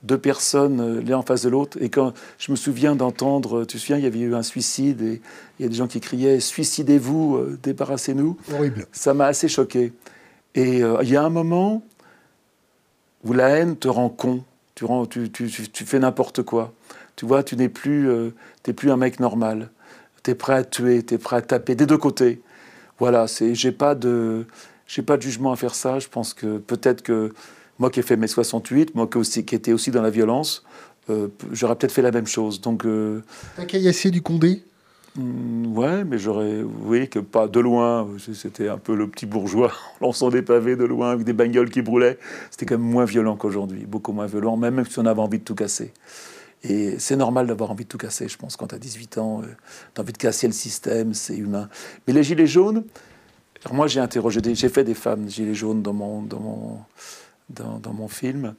deux 0.02 0.18
personnes 0.18 0.80
euh, 0.80 1.02
l'un 1.02 1.18
en 1.18 1.22
face 1.22 1.42
de 1.42 1.48
l'autre. 1.48 1.78
Et 1.80 1.88
quand 1.88 2.12
je 2.38 2.50
me 2.50 2.56
souviens 2.56 2.94
d'entendre, 2.94 3.64
tu 3.64 3.76
te 3.76 3.80
souviens, 3.80 3.98
il 3.98 4.04
y 4.04 4.06
avait 4.06 4.20
eu 4.20 4.34
un 4.34 4.42
suicide 4.42 5.02
et 5.02 5.20
il 5.58 5.62
y 5.62 5.66
a 5.66 5.68
des 5.68 5.74
gens 5.74 5.86
qui 5.86 6.00
criaient 6.00 6.40
Suicidez-vous, 6.40 7.36
euh, 7.36 7.58
débarrassez-nous. 7.62 8.36
Horrible. 8.52 8.86
Ça 8.92 9.14
m'a 9.14 9.26
assez 9.26 9.48
choqué. 9.48 9.92
Et 10.54 10.82
euh, 10.82 10.98
il 11.02 11.10
y 11.10 11.16
a 11.16 11.22
un 11.22 11.30
moment 11.30 11.82
où 13.24 13.32
la 13.32 13.48
haine 13.48 13.76
te 13.76 13.88
rend 13.88 14.08
con. 14.08 14.44
Tu, 14.74 14.84
rends, 14.84 15.06
tu, 15.06 15.30
tu, 15.30 15.48
tu 15.48 15.84
fais 15.84 15.98
n'importe 15.98 16.42
quoi. 16.42 16.72
Tu 17.16 17.26
vois, 17.26 17.42
tu 17.42 17.56
n'es 17.56 17.68
plus, 17.68 18.08
t'es 18.62 18.72
plus 18.72 18.92
un 18.92 18.96
mec 18.96 19.18
normal. 19.18 19.70
Tu 20.22 20.30
es 20.30 20.34
prêt 20.36 20.54
à 20.54 20.62
tuer, 20.62 21.02
tu 21.04 21.14
es 21.14 21.18
prêt 21.18 21.34
à 21.34 21.42
taper 21.42 21.74
des 21.74 21.84
deux 21.84 21.98
côtés. 21.98 22.40
Voilà, 23.00 23.26
j'ai 23.26 23.72
pas 23.72 23.96
de, 23.96 24.46
j'ai 24.86 25.02
pas 25.02 25.16
de 25.16 25.22
jugement 25.22 25.50
à 25.50 25.56
faire 25.56 25.74
ça. 25.74 25.98
Je 25.98 26.06
pense 26.06 26.32
que 26.32 26.58
peut-être 26.58 27.02
que 27.02 27.32
moi 27.78 27.90
qui 27.90 28.00
ai 28.00 28.02
fait 28.02 28.16
mes 28.16 28.26
68, 28.26 28.94
moi 28.94 29.06
qui, 29.06 29.18
aussi, 29.18 29.44
qui 29.44 29.54
étais 29.54 29.72
aussi 29.72 29.90
dans 29.90 30.02
la 30.02 30.10
violence, 30.10 30.64
euh, 31.10 31.28
j'aurais 31.52 31.76
peut-être 31.76 31.92
fait 31.92 32.02
la 32.02 32.10
même 32.10 32.26
chose. 32.26 32.60
Donc, 32.60 32.84
euh, 32.84 33.22
T'as 33.56 33.64
caillassé 33.64 34.10
du 34.10 34.22
Condé? 34.22 34.62
Mm, 35.16 35.76
ouais, 35.76 36.04
mais 36.04 36.18
j'aurais. 36.18 36.62
Vous 36.62 36.86
voyez 36.86 37.08
que 37.08 37.18
pas 37.18 37.48
de 37.48 37.60
loin, 37.60 38.06
c'était 38.34 38.68
un 38.68 38.78
peu 38.78 38.94
le 38.94 39.08
petit 39.08 39.26
bourgeois 39.26 39.72
lançant 40.00 40.28
des 40.28 40.42
pavés 40.42 40.76
de 40.76 40.84
loin 40.84 41.12
avec 41.12 41.24
des 41.24 41.32
bagnoles 41.32 41.70
qui 41.70 41.82
brûlaient. 41.82 42.18
C'était 42.50 42.66
quand 42.66 42.78
même 42.78 42.88
moins 42.88 43.04
violent 43.04 43.36
qu'aujourd'hui, 43.36 43.86
beaucoup 43.86 44.12
moins 44.12 44.26
violent, 44.26 44.56
même 44.56 44.84
si 44.84 44.98
on 44.98 45.06
avait 45.06 45.20
envie 45.20 45.38
de 45.38 45.44
tout 45.44 45.54
casser. 45.54 45.92
Et 46.64 46.98
c'est 46.98 47.16
normal 47.16 47.46
d'avoir 47.46 47.70
envie 47.70 47.84
de 47.84 47.88
tout 47.88 47.98
casser, 47.98 48.28
je 48.28 48.36
pense, 48.36 48.56
quand 48.56 48.66
tu 48.66 48.74
as 48.74 48.78
18 48.78 49.18
ans, 49.18 49.42
euh, 49.42 49.46
tu 49.94 50.00
as 50.00 50.02
envie 50.02 50.12
de 50.12 50.18
casser 50.18 50.48
le 50.48 50.52
système, 50.52 51.14
c'est 51.14 51.36
humain. 51.36 51.68
Mais 52.06 52.12
les 52.12 52.24
gilets 52.24 52.48
jaunes, 52.48 52.84
moi 53.72 53.86
j'ai 53.86 54.00
interrogé, 54.00 54.40
j'ai 54.42 54.68
fait 54.68 54.82
des 54.82 54.94
femmes 54.94 55.28
gilets 55.28 55.54
jaunes 55.54 55.82
dans 55.82 55.92
mon, 55.92 56.22
dans 56.22 56.40
mon, 56.40 56.78
dans, 57.50 57.92
mon 57.92 58.08
film, 58.08 58.54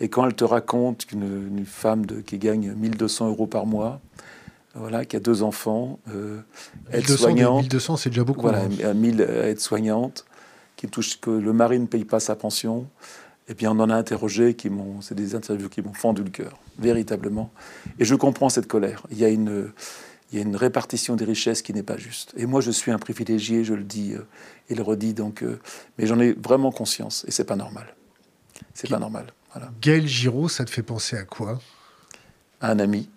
et 0.00 0.08
quand 0.08 0.26
elles 0.26 0.34
te 0.34 0.44
racontent 0.44 1.06
qu'une 1.06 1.64
femme 1.66 2.06
de, 2.06 2.20
qui 2.20 2.38
gagne 2.38 2.72
1200 2.72 3.28
euros 3.28 3.46
par 3.46 3.66
mois, 3.66 4.00
voilà, 4.74 5.04
qui 5.04 5.16
a 5.16 5.20
deux 5.20 5.42
enfants, 5.42 6.00
euh, 6.12 6.40
aide-soignante. 6.92 7.62
1200, 7.62 7.96
c'est 7.96 8.10
déjà 8.10 8.24
beaucoup. 8.24 8.42
Voilà, 8.42 8.64
1000 8.68 9.22
hein. 9.22 9.42
aide-soignante, 9.44 10.24
qui 10.76 10.88
touche 10.88 11.20
que 11.20 11.30
le 11.30 11.52
mari 11.52 11.78
ne 11.78 11.86
paye 11.86 12.04
pas 12.04 12.20
sa 12.20 12.34
pension. 12.34 12.86
Et 13.48 13.54
puis 13.54 13.66
on 13.66 13.72
en 13.72 13.90
a 13.90 13.94
interrogé 13.94 14.54
qui 14.54 14.70
m'ont, 14.70 15.00
c'est 15.00 15.14
des 15.14 15.34
interviews 15.34 15.68
qui 15.68 15.82
m'ont 15.82 15.92
fendu 15.92 16.24
le 16.24 16.30
cœur, 16.30 16.58
véritablement. 16.78 17.50
Et 17.98 18.04
je 18.04 18.14
comprends 18.14 18.48
cette 18.48 18.66
colère. 18.66 19.02
Il 19.10 19.18
y 19.18 19.24
a 19.24 19.28
une, 19.28 19.70
il 20.32 20.38
y 20.38 20.42
a 20.42 20.44
une 20.44 20.56
répartition 20.56 21.14
des 21.14 21.24
richesses 21.24 21.62
qui 21.62 21.72
n'est 21.72 21.82
pas 21.82 21.96
juste. 21.96 22.32
Et 22.36 22.46
moi, 22.46 22.60
je 22.60 22.70
suis 22.70 22.90
un 22.90 22.98
privilégié, 22.98 23.62
je 23.62 23.74
le 23.74 23.84
dis 23.84 24.14
euh, 24.14 24.26
et 24.68 24.74
le 24.74 24.82
redis. 24.82 25.14
Donc, 25.14 25.42
euh, 25.42 25.60
mais 25.98 26.06
j'en 26.06 26.18
ai 26.18 26.32
vraiment 26.32 26.72
conscience, 26.72 27.24
et 27.28 27.30
c'est 27.30 27.44
pas 27.44 27.56
normal. 27.56 27.94
C'est 28.74 28.90
pas 28.90 28.98
normal. 28.98 29.26
Voilà. 29.52 29.70
Gaël 29.80 30.06
Giraud, 30.06 30.48
ça 30.48 30.64
te 30.64 30.70
fait 30.70 30.82
penser 30.82 31.16
à 31.16 31.24
quoi? 31.24 31.60
Un 32.60 32.78
ami 32.78 33.08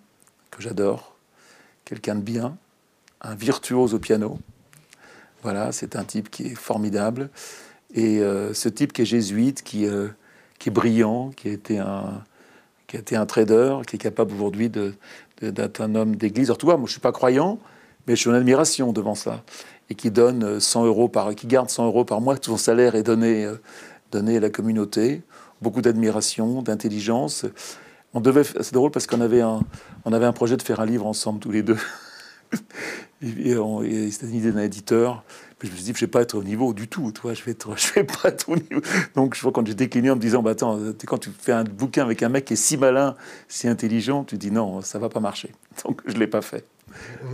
que 0.50 0.62
j'adore, 0.62 1.16
quelqu'un 1.84 2.14
de 2.14 2.20
bien, 2.20 2.56
un 3.20 3.34
virtuose 3.34 3.94
au 3.94 3.98
piano. 3.98 4.38
Voilà, 5.42 5.72
c'est 5.72 5.96
un 5.96 6.04
type 6.04 6.30
qui 6.30 6.46
est 6.46 6.54
formidable. 6.54 7.30
Et 7.94 8.18
euh, 8.18 8.52
ce 8.54 8.68
type 8.68 8.92
qui 8.92 9.02
est 9.02 9.06
jésuite, 9.06 9.62
qui, 9.62 9.86
euh, 9.86 10.08
qui 10.58 10.68
est 10.68 10.72
brillant, 10.72 11.30
qui 11.30 11.48
a, 11.48 11.52
été 11.52 11.78
un, 11.78 12.24
qui 12.86 12.96
a 12.96 13.00
été 13.00 13.16
un 13.16 13.26
trader, 13.26 13.78
qui 13.86 13.96
est 13.96 13.98
capable 13.98 14.32
aujourd'hui 14.34 14.70
d'être 15.40 15.80
un 15.80 15.94
homme 15.94 16.16
d'église. 16.16 16.48
Alors, 16.48 16.58
tu 16.58 16.66
vois, 16.66 16.76
moi, 16.76 16.86
je 16.86 16.92
suis 16.92 17.00
pas 17.00 17.12
croyant, 17.12 17.58
mais 18.06 18.14
je 18.16 18.20
suis 18.20 18.30
en 18.30 18.34
admiration 18.34 18.92
devant 18.92 19.14
ça. 19.14 19.42
Et 19.90 19.94
qui 19.94 20.10
donne 20.10 20.60
100 20.60 20.84
euros 20.84 21.08
par, 21.08 21.34
qui 21.34 21.46
garde 21.46 21.70
100 21.70 21.86
euros 21.86 22.04
par 22.04 22.20
mois, 22.20 22.36
tout 22.36 22.50
son 22.50 22.56
salaire 22.58 22.94
est 22.94 23.02
donné, 23.02 23.44
euh, 23.44 23.56
donné 24.12 24.36
à 24.36 24.40
la 24.40 24.50
communauté. 24.50 25.22
Beaucoup 25.62 25.82
d'admiration, 25.82 26.62
d'intelligence. 26.62 27.46
On 28.14 28.20
devait, 28.20 28.44
c'est 28.44 28.72
drôle 28.72 28.90
parce 28.90 29.06
qu'on 29.06 29.20
avait 29.20 29.40
un, 29.40 29.60
on 30.04 30.12
avait 30.12 30.26
un 30.26 30.32
projet 30.32 30.56
de 30.56 30.62
faire 30.62 30.80
un 30.80 30.86
livre 30.86 31.06
ensemble 31.06 31.40
tous 31.40 31.50
les 31.50 31.62
deux. 31.62 31.78
et, 33.22 33.50
et 33.50 34.10
c'était 34.10 34.26
une 34.28 34.36
idée 34.36 34.52
d'un 34.52 34.62
éditeur. 34.62 35.24
Puis 35.58 35.66
je 35.68 35.72
me 35.72 35.76
suis 35.76 35.84
dit, 35.86 35.92
je 35.94 36.04
vais 36.04 36.10
pas 36.10 36.22
être 36.22 36.36
au 36.36 36.44
niveau 36.44 36.72
du 36.72 36.86
tout, 36.86 37.10
toi, 37.10 37.34
je 37.34 37.42
vais, 37.42 37.50
être, 37.50 37.76
je 37.76 37.94
vais 37.94 38.04
pas 38.04 38.28
être 38.28 38.48
au 38.48 38.56
niveau. 38.56 38.80
Donc, 39.14 39.34
je 39.34 39.42
vois 39.42 39.52
quand 39.52 39.66
j'ai 39.66 39.74
décliné 39.74 40.10
en 40.10 40.16
me 40.16 40.20
disant, 40.20 40.42
bah, 40.42 40.52
attends, 40.52 40.78
quand 41.06 41.18
tu 41.18 41.30
fais 41.36 41.52
un 41.52 41.64
bouquin 41.64 42.04
avec 42.04 42.22
un 42.22 42.28
mec 42.28 42.44
qui 42.44 42.52
est 42.52 42.56
si 42.56 42.76
malin, 42.76 43.16
si 43.48 43.66
intelligent, 43.66 44.24
tu 44.24 44.38
dis 44.38 44.50
non, 44.50 44.80
ça 44.82 44.98
va 44.98 45.08
pas 45.08 45.20
marcher. 45.20 45.52
Donc, 45.84 46.00
je 46.06 46.14
l'ai 46.14 46.28
pas 46.28 46.42
fait. 46.42 46.64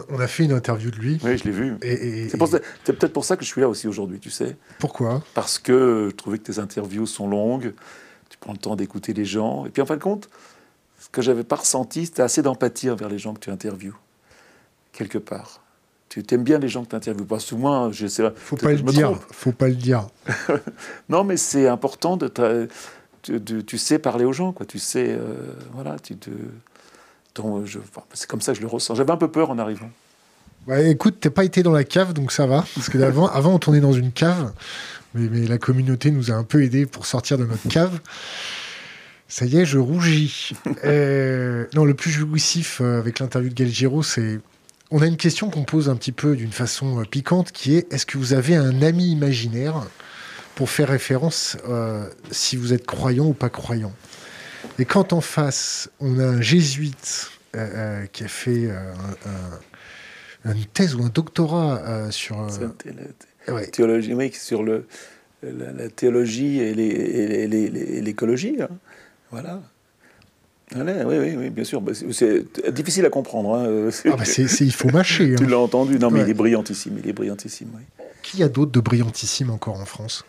On 0.08 0.18
a 0.18 0.26
fait 0.26 0.44
une 0.44 0.52
interview 0.52 0.90
de 0.90 0.96
lui. 0.96 1.20
Oui, 1.22 1.38
je 1.38 1.44
l'ai 1.44 1.50
vu. 1.50 1.76
Et, 1.82 2.28
c'est, 2.28 2.38
peut-être 2.38 3.12
pour 3.12 3.24
ça 3.24 3.36
que 3.36 3.44
je 3.44 3.48
suis 3.48 3.60
là 3.60 3.68
aussi 3.68 3.86
aujourd'hui, 3.86 4.18
tu 4.18 4.30
sais. 4.30 4.56
Pourquoi? 4.78 5.22
Parce 5.34 5.58
que 5.58 6.08
je 6.10 6.16
trouvais 6.16 6.38
que 6.38 6.50
tes 6.50 6.58
interviews 6.58 7.06
sont 7.06 7.28
longues, 7.28 7.72
tu 8.44 8.48
prends 8.48 8.52
le 8.52 8.58
temps 8.58 8.76
d'écouter 8.76 9.14
les 9.14 9.24
gens. 9.24 9.64
Et 9.64 9.70
puis, 9.70 9.80
en 9.80 9.86
fin 9.86 9.96
de 9.96 10.02
compte, 10.02 10.28
ce 11.00 11.08
que 11.08 11.22
j'avais 11.22 11.44
pas 11.44 11.56
ressenti, 11.56 12.04
c'était 12.04 12.20
assez 12.20 12.42
d'empathie 12.42 12.90
envers 12.90 13.08
les 13.08 13.18
gens 13.18 13.32
que 13.32 13.40
tu 13.40 13.50
interviews, 13.50 13.96
quelque 14.92 15.16
part. 15.16 15.62
Tu 16.10 16.22
aimes 16.30 16.44
bien 16.44 16.58
les 16.58 16.68
gens 16.68 16.84
que 16.84 16.90
tu 16.90 16.96
interviews. 16.96 17.24
Que 17.24 17.54
moi, 17.54 17.88
je 17.90 18.06
sais 18.06 18.22
Faut 18.36 18.56
pas 18.56 18.72
le 18.72 18.82
dire. 18.82 19.18
Faut 19.30 19.52
pas 19.52 19.68
le 19.68 19.74
dire. 19.74 20.06
non, 21.08 21.24
mais 21.24 21.38
c'est 21.38 21.68
important 21.68 22.18
de, 22.18 22.68
tu, 23.22 23.78
sais 23.78 23.98
parler 23.98 24.26
aux 24.26 24.34
gens, 24.34 24.52
quoi. 24.52 24.66
Tu 24.66 24.78
sais, 24.78 25.06
euh, 25.08 25.34
voilà, 25.72 25.98
tu 25.98 26.16
te. 26.16 26.30
C'est 28.12 28.28
comme 28.28 28.42
ça 28.42 28.52
que 28.52 28.58
je 28.58 28.62
le 28.62 28.68
ressens. 28.68 28.94
J'avais 28.94 29.10
un 29.10 29.16
peu 29.16 29.28
peur 29.28 29.50
en 29.50 29.58
arrivant. 29.58 29.88
Bah, 30.66 30.80
écoute, 30.82 31.16
t'as 31.18 31.30
pas 31.30 31.44
été 31.44 31.62
dans 31.62 31.72
la 31.72 31.84
cave, 31.84 32.12
donc 32.12 32.30
ça 32.30 32.46
va. 32.46 32.64
Parce 32.74 32.90
que 32.90 32.98
avant, 32.98 33.26
avant 33.32 33.54
on 33.54 33.58
tournait 33.58 33.80
dans 33.80 33.92
une 33.92 34.12
cave, 34.12 34.52
mais, 35.14 35.28
mais, 35.30 35.46
la 35.46 35.58
communauté 35.58 36.10
nous 36.10 36.30
a 36.30 36.34
un 36.34 36.44
peu 36.44 36.62
aidés 36.62 36.86
pour 36.86 37.06
sortir 37.06 37.38
de 37.38 37.44
notre 37.44 37.68
cave. 37.68 38.00
Ça 39.28 39.46
y 39.46 39.56
est, 39.58 39.64
je 39.64 39.78
rougis. 39.78 40.52
Euh, 40.84 41.66
non, 41.74 41.84
le 41.84 41.94
plus 41.94 42.10
jouissif 42.10 42.80
euh, 42.82 42.98
avec 42.98 43.18
l'interview 43.18 43.50
de 43.50 43.64
Giro, 43.64 44.02
c'est 44.02 44.40
on 44.90 45.02
a 45.02 45.06
une 45.06 45.16
question 45.16 45.50
qu'on 45.50 45.64
pose 45.64 45.88
un 45.88 45.96
petit 45.96 46.12
peu 46.12 46.36
d'une 46.36 46.52
façon 46.52 47.00
euh, 47.00 47.04
piquante 47.04 47.52
qui 47.52 47.74
est 47.74 47.92
est-ce 47.92 48.06
que 48.06 48.18
vous 48.18 48.32
avez 48.32 48.54
un 48.54 48.82
ami 48.82 49.10
imaginaire 49.10 49.82
pour 50.54 50.70
faire 50.70 50.88
référence 50.88 51.56
euh, 51.68 52.08
si 52.30 52.56
vous 52.56 52.72
êtes 52.72 52.86
croyant 52.86 53.26
ou 53.26 53.32
pas 53.32 53.48
croyant? 53.48 53.92
Et 54.78 54.84
quand 54.84 55.12
en 55.12 55.20
face, 55.20 55.90
on 55.98 56.18
a 56.20 56.24
un 56.24 56.40
jésuite 56.40 57.30
euh, 57.56 58.06
qui 58.06 58.24
a 58.24 58.28
fait 58.28 58.68
une 60.44 60.64
thèse 60.72 60.94
ou 60.94 61.02
un 61.02 61.08
doctorat 61.08 62.10
sur. 62.10 62.46
Oui, 63.48 64.32
sur 64.32 64.62
le, 64.62 64.86
la, 65.42 65.88
théologie 65.88 66.60
et 66.60 66.74
l'écologie. 68.00 68.56
Hein. 68.60 68.68
Voilà 69.30 69.60
oui, 70.76 71.36
oui, 71.36 71.50
bien 71.50 71.64
sûr. 71.64 71.80
Bah, 71.80 71.92
c'est 71.94 72.72
difficile 72.72 73.04
à 73.06 73.10
comprendre. 73.10 73.54
Hein. 73.54 73.90
Ah 74.06 74.16
bah, 74.16 74.24
il 74.26 74.72
faut 74.72 74.88
mâcher. 74.88 75.34
tu 75.38 75.44
hein. 75.44 75.48
l'as 75.48 75.58
entendu. 75.58 75.98
Non, 75.98 76.10
mais 76.10 76.22
il 76.22 76.30
est 76.30 76.34
brillantissime. 76.34 76.98
Il 77.02 77.08
est 77.08 77.12
brillantissime. 77.12 77.68
Oui. 77.74 77.82
Qui 78.22 78.42
a 78.42 78.48
d'autres 78.48 78.72
de 78.72 78.80
brillantissimes 78.80 79.50
encore 79.50 79.78
en 79.78 79.84
France? 79.84 80.24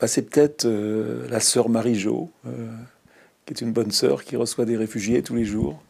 Bah, 0.00 0.06
C'est 0.06 0.22
peut-être 0.22 0.66
euh, 0.66 1.26
la 1.28 1.40
sœur 1.40 1.68
Marie-Jo, 1.68 2.30
euh, 2.46 2.68
qui 3.46 3.54
est 3.54 3.60
une 3.60 3.72
bonne 3.72 3.90
sœur 3.90 4.22
qui 4.22 4.36
reçoit 4.36 4.64
des 4.64 4.76
réfugiés 4.76 5.22
tous 5.22 5.34
les 5.34 5.44
jours, 5.44 5.82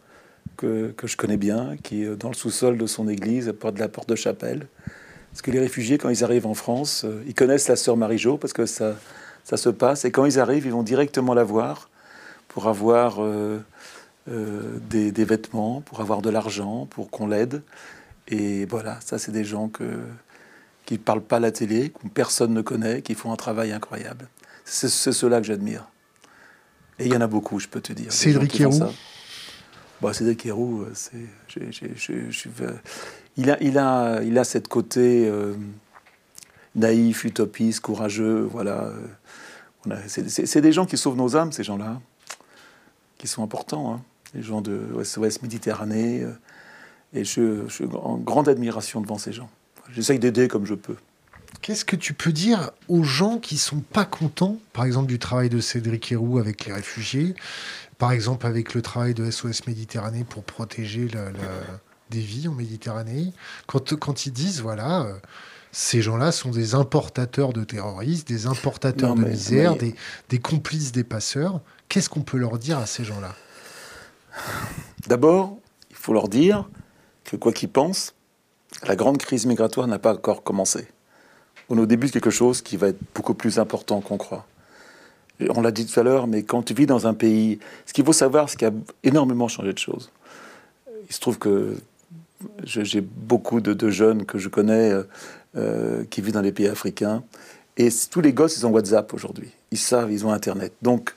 que, 0.59 0.93
que 0.95 1.07
je 1.07 1.17
connais 1.17 1.39
bien, 1.39 1.77
qui 1.83 2.03
est 2.03 2.17
dans 2.17 2.29
le 2.29 2.35
sous-sol 2.35 2.77
de 2.77 2.87
son 2.87 3.09
église, 3.09 3.49
à 3.49 3.55
porte 3.55 3.77
de 3.77 3.81
la 3.81 3.89
porte 3.89 4.11
de 4.11 4.17
chapelle. 4.17 4.67
Parce 5.31 5.41
que 5.41 5.51
les 5.51 5.61
réfugiés, 5.61 5.97
quand 5.97 6.11
ils 6.11 6.23
arrivent 6.23 6.47
en 6.47 6.55
France, 6.55 7.05
euh, 7.07 7.23
ils 7.27 7.35
connaissent 7.35 7.69
la 7.69 7.77
sœur 7.77 7.97
Marie-Jo 7.97 8.37
parce 8.37 8.53
que 8.53 8.67
ça 8.67 8.95
ça 9.49 9.57
se 9.57 9.71
passe. 9.71 10.05
Et 10.05 10.11
quand 10.11 10.27
ils 10.27 10.39
arrivent, 10.39 10.67
ils 10.67 10.73
vont 10.73 10.83
directement 10.83 11.33
la 11.33 11.43
voir 11.43 11.89
pour 12.49 12.69
avoir 12.69 13.23
euh, 13.23 13.59
euh, 14.29 14.79
des, 14.91 15.25
vêtements, 15.25 15.81
pour 15.81 16.03
avoir 16.03 16.21
de 16.21 16.29
l'argent, 16.29 16.87
pour 16.91 17.09
qu'on 17.09 17.27
l'aide. 17.27 17.63
Et 18.29 18.67
voilà, 18.67 19.01
ça, 19.01 19.19
c'est 19.19 19.33
des 19.33 19.45
gens 19.45 19.69
que, 19.69 20.01
qui 20.85 20.95
ne 20.95 20.99
parlent 20.99 21.23
pas 21.23 21.37
à 21.37 21.41
la 21.41 21.51
télé, 21.51 21.89
que 21.89 22.09
personne 22.09 22.53
ne 22.53 22.61
connaît, 22.61 23.01
qui 23.01 23.15
font 23.15 23.33
un 23.33 23.37
travail 23.37 23.73
incroyable. 23.73 24.29
C'est 24.67 24.91
ceux-là 24.91 25.41
que 25.41 25.47
j'admire. 25.47 25.89
Et 26.99 27.07
il 27.07 27.15
y 27.15 27.17
en 27.17 27.23
a 27.23 27.27
beaucoup, 27.27 27.59
je 27.59 27.69
peux 27.69 27.81
te 27.81 27.95
dire. 27.95 28.13
Cédric 28.13 28.61
Héroux 28.61 28.85
Cédric 30.13 30.47
Héroux, 30.47 30.87
il, 33.37 33.51
a, 33.79 34.45
cette 34.45 34.69
côté 34.69 35.29
euh, 35.29 35.55
naïf, 36.75 37.25
utopiste, 37.25 37.81
courageux, 37.81 38.49
voilà. 38.51 38.93
C'est 40.07 40.61
des 40.61 40.73
gens 40.73 40.87
qui 40.87 40.97
sauvent 40.97 41.17
nos 41.17 41.37
âmes, 41.37 41.53
ces 41.53 41.65
gens-là, 41.65 42.01
qui 43.17 43.27
sont 43.27 43.43
importants. 43.43 43.95
Hein. 43.95 44.03
Les 44.35 44.43
gens 44.43 44.61
de 44.61 44.81
l'Ouest 44.93 45.43
Méditerranée. 45.43 46.23
Euh, 46.23 46.33
et 47.15 47.25
je, 47.25 47.67
suis 47.69 47.87
en 47.95 48.19
grande 48.19 48.49
admiration 48.49 49.01
devant 49.01 49.19
ces 49.19 49.33
gens. 49.33 49.49
J'essaye 49.91 50.19
d'aider 50.19 50.49
comme 50.49 50.67
je 50.67 50.75
peux. 50.75 50.97
Qu'est-ce 51.63 51.85
que 51.85 51.97
tu 51.97 52.13
peux 52.13 52.33
dire 52.33 52.71
aux 52.89 53.03
gens 53.03 53.39
qui 53.39 53.57
sont 53.57 53.81
pas 53.81 54.05
contents, 54.05 54.59
par 54.75 54.85
exemple, 54.85 55.07
du 55.07 55.19
travail 55.19 55.49
de 55.49 55.61
Cédric 55.61 56.13
Héroux 56.13 56.39
avec 56.39 56.67
les 56.67 56.75
réfugiés, 56.75 57.35
par 57.99 58.13
exemple 58.13 58.47
avec 58.47 58.75
le 58.75 58.83
travail 58.83 59.15
de 59.15 59.31
SOS 59.31 59.67
Méditerranée 59.67 60.25
pour 60.25 60.45
protéger 60.45 61.09
des 62.11 62.21
vies 62.21 62.49
en 62.49 62.55
Méditerranée, 62.55 63.33
quand, 63.67 63.99
quand 63.99 64.25
ils 64.25 64.33
disent, 64.33 64.63
voilà, 64.63 65.03
euh, 65.03 65.15
ces 65.73 66.01
gens-là 66.01 66.33
sont 66.33 66.51
des 66.51 66.75
importateurs 66.75 67.53
de 67.53 67.65
terroristes, 67.65 68.27
des 68.27 68.47
importateurs 68.47 69.15
de 69.15 69.25
misère, 69.25 69.77
des, 69.77 70.39
complices 70.39 70.93
des 70.93 71.05
passeurs. 71.05 71.61
Qu'est-ce 71.89 72.09
qu'on 72.09 72.23
peut 72.23 72.39
leur 72.39 72.59
dire 72.59 72.79
à 72.79 72.87
ces 72.87 73.05
gens-là? 73.05 73.35
D'abord, 75.07 75.59
il 75.91 75.97
faut 75.97 76.13
leur 76.13 76.29
dire 76.29 76.69
que 77.25 77.37
quoi 77.37 77.53
qu'ils 77.53 77.69
pensent, 77.69 78.15
la 78.87 78.97
grande 78.97 79.19
crise 79.19 79.45
migratoire 79.47 79.87
n'a 79.87 79.99
pas 79.99 80.15
encore 80.15 80.43
commencé. 80.43 80.89
On 81.69 81.77
est 81.77 81.81
au 81.81 81.87
début 81.87 82.07
de 82.07 82.13
quelque 82.13 82.31
chose 82.31 82.63
qui 82.63 82.77
va 82.77 82.89
être 82.89 82.99
beaucoup 83.15 83.35
plus 83.35 83.59
important 83.59 84.01
qu'on 84.01 84.17
croit. 84.17 84.47
On 85.51 85.61
l'a 85.61 85.71
dit 85.71 85.87
tout 85.87 85.99
à 85.99 86.03
l'heure, 86.03 86.27
mais 86.27 86.43
quand 86.43 86.63
tu 86.63 86.75
vis 86.75 86.87
dans 86.87 87.07
un 87.07 87.15
pays, 87.15 87.59
ce 87.87 87.93
qu'il 87.93 88.05
faut 88.05 88.13
savoir, 88.13 88.49
c'est 88.49 88.57
qu'il 88.57 88.69
y 88.69 88.71
a 88.71 88.75
énormément 89.05 89.49
changé 89.49 89.73
de 89.73 89.79
choses. 89.79 90.11
Il 91.09 91.15
se 91.15 91.21
trouve 91.21 91.39
que 91.39 91.77
j'ai 92.65 93.01
beaucoup 93.01 93.61
de, 93.61 93.91
jeunes 93.91 94.25
que 94.25 94.39
je 94.39 94.49
connais 94.49 94.91
euh, 94.91 95.03
euh, 95.57 96.05
qui 96.11 96.21
vivent 96.21 96.35
dans 96.35 96.41
les 96.41 96.53
pays 96.53 96.69
africains. 96.69 97.23
Et 97.77 97.89
tous 98.11 98.21
les 98.21 98.33
gosses, 98.33 98.57
ils 98.59 98.67
ont 98.67 98.71
WhatsApp 98.71 99.15
aujourd'hui. 99.15 99.51
Ils 99.71 99.79
savent, 99.79 100.11
ils 100.11 100.27
ont 100.27 100.33
Internet. 100.33 100.73
Donc, 100.83 101.15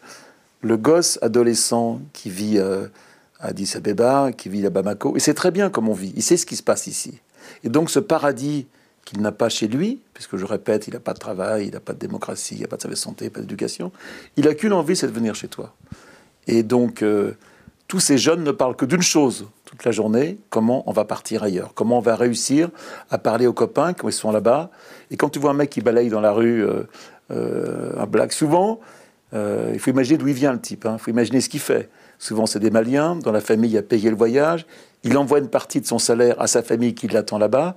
le 0.62 0.78
gosse 0.78 1.18
adolescent 1.22 2.00
qui 2.14 2.30
vit 2.30 2.60
euh, 2.60 2.88
Addis 3.40 3.74
Abeba, 3.76 4.32
qui 4.32 4.50
vit 4.50 4.66
à 4.66 4.70
Bamako. 4.70 5.16
Et 5.18 5.20
c'est 5.20 5.34
très 5.34 5.52
bien 5.52 5.70
comme 5.70 5.90
on 5.90 5.94
vit. 5.94 6.14
Il 6.16 6.22
sait 6.22 6.38
ce 6.38 6.46
qui 6.46 6.56
se 6.56 6.64
passe 6.64 6.88
ici. 6.88 7.20
Et 7.64 7.70
donc 7.70 7.90
ce 7.90 8.00
paradis 8.00 8.68
qu'il 9.06 9.22
n'a 9.22 9.32
pas 9.32 9.50
chez 9.50 9.68
lui, 9.68 10.02
puisque 10.14 10.38
je 10.38 10.46
répète, 10.46 10.88
il 10.88 10.94
n'a 10.94 11.00
pas 11.00 11.14
de 11.14 11.20
travail, 11.20 11.68
il 11.68 11.74
n'a 11.74 11.80
pas 11.80 11.94
de 11.94 12.00
démocratie, 12.00 12.56
il 12.56 12.62
n'a 12.62 12.68
pas 12.68 12.78
de 12.78 12.96
santé, 12.96 13.30
pas 13.30 13.42
d'éducation, 13.42 13.92
il 14.38 14.46
n'a 14.46 14.54
qu'une 14.54 14.74
envie, 14.74 14.96
c'est 14.96 15.08
de 15.08 15.12
venir 15.12 15.36
chez 15.36 15.48
toi. 15.48 15.74
Et 16.48 16.64
donc, 16.64 17.02
euh, 17.02 17.34
tous 17.88 18.00
ces 18.00 18.18
jeunes 18.18 18.44
ne 18.44 18.52
parlent 18.52 18.76
que 18.76 18.86
d'une 18.86 19.02
chose 19.02 19.48
toute 19.66 19.86
la 19.86 19.92
journée, 19.92 20.38
comment 20.50 20.84
on 20.88 20.92
va 20.92 21.06
partir 21.06 21.44
ailleurs, 21.44 21.74
comment 21.74 21.98
on 21.98 22.02
va 22.02 22.16
réussir 22.16 22.70
à 23.10 23.18
parler 23.18 23.48
aux 23.48 23.54
copains 23.54 23.94
quand 23.94 24.10
ils 24.10 24.14
sont 24.14 24.32
là-bas. 24.32 24.70
Et 25.12 25.18
quand 25.18 25.30
tu 25.30 25.40
vois 25.40 25.52
un 25.52 25.56
mec 25.56 25.70
qui 25.70 25.82
balaye 25.82 26.10
dans 26.10 26.22
la 26.22 26.32
rue 26.32 26.64
euh, 26.66 26.84
euh, 27.32 27.94
un 27.98 28.06
blague, 28.06 28.32
souvent, 28.32 28.80
il 29.34 29.80
faut 29.80 29.92
imaginer 29.92 30.18
d'où 30.18 30.28
il 30.28 30.34
vient 30.34 30.52
le 30.52 30.60
type, 30.60 30.86
hein. 30.86 30.98
il 30.98 31.02
faut 31.02 31.10
imaginer 31.10 31.40
ce 31.40 31.48
qu'il 31.48 31.62
fait. 31.62 31.90
Souvent, 32.22 32.46
c'est 32.46 32.60
des 32.60 32.70
Maliens 32.70 33.16
dont 33.16 33.32
la 33.32 33.42
famille 33.42 33.76
a 33.80 33.82
payé 33.82 34.12
le 34.12 34.16
voyage. 34.16 34.68
Il 35.04 35.18
envoie 35.18 35.40
une 35.40 35.48
partie 35.48 35.82
de 35.82 35.88
son 35.88 35.98
salaire 35.98 36.40
à 36.40 36.46
sa 36.46 36.62
famille 36.62 36.94
qui 36.94 37.08
l'attend 37.08 37.40
là-bas. 37.40 37.76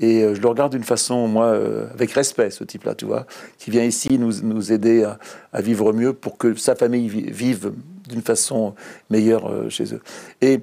Et 0.00 0.22
euh, 0.22 0.34
je 0.34 0.40
le 0.40 0.48
regarde 0.48 0.72
d'une 0.72 0.84
façon, 0.84 1.28
moi, 1.28 1.46
euh, 1.46 1.88
avec 1.92 2.10
respect, 2.12 2.50
ce 2.50 2.64
type-là, 2.64 2.94
tu 2.94 3.04
vois, 3.04 3.26
qui 3.58 3.70
vient 3.70 3.84
ici 3.84 4.18
nous, 4.18 4.40
nous 4.42 4.72
aider 4.72 5.04
à, 5.52 5.60
vivre 5.60 5.92
mieux 5.92 6.12
pour 6.12 6.36
que 6.36 6.54
sa 6.54 6.74
famille 6.74 7.08
vive 7.08 7.72
d'une 8.08 8.22
façon 8.22 8.74
meilleure 9.08 9.48
euh, 9.48 9.68
chez 9.68 9.94
eux. 9.94 10.00
Et 10.40 10.60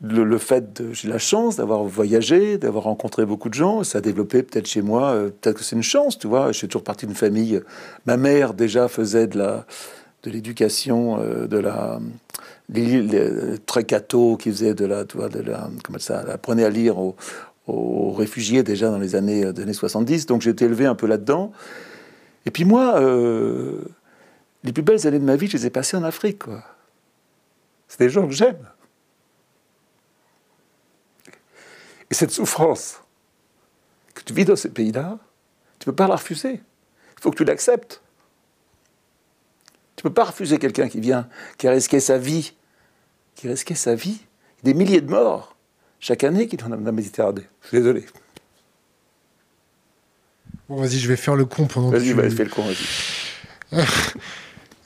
le, 0.00 0.38
fait, 0.38 0.82
de, 0.82 0.92
j'ai 0.92 1.06
la 1.06 1.18
chance 1.18 1.56
d'avoir 1.56 1.84
voyagé, 1.84 2.58
d'avoir 2.58 2.84
rencontré 2.84 3.24
beaucoup 3.24 3.48
de 3.48 3.54
gens, 3.54 3.84
ça 3.84 3.98
a 3.98 4.00
développé 4.00 4.42
peut-être 4.42 4.66
chez 4.66 4.82
moi, 4.82 5.14
peut-être 5.40 5.58
que 5.58 5.62
c'est 5.62 5.76
une 5.76 5.84
chance, 5.84 6.18
tu 6.18 6.26
vois. 6.26 6.50
Je 6.50 6.58
suis 6.58 6.66
toujours 6.66 6.82
parti 6.82 7.06
d'une 7.06 7.14
famille. 7.14 7.62
Ma 8.04 8.16
mère 8.16 8.52
déjà 8.52 8.88
faisait 8.88 9.28
de 9.28 9.38
la, 9.38 9.64
de 10.24 10.30
l'éducation, 10.30 11.18
de 11.46 11.56
la 11.56 12.00
les, 12.68 13.58
très 13.66 13.84
qui 13.84 14.50
faisait 14.50 14.74
de 14.74 14.84
la, 14.84 15.04
tu 15.04 15.16
vois, 15.16 15.28
de 15.28 15.40
la, 15.40 15.70
comment 15.84 15.98
ça, 15.98 16.20
apprenait 16.20 16.64
à 16.64 16.70
lire 16.70 16.96
aux, 16.98 17.14
réfugiés 18.12 18.62
déjà 18.62 18.90
dans 18.90 18.98
les 18.98 19.14
années, 19.14 19.44
euh, 19.44 19.62
années 19.62 19.72
70. 19.72 20.26
Donc 20.26 20.46
été 20.46 20.64
élevé 20.64 20.86
un 20.86 20.94
peu 20.94 21.06
là-dedans. 21.06 21.52
Et 22.44 22.50
puis 22.50 22.64
moi, 22.64 23.00
euh, 23.00 23.80
les 24.64 24.72
plus 24.72 24.82
belles 24.82 25.06
années 25.06 25.18
de 25.18 25.24
ma 25.24 25.36
vie, 25.36 25.46
je 25.46 25.56
les 25.56 25.66
ai 25.66 25.70
passées 25.70 25.96
en 25.96 26.02
Afrique. 26.02 26.42
C'est 27.88 28.00
des 28.00 28.10
gens 28.10 28.26
que 28.26 28.34
j'aime. 28.34 28.68
Et 32.10 32.14
cette 32.14 32.30
souffrance 32.30 33.00
que 34.14 34.22
tu 34.22 34.34
vis 34.34 34.44
dans 34.44 34.56
ces 34.56 34.68
pays-là, 34.68 35.18
tu 35.78 35.88
ne 35.88 35.92
peux 35.92 35.96
pas 35.96 36.08
la 36.08 36.16
refuser. 36.16 36.54
Il 36.54 37.22
faut 37.22 37.30
que 37.30 37.36
tu 37.36 37.44
l'acceptes. 37.44 38.01
Tu 40.02 40.08
ne 40.08 40.10
peux 40.10 40.14
pas 40.14 40.24
refuser 40.24 40.58
quelqu'un 40.58 40.88
qui 40.88 40.98
vient, 40.98 41.28
qui 41.58 41.68
a 41.68 41.70
risqué 41.70 42.00
sa 42.00 42.18
vie 42.18 42.54
qui 43.36 43.48
risquait 43.48 43.74
sa 43.74 43.94
vie. 43.94 44.20
Des 44.62 44.74
milliers 44.74 45.00
de 45.00 45.10
morts 45.10 45.56
chaque 46.00 46.24
année 46.24 46.46
qui 46.48 46.56
dans 46.56 46.68
la 46.68 46.92
Méditerranée. 46.92 47.46
Je 47.62 47.68
suis 47.68 47.78
désolé. 47.78 48.04
Bon, 50.68 50.76
vas-y, 50.76 50.98
je 50.98 51.08
vais 51.08 51.16
faire 51.16 51.36
le 51.36 51.44
con 51.44 51.66
pendant 51.66 51.90
vas-y, 51.90 52.12
vas-y, 52.12 52.30
fais 52.30 52.44
le 52.44 52.50
con, 52.50 52.62
vas-y. 52.62 53.84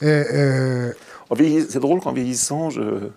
euh, 0.02 0.92
C'est 1.68 1.80
drôle 1.80 2.00
qu'en 2.00 2.12
vieillissant, 2.12 2.70
je... 2.70 3.10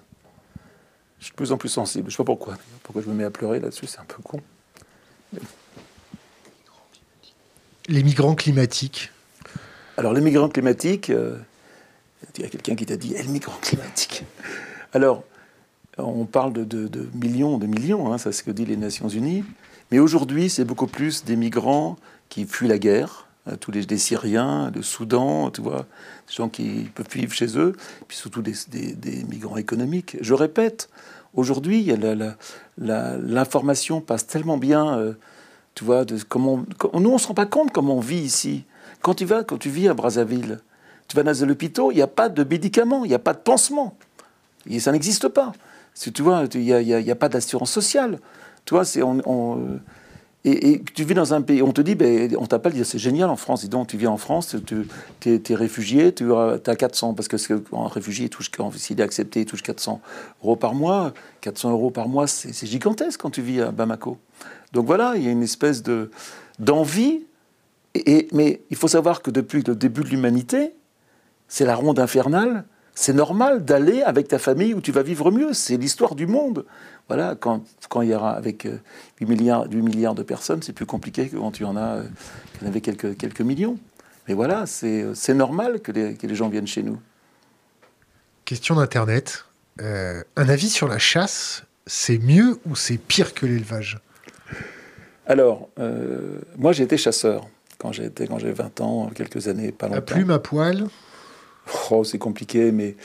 je 1.20 1.24
suis 1.24 1.32
de 1.32 1.36
plus 1.36 1.52
en 1.52 1.58
plus 1.58 1.70
sensible. 1.70 2.06
Je 2.10 2.14
ne 2.14 2.18
sais 2.18 2.24
pas 2.24 2.26
pourquoi. 2.26 2.58
Pourquoi 2.84 3.02
je 3.02 3.08
me 3.10 3.14
mets 3.14 3.26
à 3.26 3.32
pleurer 3.32 3.60
là-dessus, 3.60 3.88
c'est 3.88 4.00
un 4.00 4.06
peu 4.06 4.22
con. 4.24 4.42
Les 7.88 8.04
migrants 8.04 8.36
climatiques. 8.36 9.12
Alors, 9.98 10.14
les 10.14 10.22
migrants 10.22 10.50
climatiques, 10.50 11.10
euh, 11.10 11.38
il 12.38 12.44
y 12.44 12.46
a 12.46 12.50
quelqu'un 12.50 12.76
qui 12.76 12.86
t'a 12.86 12.98
dit, 12.98 13.14
eh, 13.16 13.24
les 13.24 13.30
migrants 13.30 13.58
climatiques. 13.62 14.24
Alors, 14.94 15.24
on 15.98 16.26
parle 16.26 16.54
de, 16.54 17.10
millions, 17.14 17.58
de 17.58 17.68
millions, 17.68 18.12
hein, 18.12 18.18
c'est 18.18 18.32
ce 18.32 18.44
que 18.44 18.52
disent 18.52 18.68
les 18.68 18.78
Nations 18.78 19.10
Unies. 19.10 19.44
Mais 19.92 20.00
aujourd'hui, 20.00 20.50
c'est 20.50 20.66
beaucoup 20.66 20.88
plus 20.88 21.26
des 21.26 21.36
migrants 21.36 21.98
qui 22.30 22.46
fuient 22.46 22.68
la 22.68 22.78
guerre, 22.78 23.28
hein, 23.48 23.56
tous 23.60 23.72
les 23.72 23.86
des 23.86 23.98
Syriens, 23.98 24.72
le 24.74 24.82
Soudan, 24.82 25.52
tu 25.52 25.62
vois, 25.62 25.86
des 26.28 26.34
gens 26.34 26.50
qui 26.50 26.90
peuvent 26.94 27.08
vivre 27.12 27.34
chez 27.34 27.58
eux, 27.58 27.76
puis 28.08 28.18
surtout 28.18 28.42
des, 28.42 28.54
migrants 29.28 29.58
économiques. 29.58 30.18
Je 30.22 30.34
répète, 30.34 30.90
aujourd'hui, 31.34 31.92
l'information 32.78 34.02
passe 34.02 34.28
tellement 34.28 34.58
bien, 34.58 34.98
euh, 34.98 35.14
tu 35.76 35.84
vois, 35.84 36.06
comment 36.28 36.64
nous 36.94 37.12
on 37.12 37.18
se 37.18 37.28
rend 37.28 37.34
pas 37.34 37.46
compte 37.46 37.72
comment 37.72 37.98
on 37.98 38.02
vit 38.02 38.20
ici. 38.20 38.64
Quand 39.02 39.16
tu 39.16 39.26
vas, 39.26 39.44
quand 39.44 39.58
tu 39.58 39.70
vis 39.70 39.88
à 39.88 39.94
Brazzaville, 39.94 40.60
tu 41.10 41.16
vas 41.16 41.24
dans 41.24 41.32
les 41.32 41.44
hôpitaux, 41.44 41.92
il 41.92 41.96
n'y 41.96 42.02
a 42.02 42.08
pas 42.08 42.30
de 42.30 42.44
médicaments, 42.44 43.04
il 43.04 43.10
n'y 43.10 43.16
a 43.16 43.20
pas 43.20 43.34
de 43.34 43.40
pansement. 43.40 43.98
Et 44.70 44.80
ça 44.80 44.92
n'existe 44.92 45.28
pas. 45.28 45.52
Si 45.94 46.14
tu 46.14 46.22
vois, 46.22 46.46
il 46.54 46.62
n'y 46.62 47.12
a, 47.12 47.16
pas 47.16 47.28
d'assurance 47.28 47.72
sociale. 47.72 48.20
Tu 48.64 48.74
vois, 48.74 48.86
c'est 48.86 49.02
on, 49.02 49.80
et, 50.46 50.82
tu 50.94 51.04
vis 51.04 51.16
dans 51.16 51.34
un 51.34 51.42
pays, 51.42 51.62
on 51.62 51.74
te 51.74 51.82
dit, 51.82 51.96
ben, 51.96 52.34
on 52.38 52.46
t'appelle, 52.46 52.86
c'est 52.86 52.98
génial 52.98 53.30
en 53.30 53.36
France. 53.36 53.62
Dis 53.62 53.70
donc, 53.70 53.88
tu 53.88 53.98
vis 53.98 54.08
en 54.08 54.18
France, 54.18 54.56
tu 54.66 54.88
es, 55.26 55.56
réfugié, 55.56 56.14
tu 56.14 56.34
as 56.34 56.60
400, 56.60 57.14
parce 57.14 57.28
que 57.28 57.36
un 57.74 57.88
réfugié, 57.88 58.30
s'il 58.78 59.00
est 59.00 59.04
accepté, 59.04 59.42
il 59.42 59.46
touche 59.46 59.64
400 59.64 60.00
euros 60.44 60.56
par 60.56 60.74
mois. 60.74 61.14
400 61.42 61.72
euros 61.72 61.92
par 61.92 62.08
mois, 62.08 62.28
c'est 62.28 62.68
gigantesque 62.68 63.20
quand 63.20 63.32
tu 63.32 63.42
vis 63.42 63.62
à 63.62 63.72
Bamako. 63.72 64.18
Donc 64.72 64.86
voilà, 64.86 65.14
il 65.18 65.24
y 65.24 65.28
a 65.28 65.32
une 65.32 65.44
espèce 65.44 65.84
de 65.84 66.10
d'envie. 66.58 67.26
Et, 67.96 68.28
mais 68.32 68.62
il 68.70 68.78
faut 68.78 68.88
savoir 68.88 69.22
que 69.22 69.32
depuis 69.32 69.64
le 69.64 69.76
début 69.76 70.04
de 70.04 70.10
l'humanité, 70.10 70.74
c'est 71.50 71.66
la 71.66 71.76
ronde 71.76 72.00
infernale 72.00 72.64
c'est 73.00 73.14
normal 73.14 73.64
d'aller 73.64 74.02
avec 74.02 74.28
ta 74.28 74.40
famille 74.40 74.74
où 74.74 74.82
tu 74.82 74.92
vas 74.92 75.04
vivre 75.04 75.32
mieux. 75.32 75.54
C'est 75.54 75.78
l'histoire 75.78 76.16
du 76.16 76.28
monde. 76.28 76.66
Voilà, 77.08 77.34
quand, 77.40 77.64
quand 77.88 78.02
il 78.02 78.10
y 78.10 78.14
aura 78.14 78.32
avec 78.32 78.64
8 78.64 78.72
euh, 78.72 79.26
milliards, 79.26 79.68
8 79.72 79.82
milliards 79.82 80.16
de 80.16 80.22
personnes, 80.22 80.62
c'est 80.62 80.74
plus 80.74 80.86
compliqué 80.86 81.30
que 81.30 81.38
quand 81.38 81.52
tu 81.52 81.64
en 81.64 81.78
as, 81.78 81.96
euh, 81.96 82.04
en 82.62 82.68
avait 82.68 82.82
quelques, 82.82 83.16
quelques 83.16 83.40
millions. 83.40 83.78
Mais 84.28 84.34
voilà, 84.34 84.66
c'est 84.66 85.34
normal 85.34 85.80
que 85.80 85.94
les, 85.94 86.16
que 86.16 86.28
les, 86.28 86.36
gens 86.36 86.50
viennent 86.50 86.68
chez 86.68 86.84
nous. 86.84 87.00
Question 88.44 88.76
d'Internet. 88.76 89.46
Euh, 89.80 90.22
un 90.36 90.50
avis 90.50 90.70
sur 90.70 90.90
la 90.90 91.00
chasse, 91.00 91.64
c'est 91.88 92.18
mieux 92.18 92.60
ou 92.66 92.76
c'est 92.76 92.98
pire 92.98 93.34
que 93.34 93.46
l'élevage? 93.46 93.98
Alors, 95.26 95.70
moi 96.58 96.74
j'ai 96.74 96.84
été 96.84 96.98
chasseur 96.98 97.48
quand 97.78 97.94
j'ai 97.94 98.10
20 98.10 98.82
ans, 98.82 99.10
quelques 99.16 99.48
années, 99.48 99.72
pas 99.72 99.88
longtemps. 99.88 100.00
À 100.00 100.02
plume, 100.02 100.32
à 100.32 100.40
poil? 100.40 100.90
Oh, 101.92 102.04
c'est 102.04 102.18
compliqué, 102.18 102.72
mais 102.72 102.96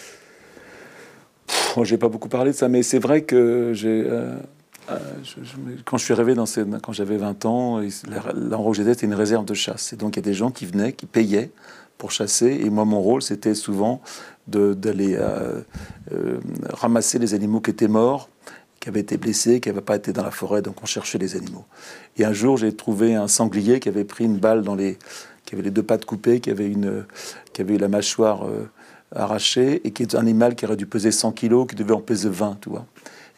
j'ai 1.82 1.98
pas 1.98 2.08
beaucoup 2.08 2.28
parlé 2.28 2.52
de 2.52 2.56
ça. 2.56 2.68
Mais 2.68 2.82
c'est 2.82 2.98
vrai 2.98 3.22
que 3.22 3.72
j'ai 3.74 4.04
euh, 4.06 4.36
euh, 4.90 4.98
quand 5.84 5.96
je 5.96 6.04
suis 6.04 6.12
arrivé 6.12 6.34
dans 6.34 6.46
ces, 6.46 6.64
quand 6.82 6.92
j'avais 6.92 7.16
20 7.16 7.44
ans, 7.46 7.82
j'étais, 7.82 8.92
c'était 8.94 9.06
une 9.06 9.14
réserve 9.14 9.44
de 9.44 9.54
chasse. 9.54 9.92
Et 9.92 9.96
donc 9.96 10.16
il 10.16 10.20
y 10.20 10.22
a 10.22 10.22
des 10.22 10.34
gens 10.34 10.50
qui 10.50 10.66
venaient, 10.66 10.92
qui 10.92 11.06
payaient 11.06 11.50
pour 11.98 12.10
chasser. 12.10 12.60
Et 12.64 12.70
moi, 12.70 12.84
mon 12.84 13.00
rôle, 13.00 13.22
c'était 13.22 13.54
souvent 13.54 14.00
d'aller 14.46 15.16
euh, 15.18 15.62
ramasser 16.70 17.18
les 17.18 17.34
animaux 17.34 17.60
qui 17.60 17.70
étaient 17.70 17.88
morts, 17.88 18.28
qui 18.78 18.90
avaient 18.90 19.00
été 19.00 19.16
blessés, 19.16 19.60
qui 19.60 19.70
n'avaient 19.70 19.80
pas 19.80 19.96
été 19.96 20.12
dans 20.12 20.22
la 20.22 20.30
forêt. 20.30 20.60
Donc 20.60 20.82
on 20.82 20.86
cherchait 20.86 21.18
les 21.18 21.36
animaux. 21.36 21.64
Et 22.18 22.24
un 22.24 22.32
jour, 22.32 22.58
j'ai 22.58 22.74
trouvé 22.74 23.14
un 23.14 23.28
sanglier 23.28 23.80
qui 23.80 23.88
avait 23.88 24.04
pris 24.04 24.24
une 24.24 24.36
balle 24.36 24.62
dans 24.62 24.74
les 24.74 24.98
qui 25.54 25.60
avait 25.60 25.68
les 25.68 25.70
deux 25.70 25.82
pattes 25.82 26.04
coupées, 26.04 26.40
qui 26.40 26.50
avait, 26.50 26.68
une, 26.68 27.04
qui 27.52 27.62
avait 27.62 27.78
la 27.78 27.88
mâchoire 27.88 28.46
euh, 28.46 28.68
arrachée, 29.14 29.86
et 29.86 29.92
qui 29.92 30.02
est 30.02 30.14
un 30.14 30.20
animal 30.20 30.54
qui 30.54 30.64
aurait 30.64 30.76
dû 30.76 30.86
peser 30.86 31.10
100 31.10 31.32
kilos, 31.32 31.66
qui 31.68 31.76
devait 31.76 31.94
en 31.94 32.00
peser 32.00 32.28
20, 32.28 32.58
tu 32.60 32.70
vois, 32.70 32.86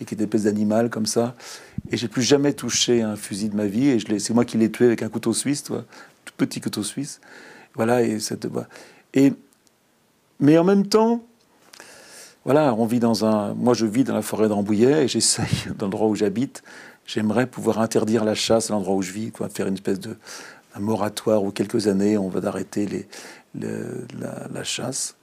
et 0.01 0.05
qui 0.05 0.15
était 0.15 0.25
espèce 0.25 0.45
d'animal 0.45 0.91
comme 0.91 1.07
ça. 1.07 1.35
Et 1.91 1.97
j'ai 1.97 2.09
plus 2.09 2.23
jamais 2.23 2.53
touché 2.53 3.03
un 3.03 3.17
fusil 3.17 3.49
de 3.49 3.57
ma 3.57 3.67
vie, 3.67 3.89
et 3.89 4.19
c'est 4.19 4.35
moi 4.35 4.45
qui 4.45 4.57
l'ai 4.57 4.71
tué 4.71 4.87
avec 4.87 5.03
un 5.03 5.09
couteau 5.09 5.33
suisse, 5.33 5.63
tu 5.63 5.73
tout 5.73 6.35
petit 6.37 6.61
couteau 6.61 6.83
suisse. 6.83 7.21
Voilà, 7.75 8.03
et 8.03 8.19
cette, 8.21 8.49
et 9.15 9.35
mais 10.41 10.59
en 10.59 10.65
même 10.65 10.87
temps, 10.87 11.23
voilà, 12.45 12.75
on 12.75 12.87
vit 12.87 13.01
dans 13.01 13.25
un. 13.25 13.55
Moi, 13.55 13.75
je 13.75 13.87
vis 13.87 14.05
dans 14.05 14.15
la 14.15 14.23
forêt 14.23 14.49
de 14.49 14.53
Rambouillet 14.53 15.05
et 15.05 15.09
j'essaye, 15.09 15.47
dans 15.79 15.87
l'endroit 15.87 16.09
où 16.09 16.15
j'habite, 16.15 16.63
j'aimerais 17.07 17.47
pouvoir 17.47 17.81
interdire 17.81 18.25
la 18.25 18.35
chasse 18.35 18.71
à 18.71 18.75
l'endroit 18.75 18.95
où 18.95 19.03
je 19.03 19.13
vis, 19.13 19.31
quoi, 19.31 19.49
faire 19.49 19.67
une 19.67 19.75
espèce 19.75 20.01
de, 20.01 20.17
un 20.77 20.81
moratoire 20.81 21.43
ou 21.43 21.51
quelques 21.51 21.89
années, 21.89 22.19
on 22.19 22.29
va 22.29 22.47
arrêter 22.49 23.07
la, 23.55 24.65
chasse. 24.65 25.17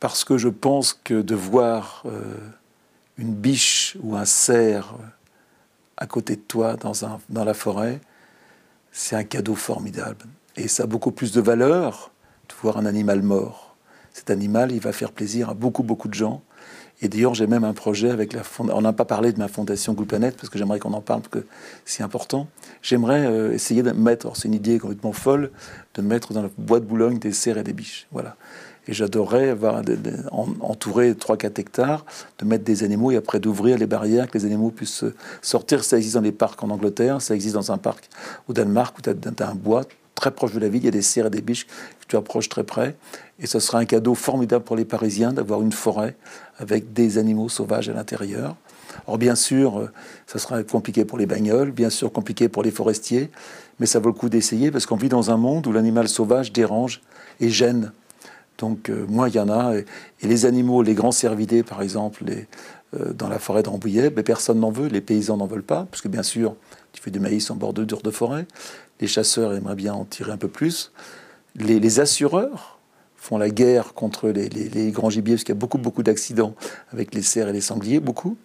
Parce 0.00 0.24
que 0.24 0.36
je 0.36 0.48
pense 0.48 0.92
que 0.92 1.22
de 1.22 1.34
voir 1.34 2.02
euh, 2.06 2.34
une 3.18 3.34
biche 3.34 3.96
ou 4.02 4.16
un 4.16 4.24
cerf 4.24 4.94
à 5.96 6.06
côté 6.06 6.36
de 6.36 6.40
toi 6.40 6.76
dans, 6.76 6.92
dans 7.28 7.44
la 7.44 7.54
forêt, 7.54 8.00
c'est 8.90 9.16
un 9.16 9.24
cadeau 9.24 9.54
formidable. 9.54 10.26
Et 10.56 10.68
ça 10.68 10.82
a 10.82 10.86
beaucoup 10.86 11.12
plus 11.12 11.32
de 11.32 11.40
valeur 11.40 12.10
de 12.48 12.54
voir 12.60 12.76
un 12.76 12.86
animal 12.86 13.22
mort. 13.22 13.76
Cet 14.12 14.30
animal, 14.30 14.72
il 14.72 14.80
va 14.80 14.92
faire 14.92 15.12
plaisir 15.12 15.50
à 15.50 15.54
beaucoup, 15.54 15.82
beaucoup 15.82 16.08
de 16.08 16.14
gens. 16.14 16.42
Et 17.02 17.08
d'ailleurs, 17.08 17.34
j'ai 17.34 17.48
même 17.48 17.64
un 17.64 17.72
projet 17.72 18.10
avec 18.10 18.32
la 18.32 18.44
fondation. 18.44 18.78
On 18.78 18.82
n'a 18.82 18.92
pas 18.92 19.04
parlé 19.04 19.32
de 19.32 19.38
ma 19.38 19.48
fondation 19.48 19.94
Planète 19.94 20.36
parce 20.36 20.48
que 20.48 20.58
j'aimerais 20.58 20.78
qu'on 20.78 20.92
en 20.92 21.00
parle, 21.00 21.20
parce 21.20 21.42
que 21.42 21.46
c'est 21.84 22.02
important. 22.02 22.46
J'aimerais 22.80 23.26
euh, 23.26 23.52
essayer 23.52 23.82
de 23.82 23.90
mettre, 23.90 24.36
c'est 24.36 24.48
une 24.48 24.54
idée 24.54 24.78
complètement 24.78 25.12
folle, 25.12 25.50
de 25.94 26.02
mettre 26.02 26.32
dans 26.32 26.42
la 26.42 26.50
boîte 26.58 26.84
Boulogne 26.84 27.18
des 27.18 27.32
cerfs 27.32 27.58
et 27.58 27.64
des 27.64 27.72
biches. 27.72 28.06
Voilà. 28.12 28.36
Et 28.88 28.92
j'adorerais 28.92 29.50
avoir 29.50 29.82
entouré 30.60 31.12
3-4 31.12 31.60
hectares, 31.60 32.04
de 32.38 32.44
mettre 32.44 32.64
des 32.64 32.82
animaux 32.82 33.10
et 33.12 33.16
après 33.16 33.38
d'ouvrir 33.38 33.78
les 33.78 33.86
barrières, 33.86 34.28
que 34.28 34.38
les 34.38 34.44
animaux 34.44 34.70
puissent 34.70 35.04
sortir. 35.40 35.84
Ça 35.84 35.96
existe 35.96 36.14
dans 36.14 36.20
les 36.20 36.32
parcs 36.32 36.62
en 36.62 36.70
Angleterre, 36.70 37.20
ça 37.20 37.34
existe 37.34 37.54
dans 37.54 37.70
un 37.70 37.78
parc 37.78 38.08
au 38.48 38.52
Danemark 38.52 38.98
où 38.98 39.02
tu 39.02 39.10
as, 39.10 39.48
un 39.48 39.54
bois 39.54 39.84
très 40.22 40.30
proche 40.30 40.52
de 40.52 40.60
la 40.60 40.68
ville, 40.68 40.82
il 40.82 40.84
y 40.84 40.88
a 40.88 40.92
des 40.92 41.02
cerfs 41.02 41.26
et 41.26 41.30
des 41.30 41.40
biches 41.40 41.66
que 41.66 42.06
tu 42.06 42.16
approches 42.16 42.48
très 42.48 42.62
près. 42.62 42.94
Et 43.40 43.46
ce 43.48 43.58
sera 43.58 43.78
un 43.78 43.84
cadeau 43.84 44.14
formidable 44.14 44.64
pour 44.64 44.76
les 44.76 44.84
Parisiens 44.84 45.32
d'avoir 45.32 45.62
une 45.62 45.72
forêt 45.72 46.14
avec 46.58 46.92
des 46.92 47.18
animaux 47.18 47.48
sauvages 47.48 47.88
à 47.88 47.92
l'intérieur. 47.92 48.54
Alors 49.08 49.18
bien 49.18 49.34
sûr, 49.34 49.90
ça 50.28 50.38
sera 50.38 50.62
compliqué 50.62 51.04
pour 51.04 51.18
les 51.18 51.26
bagnoles, 51.26 51.72
bien 51.72 51.90
sûr 51.90 52.12
compliqué 52.12 52.48
pour 52.48 52.62
les 52.62 52.70
forestiers, 52.70 53.30
mais 53.80 53.86
ça 53.86 53.98
vaut 53.98 54.10
le 54.10 54.14
coup 54.14 54.28
d'essayer 54.28 54.70
parce 54.70 54.86
qu'on 54.86 54.96
vit 54.96 55.08
dans 55.08 55.32
un 55.32 55.36
monde 55.36 55.66
où 55.66 55.72
l'animal 55.72 56.08
sauvage 56.08 56.52
dérange 56.52 57.02
et 57.40 57.48
gêne. 57.48 57.90
Donc 58.58 58.90
euh, 58.90 59.04
moi, 59.08 59.28
il 59.28 59.34
y 59.34 59.40
en 59.40 59.48
a. 59.48 59.74
Et, 59.76 59.84
les 60.22 60.46
animaux, 60.46 60.82
les 60.82 60.94
grands 60.94 61.10
cervidés, 61.10 61.64
par 61.64 61.82
exemple, 61.82 62.22
les, 62.24 62.46
euh, 62.94 63.12
dans 63.12 63.28
la 63.28 63.40
forêt 63.40 63.64
de 63.64 63.68
Rambouillet, 63.68 64.10
personne 64.10 64.60
n'en 64.60 64.70
veut, 64.70 64.86
les 64.86 65.00
paysans 65.00 65.36
n'en 65.36 65.46
veulent 65.46 65.64
pas, 65.64 65.88
parce 65.90 66.00
que 66.00 66.08
bien 66.08 66.22
sûr, 66.22 66.54
tu 66.92 67.02
fais 67.02 67.10
du 67.10 67.18
maïs 67.18 67.50
en 67.50 67.56
bord 67.56 67.72
de 67.72 67.84
de 67.84 68.10
forêt. 68.10 68.46
Les 69.02 69.08
chasseurs 69.08 69.52
aimeraient 69.52 69.74
bien 69.74 69.94
en 69.94 70.04
tirer 70.04 70.30
un 70.30 70.36
peu 70.36 70.46
plus. 70.46 70.92
Les, 71.56 71.98
assureurs 71.98 72.78
font 73.16 73.36
la 73.36 73.50
guerre 73.50 73.94
contre 73.94 74.28
les, 74.28 74.92
grands 74.92 75.10
gibiers, 75.10 75.34
parce 75.34 75.42
qu'il 75.42 75.52
y 75.56 75.58
a 75.58 75.60
beaucoup, 75.60 75.76
beaucoup 75.76 76.04
d'accidents 76.04 76.54
avec 76.92 77.12
les 77.12 77.22
cerfs 77.22 77.48
et 77.48 77.52
les 77.52 77.60
sangliers, 77.60 77.98
beaucoup. 77.98 78.36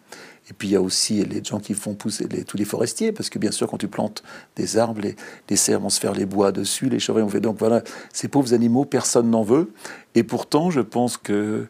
Et 0.49 0.53
puis 0.53 0.69
il 0.69 0.71
y 0.71 0.75
a 0.75 0.81
aussi 0.81 1.23
les 1.25 1.43
gens 1.43 1.59
qui 1.59 1.75
font 1.75 1.93
pousser 1.93 2.27
tous 2.27 2.57
les 2.57 2.65
forestiers, 2.65 3.11
parce 3.11 3.29
que 3.29 3.37
bien 3.37 3.51
sûr, 3.51 3.67
quand 3.67 3.77
tu 3.77 3.87
plantes 3.87 4.23
des 4.55 4.77
arbres, 4.77 5.01
les, 5.01 5.15
les 5.47 5.55
cerfs 5.55 5.79
vont 5.79 5.91
se 5.91 5.99
faire 5.99 6.13
les 6.13 6.25
bois 6.25 6.51
dessus, 6.51 6.89
les 6.89 6.97
chevreuils 6.97 7.23
vont 7.23 7.29
faire. 7.29 7.41
Donc 7.41 7.59
voilà, 7.59 7.83
ces 8.11 8.27
pauvres 8.27 8.55
animaux, 8.55 8.83
personne 8.83 9.29
n'en 9.29 9.43
veut. 9.43 9.71
Et 10.15 10.23
pourtant, 10.23 10.71
je 10.71 10.81
pense 10.81 11.17
que 11.17 11.67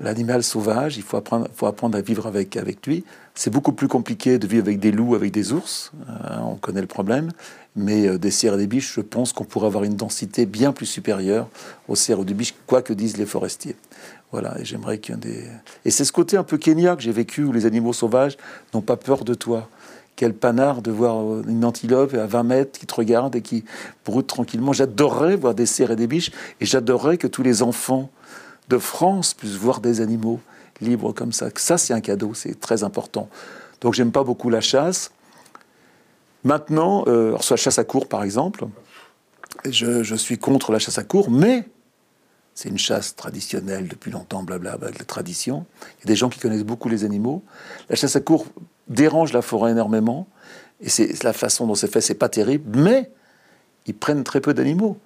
l'animal 0.00 0.42
sauvage, 0.42 0.96
il 0.96 1.02
faut 1.02 1.16
apprendre, 1.16 1.48
faut 1.54 1.66
apprendre 1.66 1.96
à 1.96 2.00
vivre 2.00 2.26
avec, 2.26 2.56
avec 2.56 2.86
lui. 2.86 3.04
C'est 3.34 3.50
beaucoup 3.50 3.72
plus 3.72 3.88
compliqué 3.88 4.38
de 4.38 4.46
vivre 4.46 4.64
avec 4.64 4.80
des 4.80 4.90
loups, 4.90 5.14
avec 5.14 5.30
des 5.30 5.52
ours. 5.52 5.92
Hein, 6.08 6.40
on 6.44 6.56
connaît 6.56 6.80
le 6.80 6.86
problème. 6.86 7.30
Mais 7.76 8.08
euh, 8.08 8.18
des 8.18 8.30
cerfs 8.30 8.54
et 8.54 8.58
des 8.58 8.66
biches, 8.66 8.94
je 8.94 9.00
pense 9.00 9.32
qu'on 9.32 9.44
pourrait 9.44 9.66
avoir 9.66 9.84
une 9.84 9.94
densité 9.94 10.46
bien 10.46 10.72
plus 10.72 10.86
supérieure 10.86 11.48
aux 11.86 11.94
cerfs 11.94 12.18
ou 12.18 12.24
des 12.24 12.34
biches, 12.34 12.54
quoi 12.66 12.82
que 12.82 12.92
disent 12.92 13.16
les 13.16 13.26
forestiers. 13.26 13.76
Voilà, 14.32 14.58
et 14.60 14.64
j'aimerais 14.64 14.98
qu'il 14.98 15.16
des... 15.16 15.44
Et 15.84 15.90
c'est 15.90 16.04
ce 16.04 16.12
côté 16.12 16.36
un 16.36 16.44
peu 16.44 16.56
Kenya 16.56 16.96
que 16.96 17.02
j'ai 17.02 17.12
vécu, 17.12 17.44
où 17.44 17.52
les 17.52 17.66
animaux 17.66 17.92
sauvages 17.92 18.36
n'ont 18.74 18.80
pas 18.80 18.96
peur 18.96 19.24
de 19.24 19.34
toi. 19.34 19.68
Quel 20.16 20.34
panard 20.34 20.82
de 20.82 20.90
voir 20.90 21.22
euh, 21.22 21.44
une 21.48 21.64
antilope 21.64 22.14
à 22.14 22.26
20 22.26 22.42
mètres 22.42 22.78
qui 22.78 22.86
te 22.86 22.94
regarde 22.94 23.36
et 23.36 23.42
qui 23.42 23.64
broute 24.04 24.26
tranquillement. 24.26 24.72
J'adorerais 24.72 25.36
voir 25.36 25.54
des 25.54 25.66
cerfs 25.66 25.92
et 25.92 25.96
des 25.96 26.06
biches, 26.06 26.32
et 26.60 26.66
j'adorerais 26.66 27.18
que 27.18 27.26
tous 27.26 27.42
les 27.42 27.62
enfants 27.62 28.10
de 28.70 28.78
France 28.78 29.34
puissent 29.34 29.56
voir 29.56 29.80
des 29.80 30.00
animaux 30.00 30.40
libres 30.80 31.12
comme 31.12 31.32
ça. 31.32 31.48
Ça, 31.56 31.76
c'est 31.76 31.92
un 31.92 32.00
cadeau, 32.00 32.32
c'est 32.32 32.58
très 32.58 32.84
important. 32.84 33.28
Donc, 33.82 33.94
j'aime 33.94 34.12
pas 34.12 34.24
beaucoup 34.24 34.48
la 34.48 34.60
chasse. 34.62 35.10
Maintenant, 36.44 37.04
euh, 37.06 37.36
soit 37.40 37.56
chasse 37.56 37.78
à 37.78 37.84
cour, 37.84 38.08
par 38.08 38.22
exemple, 38.22 38.66
je, 39.68 40.14
suis 40.14 40.38
contre 40.38 40.72
la 40.72 40.78
chasse 40.78 40.96
à 40.98 41.04
cour, 41.04 41.30
mais 41.30 41.68
c'est 42.54 42.70
une 42.70 42.78
chasse 42.78 43.14
traditionnelle 43.14 43.88
depuis 43.88 44.10
longtemps, 44.10 44.42
blablabla, 44.42 44.86
avec 44.86 44.98
la 44.98 45.04
tradition. 45.04 45.66
Il 45.98 46.00
y 46.00 46.04
a 46.04 46.06
des 46.06 46.16
gens 46.16 46.30
qui 46.30 46.38
connaissent 46.38 46.64
beaucoup 46.64 46.88
les 46.88 47.04
animaux. 47.04 47.42
La 47.90 47.96
chasse 47.96 48.16
à 48.16 48.20
cour 48.20 48.46
dérange 48.88 49.32
la 49.32 49.42
forêt 49.42 49.72
énormément, 49.72 50.28
et 50.80 50.88
c'est 50.88 51.22
la 51.24 51.34
façon 51.34 51.66
dont 51.66 51.74
c'est 51.74 51.92
fait, 51.92 52.00
c'est 52.00 52.14
pas 52.14 52.30
terrible, 52.30 52.78
mais 52.78 53.10
ils 53.86 53.94
prennent 53.94 54.24
très 54.24 54.40
peu 54.40 54.54
d'animaux. 54.54 54.96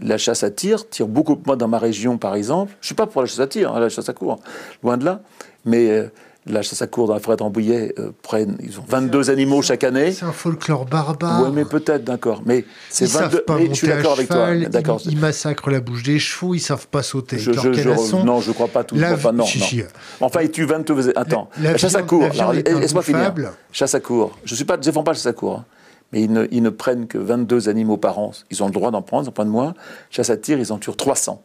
La 0.00 0.18
chasse 0.18 0.42
à 0.42 0.50
tir 0.50 0.88
tire 0.88 1.06
beaucoup. 1.06 1.38
Moi, 1.46 1.56
dans 1.56 1.68
ma 1.68 1.78
région, 1.78 2.18
par 2.18 2.34
exemple, 2.34 2.74
je 2.80 2.86
suis 2.86 2.94
pas 2.94 3.06
pour 3.06 3.20
la 3.20 3.26
chasse 3.26 3.40
à 3.40 3.46
tir, 3.46 3.74
hein, 3.74 3.80
la 3.80 3.88
chasse 3.88 4.08
à 4.08 4.12
cour, 4.12 4.40
loin 4.82 4.96
de 4.96 5.04
là, 5.04 5.20
mais 5.64 5.90
euh, 5.90 6.08
la 6.46 6.62
chasse 6.62 6.82
à 6.82 6.86
cour 6.86 7.06
dans 7.06 7.14
la 7.14 7.20
forêt 7.20 7.36
de 7.36 7.42
Rambouillet 7.42 7.94
euh, 7.98 8.10
prennent, 8.22 8.56
ils 8.60 8.80
ont 8.80 8.84
22 8.88 9.30
animaux 9.30 9.62
chaque 9.62 9.84
année. 9.84 10.12
C'est 10.12 10.24
un 10.24 10.32
folklore 10.32 10.86
barbare. 10.86 11.42
Oui, 11.44 11.50
mais 11.54 11.64
peut-être, 11.64 12.04
d'accord. 12.04 12.42
Mais 12.44 12.64
c'est 12.90 13.06
22. 13.06 13.42
Pas 13.42 13.58
je 13.60 13.74
suis 13.74 13.86
d'accord 13.86 14.12
avec 14.12 14.28
toi. 14.28 14.54
D'accord. 14.56 15.00
Ils, 15.04 15.18
massacrent 15.18 15.70
la 15.70 15.80
bouche 15.80 16.02
des 16.02 16.18
chevaux, 16.18 16.54
ils 16.54 16.60
savent 16.60 16.88
pas 16.88 17.02
sauter. 17.02 17.38
Je, 17.38 17.52
je, 17.52 18.16
non, 18.24 18.40
je 18.40 18.50
crois 18.50 18.68
pas 18.68 18.82
tout. 18.82 18.96
La... 18.96 19.16
Pas, 19.16 19.30
non, 19.30 19.44
non. 19.44 19.84
Enfin, 20.20 20.42
ils 20.42 20.50
tuent 20.50 20.64
22. 20.64 21.12
Attends, 21.16 21.48
la, 21.60 21.76
chasse 21.76 21.94
à 21.94 22.02
cour. 22.02 22.24
Laisse-moi 22.24 23.02
finir. 23.02 23.32
Chasse 23.70 23.94
à 23.94 24.00
cour. 24.00 24.36
Je 24.44 24.54
suis 24.54 24.64
pas, 24.64 24.74
je 24.74 24.80
défends 24.80 25.04
pas 25.04 25.12
la 25.12 25.16
chasse 25.16 25.26
à 25.26 25.32
cour. 25.32 25.58
Hein. 25.58 25.64
Mais 26.12 26.22
ils 26.22 26.62
ne, 26.62 26.70
prennent 26.70 27.06
que 27.06 27.18
22 27.18 27.68
animaux 27.68 27.96
par 27.96 28.18
an. 28.18 28.32
Ils 28.50 28.62
ont 28.62 28.66
le 28.66 28.72
droit 28.72 28.90
d'en 28.90 29.02
prendre, 29.02 29.24
ils 29.24 29.28
en 29.28 29.32
prennent 29.32 29.48
moins. 29.48 29.74
Chasse 30.10 30.30
à 30.30 30.36
tir, 30.36 30.58
ils 30.58 30.72
en 30.72 30.78
tuent 30.78 30.94
300. 30.94 31.42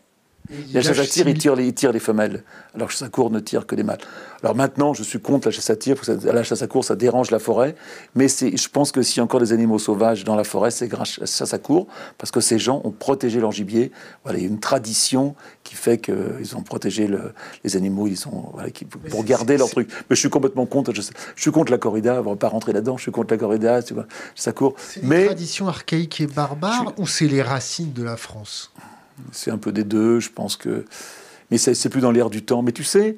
La 0.73 0.81
chasse 0.81 0.99
à 0.99 1.05
tir, 1.05 1.27
il 1.27 1.37
tire, 1.37 1.55
les, 1.55 1.67
il 1.67 1.73
tire 1.73 1.91
les 1.91 1.99
femelles, 1.99 2.43
alors 2.73 2.87
la 2.87 2.91
chasse 2.91 3.03
à 3.03 3.09
cour 3.09 3.29
ne 3.31 3.39
tire 3.39 3.65
que 3.65 3.75
les 3.75 3.83
mâles. 3.83 3.99
Alors 4.43 4.55
maintenant, 4.55 4.93
je 4.93 5.03
suis 5.03 5.19
contre 5.19 5.47
la 5.49 5.51
chasse 5.51 5.69
à 5.69 5.75
tir, 5.75 5.95
parce 5.95 6.07
que 6.07 6.27
la 6.27 6.43
chasse 6.43 6.61
à 6.61 6.67
cour, 6.67 6.85
ça 6.85 6.95
dérange 6.95 7.31
la 7.31 7.39
forêt, 7.39 7.75
mais 8.15 8.27
je 8.27 8.69
pense 8.69 8.91
que 8.91 9.01
s'il 9.01 9.17
y 9.17 9.19
a 9.19 9.23
encore 9.23 9.41
des 9.41 9.51
animaux 9.51 9.79
sauvages 9.79 10.23
dans 10.23 10.35
la 10.35 10.43
forêt, 10.43 10.71
c'est 10.71 10.87
grâce 10.87 11.17
à 11.17 11.21
la 11.21 11.27
chasse 11.27 11.53
à 11.53 11.57
cour, 11.57 11.87
parce 12.17 12.31
que 12.31 12.39
ces 12.39 12.59
gens 12.59 12.81
ont 12.85 12.91
protégé 12.91 13.39
leur 13.39 13.51
gibier. 13.51 13.91
Voilà, 14.23 14.39
il 14.39 14.43
y 14.43 14.45
a 14.45 14.49
une 14.49 14.59
tradition 14.59 15.35
qui 15.63 15.75
fait 15.75 15.97
qu'ils 15.97 16.55
ont 16.55 16.61
protégé 16.61 17.09
les 17.63 17.75
animaux, 17.75 18.07
ils 18.07 18.27
ont, 18.27 18.53
pour 19.09 19.23
garder 19.25 19.57
leur 19.57 19.69
truc. 19.69 19.89
Mais 20.09 20.15
je 20.15 20.19
suis 20.21 20.29
complètement 20.29 20.65
contre, 20.65 20.93
je, 20.93 21.01
suis 21.35 21.51
contre 21.51 21.71
la 21.71 21.77
corrida, 21.77 22.21
on 22.21 22.29
va 22.29 22.35
pas 22.35 22.49
rentrer 22.49 22.71
là-dedans, 22.71 22.95
je 22.97 23.03
suis 23.03 23.11
contre 23.11 23.33
la 23.33 23.37
corrida, 23.37 23.83
tu 23.83 23.93
vois, 23.93 24.05
chasse 24.35 24.47
à 24.47 24.53
cour. 24.53 24.75
C'est 24.77 25.01
une 25.01 25.25
tradition 25.25 25.67
archaïque 25.67 26.21
et 26.21 26.27
barbare, 26.27 26.93
ou 26.97 27.05
c'est 27.05 27.27
les 27.27 27.41
racines 27.41 27.91
de 27.91 28.03
la 28.03 28.15
France? 28.15 28.71
C'est 29.31 29.51
un 29.51 29.57
peu 29.57 29.71
des 29.71 29.83
deux, 29.83 30.19
je 30.19 30.29
pense 30.29 30.55
que. 30.55 30.85
Mais 31.49 31.57
c'est 31.57 31.89
plus 31.89 32.01
dans 32.01 32.11
l'air 32.11 32.29
du 32.29 32.43
temps. 32.43 32.61
Mais 32.61 32.71
tu 32.71 32.83
sais, 32.83 33.17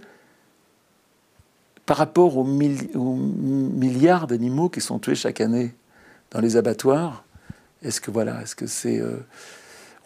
par 1.85 1.97
rapport 1.97 2.37
aux, 2.37 2.43
milliards 2.43 4.27
d'animaux 4.27 4.69
qui 4.69 4.81
sont 4.81 4.99
tués 4.99 5.15
chaque 5.15 5.41
année 5.41 5.73
dans 6.31 6.39
les 6.39 6.55
abattoirs, 6.57 7.23
est-ce 7.81 7.99
que 8.01 8.11
voilà, 8.11 8.41
est-ce 8.41 8.55
que 8.55 8.67
c'est. 8.67 8.99
Euh, 8.99 9.17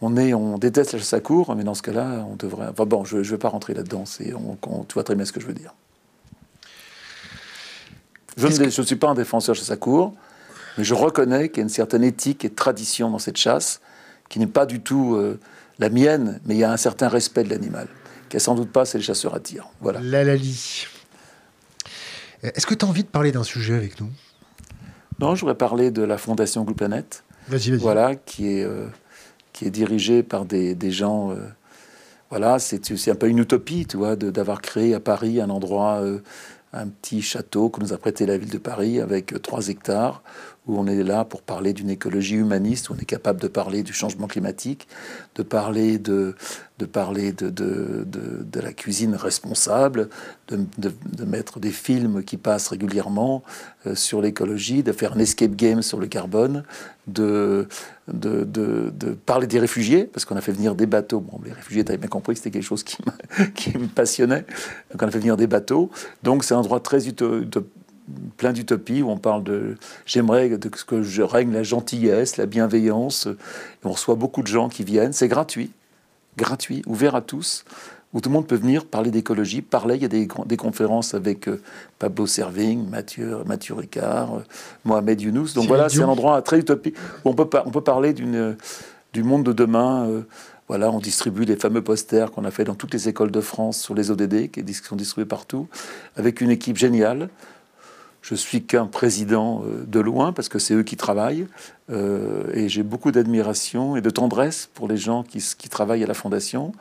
on, 0.01 0.15
est, 0.15 0.33
on 0.33 0.57
déteste 0.57 0.93
la 0.93 0.99
chasse 0.99 1.13
à 1.13 1.19
cour, 1.19 1.53
mais 1.55 1.63
dans 1.63 1.73
ce 1.73 1.81
cas-là, 1.81 2.25
on 2.29 2.35
devrait. 2.35 2.67
Enfin 2.69 2.85
bon, 2.85 3.03
je 3.03 3.17
ne 3.17 3.23
vais 3.23 3.37
pas 3.37 3.49
rentrer 3.49 3.73
là-dedans, 3.73 4.05
tu 4.05 4.93
vois 4.93 5.03
très 5.03 5.15
bien 5.15 5.25
ce 5.25 5.31
que 5.31 5.41
je 5.41 5.45
veux 5.45 5.53
dire. 5.53 5.73
Je 8.37 8.47
ne 8.47 8.69
suis 8.69 8.95
pas 8.95 9.09
un 9.09 9.15
défenseur 9.15 9.53
de 9.53 9.59
chasse 9.59 9.71
à 9.71 9.77
cour, 9.77 10.13
mais 10.77 10.83
je 10.83 10.93
reconnais 10.93 11.49
qu'il 11.49 11.57
y 11.57 11.61
a 11.61 11.63
une 11.63 11.69
certaine 11.69 12.03
éthique 12.03 12.45
et 12.45 12.49
tradition 12.49 13.09
dans 13.09 13.19
cette 13.19 13.37
chasse 13.37 13.81
qui 14.29 14.39
n'est 14.39 14.47
pas 14.47 14.65
du 14.65 14.79
tout. 14.79 15.15
Euh, 15.15 15.39
la 15.83 15.89
mienne, 15.89 16.39
mais 16.45 16.55
il 16.55 16.59
y 16.59 16.63
a 16.63 16.71
un 16.71 16.77
certain 16.77 17.09
respect 17.09 17.43
de 17.43 17.49
l'animal, 17.49 17.87
qui 18.29 18.39
sans 18.39 18.55
doute 18.55 18.71
pas, 18.71 18.85
c'est 18.85 18.97
le 18.97 19.03
chasseur 19.03 19.35
à 19.35 19.39
tir. 19.39 19.67
Voilà. 19.81 19.99
La 20.01 20.23
Lali. 20.23 20.87
Est-ce 22.41 22.65
que 22.65 22.73
tu 22.73 22.85
as 22.85 22.87
envie 22.87 23.03
de 23.03 23.09
parler 23.09 23.31
d'un 23.33 23.43
sujet 23.43 23.75
avec 23.75 23.99
nous? 23.99 24.09
Non, 25.19 25.35
je 25.35 25.41
voudrais 25.41 25.57
parler 25.57 25.91
de 25.91 26.01
la 26.01 26.17
Fondation 26.17 26.63
Blue 26.63 26.73
Planet. 26.73 27.23
Vas-y, 27.49 27.71
vas-y. 27.71 27.79
Voilà, 27.79 28.15
qui 28.15 28.47
est, 28.47 28.63
euh, 28.63 28.87
qui 29.51 29.65
est 29.65 29.71
dirigée 29.71 30.23
par 30.23 30.45
des, 30.45 30.91
gens. 30.91 31.31
Euh, 31.31 31.35
voilà, 32.29 32.59
c'est 32.59 33.09
un 33.09 33.15
peu 33.15 33.27
une 33.27 33.39
utopie, 33.39 33.85
tu 33.85 33.97
vois, 33.97 34.15
d'avoir 34.15 34.61
créé 34.61 34.93
à 34.93 35.01
Paris 35.01 35.41
un 35.41 35.49
endroit, 35.49 35.99
euh, 36.01 36.19
un 36.71 36.87
petit 36.87 37.21
château 37.21 37.69
que 37.69 37.81
nous 37.81 37.91
a 37.91 37.97
prêté 37.97 38.25
la 38.25 38.37
ville 38.37 38.49
de 38.49 38.57
Paris 38.57 39.01
avec 39.01 39.33
3 39.41 39.67
hectares 39.67 40.23
où 40.65 40.79
on 40.79 40.87
est 40.87 41.03
là 41.03 41.25
pour 41.25 41.41
parler 41.41 41.73
d'une 41.73 41.89
écologie 41.89 42.35
humaniste, 42.35 42.89
où 42.89 42.93
on 42.93 42.97
est 42.97 43.05
capable 43.05 43.41
de 43.41 43.47
parler 43.47 43.83
du 43.83 43.91
changement 43.91 44.27
climatique, 44.27 44.87
de 45.35 45.43
parler 45.43 45.97
de, 45.97 46.35
de, 46.79 46.85
parler 46.85 47.33
de, 47.33 47.49
de, 47.49 48.05
de 48.05 48.59
la 48.61 48.71
cuisine 48.71 49.15
responsable, 49.15 50.09
de, 50.47 50.65
mettre 51.25 51.59
des 51.59 51.71
films 51.71 52.23
qui 52.23 52.37
passent 52.37 52.69
régulièrement 52.69 53.43
euh, 53.87 53.95
sur 53.95 54.21
l'écologie, 54.21 54.83
de 54.83 54.93
faire 54.93 55.13
un 55.13 55.19
escape 55.19 55.55
game 55.55 55.81
sur 55.81 55.99
le 55.99 56.07
carbone, 56.07 56.63
de, 57.07 57.67
de, 58.07 59.17
parler 59.25 59.47
des 59.47 59.59
réfugiés, 59.59 60.05
parce 60.05 60.23
qu'on 60.23 60.37
a 60.37 60.41
fait 60.41 60.53
venir 60.53 60.75
des 60.75 60.85
bateaux. 60.85 61.19
Bon, 61.19 61.41
les 61.43 61.51
réfugiés, 61.51 61.83
tu 61.83 61.91
avais 61.91 61.97
bien 61.97 62.09
compris 62.09 62.35
que 62.35 62.39
c'était 62.39 62.51
quelque 62.51 62.63
chose 62.63 62.83
qui, 62.83 62.97
qui 63.55 63.77
me 63.77 63.87
passionnait. 63.87 64.45
Donc 64.91 65.01
on 65.01 65.07
a 65.07 65.11
fait 65.11 65.19
venir 65.19 65.35
des 65.35 65.47
bateaux. 65.47 65.89
Donc 66.23 66.45
c'est 66.45 66.53
un 66.53 66.59
endroit 66.59 66.79
très 66.79 67.07
utopique 67.07 67.67
plein 68.37 68.53
d'utopies 68.53 69.01
où 69.01 69.09
on 69.09 69.17
parle 69.17 69.43
de 69.43 69.77
j'aimerais 70.05 70.49
que 70.87 71.03
je 71.03 71.21
règne 71.21 71.51
la 71.53 71.63
gentillesse, 71.63 72.37
la 72.37 72.45
bienveillance. 72.45 73.27
on 73.83 73.91
reçoit 73.91 74.15
beaucoup 74.15 74.41
de 74.41 74.47
gens 74.47 74.69
qui 74.69 74.83
viennent. 74.83 75.13
C'est 75.13 75.27
gratuit, 75.27 75.71
gratuit, 76.37 76.81
ouvert 76.85 77.15
à 77.15 77.21
tous, 77.21 77.65
où 78.13 78.21
tout 78.21 78.29
le 78.29 78.33
monde 78.33 78.47
peut 78.47 78.55
venir 78.55 78.85
parler 78.85 79.11
d'écologie, 79.11 79.61
parler. 79.61 79.95
Il 79.95 80.01
y 80.01 80.05
a 80.05 80.09
des, 80.09 80.27
des 80.45 80.57
conférences 80.57 81.13
avec 81.13 81.47
euh, 81.47 81.61
Pablo 81.99 82.27
Serving, 82.27 82.87
Mathieu, 82.89 83.39
Mathieu 83.45 83.73
Ricard, 83.73 84.35
euh, 84.35 84.43
Mohamed 84.85 85.19
Younous. 85.19 85.53
Donc 85.55 85.67
voilà, 85.67 85.89
c'est 85.89 86.01
un 86.01 86.07
endroit 86.07 86.41
très 86.41 86.59
utopique 86.59 86.95
où 87.25 87.29
on 87.29 87.33
peut, 87.33 87.49
on 87.65 87.71
peut 87.71 87.81
parler 87.81 88.13
d'une, 88.13 88.55
du 89.13 89.23
monde 89.23 89.43
de 89.43 89.53
demain. 89.53 90.07
Euh, 90.07 90.21
voilà, 90.67 90.91
on 90.91 90.99
distribue 90.99 91.43
les 91.43 91.55
fameux 91.55 91.81
posters 91.81 92.31
qu'on 92.31 92.45
a 92.45 92.51
fait 92.51 92.63
dans 92.63 92.75
toutes 92.75 92.93
les 92.93 93.09
écoles 93.09 93.31
de 93.31 93.41
France 93.41 93.81
sur 93.81 93.95
les 93.95 94.11
ODD, 94.11 94.49
qui 94.49 94.73
sont 94.73 94.95
distribués 94.95 95.27
partout, 95.27 95.67
avec 96.15 96.39
une 96.39 96.51
équipe 96.51 96.77
géniale. 96.77 97.29
Je 98.23 98.35
suis 98.35 98.63
qu'un 98.63 98.87
président 98.87 99.63
euh, 99.65 99.83
de 99.85 99.99
loin 99.99 100.31
parce 100.31 100.49
que 100.49 100.57
c'est 100.57 100.73
eux 100.73 100.83
qui 100.83 100.95
travaillent 100.95 101.45
euh, 101.91 102.45
et 102.53 102.69
j'ai 102.69 102.81
beaucoup 102.81 103.11
d'admiration 103.11 103.97
et 103.97 104.01
de 104.01 104.09
tendresse 104.09 104.69
pour 104.73 104.87
les 104.87 104.97
gens 104.97 105.23
qui, 105.23 105.69
travaillent 105.69 106.03
à 106.03 106.07
la 106.07 106.13
fondation. 106.13 106.71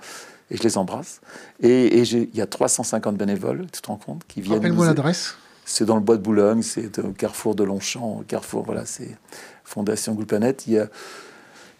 et 0.51 0.57
je 0.57 0.63
les 0.63 0.79
embrasse. 0.79 1.21
Et, 1.61 2.01
il 2.01 2.35
y 2.35 2.41
a 2.41 2.47
350 2.47 3.17
bénévoles, 3.17 3.67
tu 3.73 3.83
te 3.83 3.89
rends 3.89 3.97
compte, 3.97 4.23
qui 4.29 4.41
viennent. 4.41 4.59
Rappelle-moi 4.59 4.87
l'adresse. 4.87 5.35
C'est 5.65 5.85
dans 5.85 5.97
le 5.97 6.01
bois 6.01 6.17
de 6.17 6.23
Boulogne, 6.23 6.63
c'est 6.63 6.99
au 7.01 7.13
carrefour 7.13 7.55
de 7.55 7.65
Longchamp, 7.65 8.23
carrefour, 8.27 8.63
voilà, 8.65 8.87
c'est 8.87 9.17
Fondation 9.65 10.15
Goule 10.15 10.27
Planète. 10.27 10.65
Il 10.67 10.75
y 10.75 10.79
a 10.79 10.89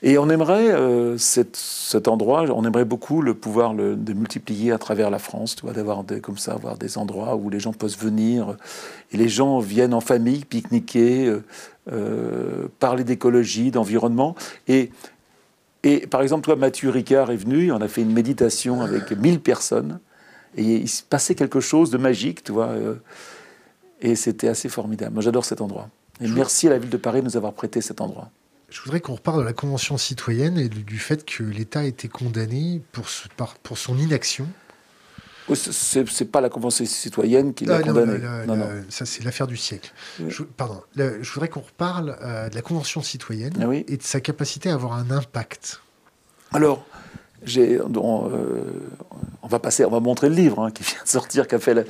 et 0.05 0.19
on 0.19 0.29
aimerait 0.29 0.73
euh, 0.73 1.17
cet 1.17 2.09
endroit, 2.09 2.45
on 2.51 2.65
aimerait 2.65 2.85
beaucoup 2.85 3.23
le 3.23 3.35
pouvoir 3.35 3.73
le, 3.73 3.95
de 3.95 4.13
multiplier 4.15 4.73
à 4.73 4.79
travers 4.79 5.11
la 5.11 5.21
France, 5.21 5.55
tu 5.55 5.63
vois, 5.63 5.73
d'avoir 5.73 6.05
comme 6.21 6.39
ça, 6.39 6.55
avoir 6.55 6.77
des 6.77 6.99
endroits 6.99 7.37
où 7.37 7.51
les 7.51 7.61
gens 7.61 7.73
peuvent 7.73 7.97
venir 7.97 8.57
et 9.13 9.17
les 9.17 9.29
gens 9.29 9.61
viennent 9.61 9.95
en 9.95 10.01
famille 10.01 10.45
pique-niquer, 10.45 11.29
euh, 11.29 11.45
euh, 11.93 12.67
parler 12.81 13.05
d'écologie, 13.05 13.71
d'environnement. 13.71 14.35
Et, 14.67 14.91
et 15.85 16.09
par 16.09 16.23
exemple, 16.23 16.47
toi, 16.47 16.57
Mathieu 16.57 16.91
Ricard 16.91 17.31
est 17.31 17.37
venu, 17.37 17.71
on 17.71 17.81
a 17.81 17.87
fait 17.87 18.03
une 18.03 18.13
méditation 18.13 18.83
avec 18.83 19.13
1000 19.13 19.39
personnes 19.39 20.01
et 20.57 20.65
il 20.65 20.89
se 20.89 21.05
passait 21.05 21.37
quelque 21.37 21.61
chose 21.61 21.91
de 21.91 21.99
magique, 21.99 22.43
tu 22.43 22.51
vois. 22.51 22.75
et 24.01 24.17
c'était 24.17 24.49
assez 24.49 24.69
formidable. 24.69 25.15
Moi, 25.15 25.23
j'adore 25.23 25.45
cet 25.45 25.61
endroit. 25.61 25.89
Et 26.21 26.27
merci 26.27 26.67
à 26.67 26.71
la 26.71 26.79
ville 26.79 26.91
de 26.91 26.97
Paris 26.97 27.21
de 27.21 27.27
nous 27.27 27.37
avoir 27.37 27.53
prêté 27.53 27.81
cet 27.81 28.01
endroit. 28.01 28.29
Je 28.73 28.81
voudrais 28.81 29.01
qu'on 29.01 29.17
reparle 29.17 29.41
de 29.41 29.45
la 29.45 29.53
Convention 29.53 29.99
citoyenne 29.99 30.57
et 30.57 30.71
du 30.71 30.99
fait 30.99 31.27
que 31.27 31.43
l'État 31.43 31.81
a 31.81 31.85
été 31.85 32.09
condamné 32.09 32.81
pour, 32.93 33.05
pour 33.63 33.77
son 33.77 33.99
inaction. 33.99 34.49
C'est 35.55 36.31
pas 36.31 36.41
la 36.41 36.49
Convention 36.49 36.87
citoyenne 36.87 37.53
qui 37.53 37.67
l'a 37.67 37.77
ah, 37.77 37.83
condamné. 37.83 38.19
Non, 38.47 38.57
non, 38.57 38.67
Ça, 38.89 39.05
c'est 39.05 39.23
l'affaire 39.25 39.47
du 39.47 39.59
siècle. 39.59 39.93
Je, 40.27 40.43
pardon. 40.43 40.81
je 40.97 41.33
voudrais 41.33 41.49
qu'on 41.49 41.61
reparle 41.61 42.17
euh, 42.23 42.49
de 42.49 42.55
la 42.55 42.63
Convention 42.63 43.03
citoyenne 43.03 43.53
ah 43.61 43.75
et 43.75 43.99
de 43.99 44.03
sa 44.03 44.23
capacité 44.23 44.71
à 44.71 44.75
avoir 44.75 44.95
un 44.95 45.11
impact. 45.11 45.83
Alors, 46.55 46.87
j'ai, 47.45 47.79
on, 47.79 48.31
euh, 48.33 48.63
on, 49.43 49.49
va 49.49 49.59
passer, 49.59 49.85
on 49.85 49.91
va 49.91 50.01
montrer 50.01 50.31
le 50.31 50.35
livre 50.35 50.61
hein, 50.61 50.71
qui 50.71 50.83
vient 50.83 51.03
de 51.03 51.09
sortir, 51.09 51.47
qui 51.47 51.57
a 51.57 51.59
fait 51.59 51.75
la, 51.75 51.83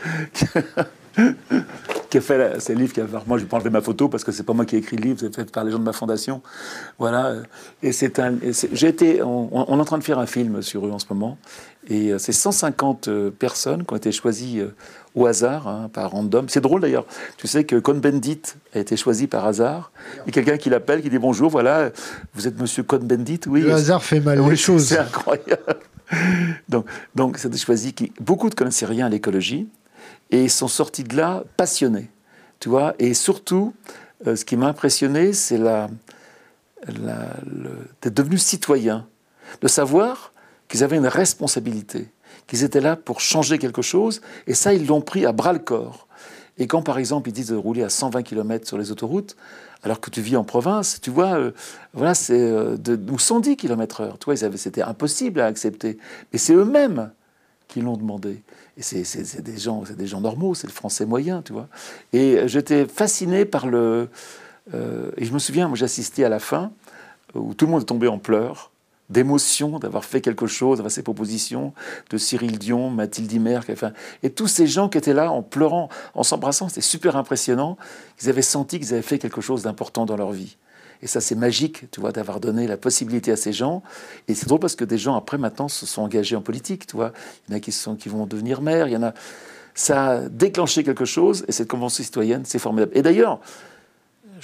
qui 2.12 2.18
a 2.18 2.20
fait 2.20 2.60
c'est 2.60 2.74
le 2.74 2.80
livre 2.80 2.92
qui 2.92 3.00
a 3.00 3.06
moi 3.26 3.38
je 3.38 3.44
vais 3.44 3.48
pas 3.48 3.56
enlever 3.56 3.70
ma 3.70 3.80
photo 3.80 4.06
parce 4.06 4.22
que 4.22 4.32
c'est 4.32 4.42
pas 4.42 4.52
moi 4.52 4.66
qui 4.66 4.76
ai 4.76 4.80
écrit 4.80 4.98
le 4.98 5.02
livre 5.02 5.18
c'est 5.18 5.34
fait 5.34 5.50
par 5.50 5.64
les 5.64 5.70
gens 5.72 5.78
de 5.78 5.84
ma 5.84 5.94
fondation. 5.94 6.42
Voilà 6.98 7.36
et 7.82 7.92
c'est 7.92 8.18
un 8.18 8.34
j'ai 8.52 8.88
été 8.88 9.22
on, 9.22 9.48
est 9.50 9.80
en 9.80 9.84
train 9.86 9.96
de 9.96 10.04
faire 10.04 10.18
un 10.18 10.26
film 10.26 10.60
sur 10.60 10.86
eux 10.86 10.90
en 10.90 10.98
ce 10.98 11.06
moment 11.08 11.38
et 11.88 12.12
euh, 12.12 12.18
c'est 12.18 12.32
150 12.32 13.08
euh, 13.08 13.30
personnes 13.30 13.86
qui 13.86 13.94
ont 13.94 13.96
été 13.96 14.12
choisies 14.12 14.60
euh, 14.60 14.74
au 15.14 15.24
hasard 15.24 15.66
hein, 15.68 15.90
par 15.90 16.10
random. 16.10 16.50
C'est 16.50 16.60
drôle 16.60 16.82
d'ailleurs. 16.82 17.06
Tu 17.38 17.46
sais 17.46 17.64
que 17.64 17.76
Cohn-Bendit 17.76 18.42
a 18.74 18.80
été 18.80 18.98
choisi 18.98 19.26
par 19.26 19.46
hasard 19.46 19.90
et 20.26 20.32
quelqu'un 20.32 20.58
qui 20.58 20.68
l'appelle 20.68 21.00
qui 21.00 21.08
dit 21.08 21.18
bonjour 21.18 21.48
voilà 21.48 21.92
vous 22.34 22.46
êtes 22.46 22.60
monsieur 22.60 22.82
Cohn-Bendit 22.82 23.40
oui. 23.46 23.62
Le 23.62 23.72
hasard 23.72 24.04
fait 24.04 24.20
mal 24.20 24.46
les 24.50 24.56
choses 24.56 24.88
c'est 24.88 24.98
incroyable. 24.98 25.76
Donc 26.68 26.84
donc 27.14 27.38
c'est 27.38 27.56
choisi 27.56 27.94
qui 27.94 28.12
beaucoup 28.20 28.50
ne 28.50 28.54
connaissaient 28.54 28.84
rien 28.84 29.06
à 29.06 29.08
l'écologie 29.08 29.66
et 30.32 30.42
ils 30.42 30.50
sont 30.50 30.68
sortis 30.68 31.04
de 31.04 31.16
là 31.16 31.44
passionnés, 31.56 32.10
tu 32.58 32.68
vois. 32.68 32.94
Et 32.98 33.14
surtout, 33.14 33.74
euh, 34.26 34.34
ce 34.34 34.44
qui 34.44 34.56
m'a 34.56 34.66
impressionné, 34.66 35.32
c'est 35.32 35.58
la, 35.58 35.88
d'être 38.00 38.14
devenus 38.14 38.42
citoyens, 38.42 39.06
de 39.60 39.68
savoir 39.68 40.32
qu'ils 40.68 40.82
avaient 40.82 40.96
une 40.96 41.06
responsabilité, 41.06 42.08
qu'ils 42.46 42.64
étaient 42.64 42.80
là 42.80 42.96
pour 42.96 43.20
changer 43.20 43.58
quelque 43.58 43.82
chose, 43.82 44.20
et 44.46 44.54
ça, 44.54 44.72
ils 44.74 44.86
l'ont 44.86 45.02
pris 45.02 45.26
à 45.26 45.32
bras 45.32 45.52
le 45.52 45.58
corps. 45.60 46.08
Et 46.58 46.66
quand, 46.66 46.82
par 46.82 46.98
exemple, 46.98 47.28
ils 47.28 47.32
disent 47.32 47.48
de 47.48 47.56
rouler 47.56 47.82
à 47.82 47.88
120 47.88 48.22
km 48.22 48.66
sur 48.66 48.78
les 48.78 48.90
autoroutes, 48.90 49.36
alors 49.82 50.00
que 50.00 50.10
tu 50.10 50.20
vis 50.20 50.36
en 50.36 50.44
province, 50.44 51.00
tu 51.00 51.10
vois, 51.10 51.38
euh, 51.38 51.50
voilà, 51.92 52.14
c'est 52.14 52.40
euh, 52.40 52.76
de, 52.76 52.98
ou 53.10 53.18
110 53.18 53.56
km/h. 53.56 54.18
Tu 54.18 54.24
vois, 54.26 54.36
c'était 54.36 54.82
impossible 54.82 55.40
à 55.40 55.46
accepter. 55.46 55.98
Mais 56.32 56.38
c'est 56.38 56.54
eux-mêmes 56.54 57.10
qui 57.68 57.80
l'ont 57.80 57.96
demandé. 57.96 58.42
Et 58.76 58.82
c'est 58.82 59.42
des 59.42 59.58
gens, 59.58 59.84
c'est 59.86 59.96
des 59.96 60.06
gens 60.06 60.20
normaux, 60.20 60.54
c'est 60.54 60.66
le 60.66 60.72
français 60.72 61.04
moyen, 61.04 61.42
tu 61.42 61.52
vois. 61.52 61.68
Et 62.12 62.48
j'étais 62.48 62.86
fasciné 62.86 63.44
par 63.44 63.66
le. 63.66 64.08
Euh, 64.72 65.10
et 65.16 65.24
je 65.24 65.32
me 65.32 65.38
souviens, 65.38 65.68
moi, 65.68 65.76
j'assistais 65.76 66.24
à 66.24 66.28
la 66.28 66.38
fin 66.38 66.72
où 67.34 67.54
tout 67.54 67.66
le 67.66 67.72
monde 67.72 67.82
est 67.82 67.86
tombé 67.86 68.08
en 68.08 68.18
pleurs 68.18 68.72
d'émotion 69.12 69.78
d'avoir 69.78 70.04
fait 70.04 70.20
quelque 70.20 70.46
chose, 70.46 70.78
d'avoir 70.78 70.90
ces 70.90 71.02
propositions 71.02 71.74
de 72.10 72.16
Cyril 72.16 72.58
Dion, 72.58 72.90
Mathilde 72.90 73.30
Imer, 73.30 73.60
enfin, 73.70 73.92
et 74.22 74.30
tous 74.30 74.48
ces 74.48 74.66
gens 74.66 74.88
qui 74.88 74.96
étaient 74.96 75.12
là 75.12 75.30
en 75.30 75.42
pleurant, 75.42 75.88
en 76.14 76.22
s'embrassant, 76.22 76.68
c'était 76.68 76.80
super 76.80 77.16
impressionnant. 77.16 77.76
Ils 78.22 78.30
avaient 78.30 78.40
senti 78.40 78.80
qu'ils 78.80 78.94
avaient 78.94 79.02
fait 79.02 79.18
quelque 79.18 79.42
chose 79.42 79.62
d'important 79.62 80.06
dans 80.06 80.16
leur 80.16 80.32
vie. 80.32 80.56
Et 81.02 81.08
ça, 81.08 81.20
c'est 81.20 81.34
magique, 81.34 81.90
tu 81.90 82.00
vois, 82.00 82.12
d'avoir 82.12 82.38
donné 82.38 82.66
la 82.68 82.76
possibilité 82.76 83.32
à 83.32 83.36
ces 83.36 83.52
gens. 83.52 83.82
Et 84.28 84.34
c'est 84.34 84.46
drôle 84.46 84.60
parce 84.60 84.76
que 84.76 84.84
des 84.84 84.98
gens, 84.98 85.16
après, 85.16 85.36
maintenant, 85.36 85.68
se 85.68 85.84
sont 85.84 86.02
engagés 86.02 86.36
en 86.36 86.42
politique, 86.42 86.86
tu 86.86 86.96
vois. 86.96 87.12
Il 87.48 87.52
y 87.52 87.54
en 87.54 87.56
a 87.56 87.60
qui, 87.60 87.72
sont, 87.72 87.96
qui 87.96 88.08
vont 88.08 88.26
devenir 88.26 88.62
maires, 88.62 88.86
il 88.86 88.92
y 88.92 88.96
en 88.96 89.02
a... 89.02 89.12
Ça 89.74 90.10
a 90.10 90.20
déclenché 90.28 90.84
quelque 90.84 91.06
chose, 91.06 91.44
et 91.48 91.52
cette 91.52 91.68
convention 91.68 92.04
citoyenne, 92.04 92.42
c'est 92.44 92.58
formidable. 92.58 92.92
Et 92.94 93.02
d'ailleurs, 93.02 93.40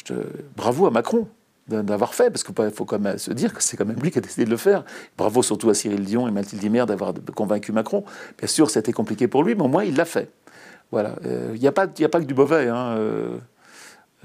te... 0.05 0.14
bravo 0.56 0.86
à 0.86 0.90
Macron 0.90 1.28
d'avoir 1.68 2.14
fait, 2.14 2.30
parce 2.30 2.43
qu'il 2.43 2.55
faut 2.70 2.86
quand 2.86 2.98
même 2.98 3.18
se 3.18 3.30
dire 3.30 3.52
que 3.52 3.62
c'est 3.62 3.76
quand 3.76 3.85
même 3.85 4.01
lui 4.01 4.10
qui 4.10 4.16
a 4.18 4.22
décidé 4.22 4.47
de 4.47 4.51
le 4.51 4.56
faire. 4.56 4.85
Bravo 5.18 5.43
surtout 5.43 5.68
à 5.68 5.74
Cyril 5.74 6.02
Dion 6.02 6.26
et 6.26 6.30
Mathilde 6.30 6.62
Dimer 6.62 6.86
d'avoir 6.86 7.12
convaincu 7.35 7.72
Macron. 7.72 8.05
Bien 8.39 8.48
sûr, 8.48 8.70
c'était 8.70 8.93
compliqué 8.93 9.28
pour 9.28 9.44
lui, 9.44 9.55
mais 9.55 9.62
au 9.62 9.68
moins 9.68 9.85
il 9.85 9.94
l'a 9.94 10.06
fait. 10.06 10.30
Voilà. 10.90 11.16
Euh, 11.26 11.52
il 11.55 11.60
n'y 11.60 11.66
a, 11.66 11.68
a 11.68 11.72
pas 11.72 11.86
que 12.20 12.24
du 12.24 12.32
mauvais. 12.32 12.68
Hein, 12.68 12.97
euh, 12.97 13.36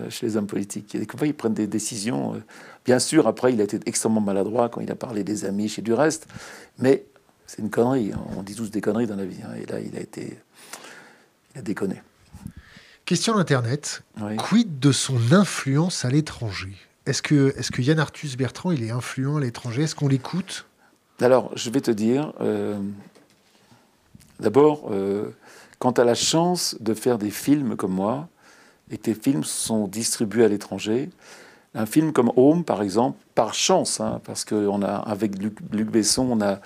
chez 0.09 0.25
les 0.25 0.37
hommes 0.37 0.47
politiques. 0.47 0.95
Et 0.95 1.05
fois, 1.05 1.27
ils 1.27 1.33
prennent 1.33 1.53
des 1.53 1.67
décisions. 1.67 2.33
Euh, 2.33 2.39
bien 2.85 2.99
sûr, 2.99 3.27
après, 3.27 3.53
il 3.53 3.61
a 3.61 3.63
été 3.63 3.79
extrêmement 3.85 4.21
maladroit 4.21 4.69
quand 4.69 4.81
il 4.81 4.91
a 4.91 4.95
parlé 4.95 5.23
des 5.23 5.45
amis 5.45 5.69
chez 5.69 5.81
du 5.81 5.93
reste, 5.93 6.27
mais 6.79 7.05
c'est 7.45 7.61
une 7.61 7.69
connerie. 7.69 8.11
On 8.35 8.41
dit 8.41 8.55
tous 8.55 8.71
des 8.71 8.81
conneries 8.81 9.07
dans 9.07 9.15
la 9.15 9.25
vie. 9.25 9.41
Hein. 9.43 9.53
Et 9.61 9.65
là, 9.65 9.79
il 9.79 9.95
a 9.95 9.99
été. 9.99 10.39
Il 11.53 11.59
a 11.59 11.61
déconné. 11.61 12.01
Question 13.05 13.35
d'Internet. 13.35 14.01
Quid 14.37 14.79
de 14.79 14.91
son 14.91 15.19
influence 15.31 16.05
à 16.05 16.09
l'étranger? 16.09 16.75
Est-ce 17.05 17.21
que, 17.21 17.53
est 17.57 17.69
que 17.69 17.81
Yann 17.81 17.99
Arthus 17.99 18.35
Bertrand, 18.37 18.71
il 18.71 18.81
est 18.83 18.91
influent 18.91 19.37
à 19.37 19.41
l'étranger? 19.41 19.83
Est-ce 19.83 19.93
qu'on 19.93 20.07
l'écoute? 20.07 20.65
Alors, 21.19 21.51
je 21.55 21.69
vais 21.69 21.81
te 21.81 21.91
dire. 21.91 22.33
Euh, 22.41 22.79
d'abord, 24.39 24.89
quand 25.77 25.93
tu 25.93 26.01
as 26.01 26.05
la 26.05 26.15
chance 26.15 26.75
de 26.79 26.93
faire 26.93 27.19
des 27.19 27.29
films 27.29 27.75
comme 27.75 27.93
moi, 27.93 28.29
et 28.91 28.97
tes 28.97 29.13
films 29.13 29.43
sont 29.43 29.87
distribués 29.87 30.45
à 30.45 30.47
l'étranger. 30.47 31.09
Un 31.75 31.85
film 31.85 32.13
comme 32.13 32.31
Home, 32.35 32.63
par 32.63 32.81
exemple, 32.81 33.17
par 33.33 33.53
chance, 33.53 33.99
hein, 33.99 34.21
parce 34.25 34.45
qu'on 34.45 34.81
a, 34.83 34.93
avec 34.93 35.41
Luc, 35.41 35.89
Besson, 35.89 36.27
on 36.29 36.41
a, 36.41 36.59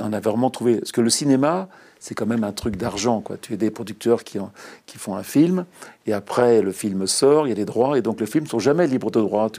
on 0.00 0.12
a 0.12 0.20
vraiment 0.20 0.50
trouvé. 0.50 0.76
Parce 0.78 0.92
que 0.92 1.02
le 1.02 1.10
cinéma, 1.10 1.68
c'est 1.98 2.14
quand 2.14 2.24
même 2.24 2.44
un 2.44 2.52
truc 2.52 2.76
d'argent. 2.76 3.22
Tu 3.42 3.52
as 3.52 3.56
des 3.56 3.70
producteurs 3.70 4.24
qui, 4.24 4.38
font 4.96 5.14
un 5.14 5.22
film, 5.22 5.66
et 6.06 6.14
après 6.14 6.62
le 6.62 6.72
film 6.72 7.06
sort, 7.06 7.46
il 7.46 7.50
y 7.50 7.52
a 7.52 7.56
des 7.56 7.66
droits, 7.66 7.98
et 7.98 8.02
donc 8.02 8.18
le 8.18 8.26
film 8.26 8.44
ne 8.44 8.48
sont 8.48 8.58
jamais 8.58 8.86
libres 8.86 9.10
de 9.10 9.20
droits. 9.20 9.50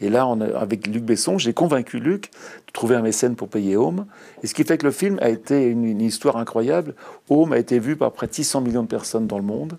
Et 0.00 0.08
là, 0.08 0.26
avec 0.58 0.86
Luc 0.86 1.04
Besson, 1.04 1.36
j'ai 1.36 1.52
convaincu 1.52 2.00
Luc 2.00 2.30
de 2.66 2.72
trouver 2.72 2.96
un 2.96 3.02
mécène 3.02 3.36
pour 3.36 3.48
payer 3.48 3.76
Home. 3.76 4.06
Et 4.42 4.46
ce 4.46 4.54
qui 4.54 4.64
fait 4.64 4.78
que 4.78 4.86
le 4.86 4.92
film 4.92 5.18
a 5.20 5.28
été 5.28 5.66
une 5.66 6.00
histoire 6.00 6.38
incroyable. 6.38 6.94
Home 7.28 7.52
a 7.52 7.58
été 7.58 7.78
vu 7.78 7.96
par 7.96 8.12
près 8.12 8.26
de 8.26 8.32
600 8.32 8.62
millions 8.62 8.82
de 8.82 8.88
personnes 8.88 9.26
dans 9.26 9.38
le 9.38 9.44
monde. 9.44 9.76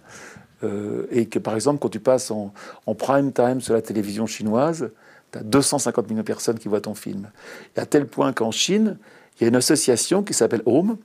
Euh, 0.65 1.07
et 1.11 1.27
que 1.27 1.39
par 1.39 1.55
exemple, 1.55 1.79
quand 1.79 1.89
tu 1.89 1.99
passes 1.99 2.31
en, 2.31 2.51
prime 2.97 3.31
time 3.31 3.61
sur 3.61 3.73
la 3.73 3.81
télévision 3.81 4.25
chinoise, 4.25 4.91
tu 5.31 5.39
as 5.39 5.43
250 5.43 6.09
millions 6.09 6.21
de 6.21 6.25
personnes 6.25 6.59
qui 6.59 6.67
voient 6.67 6.81
ton 6.81 6.95
film. 6.95 7.29
Et 7.75 7.79
à 7.79 7.85
tel 7.85 8.07
point 8.07 8.33
qu'en 8.33 8.51
Chine, 8.51 8.97
il 9.35 9.43
y 9.43 9.45
a 9.45 9.49
une 9.49 9.55
association 9.55 10.23
qui 10.23 10.33
s'appelle 10.33 10.61
Home. 10.65 10.97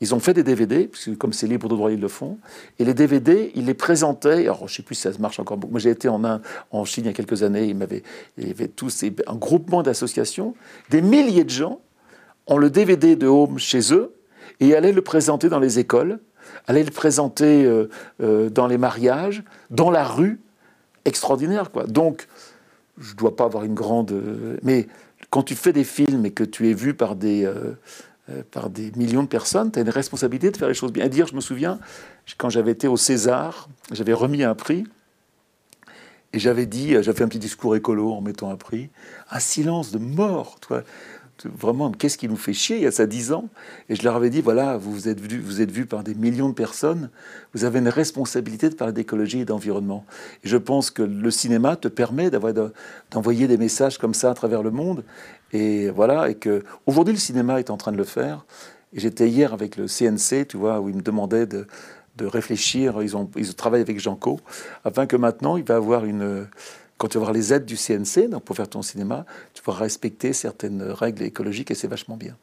Ils 0.00 0.14
ont 0.14 0.20
fait 0.20 0.34
des 0.34 0.42
DVD, 0.42 0.88
puisque 0.88 1.16
comme 1.16 1.32
c'est 1.32 1.46
libre 1.46 1.68
de 1.68 1.74
droit, 1.74 1.90
ils 1.90 2.00
le 2.00 2.08
font. 2.08 2.38
Et 2.78 2.84
les 2.84 2.92
DVD, 2.92 3.50
ils 3.54 3.64
les 3.64 3.74
présentaient. 3.74 4.42
Alors, 4.42 4.58
je 4.58 4.64
ne 4.64 4.76
sais 4.76 4.82
plus 4.82 4.94
si 4.94 5.02
ça 5.02 5.10
marche 5.18 5.40
encore. 5.40 5.58
Moi, 5.58 5.80
j'ai 5.80 5.90
été 5.90 6.08
en, 6.08 6.22
en 6.70 6.84
Chine 6.84 7.04
il 7.04 7.06
y 7.06 7.10
a 7.10 7.14
quelques 7.14 7.42
années. 7.42 7.64
Il, 7.64 7.76
m'avait, 7.76 8.02
il 8.36 8.48
y 8.48 8.50
avait 8.50 8.68
tous 8.68 9.04
un 9.26 9.36
groupement 9.36 9.82
d'associations. 9.82 10.54
Des 10.90 11.00
milliers 11.00 11.44
de 11.44 11.50
gens 11.50 11.80
ont 12.46 12.58
le 12.58 12.70
DVD 12.70 13.16
de 13.16 13.26
Home 13.26 13.58
chez 13.58 13.92
eux 13.92 14.14
et 14.60 14.74
allaient 14.74 14.92
le 14.92 15.02
présenter 15.02 15.48
dans 15.48 15.58
les 15.58 15.78
écoles 15.78 16.20
aller 16.66 16.82
le 16.82 16.90
présenter 16.90 17.64
euh, 17.64 17.88
euh, 18.22 18.50
dans 18.50 18.66
les 18.66 18.78
mariages, 18.78 19.42
dans 19.70 19.90
la 19.90 20.04
rue, 20.04 20.40
extraordinaire 21.04 21.70
quoi. 21.70 21.84
Donc, 21.84 22.26
je 22.98 23.12
ne 23.12 23.16
dois 23.16 23.36
pas 23.36 23.44
avoir 23.44 23.64
une 23.64 23.74
grande, 23.74 24.12
euh, 24.12 24.56
mais 24.62 24.88
quand 25.30 25.42
tu 25.42 25.54
fais 25.54 25.72
des 25.72 25.84
films 25.84 26.26
et 26.26 26.30
que 26.30 26.44
tu 26.44 26.70
es 26.70 26.74
vu 26.74 26.94
par 26.94 27.16
des 27.16 27.48
par 28.50 28.70
des 28.70 28.90
millions 28.96 29.22
de 29.22 29.28
personnes, 29.28 29.70
tu 29.70 29.78
as 29.78 29.82
une 29.82 29.88
responsabilité 29.88 30.50
de 30.50 30.56
faire 30.56 30.66
les 30.66 30.74
choses 30.74 30.92
bien. 30.92 31.06
dire, 31.06 31.28
je 31.28 31.34
me 31.36 31.40
souviens, 31.40 31.78
quand 32.38 32.50
j'avais 32.50 32.72
été 32.72 32.88
au 32.88 32.96
César, 32.96 33.68
j'avais 33.92 34.12
remis 34.12 34.42
un 34.42 34.56
prix, 34.56 34.84
et 36.32 36.40
j'avais 36.40 36.66
dit, 36.66 36.90
j'avais 36.90 37.12
fait 37.12 37.22
un 37.22 37.28
petit 37.28 37.38
discours 37.38 37.76
écolo 37.76 38.12
en 38.12 38.20
mettant 38.20 38.50
un 38.50 38.56
prix, 38.56 38.90
un 39.30 39.38
silence 39.38 39.92
de 39.92 39.98
mort. 39.98 40.58
Toi 40.60 40.82
vraiment, 41.44 41.90
qu'est-ce 41.92 42.16
qui 42.18 42.28
nous 42.28 42.36
fait 42.36 42.52
chier 42.52 42.76
il 42.76 42.82
y 42.82 42.86
a 42.86 42.90
ça 42.90 43.06
dix 43.06 43.32
ans 43.32 43.48
Et 43.88 43.96
je 43.96 44.02
leur 44.02 44.16
avais 44.16 44.30
dit, 44.30 44.40
voilà, 44.40 44.76
vous 44.76 45.08
êtes 45.08 45.20
vus 45.20 45.40
vous 45.40 45.60
êtes 45.60 45.70
vu 45.70 45.86
par 45.86 46.02
des 46.02 46.14
millions 46.14 46.48
de 46.48 46.54
personnes, 46.54 47.10
vous 47.54 47.64
avez 47.64 47.78
une 47.78 47.88
responsabilité 47.88 48.68
de 48.68 48.74
parler 48.74 48.92
d'écologie 48.92 49.40
et 49.40 49.44
d'environnement. 49.44 50.04
Et 50.44 50.48
je 50.48 50.56
pense 50.56 50.90
que 50.90 51.02
le 51.02 51.30
cinéma 51.30 51.76
te 51.76 51.88
permet 51.88 52.30
d'envoyer 52.30 53.48
des 53.48 53.58
messages 53.58 53.98
comme 53.98 54.14
ça 54.14 54.30
à 54.30 54.34
travers 54.34 54.62
le 54.62 54.70
monde. 54.70 55.04
Et 55.52 55.90
voilà, 55.90 56.30
et 56.30 56.34
que 56.34 56.64
aujourd'hui 56.86 57.14
le 57.14 57.20
cinéma 57.20 57.60
est 57.60 57.70
en 57.70 57.76
train 57.76 57.92
de 57.92 57.96
le 57.96 58.04
faire. 58.04 58.46
Et 58.92 59.00
j'étais 59.00 59.28
hier 59.28 59.52
avec 59.52 59.76
le 59.76 59.86
CNC, 59.86 60.48
tu 60.48 60.56
vois, 60.56 60.80
où 60.80 60.88
ils 60.88 60.96
me 60.96 61.02
demandaient 61.02 61.46
de, 61.46 61.66
de 62.16 62.26
réfléchir. 62.26 63.02
Ils 63.02 63.16
ont, 63.16 63.30
ils 63.36 63.54
travaillent 63.54 63.82
avec 63.82 64.00
Janco, 64.00 64.40
afin 64.84 65.06
que 65.06 65.16
maintenant, 65.16 65.56
il 65.56 65.64
va 65.64 65.76
avoir 65.76 66.04
une. 66.04 66.46
Quand 66.98 67.08
tu 67.08 67.18
vas 67.18 67.22
avoir 67.22 67.34
les 67.34 67.52
aides 67.52 67.64
du 67.64 67.76
CNC 67.76 68.30
donc 68.30 68.44
pour 68.44 68.56
faire 68.56 68.68
ton 68.68 68.82
cinéma, 68.82 69.26
tu 69.54 69.62
pourras 69.62 69.80
respecter 69.80 70.32
certaines 70.32 70.82
règles 70.82 71.22
écologiques 71.22 71.70
et 71.70 71.74
c'est 71.74 71.88
vachement 71.88 72.16
bien. 72.16 72.36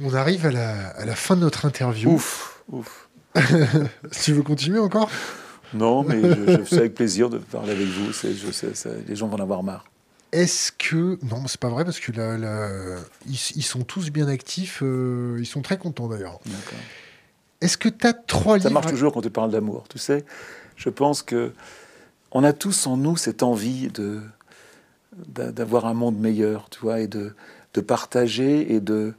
On 0.00 0.12
arrive 0.14 0.46
à 0.46 0.50
la, 0.50 0.88
à 0.88 1.04
la, 1.04 1.14
fin 1.14 1.36
de 1.36 1.40
notre 1.40 1.64
interview. 1.64 2.10
Ouf, 2.10 2.62
ouf. 2.70 3.08
tu 4.22 4.32
veux 4.32 4.42
continuer 4.42 4.78
encore? 4.78 5.10
Non, 5.74 6.02
mais 6.02 6.20
je, 6.20 6.58
je 6.58 6.64
fais 6.64 6.78
avec 6.78 6.94
plaisir 6.94 7.30
de 7.30 7.38
parler 7.38 7.72
avec 7.72 7.86
vous. 7.86 8.12
Je 8.12 8.50
sais, 8.52 8.74
ça, 8.74 8.90
les 9.06 9.16
gens 9.16 9.28
vont 9.28 9.36
en 9.36 9.42
avoir 9.42 9.62
marre. 9.62 9.84
Est-ce 10.32 10.72
que. 10.72 11.18
Non, 11.24 11.46
c'est 11.46 11.60
pas 11.60 11.68
vrai 11.68 11.84
parce 11.84 12.00
que. 12.00 12.12
Ils, 13.26 13.38
ils, 13.56 13.62
sont 13.62 13.82
tous 13.82 14.10
bien 14.10 14.28
actifs. 14.28 14.80
Euh, 14.82 15.36
ils 15.38 15.46
sont 15.46 15.62
très 15.62 15.78
contents 15.78 16.08
d'ailleurs. 16.08 16.40
Est-ce 17.60 17.78
que 17.78 17.88
tu 17.88 18.06
as 18.06 18.12
trois 18.12 18.58
Ça 18.58 18.68
livres 18.68 18.80
marche 18.80 18.90
toujours 18.90 19.12
quand 19.12 19.22
tu 19.22 19.30
parles 19.30 19.50
d'amour. 19.50 19.84
Tu 19.88 19.98
sais, 19.98 20.24
je 20.76 20.88
pense 20.88 21.22
que 21.22 21.52
on 22.32 22.44
a 22.44 22.52
tous 22.52 22.86
en 22.86 22.96
nous 22.96 23.16
cette 23.16 23.42
envie 23.42 23.88
de 23.88 24.20
d'avoir 25.28 25.86
un 25.86 25.94
monde 25.94 26.18
meilleur, 26.18 26.68
tu 26.68 26.78
vois, 26.80 27.00
et 27.00 27.06
de, 27.06 27.34
de 27.72 27.80
partager 27.80 28.74
et 28.74 28.80
de 28.80 29.14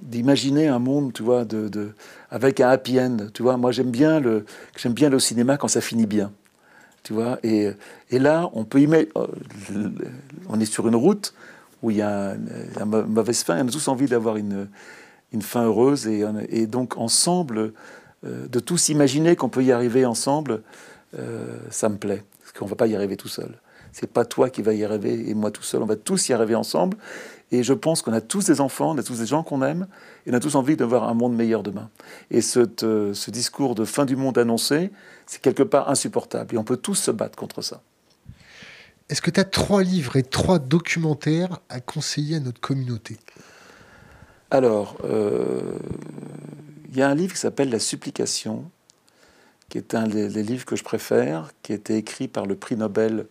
d'imaginer 0.00 0.68
un 0.68 0.78
monde, 0.78 1.12
tu 1.12 1.22
vois, 1.22 1.44
de, 1.44 1.68
de, 1.68 1.92
avec 2.30 2.60
un 2.60 2.70
happy 2.70 2.98
end. 2.98 3.16
Tu 3.34 3.42
vois, 3.42 3.58
moi 3.58 3.70
j'aime 3.70 3.90
bien 3.90 4.18
le 4.20 4.46
j'aime 4.76 4.94
bien 4.94 5.10
le 5.10 5.18
cinéma 5.18 5.58
quand 5.58 5.68
ça 5.68 5.80
finit 5.82 6.06
bien. 6.06 6.32
Tu 7.02 7.12
vois, 7.12 7.38
et, 7.42 7.70
et 8.10 8.18
là 8.18 8.48
on 8.54 8.64
peut 8.64 8.80
y 8.80 8.86
mettre, 8.86 9.12
on 10.48 10.58
est 10.60 10.64
sur 10.64 10.88
une 10.88 10.96
route 10.96 11.34
où 11.82 11.90
il 11.90 11.98
y 11.98 12.02
a 12.02 12.34
une 12.80 13.06
mauvaise 13.06 13.42
fin. 13.42 13.62
On 13.62 13.68
a 13.68 13.70
tous 13.70 13.88
envie 13.88 14.06
d'avoir 14.06 14.36
une 14.36 14.68
une 15.32 15.42
fin 15.42 15.64
heureuse 15.64 16.06
et, 16.06 16.24
et 16.48 16.66
donc 16.66 16.96
ensemble 16.96 17.74
euh, 18.24 18.48
de 18.48 18.60
tous 18.60 18.88
imaginer 18.88 19.36
qu'on 19.36 19.50
peut 19.50 19.62
y 19.62 19.72
arriver 19.72 20.06
ensemble, 20.06 20.62
euh, 21.16 21.58
ça 21.70 21.88
me 21.88 21.96
plaît 21.96 22.24
parce 22.40 22.52
qu'on 22.52 22.66
va 22.66 22.76
pas 22.76 22.86
y 22.86 22.94
arriver 22.94 23.16
tout 23.16 23.28
seul. 23.28 23.60
C'est 23.92 24.12
pas 24.12 24.24
toi 24.24 24.50
qui 24.50 24.62
vas 24.62 24.74
y 24.74 24.84
arriver 24.84 25.28
et 25.28 25.34
moi 25.34 25.50
tout 25.50 25.62
seul. 25.62 25.82
On 25.82 25.86
va 25.86 25.96
tous 25.96 26.28
y 26.28 26.32
arriver 26.32 26.54
ensemble. 26.54 26.96
Et 27.50 27.62
je 27.62 27.72
pense 27.72 28.02
qu'on 28.02 28.12
a 28.12 28.20
tous 28.20 28.44
des 28.44 28.60
enfants, 28.60 28.90
on 28.90 28.98
a 28.98 29.02
tous 29.02 29.20
des 29.20 29.26
gens 29.26 29.42
qu'on 29.42 29.62
aime, 29.62 29.86
et 30.26 30.30
on 30.30 30.34
a 30.34 30.40
tous 30.40 30.54
envie 30.54 30.76
d'avoir 30.76 31.08
un 31.08 31.14
monde 31.14 31.34
meilleur 31.34 31.62
demain. 31.62 31.88
Et 32.30 32.42
ce, 32.42 32.68
euh, 32.82 33.14
ce 33.14 33.30
discours 33.30 33.74
de 33.74 33.86
fin 33.86 34.04
du 34.04 34.16
monde 34.16 34.36
annoncé, 34.36 34.90
c'est 35.26 35.40
quelque 35.40 35.62
part 35.62 35.88
insupportable. 35.88 36.54
Et 36.54 36.58
on 36.58 36.64
peut 36.64 36.76
tous 36.76 36.96
se 36.96 37.10
battre 37.10 37.36
contre 37.36 37.62
ça. 37.62 37.80
Est-ce 39.08 39.22
que 39.22 39.30
tu 39.30 39.40
as 39.40 39.44
trois 39.44 39.82
livres 39.82 40.16
et 40.16 40.22
trois 40.22 40.58
documentaires 40.58 41.60
à 41.70 41.80
conseiller 41.80 42.36
à 42.36 42.40
notre 42.40 42.60
communauté? 42.60 43.16
Alors, 44.50 44.96
il 45.04 45.10
euh, 45.10 45.78
y 46.94 47.00
a 47.00 47.08
un 47.08 47.14
livre 47.14 47.32
qui 47.32 47.40
s'appelle 47.40 47.70
La 47.70 47.78
Supplication, 47.78 48.70
qui 49.68 49.78
est 49.78 49.94
un 49.94 50.06
des, 50.06 50.28
des, 50.28 50.42
livres 50.42 50.64
que 50.64 50.76
je 50.76 50.84
préfère, 50.84 51.52
qui 51.62 51.72
a 51.72 51.74
été 51.74 51.96
écrit 51.96 52.28
par 52.28 52.46
le 52.46 52.56
prix 52.56 52.76
Nobel 52.76 53.26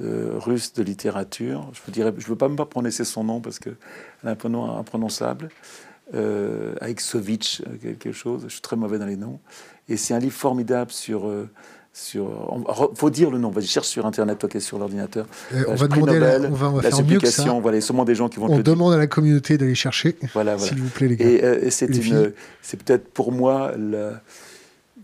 euh, 0.00 0.32
russe 0.36 0.72
de 0.72 0.82
littérature. 0.82 1.70
Je 1.72 2.00
ne 2.02 2.12
je 2.18 2.26
veux 2.26 2.36
pas 2.36 2.48
même 2.48 2.56
pas 2.56 2.66
prononcer 2.66 3.04
son 3.04 3.24
nom 3.24 3.40
parce 3.40 3.58
qu'elle 3.58 3.76
a 4.24 4.30
un 4.30 4.48
nom 4.48 4.76
imprononçable. 4.76 5.50
Euh, 6.12 6.74
euh, 6.82 6.94
quelque 7.80 8.12
chose. 8.12 8.42
Je 8.46 8.52
suis 8.52 8.60
très 8.60 8.76
mauvais 8.76 8.98
dans 8.98 9.06
les 9.06 9.16
noms. 9.16 9.40
Et 9.88 9.96
c'est 9.96 10.14
un 10.14 10.18
livre 10.18 10.34
formidable 10.34 10.90
sur. 10.90 11.26
Euh, 11.28 11.48
sur, 11.96 12.28
faut 12.96 13.08
dire 13.08 13.30
le 13.30 13.38
nom. 13.38 13.50
Vas-y, 13.50 13.66
cherche 13.66 13.86
sur 13.86 14.04
internet, 14.04 14.36
toi 14.38 14.48
qui 14.48 14.56
es 14.56 14.60
sur 14.60 14.80
l'ordinateur. 14.80 15.26
Euh, 15.54 15.62
on 15.68 15.76
va 15.76 15.86
demander, 15.86 16.14
Nobel, 16.14 16.42
la, 16.42 16.48
on 16.48 16.52
va, 16.52 16.68
on 16.70 16.72
va 16.72 16.82
la 16.82 16.90
faire 16.90 17.06
mieux 17.06 17.20
que 17.20 17.30
ça. 17.30 17.44
Voilà, 17.62 17.80
sûrement 17.80 18.04
des 18.04 18.16
gens 18.16 18.28
qui 18.28 18.40
vont. 18.40 18.50
On 18.50 18.58
demande 18.58 18.94
à 18.94 18.98
la 18.98 19.06
communauté 19.06 19.58
d'aller 19.58 19.76
chercher. 19.76 20.16
Voilà, 20.32 20.58
s'il 20.58 20.80
vous 20.80 20.88
plaît, 20.88 21.06
les 21.06 21.16
gars. 21.16 21.24
Et, 21.24 21.44
euh, 21.44 21.70
c'est 21.70 22.82
peut-être 22.82 23.08
pour 23.12 23.30
moi 23.30 23.72
la, 23.78 24.20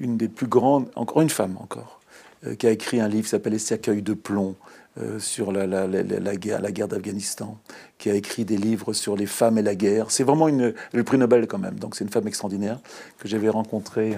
une 0.01 0.17
des 0.17 0.29
plus 0.29 0.47
grandes, 0.49 0.91
encore 0.97 1.23
une 1.23 1.31
femme 1.31 1.57
encore, 1.59 2.01
euh, 2.47 2.55
qui 2.55 2.67
a 2.67 2.71
écrit 2.71 3.01
un 3.01 3.09
livre 3.09 3.25
qui 3.25 3.31
s'appelle 3.31 3.59
cercueils 3.61 4.03
de 4.03 4.15
plomb. 4.15 4.57
Euh, 4.99 5.21
sur 5.21 5.53
la, 5.53 5.69
la, 5.69 5.87
la, 5.87 6.03
la, 6.03 6.35
guerre, 6.35 6.61
la 6.61 6.73
guerre 6.73 6.89
d'Afghanistan, 6.89 7.57
qui 7.97 8.11
a 8.11 8.15
écrit 8.15 8.45
des 8.45 8.57
livres 8.57 8.93
sur 8.93 9.15
les 9.15 9.27
femmes 9.27 9.57
et 9.57 9.63
la 9.63 9.77
guerre. 9.77 10.11
C'est 10.11 10.25
vraiment 10.25 10.49
une, 10.49 10.75
le 10.93 11.05
prix 11.05 11.17
Nobel 11.17 11.47
quand 11.47 11.61
même, 11.61 11.79
donc 11.79 11.95
c'est 11.95 12.03
une 12.03 12.11
femme 12.11 12.27
extraordinaire 12.27 12.81
que 13.19 13.29
j'avais 13.29 13.49
rencontrée 13.49 14.17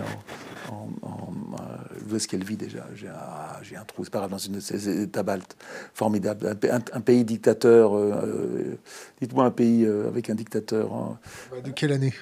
en, 0.70 0.74
en, 0.74 1.06
en 1.06 1.32
euh, 1.60 2.10
où 2.10 2.16
est-ce 2.16 2.26
qu'elle 2.26 2.42
vit 2.42 2.56
déjà? 2.56 2.86
J'ai 2.94 3.09
ah, 3.09 3.60
un 3.78 3.84
trou, 3.84 4.04
c'est 4.04 4.10
pas 4.10 4.20
grave, 4.20 4.30
dans 4.30 4.38
une 4.38 4.62
ces 4.62 5.02
États 5.02 5.22
baltes, 5.22 5.56
formidable. 5.92 6.46
Un, 6.46 6.76
un, 6.76 6.80
un, 6.92 7.00
pays 7.02 7.24
dictateur, 7.24 7.94
euh, 7.94 8.78
dites-moi 9.20 9.44
un 9.44 9.50
pays 9.50 9.84
euh, 9.84 10.09
avec 10.09 10.30
un 10.30 10.34
dictateur. 10.34 10.90
Hein. 10.94 11.18
De 11.62 11.70
quelle 11.70 11.92
année? 11.92 12.14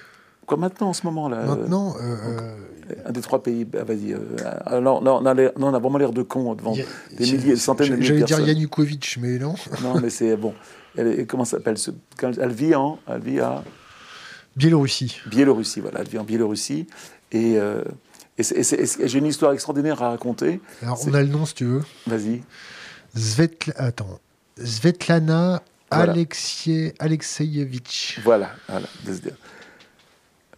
Quoi 0.47 0.57
maintenant 0.57 0.89
en 0.89 0.93
ce 0.93 1.07
moment 1.07 1.29
là 1.29 1.45
Maintenant, 1.45 1.95
euh, 2.03 2.57
un 3.05 3.13
des 3.13 3.21
trois 3.21 3.43
pays. 3.43 3.65
Bah, 3.65 3.85
Vas-y. 3.85 4.13
Euh, 4.13 4.19
alors, 4.67 5.03
non, 5.03 5.21
on 5.23 5.27
a, 5.27 5.35
non, 5.35 5.51
on 5.57 5.75
a 5.75 5.79
vraiment 5.79 5.99
l'air 5.99 6.13
de 6.13 6.23
con 6.23 6.55
devant 6.55 6.75
a, 6.75 7.15
des 7.17 7.25
milliers, 7.25 7.53
des 7.53 7.57
centaines 7.57 7.91
de 7.91 7.97
milliers 7.97 8.13
de 8.13 8.19
personnes. 8.19 8.39
J'allais 8.39 8.55
dire 8.55 8.57
Yanukovych, 8.57 9.19
mais 9.21 9.39
non. 9.39 9.55
non, 9.83 10.01
mais 10.01 10.11
c'est 10.11 10.37
bon. 10.37 10.55
Elle, 10.97 11.27
comment 11.27 11.45
s'appelle 11.45 11.77
Elle 12.23 12.53
vit 12.53 12.75
en, 12.75 12.99
elle 13.09 13.21
vit 13.21 13.41
à 13.41 13.63
Biélorussie. 14.57 15.21
Biélorussie, 15.27 15.81
voilà. 15.81 16.01
Elle 16.01 16.09
vit 16.09 16.19
en 16.19 16.25
Biélorussie 16.25 16.87
et. 17.33 17.59
Euh, 17.59 17.83
et, 18.39 18.43
j'ai 19.05 19.19
une 19.19 19.27
histoire 19.27 19.53
extraordinaire 19.53 20.03
à 20.03 20.11
raconter. 20.11 20.63
Alors, 20.83 20.99
on 21.07 21.13
a 21.13 21.21
le 21.21 21.29
nom, 21.29 21.45
si 21.45 21.55
tu 21.55 21.67
veux. 21.67 21.83
Vas-y. 22.07 22.43
Svetla... 23.15 23.75
Attends. 23.77 24.19
Svetlana 24.65 25.63
voilà. 25.91 26.13
Alexie... 26.13 26.93
Alexeyevitch. 26.99 28.21
Voilà, 28.25 28.53
voilà. 28.69 28.87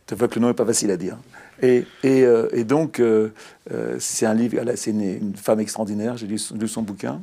Tu 0.06 0.14
vois 0.14 0.28
que 0.28 0.34
le 0.36 0.40
nom 0.40 0.48
n'est 0.48 0.54
pas 0.54 0.66
facile 0.66 0.90
à 0.90 0.96
dire. 0.96 1.16
Et, 1.62 1.86
euh, 2.04 2.64
donc, 2.64 2.98
euh, 2.98 3.30
euh, 3.70 3.96
c'est 4.00 4.26
un 4.26 4.34
livre, 4.34 4.60
c'est 4.74 4.90
une, 4.90 5.00
une, 5.00 5.36
femme 5.36 5.60
extraordinaire, 5.60 6.16
j'ai 6.16 6.26
lu, 6.26 6.38
son 6.38 6.82
bouquin. 6.82 7.22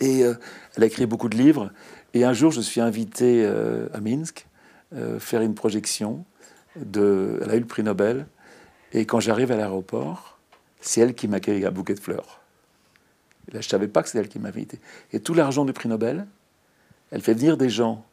Et 0.00 0.22
elle 0.22 0.82
a 0.82 0.86
écrit 0.86 1.06
beaucoup 1.06 1.28
de 1.28 1.36
livres. 1.36 1.70
Et 2.14 2.24
un 2.24 2.32
jour, 2.32 2.50
je 2.50 2.60
suis 2.60 2.80
invité 2.80 3.46
à 3.46 4.00
Minsk 4.00 4.46
faire 5.20 5.40
une 5.40 5.54
projection. 5.54 6.24
Elle 6.74 7.48
a 7.48 7.54
eu 7.54 7.60
le 7.60 7.66
prix 7.66 7.84
Nobel. 7.84 8.26
Et 8.92 9.06
quand 9.06 9.20
j'arrive 9.20 9.52
à 9.52 9.56
l'aéroport, 9.56 10.38
c'est 10.80 11.00
elle 11.00 11.14
qui 11.14 11.28
m'accueille 11.28 11.54
avec 11.54 11.66
un 11.66 11.70
bouquet 11.70 11.94
de 11.94 12.00
fleurs. 12.00 12.40
Je 13.52 13.58
ne 13.58 13.62
savais 13.62 13.88
pas 13.88 14.02
que 14.02 14.08
c'est 14.08 14.18
elle 14.18 14.28
qui 14.28 14.40
m'avait 14.40 14.58
invité. 14.58 14.80
Et 15.12 15.20
tout 15.20 15.34
l'argent 15.34 15.64
du 15.64 15.72
prix 15.72 15.88
Nobel, 15.88 16.26
elle 17.12 17.20
fait 17.20 17.34
venir 17.34 17.56
des 17.56 17.70
gens, 17.70 18.04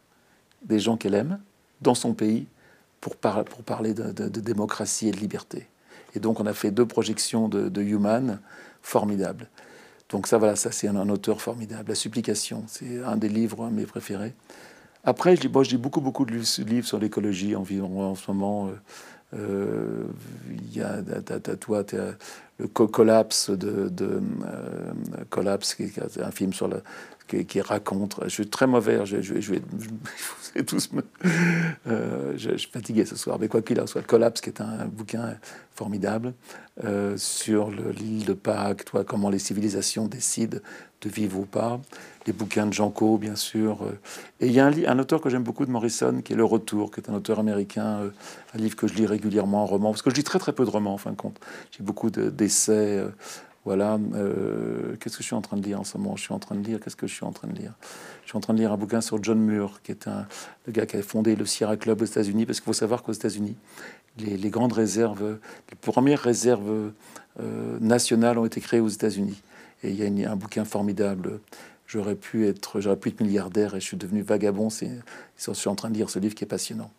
des 0.64 0.80
gens 0.80 0.98
qu'elle 0.98 1.16
aime, 1.16 1.40
dans 1.82 1.96
son 1.96 2.14
pays, 2.14 2.46
pour, 3.02 3.16
pour 3.18 3.64
parler 3.64 3.94
de, 3.94 4.30
démocratie 4.30 5.10
et 5.10 5.12
de 5.12 5.18
liberté. 5.18 5.68
Et 6.16 6.20
donc 6.20 6.40
on 6.40 6.46
a 6.46 6.54
fait 6.54 6.72
deux 6.72 6.86
projections 6.86 7.50
de, 7.50 7.82
Human 7.82 8.40
formidables. 8.82 9.50
Donc 10.10 10.28
ça, 10.28 10.38
voilà, 10.38 10.56
ça 10.56 10.72
c'est 10.72 10.88
un, 10.88 11.10
auteur 11.10 11.42
formidable. 11.42 11.90
La 11.90 11.96
supplication, 11.96 12.64
c'est 12.68 13.04
un 13.04 13.18
des 13.18 13.30
livres, 13.30 13.70
mes 13.70 13.86
préférés. 13.86 14.34
Après, 15.04 15.36
je 15.36 15.42
lis, 15.42 15.48
bon, 15.48 15.64
je 15.64 15.72
lis 15.72 15.78
beaucoup, 15.78 16.02
beaucoup 16.02 16.26
de 16.26 16.34
livres 16.64 16.86
sur 16.86 17.00
l'écologie 17.00 17.56
environ 17.56 18.12
en 18.12 18.16
ce 18.16 18.30
moment. 18.30 18.68
Euh, 18.68 18.72
il 19.34 20.76
y 20.76 20.82
a, 20.82 21.02
toi, 21.60 21.84
le 22.62 22.68
collapse 22.68 23.50
de, 23.50 23.92
euh, 24.04 24.22
collapse, 25.30 25.76
qui 25.76 25.84
est 25.84 26.22
un 26.22 26.32
film 26.32 26.54
sur 26.54 26.68
le, 26.68 26.82
qui, 27.28 27.62
raconte. 27.62 28.20
Je 28.24 28.30
suis 28.30 28.48
très 28.48 28.68
mauvais. 28.68 29.06
Je, 29.06 29.22
je, 29.22 29.40
je 29.40 29.54
je, 30.56 30.62
tous 30.64 30.92
me, 30.92 31.02
euh, 31.88 32.34
je, 32.38 32.58
suis 32.58 32.70
fatigué 32.70 33.06
ce 33.06 33.16
soir. 33.16 33.38
Mais 33.40 33.48
quoi 33.48 33.62
qu'il 33.62 33.80
en 33.80 33.88
soit, 33.88 34.02
Collapse, 34.02 34.42
qui 34.42 34.50
est 34.50 34.62
un, 34.62 34.86
bouquin 34.86 35.38
formidable 35.74 36.34
euh, 36.84 37.16
sur 37.18 37.72
l'île 37.72 38.26
de 38.26 38.34
Pâques, 38.34 38.86
toi, 38.86 39.04
comment 39.04 39.30
les 39.30 39.40
civilisations 39.40 40.08
décident 40.08 40.60
de 41.02 41.10
vivre 41.10 41.40
ou 41.40 41.46
pas. 41.46 41.80
Les 42.28 42.34
bouquins 42.34 42.68
de 42.68 42.74
Janco, 42.74 43.18
bien 43.18 43.36
sûr. 43.36 43.80
Et 44.40 44.48
il 44.48 44.54
y 44.54 44.60
a 44.60 44.68
un, 44.68 44.72
un 44.72 45.00
auteur 45.00 45.22
que 45.22 45.30
j'aime 45.30 45.44
beaucoup 45.44 45.66
de 45.66 45.72
Morrison, 45.72 46.22
qui 46.24 46.34
est 46.34 46.36
Le 46.36 46.46
Retour, 46.46 46.92
qui 46.92 47.00
est 47.00 47.10
un 47.10 47.16
auteur 47.16 47.40
américain, 47.40 48.02
euh, 48.02 48.10
un 48.54 48.58
livre 48.60 48.76
que 48.76 48.88
je 48.88 48.94
lis 48.94 49.06
régulièrement, 49.06 49.64
un 49.64 49.66
roman, 49.66 49.92
parce 49.92 50.02
que 50.02 50.12
je 50.12 50.16
lis 50.16 50.24
très 50.24 50.40
très 50.40 50.54
peu 50.54 50.66
de 50.66 50.70
romans, 50.70 50.94
en 50.94 50.98
fin 50.98 51.12
de 51.12 51.16
compte. 51.16 51.40
J'ai 51.72 51.84
beaucoup 51.84 52.10
d'essais. 52.12 52.98
De, 52.98 53.12
voilà, 53.64 54.00
euh, 54.16 54.96
qu'est-ce 55.00 55.18
que 55.18 55.22
je 55.22 55.28
suis 55.28 55.36
en 55.36 55.42
train 55.42 55.56
de 55.56 55.62
lire 55.62 55.80
en 55.80 55.84
ce 55.84 55.98
moment? 55.98 56.16
Je 56.16 56.24
suis 56.24 56.34
en 56.34 56.40
train 56.40 56.56
de 56.56 56.66
lire, 56.66 56.80
qu'est-ce 56.80 56.96
que 56.96 57.06
je 57.06 57.14
suis 57.14 57.26
en 57.26 57.32
train 57.32 57.48
de 57.48 57.54
lire? 57.54 57.74
Je 58.24 58.30
suis 58.30 58.38
en 58.38 58.40
train 58.40 58.54
de 58.54 58.60
lire 58.60 58.72
un 58.72 58.78
bouquin 58.78 59.02
sur 59.02 59.24
John 59.24 59.40
Muir, 59.40 59.82
qui 59.84 59.92
est 59.92 60.08
un, 60.08 60.26
le 60.66 60.74
gars 60.74 60.88
qui 60.88 60.98
a 60.98 61.04
fondé 61.04 61.36
le 61.36 61.46
Sierra 61.46 61.78
Club 61.78 62.02
aux 62.02 62.06
États-Unis, 62.06 62.48
parce 62.48 62.60
qu'il 62.60 62.66
faut 62.66 62.74
savoir 62.74 63.04
qu'aux 63.04 63.12
États-Unis, 63.12 63.56
les, 64.18 64.50
grandes 64.50 64.74
réserves, 64.74 65.38
les 65.70 65.76
premières 65.80 66.20
réserves 66.20 66.92
euh, 67.40 67.78
nationales 67.80 68.40
ont 68.40 68.46
été 68.46 68.62
créées 68.62 68.80
aux 68.80 68.90
États-Unis. 68.90 69.40
Et 69.84 69.90
il 69.90 69.96
y 69.96 70.04
a 70.04 70.06
une, 70.06 70.26
un 70.26 70.36
bouquin 70.36 70.66
formidable. 70.66 71.40
J'aurais 71.88 72.16
pu 72.16 72.48
être, 72.48 72.80
j'aurais 72.80 72.98
pu 72.98 73.10
être 73.10 73.22
milliardaire 73.22 73.76
et 73.76 73.80
je 73.80 73.86
suis 73.86 73.98
devenu 73.98 74.22
vagabond. 74.22 74.70
C'est, 74.70 74.92
je 75.38 75.52
suis 75.54 75.70
en 75.70 75.76
train 75.76 75.90
de 75.90 75.96
lire 75.96 76.10
ce 76.10 76.20
livre 76.20 76.36
qui 76.36 76.44
est 76.44 76.48
passionnant. 76.48 76.92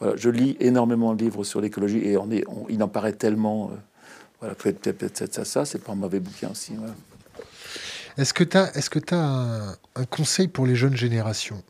Voilà, 0.00 0.16
je 0.16 0.30
lis 0.30 0.56
énormément 0.60 1.14
de 1.14 1.24
livres 1.24 1.44
sur 1.44 1.60
l'écologie 1.60 1.98
et 1.98 2.16
on 2.16 2.30
est, 2.30 2.44
on, 2.48 2.66
il 2.68 2.82
en 2.82 2.88
paraît 2.88 3.14
tellement. 3.14 3.70
Euh, 3.70 3.76
voilà, 4.40 4.54
peut-être 4.54 4.92
peut 4.92 5.10
ça, 5.12 5.44
ça 5.44 5.64
c'est 5.64 5.82
pas 5.82 5.92
un 5.92 5.96
mauvais 5.96 6.20
bouquin 6.20 6.50
aussi. 6.50 6.74
Voilà. 6.76 6.94
Est-ce 8.16 8.34
que 8.34 8.44
tu 8.44 8.56
as, 8.56 8.76
est 8.76 8.80
-ce 8.80 8.90
que 8.90 9.14
as 9.14 9.18
un, 9.18 9.76
un, 9.94 10.04
conseil 10.04 10.48
pour 10.48 10.66
les 10.66 10.76
jeunes 10.76 10.96
générations? 10.96 11.62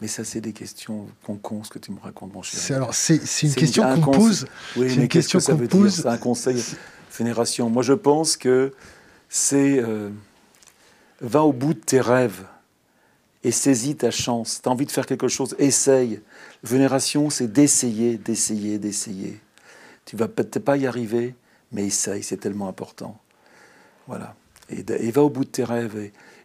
Mais 0.00 0.08
ça, 0.08 0.24
c'est 0.24 0.40
des 0.40 0.52
questions 0.52 1.06
con 1.42 1.64
ce 1.64 1.70
que 1.70 1.78
tu 1.78 1.90
me 1.90 2.00
racontes, 2.00 2.32
mon 2.32 2.42
cher. 2.42 2.60
C'est, 2.60 2.74
alors, 2.74 2.94
c'est, 2.94 3.16
une 3.42 3.54
question 3.54 3.82
qu'on 3.94 4.12
pose. 4.12 4.46
Oui, 4.76 4.94
mais 4.96 5.08
qu'est-ce 5.08 5.28
que 5.28 5.40
ça 5.40 5.54
veut 5.54 5.66
dire? 5.66 5.90
C'est 5.90 6.06
un 6.06 6.18
conseil 6.18 6.62
génération. 7.16 7.68
Moi, 7.68 7.82
je 7.82 7.94
pense 7.94 8.36
que 8.36 8.72
c'est 9.28 9.78
euh, 9.78 10.10
va 11.20 11.42
au 11.42 11.52
bout 11.52 11.74
de 11.74 11.80
tes 11.80 12.00
rêves 12.00 12.44
et 13.44 13.50
saisis 13.50 13.96
ta 13.96 14.10
chance. 14.10 14.60
Tu 14.62 14.68
as 14.68 14.72
envie 14.72 14.86
de 14.86 14.90
faire 14.90 15.06
quelque 15.06 15.28
chose, 15.28 15.54
essaye. 15.58 16.20
Vénération, 16.62 17.30
c'est 17.30 17.48
d'essayer, 17.48 18.18
d'essayer, 18.18 18.78
d'essayer. 18.78 19.40
Tu 20.04 20.16
vas 20.16 20.28
peut-être 20.28 20.58
pas 20.58 20.76
y 20.76 20.86
arriver, 20.86 21.34
mais 21.72 21.86
essaye, 21.86 22.22
c'est 22.22 22.38
tellement 22.38 22.68
important. 22.68 23.18
Voilà. 24.06 24.34
Et, 24.70 25.10
va 25.10 25.22
au 25.22 25.30
bout 25.30 25.44
de 25.44 25.50
tes 25.50 25.64
rêves 25.64 25.96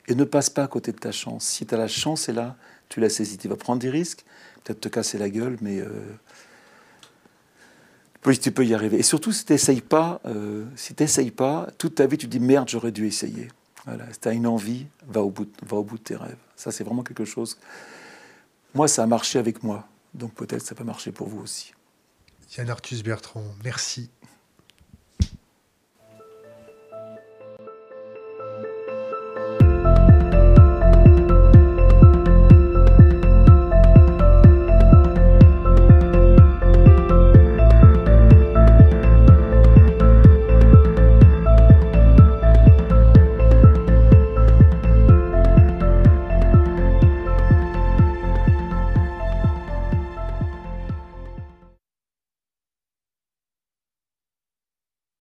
et, 0.07 0.15
ne 0.15 0.23
passe 0.23 0.49
pas 0.49 0.63
à 0.63 0.67
côté 0.67 0.91
de 0.91 0.97
ta 0.97 1.11
chance. 1.11 1.45
Si 1.45 1.65
tu 1.65 1.75
la 1.75 1.87
chance, 1.87 2.29
est 2.29 2.33
là, 2.33 2.57
tu 2.89 2.99
la 2.99 3.09
saisis. 3.09 3.37
Tu 3.37 3.47
vas 3.47 3.55
prendre 3.55 3.81
des 3.81 3.89
risques, 3.89 4.25
peut-être 4.63 4.81
te 4.81 4.89
casser 4.89 5.17
la 5.17 5.29
gueule, 5.29 5.57
mais 5.61 5.79
euh, 5.79 5.89
oui, 8.25 8.39
tu 8.39 8.51
peux 8.51 8.65
y 8.65 8.73
arriver. 8.73 8.97
Et 8.97 9.03
surtout, 9.03 9.31
si 9.31 9.45
tu 9.45 9.51
n'essayes 9.53 9.81
pas, 9.81 10.21
euh, 10.25 10.65
si 10.75 10.93
pas, 11.31 11.67
toute 11.77 11.95
ta 11.95 12.05
vie, 12.07 12.17
tu 12.17 12.27
te 12.27 12.31
dis 12.31 12.39
merde, 12.39 12.69
j'aurais 12.69 12.91
dû 12.91 13.05
essayer. 13.05 13.49
Voilà. 13.85 14.11
Si 14.13 14.19
tu 14.19 14.27
as 14.27 14.31
une 14.31 14.47
envie, 14.47 14.87
va 15.07 15.21
au, 15.21 15.29
bout, 15.29 15.51
va 15.65 15.77
au 15.77 15.83
bout 15.83 15.97
de 15.97 16.03
tes 16.03 16.15
rêves. 16.15 16.37
Ça, 16.55 16.71
c'est 16.71 16.83
vraiment 16.83 17.03
quelque 17.03 17.25
chose. 17.25 17.57
Moi, 18.73 18.87
ça 18.87 19.03
a 19.03 19.07
marché 19.07 19.39
avec 19.39 19.63
moi. 19.63 19.87
Donc 20.13 20.33
peut-être 20.33 20.61
ça 20.61 20.75
peut 20.75 20.83
marcher 20.83 21.11
pour 21.11 21.27
vous 21.27 21.41
aussi. 21.41 21.73
Yann 22.57 22.69
Arthus 22.69 23.01
Bertrand, 23.03 23.43
merci 23.63 24.09